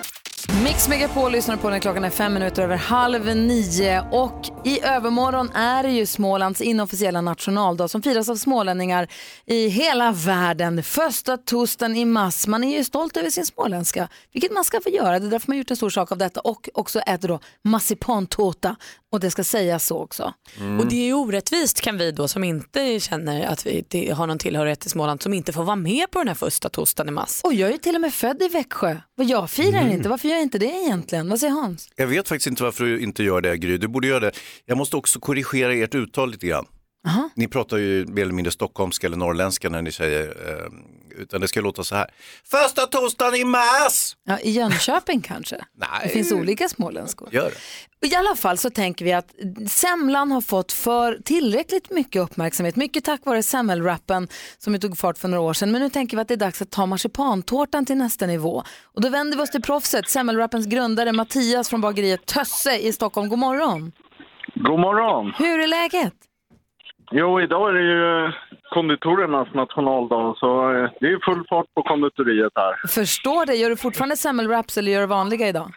Mix 0.53 0.87
Megapol 0.87 1.31
lyssnar 1.31 1.57
på 1.57 1.69
när 1.69 1.79
klockan 1.79 2.03
är 2.03 2.09
fem 2.09 2.33
minuter 2.33 2.63
över 2.63 2.75
halv 2.75 3.35
nio 3.35 4.03
och 4.11 4.49
i 4.65 4.81
övermorgon 4.83 5.49
är 5.49 5.83
det 5.83 5.89
ju 5.89 6.05
Smålands 6.05 6.61
inofficiella 6.61 7.21
nationaldag 7.21 7.87
som 7.87 8.01
firas 8.01 8.29
av 8.29 8.35
smålänningar 8.35 9.07
i 9.45 9.67
hela 9.67 10.11
världen. 10.11 10.83
Första 10.83 11.37
torsdagen 11.37 11.95
i 11.95 12.05
mars. 12.05 12.47
Man 12.47 12.63
är 12.63 12.77
ju 12.77 12.83
stolt 12.83 13.17
över 13.17 13.29
sin 13.29 13.45
småländska, 13.45 14.09
vilket 14.33 14.51
man 14.51 14.63
ska 14.63 14.81
få 14.81 14.89
göra. 14.89 15.19
Det 15.19 15.25
är 15.25 15.29
därför 15.29 15.47
man 15.47 15.55
har 15.55 15.59
gjort 15.59 15.71
en 15.71 15.77
stor 15.77 15.89
sak 15.89 16.11
av 16.11 16.17
detta 16.17 16.39
och 16.39 16.69
också 16.73 16.99
äter 16.99 17.27
då 17.27 17.39
massipantårta 17.63 18.75
och 19.11 19.19
det 19.19 19.31
ska 19.31 19.43
sägas 19.43 19.85
så 19.85 19.97
också. 19.99 20.33
Och 20.79 20.85
det 20.87 20.95
är 20.95 21.05
ju 21.05 21.13
orättvist 21.13 21.81
kan 21.81 21.97
vi 21.97 22.11
då 22.11 22.27
som 22.27 22.43
inte 22.43 22.99
känner 22.99 23.45
att 23.47 23.65
vi 23.65 24.11
har 24.15 24.27
någon 24.27 24.37
tillhörighet 24.37 24.79
till 24.79 24.89
Småland 24.89 25.21
som 25.21 25.33
inte 25.33 25.53
får 25.53 25.63
vara 25.63 25.75
med 25.75 26.11
på 26.11 26.19
den 26.19 26.27
här 26.27 26.35
första 26.35 26.69
torsdagen 26.69 27.09
i 27.09 27.11
mars. 27.11 27.41
Och 27.43 27.53
jag 27.53 27.67
är 27.69 27.71
ju 27.73 27.77
till 27.77 27.95
och 27.95 28.01
med 28.01 28.13
född 28.13 28.41
i 28.41 28.47
Växjö. 28.47 28.97
Och 29.17 29.23
jag 29.23 29.49
firar 29.49 29.79
Mm. 29.81 29.91
inte. 29.91 30.09
Varför 30.09 30.27
gör 30.27 30.35
jag 30.35 30.43
inte 30.43 30.57
det 30.57 30.65
egentligen? 30.65 31.29
Vad 31.29 31.39
säger 31.39 31.53
Hans? 31.53 31.89
Jag 31.95 32.07
vet 32.07 32.27
faktiskt 32.27 32.47
inte 32.47 32.63
varför 32.63 32.83
du 32.83 32.99
inte 33.01 33.23
gör 33.23 33.41
det, 33.41 33.57
Gry. 33.57 33.77
Du 33.77 33.87
borde 33.87 34.07
göra 34.07 34.19
det. 34.19 34.31
Jag 34.65 34.77
måste 34.77 34.97
också 34.97 35.19
korrigera 35.19 35.73
ert 35.73 35.95
uttal 35.95 36.31
lite 36.31 36.47
grann. 36.47 36.65
Ni 37.35 37.47
pratar 37.47 37.77
ju 37.77 38.05
mer 38.05 38.21
eller 38.21 38.33
mindre 38.33 38.51
stockholmska 38.51 39.07
eller 39.07 39.17
norrländska 39.17 39.69
när 39.69 39.81
ni 39.81 39.91
säger, 39.91 40.27
eh, 40.27 41.21
utan 41.21 41.41
det 41.41 41.47
ska 41.47 41.61
låta 41.61 41.83
så 41.83 41.95
här. 41.95 42.07
Första 42.43 42.85
torsdagen 42.85 43.35
i 43.35 43.43
mars! 43.43 44.15
Ja, 44.23 44.39
I 44.39 44.51
Jönköping 44.51 45.21
kanske? 45.21 45.55
Nej. 45.77 45.87
Det 46.03 46.09
finns 46.09 46.31
olika 46.31 46.69
småländskor. 46.69 47.29
Gör 47.31 47.51
det. 48.01 48.07
I 48.07 48.15
alla 48.15 48.35
fall 48.35 48.57
så 48.57 48.69
tänker 48.69 49.05
vi 49.05 49.13
att 49.13 49.35
semlan 49.69 50.31
har 50.31 50.41
fått 50.41 50.71
för 50.71 51.17
tillräckligt 51.25 51.89
mycket 51.89 52.21
uppmärksamhet. 52.21 52.75
Mycket 52.75 53.03
tack 53.05 53.25
vare 53.25 53.43
semmelrappen 53.43 54.27
som 54.57 54.73
ju 54.73 54.79
tog 54.79 54.97
fart 54.97 55.17
för 55.17 55.27
några 55.27 55.41
år 55.41 55.53
sedan. 55.53 55.71
Men 55.71 55.81
nu 55.81 55.89
tänker 55.89 56.17
vi 56.17 56.21
att 56.21 56.27
det 56.27 56.33
är 56.33 56.37
dags 56.37 56.61
att 56.61 56.71
ta 56.71 56.85
marsipantårtan 56.85 57.85
till 57.85 57.97
nästa 57.97 58.25
nivå. 58.25 58.63
Och 58.83 59.01
då 59.01 59.09
vänder 59.09 59.37
vi 59.37 59.43
oss 59.43 59.51
till 59.51 59.61
proffset, 59.61 60.09
semmelrappens 60.09 60.65
grundare 60.65 61.11
Mattias 61.11 61.69
från 61.69 61.81
bageriet 61.81 62.25
Tösse 62.25 62.77
i 62.77 62.93
Stockholm. 62.93 63.29
God 63.29 63.39
morgon! 63.39 63.91
God 64.55 64.79
morgon. 64.79 65.33
Hur 65.37 65.59
är 65.59 65.67
läget? 65.67 66.13
Jo, 67.11 67.41
idag 67.41 67.69
är 67.69 67.73
det 67.73 67.81
ju 67.81 68.31
konditorernas 68.69 69.53
nationaldag 69.53 70.35
så 70.37 70.73
eh, 70.73 70.89
det 70.99 71.07
är 71.07 71.25
full 71.25 71.45
fart 71.49 71.65
på 71.75 71.83
konditoriet 71.83 72.51
här. 72.55 72.87
Förstår 72.87 73.45
det. 73.45 73.55
Gör 73.55 73.69
du 73.69 73.77
fortfarande 73.77 74.17
semmelwraps 74.17 74.77
eller 74.77 74.91
gör 74.91 75.01
du 75.01 75.07
vanliga 75.07 75.47
idag? 75.47 75.71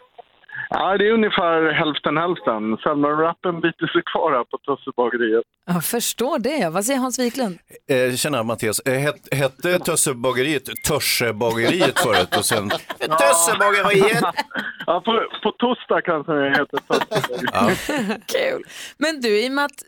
Ja, 0.71 0.99
det 0.99 1.09
är 1.09 1.13
ungefär 1.13 1.73
hälften 1.73 2.17
hälften. 2.17 2.77
Semmelwrappen 2.77 3.61
biter 3.61 3.87
sig 3.87 4.03
kvar 4.13 4.33
här 4.33 4.45
på 4.45 4.59
Tössebageriet. 4.59 5.45
Jag 5.67 5.85
förstår 5.85 6.39
det. 6.39 6.69
Vad 6.69 6.85
säger 6.85 7.01
Hans 7.01 7.19
Wiklund? 7.19 7.59
Eh, 7.91 8.15
tjena 8.17 8.43
Mattias, 8.43 8.81
eh, 8.81 8.93
het, 8.93 9.35
hette 9.35 9.79
Tössebageriet 9.79 10.63
Törsebageriet 10.89 11.99
förut 11.99 12.37
och 12.39 12.45
sen 12.45 12.71
Tössebageriet? 13.19 14.25
Ja, 14.87 15.01
på, 15.01 15.23
på 15.43 15.51
torsdag 15.59 16.01
kanske 16.01 16.33
det 16.33 16.51
heter 16.51 16.79
Tössebageriet. 16.89 18.27
Kul. 18.35 18.63
Men 18.99 19.21
du, 19.21 19.45
i 19.45 19.49
och 19.49 19.53
med 19.53 19.65
att 19.65 19.83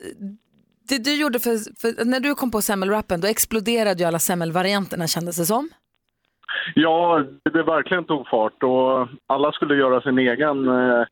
det 0.88 1.04
du 1.04 1.20
gjorde 1.20 1.38
för, 1.38 1.80
för 1.80 2.04
när 2.04 2.20
du 2.20 2.34
kom 2.34 2.50
på 2.50 2.62
semmelwrappen 2.62 3.20
då 3.20 3.28
exploderade 3.28 4.02
ju 4.02 4.04
alla 4.04 4.18
semmelvarianterna 4.18 5.06
kändes 5.06 5.36
det 5.36 5.46
som. 5.46 5.68
Ja, 6.74 7.24
det 7.52 7.62
verkligen 7.62 8.04
tog 8.04 8.28
fart 8.28 8.62
och 8.62 9.08
alla 9.26 9.52
skulle 9.52 9.74
göra 9.74 10.00
sin 10.00 10.18
egen 10.18 10.68
eh, 10.68 11.04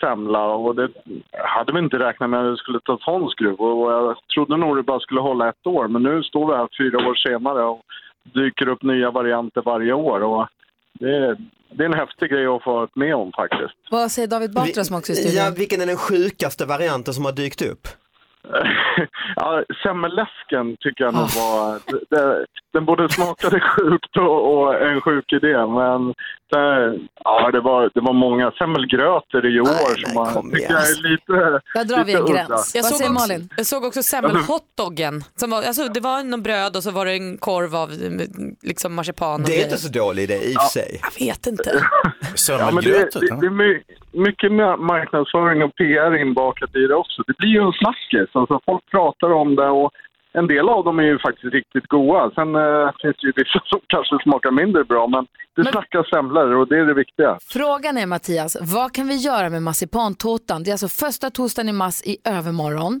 semla 0.00 0.44
och 0.44 0.76
det 0.76 0.88
hade 1.32 1.72
vi 1.72 1.78
inte 1.78 1.98
räknat 1.98 2.30
med 2.30 2.40
att 2.40 2.52
det 2.52 2.56
skulle 2.56 2.80
ta 2.80 2.98
sån 2.98 3.30
skruv 3.30 3.54
och 3.60 3.92
jag 3.92 4.16
trodde 4.34 4.56
nog 4.56 4.76
det 4.76 4.82
bara 4.82 5.00
skulle 5.00 5.20
hålla 5.20 5.48
ett 5.48 5.66
år 5.66 5.88
men 5.88 6.02
nu 6.02 6.22
står 6.22 6.46
vi 6.46 6.58
här 6.58 6.68
fyra 6.78 7.08
år 7.08 7.14
senare 7.14 7.64
och 7.64 7.82
dyker 8.22 8.68
upp 8.68 8.82
nya 8.82 9.10
varianter 9.10 9.62
varje 9.62 9.92
år 9.92 10.20
och 10.20 10.48
det, 10.92 11.36
det 11.72 11.84
är 11.84 11.88
en 11.88 11.94
häftig 11.94 12.30
grej 12.30 12.46
att 12.46 12.62
få 12.62 12.72
vara 12.72 12.88
med 12.94 13.14
om 13.14 13.32
faktiskt. 13.32 13.74
Vad 13.90 14.10
säger 14.10 14.28
David 14.28 14.52
Batra 14.54 14.84
som 14.84 14.96
också 14.96 15.12
är 15.12 15.14
i 15.14 15.16
studion? 15.16 15.44
ja, 15.44 15.50
vilken 15.56 15.80
är 15.80 15.86
den 15.86 15.96
sjukaste 15.96 16.66
varianten 16.66 17.14
som 17.14 17.24
har 17.24 17.32
dykt 17.32 17.62
upp? 17.62 17.88
Ja, 19.36 19.62
semmelläsken 19.82 20.76
tycker 20.80 21.04
jag 21.04 21.14
nog 21.14 21.22
var... 21.36 21.78
Det, 22.10 22.46
den 22.72 22.84
både 22.84 23.08
smakade 23.08 23.60
sjukt 23.60 24.16
och, 24.16 24.58
och 24.62 24.74
en 24.82 25.00
sjuk 25.00 25.32
idé, 25.32 25.66
men 25.66 26.14
det, 26.50 26.98
ja, 27.24 27.50
det, 27.50 27.60
var, 27.60 27.90
det 27.94 28.00
var 28.00 28.12
många 28.12 28.50
semmelgrötor 28.50 29.46
i 29.46 29.60
år 29.60 29.96
som 30.06 30.14
man 30.14 30.50
tycker 30.50 30.72
jag 30.72 30.82
är 30.82 31.10
lite 31.10 31.32
Där 31.74 31.84
drar 31.84 32.04
vi 32.04 32.14
en 32.14 32.20
lite 32.24 32.32
udda. 32.32 32.46
gräns. 32.48 32.72
Jag 32.74 32.84
såg, 32.84 33.10
också, 33.12 33.32
jag 33.56 33.66
såg 33.66 33.84
också 33.84 34.02
semmelhotdoggen. 34.02 35.24
Som 35.36 35.50
var, 35.50 35.62
alltså, 35.62 35.88
det 35.88 36.00
var 36.00 36.22
någon 36.22 36.42
bröd 36.42 36.76
och 36.76 36.82
så 36.82 36.90
var 36.90 37.06
det 37.06 37.12
en 37.12 37.38
korv 37.38 37.76
av 37.76 37.90
liksom 38.62 38.94
marsipan. 38.94 39.40
och 39.40 39.46
Det 39.46 39.52
är 39.52 39.56
grejer. 39.56 39.64
inte 39.64 39.78
så 39.78 39.88
dålig 39.92 40.22
idé 40.22 40.34
i 40.50 40.56
och 40.56 40.60
för 40.62 40.68
sig. 40.68 41.00
Jag 41.02 41.26
vet 41.26 41.46
inte. 41.46 41.82
Ja, 42.48 42.70
men 42.72 42.84
det, 42.84 42.90
det, 43.20 43.20
det 43.40 43.46
är 43.46 43.50
my, 43.50 43.82
mycket 44.12 44.52
ma- 44.52 44.76
marknadsföring 44.76 45.62
och 45.62 45.74
PR 45.74 46.16
inbakat 46.16 46.76
i 46.76 46.86
det 46.86 46.94
också. 46.94 47.22
Det 47.26 47.36
blir 47.38 47.48
ju 47.50 47.60
en 47.62 47.72
snackis. 47.72 48.28
Alltså, 48.32 48.60
folk 48.66 48.90
pratar 48.90 49.30
om 49.32 49.56
det 49.56 49.68
och 49.68 49.90
en 50.32 50.46
del 50.46 50.68
av 50.68 50.84
dem 50.84 50.98
är 50.98 51.02
ju 51.02 51.18
faktiskt 51.18 51.54
riktigt 51.54 51.86
goda. 51.86 52.30
Sen 52.34 52.54
eh, 52.54 52.90
finns 53.02 53.16
det 53.20 53.26
ju 53.26 53.32
vissa 53.36 53.60
som 53.66 53.80
kanske 53.86 54.18
smakar 54.22 54.50
mindre 54.50 54.84
bra, 54.84 55.06
men 55.06 55.26
det 55.56 55.64
snackas 55.64 56.08
semlor 56.10 56.54
och 56.56 56.68
det 56.68 56.78
är 56.78 56.84
det 56.84 56.94
viktiga. 56.94 57.38
Frågan 57.48 57.98
är 57.98 58.06
Mattias, 58.06 58.56
vad 58.74 58.94
kan 58.94 59.08
vi 59.08 59.16
göra 59.16 59.50
med 59.50 59.62
marsipantårtan? 59.62 60.62
Det 60.62 60.70
är 60.70 60.72
alltså 60.72 60.88
första 60.88 61.30
torsdagen 61.30 61.68
i 61.68 61.72
mars 61.72 62.02
i 62.04 62.16
övermorgon. 62.24 63.00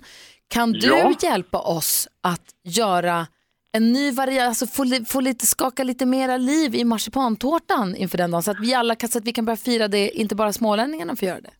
Kan 0.54 0.72
du 0.72 0.86
Ja. 0.88 1.12
hjälpa 1.22 1.58
oss 1.58 2.08
att 2.22 2.74
göra 2.76 3.26
en 3.72 3.92
ny 3.92 4.10
variant, 4.10 4.48
alltså 4.48 4.66
få, 4.66 4.84
li- 4.84 5.04
få 5.04 5.20
lite, 5.20 5.46
skaka 5.46 5.84
lite 5.84 6.06
mera 6.06 6.36
liv 6.36 6.74
i 6.74 6.84
marsipantårtan 6.84 7.96
inför 7.96 8.18
den 8.18 8.30
dagen 8.30 8.42
så 8.42 8.50
att 8.50 8.60
vi 8.60 8.74
alla 8.74 8.96
så 8.96 9.18
att 9.18 9.24
vi 9.24 9.32
kan 9.32 9.44
börja 9.44 9.56
fira 9.56 9.88
det, 9.88 10.08
inte 10.08 10.34
bara 10.34 10.52
smålänningarna 10.52 11.16
får 11.16 11.28
göra 11.28 11.40
det. 11.40 11.50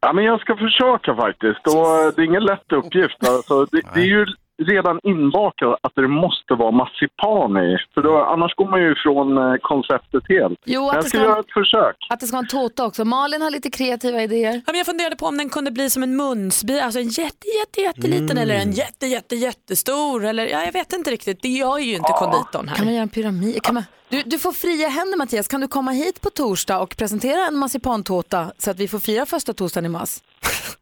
Ja, 0.00 0.12
men 0.12 0.24
jag 0.24 0.40
ska 0.40 0.56
försöka 0.56 1.16
faktiskt. 1.16 1.66
Och 1.66 2.14
det 2.14 2.22
är 2.22 2.24
ingen 2.24 2.44
lätt 2.44 2.72
uppgift. 2.72 3.28
Alltså, 3.28 3.64
det, 3.64 3.80
det 3.94 4.00
är 4.00 4.04
ju 4.04 4.26
redan 4.64 5.00
inbakat 5.02 5.78
att 5.82 5.92
det 5.94 6.08
måste 6.08 6.54
vara 6.54 6.70
marsipan 6.70 7.56
i. 7.56 7.76
För 7.94 8.02
då, 8.02 8.24
annars 8.24 8.54
går 8.54 8.68
man 8.70 8.80
ju 8.80 8.92
ifrån 8.92 9.38
eh, 9.38 9.54
konceptet 9.62 10.22
helt. 10.28 10.58
Jo, 10.64 10.88
att 10.88 10.94
jag 10.94 11.04
det 11.04 11.08
ska 11.08 11.18
ska- 11.18 11.26
göra 11.28 11.40
ett 11.40 11.52
försök. 11.52 11.96
Att 12.10 12.20
det 12.20 12.26
ska 12.26 12.36
vara 12.36 12.44
en 12.44 12.48
tårta 12.48 12.84
också. 12.86 13.04
Malin 13.04 13.42
har 13.42 13.50
lite 13.50 13.70
kreativa 13.70 14.22
idéer. 14.22 14.52
Ja, 14.54 14.72
men 14.72 14.76
jag 14.76 14.86
funderade 14.86 15.16
på 15.16 15.26
om 15.26 15.38
den 15.38 15.48
kunde 15.50 15.70
bli 15.70 15.90
som 15.90 16.02
en 16.02 16.16
munsbi, 16.16 16.80
alltså 16.80 17.00
en 17.00 17.08
jätte, 17.08 17.46
jätte, 17.60 17.80
jätteliten 17.80 18.30
Mm. 18.30 18.38
eller 18.42 18.54
en 18.54 18.72
jätte, 18.72 19.06
jätte, 19.06 19.34
jättestor. 19.36 20.24
Eller, 20.24 20.46
ja, 20.46 20.64
jag 20.64 20.72
vet 20.72 20.92
inte 20.92 21.10
riktigt, 21.10 21.42
det 21.42 21.48
gör 21.48 21.78
ju 21.78 21.94
inte 21.96 22.12
konditorn 22.12 22.68
här. 22.68 22.76
Kan 22.76 22.84
man 22.84 22.94
göra 22.94 23.02
en 23.02 23.08
pyramid? 23.08 23.62
Kan 23.62 23.74
man... 23.74 23.84
du, 24.12 24.22
du 24.26 24.38
får 24.38 24.52
fria 24.52 24.88
händer 24.88 25.18
Mattias. 25.18 25.48
Kan 25.48 25.60
du 25.60 25.68
komma 25.68 25.90
hit 25.90 26.20
på 26.20 26.30
torsdag 26.30 26.78
och 26.80 26.96
presentera 26.96 27.46
en 27.46 27.56
marsipantårta 27.56 28.52
så 28.58 28.70
att 28.70 28.78
vi 28.78 28.88
får 28.88 28.98
fira 28.98 29.26
första 29.26 29.52
torsdagen 29.52 29.86
i 29.86 29.88
mars? 29.88 30.18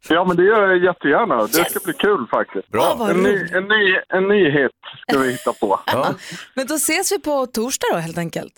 Ja, 0.08 0.24
men 0.24 0.36
det 0.36 0.44
gör 0.44 0.68
jag 0.68 0.84
jättegärna. 0.84 1.46
Det 1.46 1.70
ska 1.70 1.80
bli 1.84 1.92
kul 1.92 2.26
faktiskt. 2.30 2.68
Bra. 2.68 2.94
vad 2.98 3.10
En 3.10 3.22
ny, 3.22 3.46
en, 3.52 3.64
ny, 3.68 3.96
en 4.08 4.28
ny 4.28 4.50
hit 4.50 4.70
ska 5.08 5.18
vi 5.18 5.30
hitta 5.30 5.52
på. 5.52 5.80
Men 6.54 6.66
då 6.66 6.74
ses 6.74 7.12
vi 7.12 7.18
på 7.18 7.46
torsdag 7.46 7.86
då 7.92 7.98
helt 7.98 8.18
enkelt. 8.18 8.52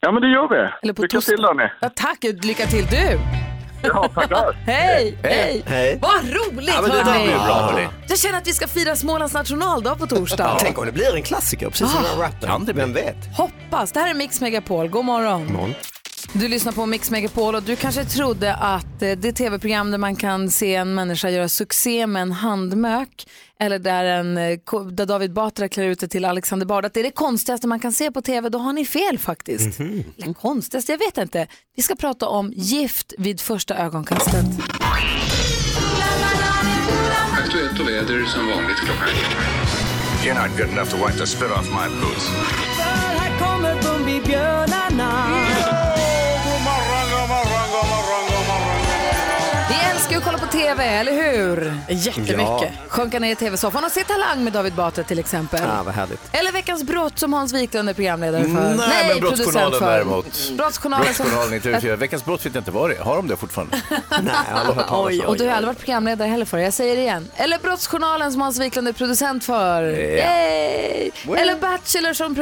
Ja, 0.00 0.12
men 0.12 0.22
det 0.22 0.28
gör 0.28 0.48
vi. 0.48 0.56
Eller 0.82 0.92
på 0.94 1.02
Lycka 1.02 1.16
torsdag. 1.16 1.36
till 1.36 1.44
hörni. 1.44 1.68
Ja, 1.80 1.90
tack, 1.94 2.18
lycka 2.42 2.66
till 2.66 2.86
du! 2.86 3.18
Ja, 3.84 4.08
tackar. 4.14 4.56
Hej, 4.66 5.18
hej! 5.22 5.62
Hej. 5.66 5.98
Vad 6.02 6.12
roligt 6.24 6.68
Ja, 6.74 6.80
men 6.80 6.90
det 6.90 6.96
där 6.96 7.04
hörni! 7.04 7.24
blir 7.26 7.34
bra, 7.34 7.54
hörni. 7.72 7.88
Jag 8.08 8.18
känner 8.18 8.38
att 8.38 8.46
vi 8.46 8.52
ska 8.52 8.68
fira 8.68 8.96
Smålands 8.96 9.34
nationaldag 9.34 9.94
på 9.98 10.06
torsdag. 10.06 10.56
Tänk 10.60 10.78
om 10.78 10.86
det 10.86 10.92
blir 10.92 11.14
en 11.16 11.22
klassiker, 11.22 11.70
precis 11.70 11.90
som 11.90 11.98
Ah. 11.98 12.02
den 12.08 12.20
här 12.20 12.28
rappen. 12.50 12.76
Vem 12.76 12.92
vet? 12.92 13.16
Hoppas. 13.36 13.92
Det 13.92 14.00
här 14.00 14.10
är 14.10 14.14
Mix 14.14 14.40
Megapol. 14.40 14.88
God 14.88 15.04
morgon. 15.04 15.52
Morgon. 15.52 15.74
Du 16.32 16.48
lyssnar 16.48 16.72
på 16.72 16.86
Mix 16.86 17.10
Megapol 17.10 17.54
och 17.54 17.62
du 17.62 17.76
kanske 17.76 18.04
trodde 18.04 18.54
att 18.54 19.02
eh, 19.02 19.12
det 19.12 19.32
tv-program 19.32 19.90
där 19.90 19.98
man 19.98 20.16
kan 20.16 20.50
se 20.50 20.74
en 20.74 20.94
människa 20.94 21.30
göra 21.30 21.48
succé 21.48 22.06
med 22.06 22.22
en 22.22 22.32
handmök 22.32 23.26
eller 23.60 23.78
där, 23.78 24.04
en, 24.04 24.38
eh, 24.38 24.58
där 24.92 25.06
David 25.06 25.32
Batra 25.32 25.68
klär 25.68 25.84
ut 25.84 26.00
sig 26.00 26.08
till 26.08 26.24
Alexander 26.24 26.66
Bard, 26.66 26.84
att 26.84 26.94
det 26.94 27.00
är 27.00 27.04
det 27.04 27.10
konstigaste 27.10 27.66
man 27.66 27.80
kan 27.80 27.92
se 27.92 28.10
på 28.10 28.22
tv. 28.22 28.48
Då 28.48 28.58
har 28.58 28.72
ni 28.72 28.86
fel 28.86 29.18
faktiskt. 29.18 29.80
Eller 29.80 30.34
konstigaste, 30.34 30.92
jag 30.92 30.98
vet 30.98 31.18
inte. 31.18 31.46
Vi 31.76 31.82
ska 31.82 31.94
prata 31.94 32.28
om 32.28 32.52
gift 32.56 33.12
vid 33.18 33.40
första 33.40 33.74
ögonkastet. 33.76 34.44
Aktuellt 37.32 37.80
och 37.80 37.88
väder 37.88 38.24
som 38.24 38.46
vanligt 38.46 38.76
klockan 38.76 39.08
You're 40.24 40.48
not 40.48 40.56
good 40.56 40.68
enough 40.68 40.90
to 40.90 40.96
wipe 40.96 41.18
the 41.18 41.26
spit 41.26 41.50
off 41.50 41.68
my 41.70 41.88
boots. 42.00 42.28
Här 43.18 43.38
kommer 43.38 43.82
Bumbibjörnarna. 43.82 45.24
Att 50.24 50.30
kolla 50.30 50.46
på 50.46 50.52
tv, 50.52 50.84
eller 50.84 51.12
hur? 51.12 51.74
Jättemycket. 51.88 52.38
Ja. 52.38 52.68
Sjunka 52.88 53.18
ner 53.18 53.32
i 53.32 53.34
tv-soffan 53.34 53.84
och 53.84 53.90
se 53.90 54.04
Talang 54.04 54.44
med 54.44 54.52
David 54.52 54.74
Batra 54.74 55.04
till 55.04 55.18
exempel. 55.18 55.60
Ja, 55.62 55.82
vad 55.82 55.94
härligt. 55.94 56.20
Eller 56.32 56.52
Veckans 56.52 56.82
brott 56.82 57.18
som 57.18 57.32
Hans 57.32 57.52
Wiklund 57.52 57.88
är 57.88 57.94
programledare 57.94 58.44
för. 58.44 58.50
Nej, 58.50 59.08
men 59.08 59.20
producent 59.20 59.52
Brottsjournalen 59.52 59.78
för. 59.78 59.90
däremot. 59.90 60.50
Brottsjournalen 60.56 61.14
som... 61.14 61.26
Brottsjournalen 61.26 61.54
i 61.54 61.58
TV4. 61.58 61.96
Veckans 62.04 62.24
brott 62.24 62.46
vet 62.46 62.54
jag 62.54 62.60
inte 62.60 62.70
vad 62.70 62.90
det 62.90 62.96
är. 62.96 63.02
Har 63.02 63.16
de 63.16 63.28
det 63.28 63.36
fortfarande? 63.36 63.80
Nej, 64.10 64.34
jag 64.48 64.56
har 64.56 65.26
Och 65.26 65.36
du 65.36 65.44
har 65.46 65.52
aldrig 65.52 65.66
varit 65.66 65.78
programledare 65.78 66.28
heller 66.28 66.44
för. 66.44 66.58
Jag 66.58 66.72
säger 66.72 66.96
det 66.96 67.02
igen. 67.02 67.28
Eller 67.36 67.58
Brottsjournalen 67.58 68.32
som 68.32 68.40
Hans 68.40 68.60
Wiklund 68.60 68.88
är 68.88 68.92
producent 68.92 69.44
för. 69.44 69.82
Yay! 69.82 71.10
Eller 71.36 71.56
Bachelor 71.60 72.12
som 72.12 72.32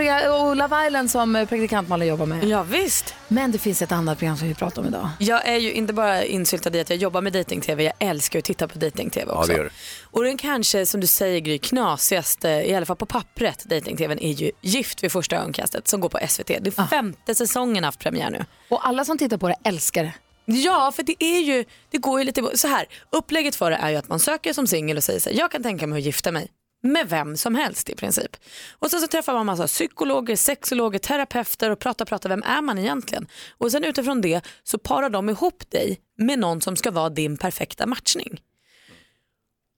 och 0.41 0.57
Love 0.57 0.87
Island 0.87 1.11
som 1.11 1.37
eh, 1.37 1.47
praktikant 1.47 1.89
Malin 1.89 2.09
jobbar 2.09 2.27
med. 2.27 2.45
Ja, 2.45 2.63
visst. 2.63 3.15
Men 3.29 3.53
det 3.53 3.59
finns 3.59 3.83
ett 3.83 3.93
annat 3.93 4.19
program 4.19 4.37
som 4.37 4.49
vi 4.49 4.55
pratar 4.55 4.83
om 4.83 4.89
idag. 4.89 5.09
Jag 5.19 5.49
är 5.49 5.57
ju 5.57 5.73
inte 5.73 5.93
bara 5.93 6.25
insyltad 6.25 6.77
i 6.77 6.81
att 6.81 6.91
jag 6.91 6.99
jobbar 6.99 7.21
med 7.21 7.33
dating-tv, 7.73 7.83
jag 7.85 8.09
älskar 8.11 8.39
att 8.39 8.45
titta 8.45 8.69
på 8.69 8.79
dating-tv 8.79 9.27
Ja, 9.33 9.39
också. 9.39 9.53
det 9.53 9.59
gör. 9.59 9.73
Och 10.11 10.25
den 10.25 10.37
kanske, 10.37 10.87
som 10.87 11.01
du 11.01 11.07
säger 11.07 11.41
Gry, 11.41 11.59
knasigaste, 11.59 12.49
i 12.49 12.75
alla 12.75 12.87
fall 12.87 12.97
på 12.97 13.07
pappret, 13.07 13.65
dating-tvn 13.65 14.19
är 14.19 14.33
ju 14.33 14.51
Gift 14.61 15.03
vid 15.03 15.13
första 15.13 15.37
ögonkastet 15.37 15.89
som 15.89 16.01
går 16.01 16.09
på 16.09 16.19
SVT. 16.29 16.47
Det 16.47 16.79
är 16.79 16.87
femte 16.87 17.35
säsongen 17.35 17.85
haft 17.85 17.99
premiär 18.01 18.31
nu. 18.31 18.45
Och 18.71 18.87
alla 18.89 19.05
som 19.05 19.19
tittar 19.19 19.37
på 19.39 19.49
det 19.49 19.57
älskar 19.65 20.03
det. 20.05 20.13
Ja, 20.45 20.93
för 20.97 21.03
det 21.03 21.25
är 21.25 21.39
ju, 21.39 21.65
det 21.91 21.99
går 21.99 22.19
ju 22.21 22.25
lite 22.25 22.57
så 22.59 22.69
här. 22.69 22.87
Upplägget 23.11 23.57
för 23.57 23.71
det 23.71 23.77
är 23.77 23.91
ju 23.91 23.97
att 23.97 24.09
man 24.09 24.21
söker 24.21 24.53
som 24.53 24.67
singel 24.67 24.97
och 24.97 25.05
säger 25.05 25.21
så 25.21 25.31
här, 25.31 25.37
jag 25.37 25.51
kan 25.51 25.63
tänka 25.63 25.87
mig 25.87 25.99
att 25.99 26.05
gifta 26.05 26.33
mig 26.33 26.49
med 26.83 27.09
vem 27.09 27.37
som 27.37 27.55
helst 27.55 27.89
i 27.89 27.95
princip. 27.95 28.37
Och 28.79 28.91
sen 28.91 29.01
så 29.01 29.07
träffar 29.07 29.35
man 29.35 29.47
massa 29.47 29.67
psykologer, 29.67 30.37
sexologer, 30.37 30.99
terapeuter 30.99 31.71
och 31.71 31.79
pratar, 31.79 32.05
pratar, 32.05 32.29
vem 32.29 32.43
är 32.43 32.63
man 32.63 32.79
egentligen? 32.79 33.27
Och 33.59 33.73
sen 33.73 33.85
utifrån 33.85 34.21
det 34.21 34.41
så 34.63 34.79
parar 34.79 35.11
de 35.11 35.29
ihop 35.29 35.71
dig 35.71 36.01
med 36.19 36.39
någon 36.39 36.61
som 36.61 36.77
ska 36.77 36.91
vara 36.91 37.09
din 37.11 37.37
perfekta 37.37 37.87
matchning. 37.87 38.41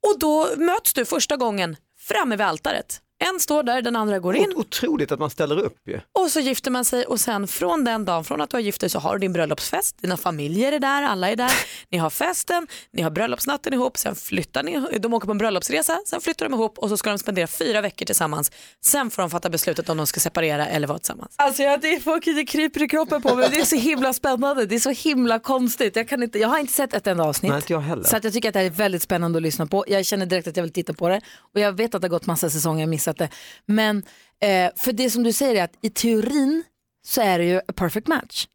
Och 0.07 0.19
då 0.19 0.49
möts 0.57 0.95
du 0.95 1.05
första 1.05 1.37
gången 1.37 1.77
framme 1.99 2.37
vid 2.37 2.47
altaret. 2.47 3.01
En 3.19 3.41
står 3.41 3.63
där, 3.63 3.83
den 3.83 3.97
andra 3.97 4.19
går 4.19 4.37
in. 4.37 4.53
Otroligt 4.57 5.13
att 5.13 5.19
man 5.19 5.31
ställer 5.31 5.59
upp 5.59 5.89
ju. 5.89 6.01
Och 6.13 6.31
så 6.31 6.41
gifter 6.41 6.71
man 6.71 6.85
sig 6.85 7.05
och 7.05 7.21
sen 7.21 7.49
från 7.49 7.85
den 7.85 8.05
dagen, 8.05 8.25
från 8.25 8.41
att 8.41 8.51
du 8.51 8.57
har 8.57 8.63
gift 8.63 8.81
dig 8.81 8.91
så 8.91 8.99
har 8.99 9.13
du 9.13 9.19
din 9.19 9.33
bröllopsfest, 9.33 10.03
dina 10.03 10.17
familjer 10.17 10.73
är 10.73 10.79
där, 10.79 11.03
alla 11.03 11.31
är 11.31 11.37
där, 11.37 11.53
ni 11.91 11.99
har 11.99 12.11
festen, 12.11 12.67
ni 12.93 13.03
har 13.03 13.11
bröllopsnatten 13.11 13.75
ihop, 13.75 13.99
sen 13.99 14.15
flyttar 14.15 14.63
ni, 14.63 14.99
de 14.99 15.15
åker 15.15 15.27
på 15.27 15.33
en 15.33 15.39
bröllopsresa, 15.39 16.01
sen 16.07 16.21
flyttar 16.21 16.47
de 16.49 16.55
ihop 16.55 16.79
och 16.79 16.89
så 16.89 16.97
ska 16.97 17.11
de 17.11 17.19
spendera 17.19 17.47
fyra 17.47 17.81
veckor 17.81 18.07
tillsammans. 18.07 18.53
Sen 18.85 19.11
får 19.11 19.23
de 19.23 19.31
fatta 19.31 19.51
beslutet 19.51 19.89
om 19.89 19.97
de 19.97 20.07
ska 20.07 20.21
separera 20.21 20.67
eller 20.67 20.87
vara 20.87 20.99
tillsammans. 20.99 21.35
Alltså 21.37 21.63
jag, 21.63 21.81
det, 21.81 22.01
folk, 22.01 22.25
det 22.25 22.47
kryper 22.47 22.83
i 22.83 22.89
kroppen 22.89 23.23
på 23.23 23.35
mig. 23.35 23.49
Det 23.51 23.61
är 23.61 23.65
så 23.65 23.77
himla 23.77 24.13
spännande. 24.13 24.67
Det 24.67 24.75
är 24.75 24.81
så 24.81 24.91
himla 24.91 25.39
konstigt. 25.39 25.97
Jag, 25.97 26.09
kan 26.09 26.23
inte, 26.23 26.39
jag 26.39 26.49
har 26.49 26.59
inte 26.59 26.73
sett 26.73 26.95
ett 26.95 27.07
enda 27.07 27.25
avsnitt. 27.25 27.51
Nej, 27.51 27.57
inte 27.57 27.73
jag 27.73 27.81
heller. 27.81 28.05
Så 28.05 28.17
att 28.17 28.25
jag 28.25 28.33
tycker 28.33 28.49
att 28.49 28.53
det 28.53 28.59
här 28.59 28.67
är 28.67 28.71
väldigt 28.71 29.03
spännande 29.03 29.37
att 29.37 29.43
lyssna 29.43 29.67
på. 29.67 29.85
Jag 29.89 30.07
känner 30.07 30.27
direkt 30.27 30.49
att 30.49 30.57
jag 30.57 30.63
vill 30.65 30.73
titta 30.73 30.93
på 30.93 31.09
det. 31.09 31.21
Och 31.55 31.61
jag 31.61 31.73
vet 31.73 31.95
att 31.95 32.03
det 32.03 32.05
har 32.07 32.11
gått 32.11 32.27
massa 32.27 32.51
säsonger, 32.51 32.81
jag 32.83 32.89
missat 33.05 33.17
det. 33.19 33.29
Men 33.67 33.97
eh, 34.41 34.71
för 34.77 34.93
det 34.93 35.11
som 35.11 35.23
du 35.23 35.33
säger 35.33 35.55
är 35.55 35.65
att 35.65 35.79
i 35.83 35.91
teorin 35.91 36.63
så 37.07 37.21
är 37.21 37.39
det 37.39 37.45
ju 37.45 37.59
a 37.59 37.73
perfect 37.77 38.09
match. 38.09 38.47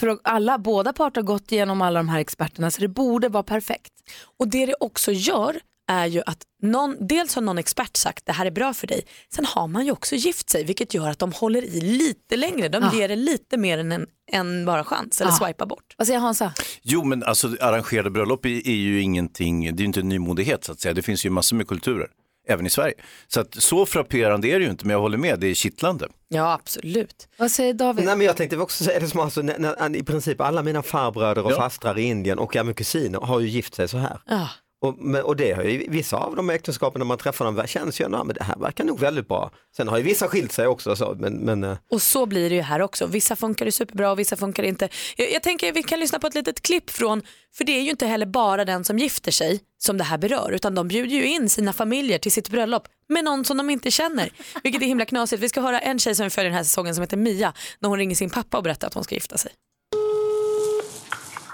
För 0.00 0.08
att 0.08 0.20
alla, 0.24 0.58
båda 0.58 0.92
parter 0.92 1.20
har 1.20 1.26
gått 1.26 1.52
igenom 1.52 1.82
alla 1.82 1.98
de 1.98 2.08
här 2.08 2.18
experterna 2.20 2.70
så 2.70 2.80
det 2.80 2.88
borde 2.88 3.28
vara 3.28 3.42
perfekt. 3.42 3.92
Och 4.38 4.48
det 4.48 4.66
det 4.66 4.74
också 4.80 5.12
gör 5.12 5.56
är 5.88 6.06
ju 6.06 6.22
att 6.26 6.38
någon, 6.62 6.96
dels 7.06 7.34
har 7.34 7.42
någon 7.42 7.58
expert 7.58 7.96
sagt 7.96 8.26
det 8.26 8.32
här 8.32 8.46
är 8.46 8.50
bra 8.50 8.74
för 8.74 8.86
dig. 8.86 9.02
Sen 9.34 9.44
har 9.44 9.68
man 9.68 9.86
ju 9.86 9.92
också 9.92 10.14
gift 10.14 10.50
sig 10.50 10.64
vilket 10.64 10.94
gör 10.94 11.08
att 11.10 11.18
de 11.18 11.32
håller 11.32 11.64
i 11.64 11.80
lite 11.80 12.36
längre. 12.36 12.68
De 12.68 12.82
Ja. 12.82 12.98
ger 12.98 13.08
det 13.08 13.16
lite 13.16 13.56
mer 13.56 13.78
än 13.78 13.92
en, 13.92 14.06
en 14.32 14.64
bara 14.64 14.84
chans 14.84 15.20
eller 15.20 15.30
Ja. 15.40 15.46
swipa 15.46 15.66
bort. 15.66 15.94
Vad 15.96 16.06
säger 16.06 16.20
Hansa? 16.20 16.52
Jo, 16.82 17.04
men 17.04 17.22
alltså 17.22 17.48
arrangerade 17.60 18.10
bröllop 18.10 18.44
är, 18.46 18.68
är 18.68 18.74
ju 18.74 19.00
ingenting, 19.02 19.60
det 19.62 19.68
är 19.68 19.82
ju 19.82 19.84
inte 19.84 20.00
en 20.00 20.08
nymodighet 20.08 20.64
så 20.64 20.72
att 20.72 20.80
säga. 20.80 20.94
Det 20.94 21.02
finns 21.02 21.26
ju 21.26 21.30
massor 21.30 21.56
med 21.56 21.68
kulturer, 21.68 22.08
även 22.48 22.66
i 22.66 22.70
Sverige. 22.70 22.94
Så 23.28 23.40
att 23.40 23.54
så 23.54 23.86
frapperande 23.86 24.48
är 24.48 24.58
det 24.58 24.64
ju 24.64 24.70
inte, 24.70 24.86
men 24.86 24.92
jag 24.94 25.00
håller 25.00 25.18
med, 25.18 25.40
det 25.40 25.46
är 25.46 25.54
kittlande. 25.54 26.08
Ja, 26.28 26.52
absolut. 26.52 27.28
Vad 27.38 27.50
säger 27.50 27.74
David? 27.74 28.04
Nej, 28.04 28.16
men 28.16 28.26
jag 28.26 28.36
tänkte 28.36 28.56
också 28.56 28.84
säga 28.84 29.00
det 29.00 29.08
som 29.08 29.20
alltså, 29.20 29.42
när, 29.42 29.58
när, 29.58 29.96
i 29.96 30.02
princip 30.02 30.40
alla 30.40 30.62
mina 30.62 30.82
farbröder 30.82 31.44
och 31.44 31.52
Ja. 31.52 31.56
fastrar 31.56 31.98
i 31.98 32.02
Indien 32.02 32.38
och 32.38 32.56
även 32.56 32.74
kusiner 32.74 33.18
har 33.20 33.40
ju 33.40 33.48
gift 33.48 33.74
sig 33.74 33.88
så 33.88 33.98
här. 33.98 34.20
Ja. 34.26 34.48
Och, 34.82 35.24
och 35.24 35.36
det 35.36 35.52
har 35.52 35.62
ju, 35.62 35.90
vissa 35.90 36.16
av 36.16 36.36
de 36.36 36.50
äktenskapen 36.50 36.98
när 36.98 37.06
man 37.06 37.18
träffar 37.18 37.44
dem 37.44 37.66
känns 37.66 38.00
ju 38.00 38.04
ändå, 38.04 38.24
men 38.24 38.34
det 38.34 38.42
här 38.42 38.56
verkar 38.56 38.84
nog 38.84 39.00
väldigt 39.00 39.28
bra. 39.28 39.50
Sen 39.76 39.88
har 39.88 39.98
ju 39.98 40.02
vissa 40.04 40.28
skilt 40.28 40.52
sig 40.52 40.66
också 40.66 40.96
så, 40.96 41.16
men, 41.18 41.34
men 41.34 41.64
eh, 41.64 41.76
Och 41.90 42.02
så 42.02 42.26
blir 42.26 42.50
det 42.50 42.56
ju 42.56 42.62
här 42.62 42.82
också. 42.82 43.06
Vissa 43.06 43.36
funkar 43.36 43.64
det 43.64 43.72
superbra 43.72 44.10
och 44.10 44.18
vissa 44.18 44.36
funkar 44.36 44.62
inte. 44.62 44.88
Jag, 45.16 45.32
jag 45.32 45.42
tänker 45.42 45.72
vi 45.72 45.82
kan 45.82 46.00
lyssna 46.00 46.18
på 46.18 46.26
ett 46.26 46.34
litet 46.34 46.62
klipp 46.62 46.90
från, 46.90 47.22
för 47.54 47.64
det 47.64 47.72
är 47.72 47.82
ju 47.82 47.90
inte 47.90 48.06
heller 48.06 48.26
bara 48.26 48.64
den 48.64 48.84
som 48.84 48.98
gifter 48.98 49.32
sig 49.32 49.60
som 49.78 49.98
det 49.98 50.04
här 50.04 50.18
berör, 50.18 50.50
utan 50.52 50.74
de 50.74 50.88
bjuder 50.88 51.16
ju 51.16 51.26
in 51.26 51.48
sina 51.48 51.72
familjer 51.72 52.18
till 52.18 52.32
sitt 52.32 52.48
bröllop 52.48 52.88
med 53.08 53.24
någon 53.24 53.44
som 53.44 53.56
de 53.56 53.70
inte 53.70 53.90
känner. 53.90 54.30
Vilket 54.62 54.82
är 54.82 54.86
himla 54.86 55.04
knasigt. 55.04 55.42
Vi 55.42 55.48
ska 55.48 55.60
höra 55.60 55.80
en 55.80 55.98
tjej 55.98 56.14
som 56.14 56.24
vi 56.24 56.30
följer 56.30 56.50
den 56.50 56.56
här 56.56 56.64
säsongen 56.64 56.94
som 56.94 57.02
heter 57.02 57.16
Mia, 57.16 57.52
när 57.78 57.88
hon 57.88 57.98
ringer 57.98 58.16
sin 58.16 58.30
pappa 58.30 58.56
och 58.56 58.62
berättar 58.62 58.86
att 58.88 58.94
hon 58.94 59.04
ska 59.04 59.14
gifta 59.14 59.38
sig. 59.38 59.52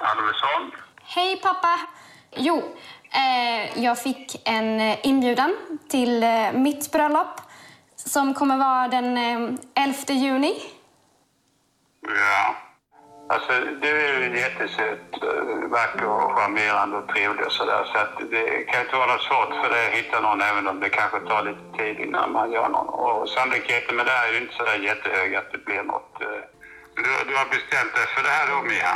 Alvesson. 0.00 0.70
Hej 1.02 1.40
pappa! 1.42 1.80
Jo, 2.36 2.62
jag 3.74 3.98
fick 3.98 4.48
en 4.48 4.80
eh, 4.80 4.98
inbjudan 5.02 5.56
till 5.88 6.22
eh, 6.22 6.52
mitt 6.52 6.92
bröllop 6.92 7.40
som 7.96 8.34
kommer 8.34 8.56
vara 8.56 8.88
den 8.88 9.16
eh, 9.16 9.84
11 9.84 9.96
juni. 10.08 10.54
Ja. 12.06 12.54
Alltså, 13.28 13.52
du 13.82 13.88
är 14.06 14.20
ju 14.20 14.40
jättesöt, 14.40 15.22
eh, 15.22 15.68
vacker 15.70 16.06
och 16.06 16.32
charmerande 16.38 16.96
och 16.96 17.08
trevlig 17.08 17.46
och 17.46 17.52
sådär. 17.52 17.84
Så 17.92 17.98
att 17.98 18.30
det 18.30 18.64
kan 18.64 18.80
inte 18.80 18.96
vara 18.96 19.12
något 19.12 19.22
svårt 19.22 19.54
för 19.64 19.70
dig 19.74 19.86
att 19.86 19.92
hitta 19.92 20.20
någon 20.20 20.40
även 20.40 20.68
om 20.68 20.80
det 20.80 20.88
kanske 20.88 21.20
tar 21.20 21.42
lite 21.42 21.78
tid 21.78 22.00
innan 22.06 22.32
man 22.32 22.52
gör 22.52 22.68
någon. 22.68 22.88
Och 22.88 23.28
sannolikheten 23.28 23.96
med 23.96 24.06
det 24.06 24.12
här 24.12 24.28
är 24.28 24.32
ju 24.32 24.40
inte 24.40 24.54
sådär 24.54 24.78
jättehög 24.78 25.34
att 25.34 25.52
det 25.52 25.64
blir 25.64 25.82
något. 25.82 26.20
eh. 26.20 26.26
Du, 26.96 27.02
du 27.28 27.36
har 27.36 27.44
bestämt 27.44 27.94
dig 27.94 28.06
för 28.14 28.22
det 28.22 28.28
här 28.28 28.46
då, 28.52 28.62
Mia? 28.62 28.94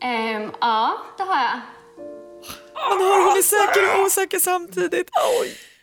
Ehm, 0.00 0.50
ja, 0.60 0.92
det 1.16 1.22
har 1.22 1.42
jag. 1.42 1.60
Han 2.74 3.00
hör 3.00 3.28
hon 3.28 3.38
är 3.38 3.42
säker 3.42 3.98
och 4.00 4.06
osäker 4.06 4.38
samtidigt. 4.38 5.08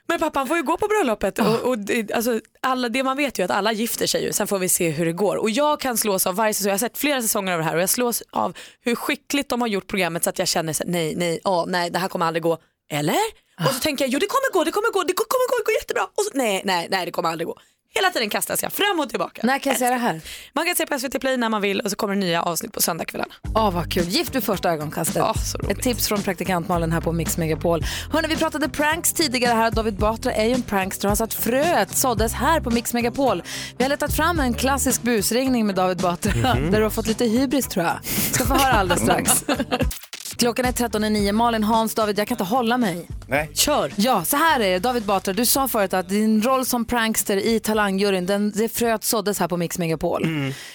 Men 0.07 0.19
pappan 0.19 0.47
får 0.47 0.57
ju 0.57 0.63
gå 0.63 0.77
på 0.77 0.87
bröllopet 0.87 1.39
och, 1.39 1.59
och 1.59 1.77
det, 1.77 2.11
alltså, 2.11 2.39
alla, 2.61 2.89
det 2.89 3.03
man 3.03 3.17
vet 3.17 3.39
ju 3.39 3.43
att 3.43 3.51
alla 3.51 3.71
gifter 3.71 4.07
sig 4.07 4.23
ju, 4.23 4.33
sen 4.33 4.47
får 4.47 4.59
vi 4.59 4.69
se 4.69 4.89
hur 4.89 5.05
det 5.05 5.13
går. 5.13 5.35
Och 5.35 5.49
jag 5.49 5.79
kan 5.79 5.97
slås 5.97 6.27
av 6.27 6.35
varje 6.35 6.53
säsong, 6.53 6.67
jag 6.69 6.73
har 6.73 6.79
sett 6.79 6.97
flera 6.97 7.21
säsonger 7.21 7.51
av 7.53 7.59
det 7.59 7.65
här 7.65 7.75
och 7.75 7.81
jag 7.81 7.89
slås 7.89 8.23
av 8.31 8.57
hur 8.81 8.95
skickligt 8.95 9.49
de 9.49 9.61
har 9.61 9.67
gjort 9.67 9.87
programmet 9.87 10.23
så 10.23 10.29
att 10.29 10.39
jag 10.39 10.47
känner 10.47 10.73
så, 10.73 10.83
nej, 10.87 11.15
nej, 11.15 11.39
åh, 11.43 11.65
nej, 11.67 11.89
det 11.89 11.99
här 11.99 12.07
kommer 12.07 12.25
aldrig 12.25 12.43
gå. 12.43 12.57
Eller? 12.91 13.43
Och 13.67 13.73
så 13.73 13.79
tänker 13.79 14.05
jag, 14.05 14.09
jo 14.13 14.19
det 14.19 14.27
kommer 14.27 14.53
gå, 14.53 14.63
det 14.63 14.71
kommer 14.71 14.91
gå, 14.91 15.03
det 15.03 15.13
kommer 15.13 15.49
gå, 15.49 15.57
det 15.57 15.65
går 15.65 15.73
jättebra. 15.73 16.03
Och 16.03 16.23
så, 16.23 16.29
nej, 16.33 16.61
nej, 16.65 16.87
nej, 16.91 17.05
det 17.05 17.11
kommer 17.11 17.29
aldrig 17.29 17.47
gå. 17.47 17.57
Hela 17.95 18.09
tiden 18.09 18.29
kastas 18.29 18.63
jag 18.63 18.73
fram 18.73 18.99
och 18.99 19.09
tillbaka. 19.09 19.41
När 19.43 19.59
kan 19.59 19.71
jag 19.71 19.79
se 19.79 19.89
det 19.89 19.95
här? 19.95 20.21
Man 20.53 20.65
kan 20.65 20.75
se 20.75 20.85
på 20.85 20.99
SVT 20.99 21.19
Play 21.21 21.37
när 21.37 21.49
man 21.49 21.61
vill 21.61 21.79
och 21.79 21.89
så 21.89 21.95
kommer 21.95 22.13
det 22.15 22.19
nya 22.19 22.41
avsnitt 22.43 22.71
på 22.73 22.81
söndagskvällarna. 22.81 23.33
Åh 23.55 23.71
vad 23.71 23.93
kul, 23.93 24.03
Gift 24.03 24.35
vid 24.35 24.43
första 24.43 24.69
ögonkastet. 24.71 25.15
Ja, 25.15 25.33
så 25.33 25.57
roligt. 25.57 25.77
Ett 25.77 25.83
tips 25.83 26.07
från 26.07 26.21
praktikant 26.21 26.67
Malin 26.67 26.91
här 26.91 27.01
på 27.01 27.11
Mix 27.11 27.37
Megapol. 27.37 27.83
Hörrni, 28.11 28.27
vi 28.27 28.35
pratade 28.35 28.69
pranks 28.69 29.13
tidigare 29.13 29.53
här. 29.55 29.71
David 29.71 29.93
Batra 29.95 30.31
är 30.33 30.45
ju 30.45 30.53
en 30.53 30.61
prankster. 30.61 31.07
Han 31.07 31.17
sa 31.17 31.23
att 31.23 31.33
fröet 31.33 31.95
såddes 31.97 32.33
här 32.33 32.59
på 32.59 32.69
Mix 32.71 32.93
Megapol. 32.93 33.43
Vi 33.77 33.83
har 33.83 33.89
letat 33.89 34.13
fram 34.15 34.39
en 34.39 34.53
klassisk 34.53 35.01
busringning 35.01 35.65
med 35.65 35.75
David 35.75 35.97
Batra 35.97 36.55
Mhm. 36.55 36.71
där 36.71 36.77
du 36.77 36.83
har 36.83 36.89
fått 36.91 37.07
lite 37.07 37.25
hybris 37.25 37.67
tror 37.67 37.85
jag. 37.85 37.97
Ska 38.33 38.45
få 38.45 38.53
höra 38.53 38.73
alldeles 38.73 39.03
strax. 39.03 39.43
Klockan 40.43 40.65
är 40.65 40.71
13.09. 40.71 41.31
Malin, 41.31 41.63
Hans, 41.63 41.95
David, 41.95 42.19
jag 42.19 42.27
kan 42.27 42.35
inte 42.35 42.43
hålla 42.43 42.77
mig. 42.77 43.07
Nej. 43.27 43.49
Kör! 43.53 43.93
Ja, 43.95 44.23
så 44.25 44.37
här 44.37 44.59
är 44.59 44.71
det. 44.71 44.79
David 44.79 45.03
Batra, 45.03 45.33
du 45.33 45.45
sa 45.45 45.67
förut 45.67 45.93
att 45.93 46.09
din 46.09 46.41
roll 46.41 46.65
som 46.65 46.85
prankster 46.85 47.37
i 47.37 47.59
Talangjuryn, 47.59 48.25
den, 48.25 48.51
det 48.51 48.69
fröet 48.69 49.03
såddes 49.03 49.39
här 49.39 49.47
på 49.47 49.57
Mix 49.57 49.79
Megapol. 49.79 50.25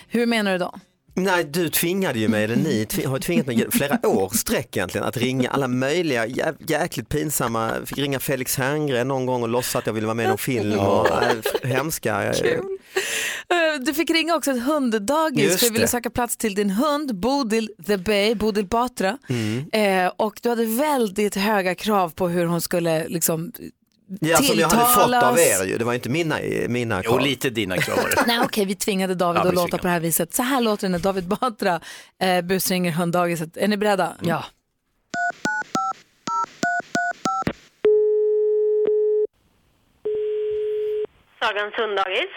Hur 0.09 0.27
menar 0.27 0.53
du 0.53 0.59
då? 0.59 0.75
Nej, 1.19 1.45
du 1.45 1.69
tvingade 1.69 2.19
ju 2.19 2.29
mig, 2.29 2.45
eller 2.45 2.57
ni 2.57 2.87
har 3.07 3.19
tvingat 3.19 3.47
mig 3.47 3.67
flera 3.71 4.09
år 4.09 4.29
sträck 4.37 4.77
egentligen 4.77 5.07
att 5.07 5.17
ringa 5.17 5.51
alla 5.51 5.69
möjliga 5.69 6.27
jä 6.27 6.53
jäkligt 6.69 7.09
pinsamma, 7.09 7.73
fick 7.87 7.99
ringa 7.99 8.21
Felix 8.21 8.57
Herngren 8.57 9.09
någon 9.09 9.27
gång 9.27 9.43
och 9.43 9.49
låtsas 9.49 9.77
att 9.77 9.87
jag 9.87 9.93
ville 9.95 10.07
vara 10.07 10.15
med 10.15 10.25
i 10.25 10.29
någon 10.29 10.39
film 10.39 10.79
och 10.79 11.07
äh, 11.23 11.69
hemska. 11.69 12.23
Eh, 12.25 13.81
Du 13.87 13.95
fick 13.95 14.11
ringa 14.11 14.35
också 14.37 14.51
ett 14.51 14.63
hunddagis 14.63 15.45
Just 15.45 15.59
för 15.59 15.67
vi 15.67 15.71
ville 15.71 15.85
det. 15.85 15.89
söka 15.89 16.11
plats 16.11 16.37
till 16.37 16.55
din 16.55 16.71
hund 16.71 17.15
Bodil 17.21 17.71
the 17.87 17.97
Bay, 17.97 18.35
Bodil 18.35 18.67
Batra. 18.67 19.19
Mm. 19.29 19.65
Eh, 19.73 20.13
och 20.17 20.39
du 20.43 20.49
hade 20.49 20.65
väldigt 20.65 21.35
höga 21.35 21.75
krav 21.75 22.09
på 22.11 22.29
hur 22.29 22.47
hon 22.47 22.61
skulle 22.61 23.09
liksom 23.09 23.53
Ja, 24.21 24.37
som 24.37 24.59
jag 24.59 24.69
hade 24.69 24.85
fått 24.85 25.23
av 25.23 25.39
er 25.39 25.65
ju, 25.65 25.79
det 25.79 25.85
var 25.85 25.95
inte 25.95 26.09
mina, 26.09 26.39
mina 26.69 27.03
Jo, 27.05 27.19
lite 27.19 27.51
dina 27.51 27.77
krav. 27.77 27.99
Nej 28.27 28.41
okej, 28.45 28.65
vi 28.65 28.75
tvingade 28.75 29.15
David 29.15 29.43
Ja, 29.45 29.49
att 29.49 29.55
låta 29.55 29.79
på 29.79 29.83
det 29.83 29.89
här 29.89 30.01
viset. 30.01 30.35
Så 30.35 30.43
här 30.43 30.61
låter 30.61 30.87
det 30.87 30.93
när 30.93 30.99
David 30.99 31.29
Batra 31.29 31.81
eh, 32.21 32.43
busringer 32.43 32.93
hunddagiset. 32.93 33.57
Är 33.57 33.69
ni 33.69 33.77
beredda? 33.77 34.17
Ja. 34.21 34.45
Sagans 41.41 41.75
hunddagis. 41.75 42.31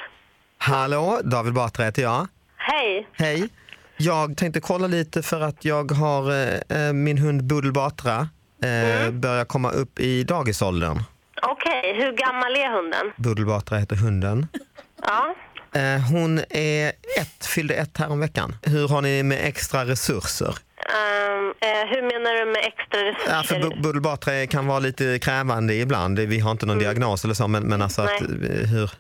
Hallå, 0.58 1.20
David 1.24 1.54
Batra 1.54 1.86
heter 1.86 2.02
jag. 2.02 2.28
Hej. 2.58 3.08
Hej. 3.14 3.50
Jag 3.98 4.38
tänkte 4.38 4.60
kolla 4.62 4.88
lite 4.88 5.22
för 5.22 5.42
att 5.42 5.66
jag 5.66 5.92
har 5.92 6.32
eh, 6.32 6.86
eh, 6.88 6.94
min 6.94 7.18
hund 7.18 7.44
Budel 7.44 7.72
Batra 7.72 8.30
eh, 8.64 9.12
börjar 9.12 9.46
komma 9.46 9.72
upp 9.72 10.00
i 10.00 10.24
dagisåldern. 10.24 11.04
Okej, 11.42 11.94
hur 11.96 12.12
gammal 12.12 12.56
är 12.56 12.70
hunden? 12.76 13.12
Budel 13.16 13.46
Batra 13.46 13.78
heter 13.78 13.96
hunden. 13.96 14.48
Ja. 15.02 15.36
Eh, 15.80 16.02
hon 16.12 16.40
är 16.50 16.88
ett, 17.20 17.46
fyllde 17.46 17.74
ett 17.74 17.98
här 17.98 18.12
om 18.12 18.20
veckan. 18.20 18.56
Hur 18.64 18.88
har 18.88 19.02
ni 19.02 19.24
med 19.24 19.40
extra 19.48 19.86
resurser? 19.86 20.56
Ehm, 20.78 21.54
eh, 21.60 21.88
hur 21.90 22.02
menar 22.02 22.34
du 22.40 22.46
med 22.46 22.64
extra 22.66 23.04
resurser? 23.04 23.32
Ja, 23.36 23.44
för 23.44 23.56
Bu- 23.56 23.82
Budel 23.82 24.02
Batra 24.02 24.48
kan 24.48 24.68
vara 24.68 24.80
lite 24.80 25.20
krävande 25.22 25.74
ibland. 25.74 26.20
Vi 26.20 26.40
har 26.40 26.52
inte 26.52 26.66
någon 26.66 26.80
diagnos 26.80 27.24
eller 27.26 27.34
så, 27.34 27.48
men, 27.48 27.64
men 27.64 27.82
alltså 27.82 28.02
att, 28.02 28.22
eh, 28.22 28.28
hur, 28.74 28.92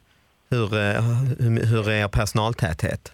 hur, 0.50 0.74
eh, 0.78 1.02
hur, 1.39 1.66
hur 1.66 1.89
är 1.89 2.04
er 2.04 2.08
personaltäthet? 2.08 3.12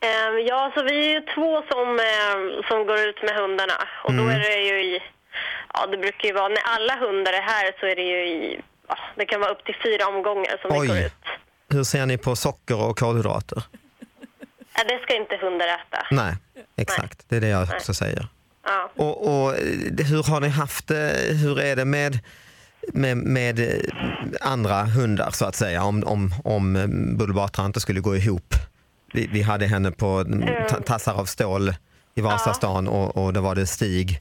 Ehm, 0.00 0.46
ja, 0.48 0.72
så 0.74 0.82
vi 0.82 1.06
är 1.06 1.10
ju 1.14 1.20
två 1.34 1.62
som, 1.70 1.88
eh, 1.98 2.68
som 2.68 2.86
går 2.86 2.98
ut 2.98 3.22
med 3.22 3.34
hundarna. 3.36 3.74
Och 4.04 4.12
då 4.14 4.22
Mm. 4.22 4.34
är 4.36 4.40
det 4.40 4.56
ju 4.62 4.84
i... 4.84 5.00
Ja, 5.74 5.86
det 5.86 5.96
brukar 5.98 6.28
ju 6.28 6.34
vara... 6.34 6.48
När 6.48 6.62
alla 6.64 6.96
hundar 7.06 7.32
är 7.32 7.42
här 7.42 7.72
så 7.80 7.86
är 7.86 7.96
det 7.96 8.02
ju 8.02 8.26
i... 8.28 8.60
Ja, 8.88 8.98
det 9.16 9.24
kan 9.26 9.40
vara 9.40 9.50
upp 9.50 9.64
till 9.64 9.74
fyra 9.84 10.06
omgångar 10.06 10.56
som 10.62 10.80
vi 10.80 10.86
går 10.88 10.94
Oj, 10.96 11.04
ut. 11.06 11.12
hur 11.70 11.84
ser 11.84 12.06
ni 12.06 12.18
på 12.18 12.36
socker 12.36 12.80
och 12.82 12.98
kolhydrater? 12.98 13.62
Ja, 14.76 14.84
det 14.88 14.98
ska 15.02 15.16
inte 15.16 15.36
hundar 15.36 15.66
äta. 15.66 16.06
Nej, 16.10 16.34
exakt. 16.76 17.24
Det 17.28 17.36
är 17.36 17.40
det 17.40 17.48
jag 17.48 17.62
också 17.76 17.94
säger. 17.94 18.26
Ja. 18.64 18.90
Och, 18.96 19.26
och 19.44 19.54
eh, 19.54 20.06
hur 20.06 20.30
har 20.30 20.40
ni 20.40 20.48
haft 20.48 20.88
det? 20.88 21.12
Hur 21.42 21.60
är 21.60 21.76
det 21.76 21.84
med, 21.84 22.18
med, 22.92 23.16
med 23.16 23.58
eh, 23.58 23.76
andra 24.40 24.82
hundar 24.82 25.30
så 25.30 25.44
att 25.44 25.54
säga? 25.54 25.82
Om, 25.84 26.04
om, 26.06 26.30
om 26.44 26.76
eh, 26.76 26.86
Budel 27.18 27.34
Batra 27.34 27.64
inte 27.64 27.80
skulle 27.80 28.00
gå 28.00 28.16
ihop. 28.16 28.54
Vi, 29.12 29.26
vi 29.32 29.42
hade 29.42 29.66
henne 29.66 29.90
på 29.90 30.06
mm, 30.06 30.48
ta- 30.68 30.80
tassar 30.80 31.14
av 31.14 31.24
stål 31.24 31.74
i 32.14 32.20
Vasastan 32.20 32.88
och, 32.88 33.16
och 33.24 33.32
då 33.32 33.40
var 33.40 33.54
det 33.54 33.66
Stig. 33.66 34.20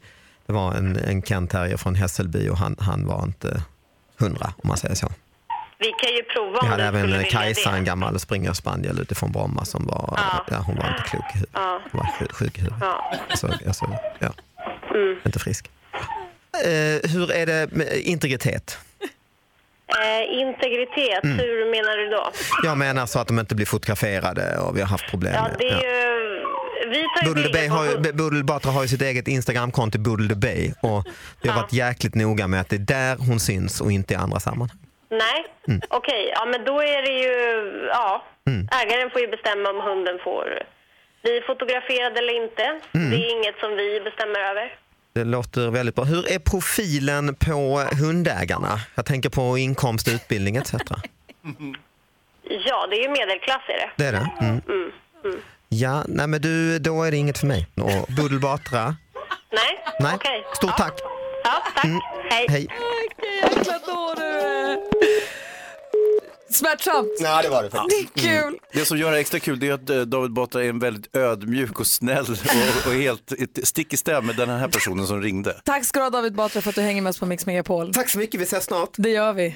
Det 0.51 0.55
var 0.55 0.73
en, 0.73 0.95
en 0.97 1.21
Kent 1.23 1.51
Terrier 1.51 1.77
från 1.77 1.95
Hässelby 1.95 2.49
och 2.49 2.57
han, 2.57 2.75
han 2.79 3.07
var 3.07 3.23
inte 3.23 3.61
hundra 4.19 4.53
om 4.57 4.67
man 4.67 4.77
säger 4.77 4.95
så. 4.95 5.07
Vi 5.77 5.85
kan 5.85 6.11
ju 6.11 6.23
prova 6.23 6.59
Vi 6.61 6.67
hade 6.67 6.83
även 6.83 7.23
Kajsa, 7.23 7.71
det. 7.71 7.77
en 7.77 7.83
gammal 7.85 8.19
springerspaniel 8.19 8.99
utifrån 9.01 9.31
Bromma 9.31 9.65
som 9.65 9.85
var, 9.85 10.19
ja. 10.51 10.57
hon 10.67 10.75
var 10.75 10.89
inte 10.89 11.03
klok 11.09 11.23
i 11.33 11.33
huvudet. 11.33 11.49
Ja. 11.53 11.81
Hon 11.91 11.99
var 11.99 12.07
sjuk, 12.19 12.31
sjuk 12.31 12.57
i 12.57 12.61
huvudet. 12.61 12.79
Ja. 12.81 13.15
Alltså, 13.29 13.47
alltså, 13.67 13.85
ja. 14.19 14.29
Mm. 14.95 15.17
Inte 15.25 15.39
frisk. 15.39 15.69
Eh, 16.65 17.09
hur 17.11 17.31
är 17.31 17.45
det 17.45 17.71
med 17.71 17.93
integritet? 17.97 18.77
Eh, 20.01 20.39
integritet, 20.39 21.23
Mm. 21.23 21.37
hur 21.39 21.71
menar 21.71 21.97
du 21.97 22.09
då? 22.09 22.31
Jag 22.63 22.77
menar 22.77 23.05
så 23.05 23.19
att 23.19 23.27
de 23.27 23.39
inte 23.39 23.55
blir 23.55 23.65
fotograferade 23.65 24.57
och 24.59 24.77
vi 24.77 24.81
har 24.81 24.87
haft 24.87 25.09
problem 25.09 25.33
Ja, 25.33 25.49
det 25.59 25.69
är 25.69 25.81
ju... 25.81 26.30
Budel 27.25 27.69
har 27.69 28.11
Budel 28.13 28.43
Batra 28.43 28.71
har 28.71 28.81
ju 28.81 28.87
sitt 28.87 29.01
eget 29.01 29.27
Instagramkonto 29.27 29.99
Budel 29.99 30.35
Bay 30.37 30.71
och 30.81 31.05
vi 31.41 31.49
har 31.49 31.61
varit 31.61 31.73
jäkligt 31.73 32.15
noga 32.15 32.47
med 32.47 32.61
att 32.61 32.69
det 32.69 32.75
är 32.75 32.79
där 32.79 33.15
hon 33.27 33.39
syns 33.39 33.81
och 33.81 33.91
inte 33.91 34.13
i 34.13 34.17
andra 34.17 34.39
sammanhang. 34.39 34.77
Nej, 35.09 35.45
Mm. 35.67 35.81
okej. 35.89 36.31
Ja, 36.35 36.45
men 36.45 36.65
då 36.65 36.79
är 36.81 37.01
det 37.01 37.13
ju... 37.23 37.33
Ja, 37.87 38.25
Mm. 38.47 38.67
ägaren 38.81 39.09
får 39.11 39.21
ju 39.21 39.27
bestämma 39.27 39.69
om 39.69 39.81
hunden 39.89 40.19
får 40.23 40.45
bli 41.23 41.41
fotograferad 41.47 42.17
eller 42.17 42.43
inte. 42.43 42.63
Mm. 42.93 43.09
Det 43.11 43.15
är 43.17 43.31
inget 43.37 43.55
som 43.59 43.71
vi 43.75 44.01
bestämmer 44.03 44.39
över. 44.39 44.75
Det 45.13 45.23
låter 45.23 45.69
väldigt 45.71 45.95
bra. 45.95 46.03
Hur 46.05 46.31
är 46.31 46.39
profilen 46.39 47.35
på 47.35 47.83
hundägarna? 48.01 48.79
Jag 48.95 49.05
tänker 49.05 49.29
på 49.29 49.57
inkomst, 49.57 50.07
utbildning 50.07 50.55
etc. 50.55 50.73
Ja, 52.67 52.87
det 52.89 52.95
är 52.95 53.03
ju 53.03 53.09
medelklass 53.09 53.61
är 53.67 53.77
det. 53.77 53.89
Det 53.97 54.05
är 54.05 54.11
det? 54.11 54.29
Mm. 54.45 54.61
Mm. 55.71 55.83
Mm. 55.83 55.93
Ja, 55.93 56.03
nej 56.07 56.27
men 56.27 56.41
du, 56.41 56.79
då 56.79 57.03
är 57.03 57.11
det 57.11 57.17
inget 57.17 57.37
för 57.37 57.47
mig. 57.47 57.67
Och 57.75 58.13
Budel 58.13 58.39
Batra, 58.39 58.95
Nej, 59.51 59.83
nej. 59.99 60.13
okej. 60.15 60.43
Stort 60.55 60.77
tack. 60.77 60.93
Ja, 61.43 61.63
tack. 61.75 61.85
Mm. 61.85 61.99
Hej. 62.29 62.45
Hej. 62.49 62.67
Jäkla 63.43 63.79
dåre. 63.93 64.77
Smärtsamt. 66.51 67.07
Nej, 67.21 67.43
det 67.43 67.49
var 67.49 67.63
det 67.63 67.69
Det 67.69 68.21
är 68.21 68.41
kul. 68.41 68.57
Det 68.73 68.85
som 68.85 68.97
gör 68.97 69.11
det 69.11 69.19
extra 69.19 69.39
kul 69.39 69.59
det 69.59 69.67
är 69.67 69.73
att 69.73 69.89
eh, 69.89 70.01
David 70.01 70.33
Batra 70.33 70.63
är 70.63 70.69
en 70.69 70.79
väldigt 70.79 71.15
ödmjuk 71.15 71.79
och 71.79 71.87
snäll 71.87 72.25
och, 72.25 72.87
och 72.87 72.93
helt 72.93 73.33
stick 73.63 73.93
i 73.93 73.97
stäv 73.97 74.23
med 74.23 74.35
den 74.35 74.49
här 74.49 74.67
personen 74.67 75.07
som 75.07 75.21
ringde. 75.21 75.61
Tack 75.65 75.85
ska 75.85 75.99
du 75.99 76.03
ha 76.05 76.09
David 76.09 76.33
Batra 76.35 76.61
för 76.61 76.69
att 76.69 76.75
du 76.75 76.81
hänger 76.81 77.01
med 77.01 77.09
oss 77.09 77.19
på 77.19 77.25
Mix 77.25 77.45
Megapol. 77.45 77.93
Tack 77.93 78.09
så 78.09 78.17
mycket, 78.17 78.39
vi 78.39 78.43
ses 78.43 78.63
snart. 78.63 78.89
Det 78.97 79.09
gör 79.09 79.33
vi. 79.33 79.55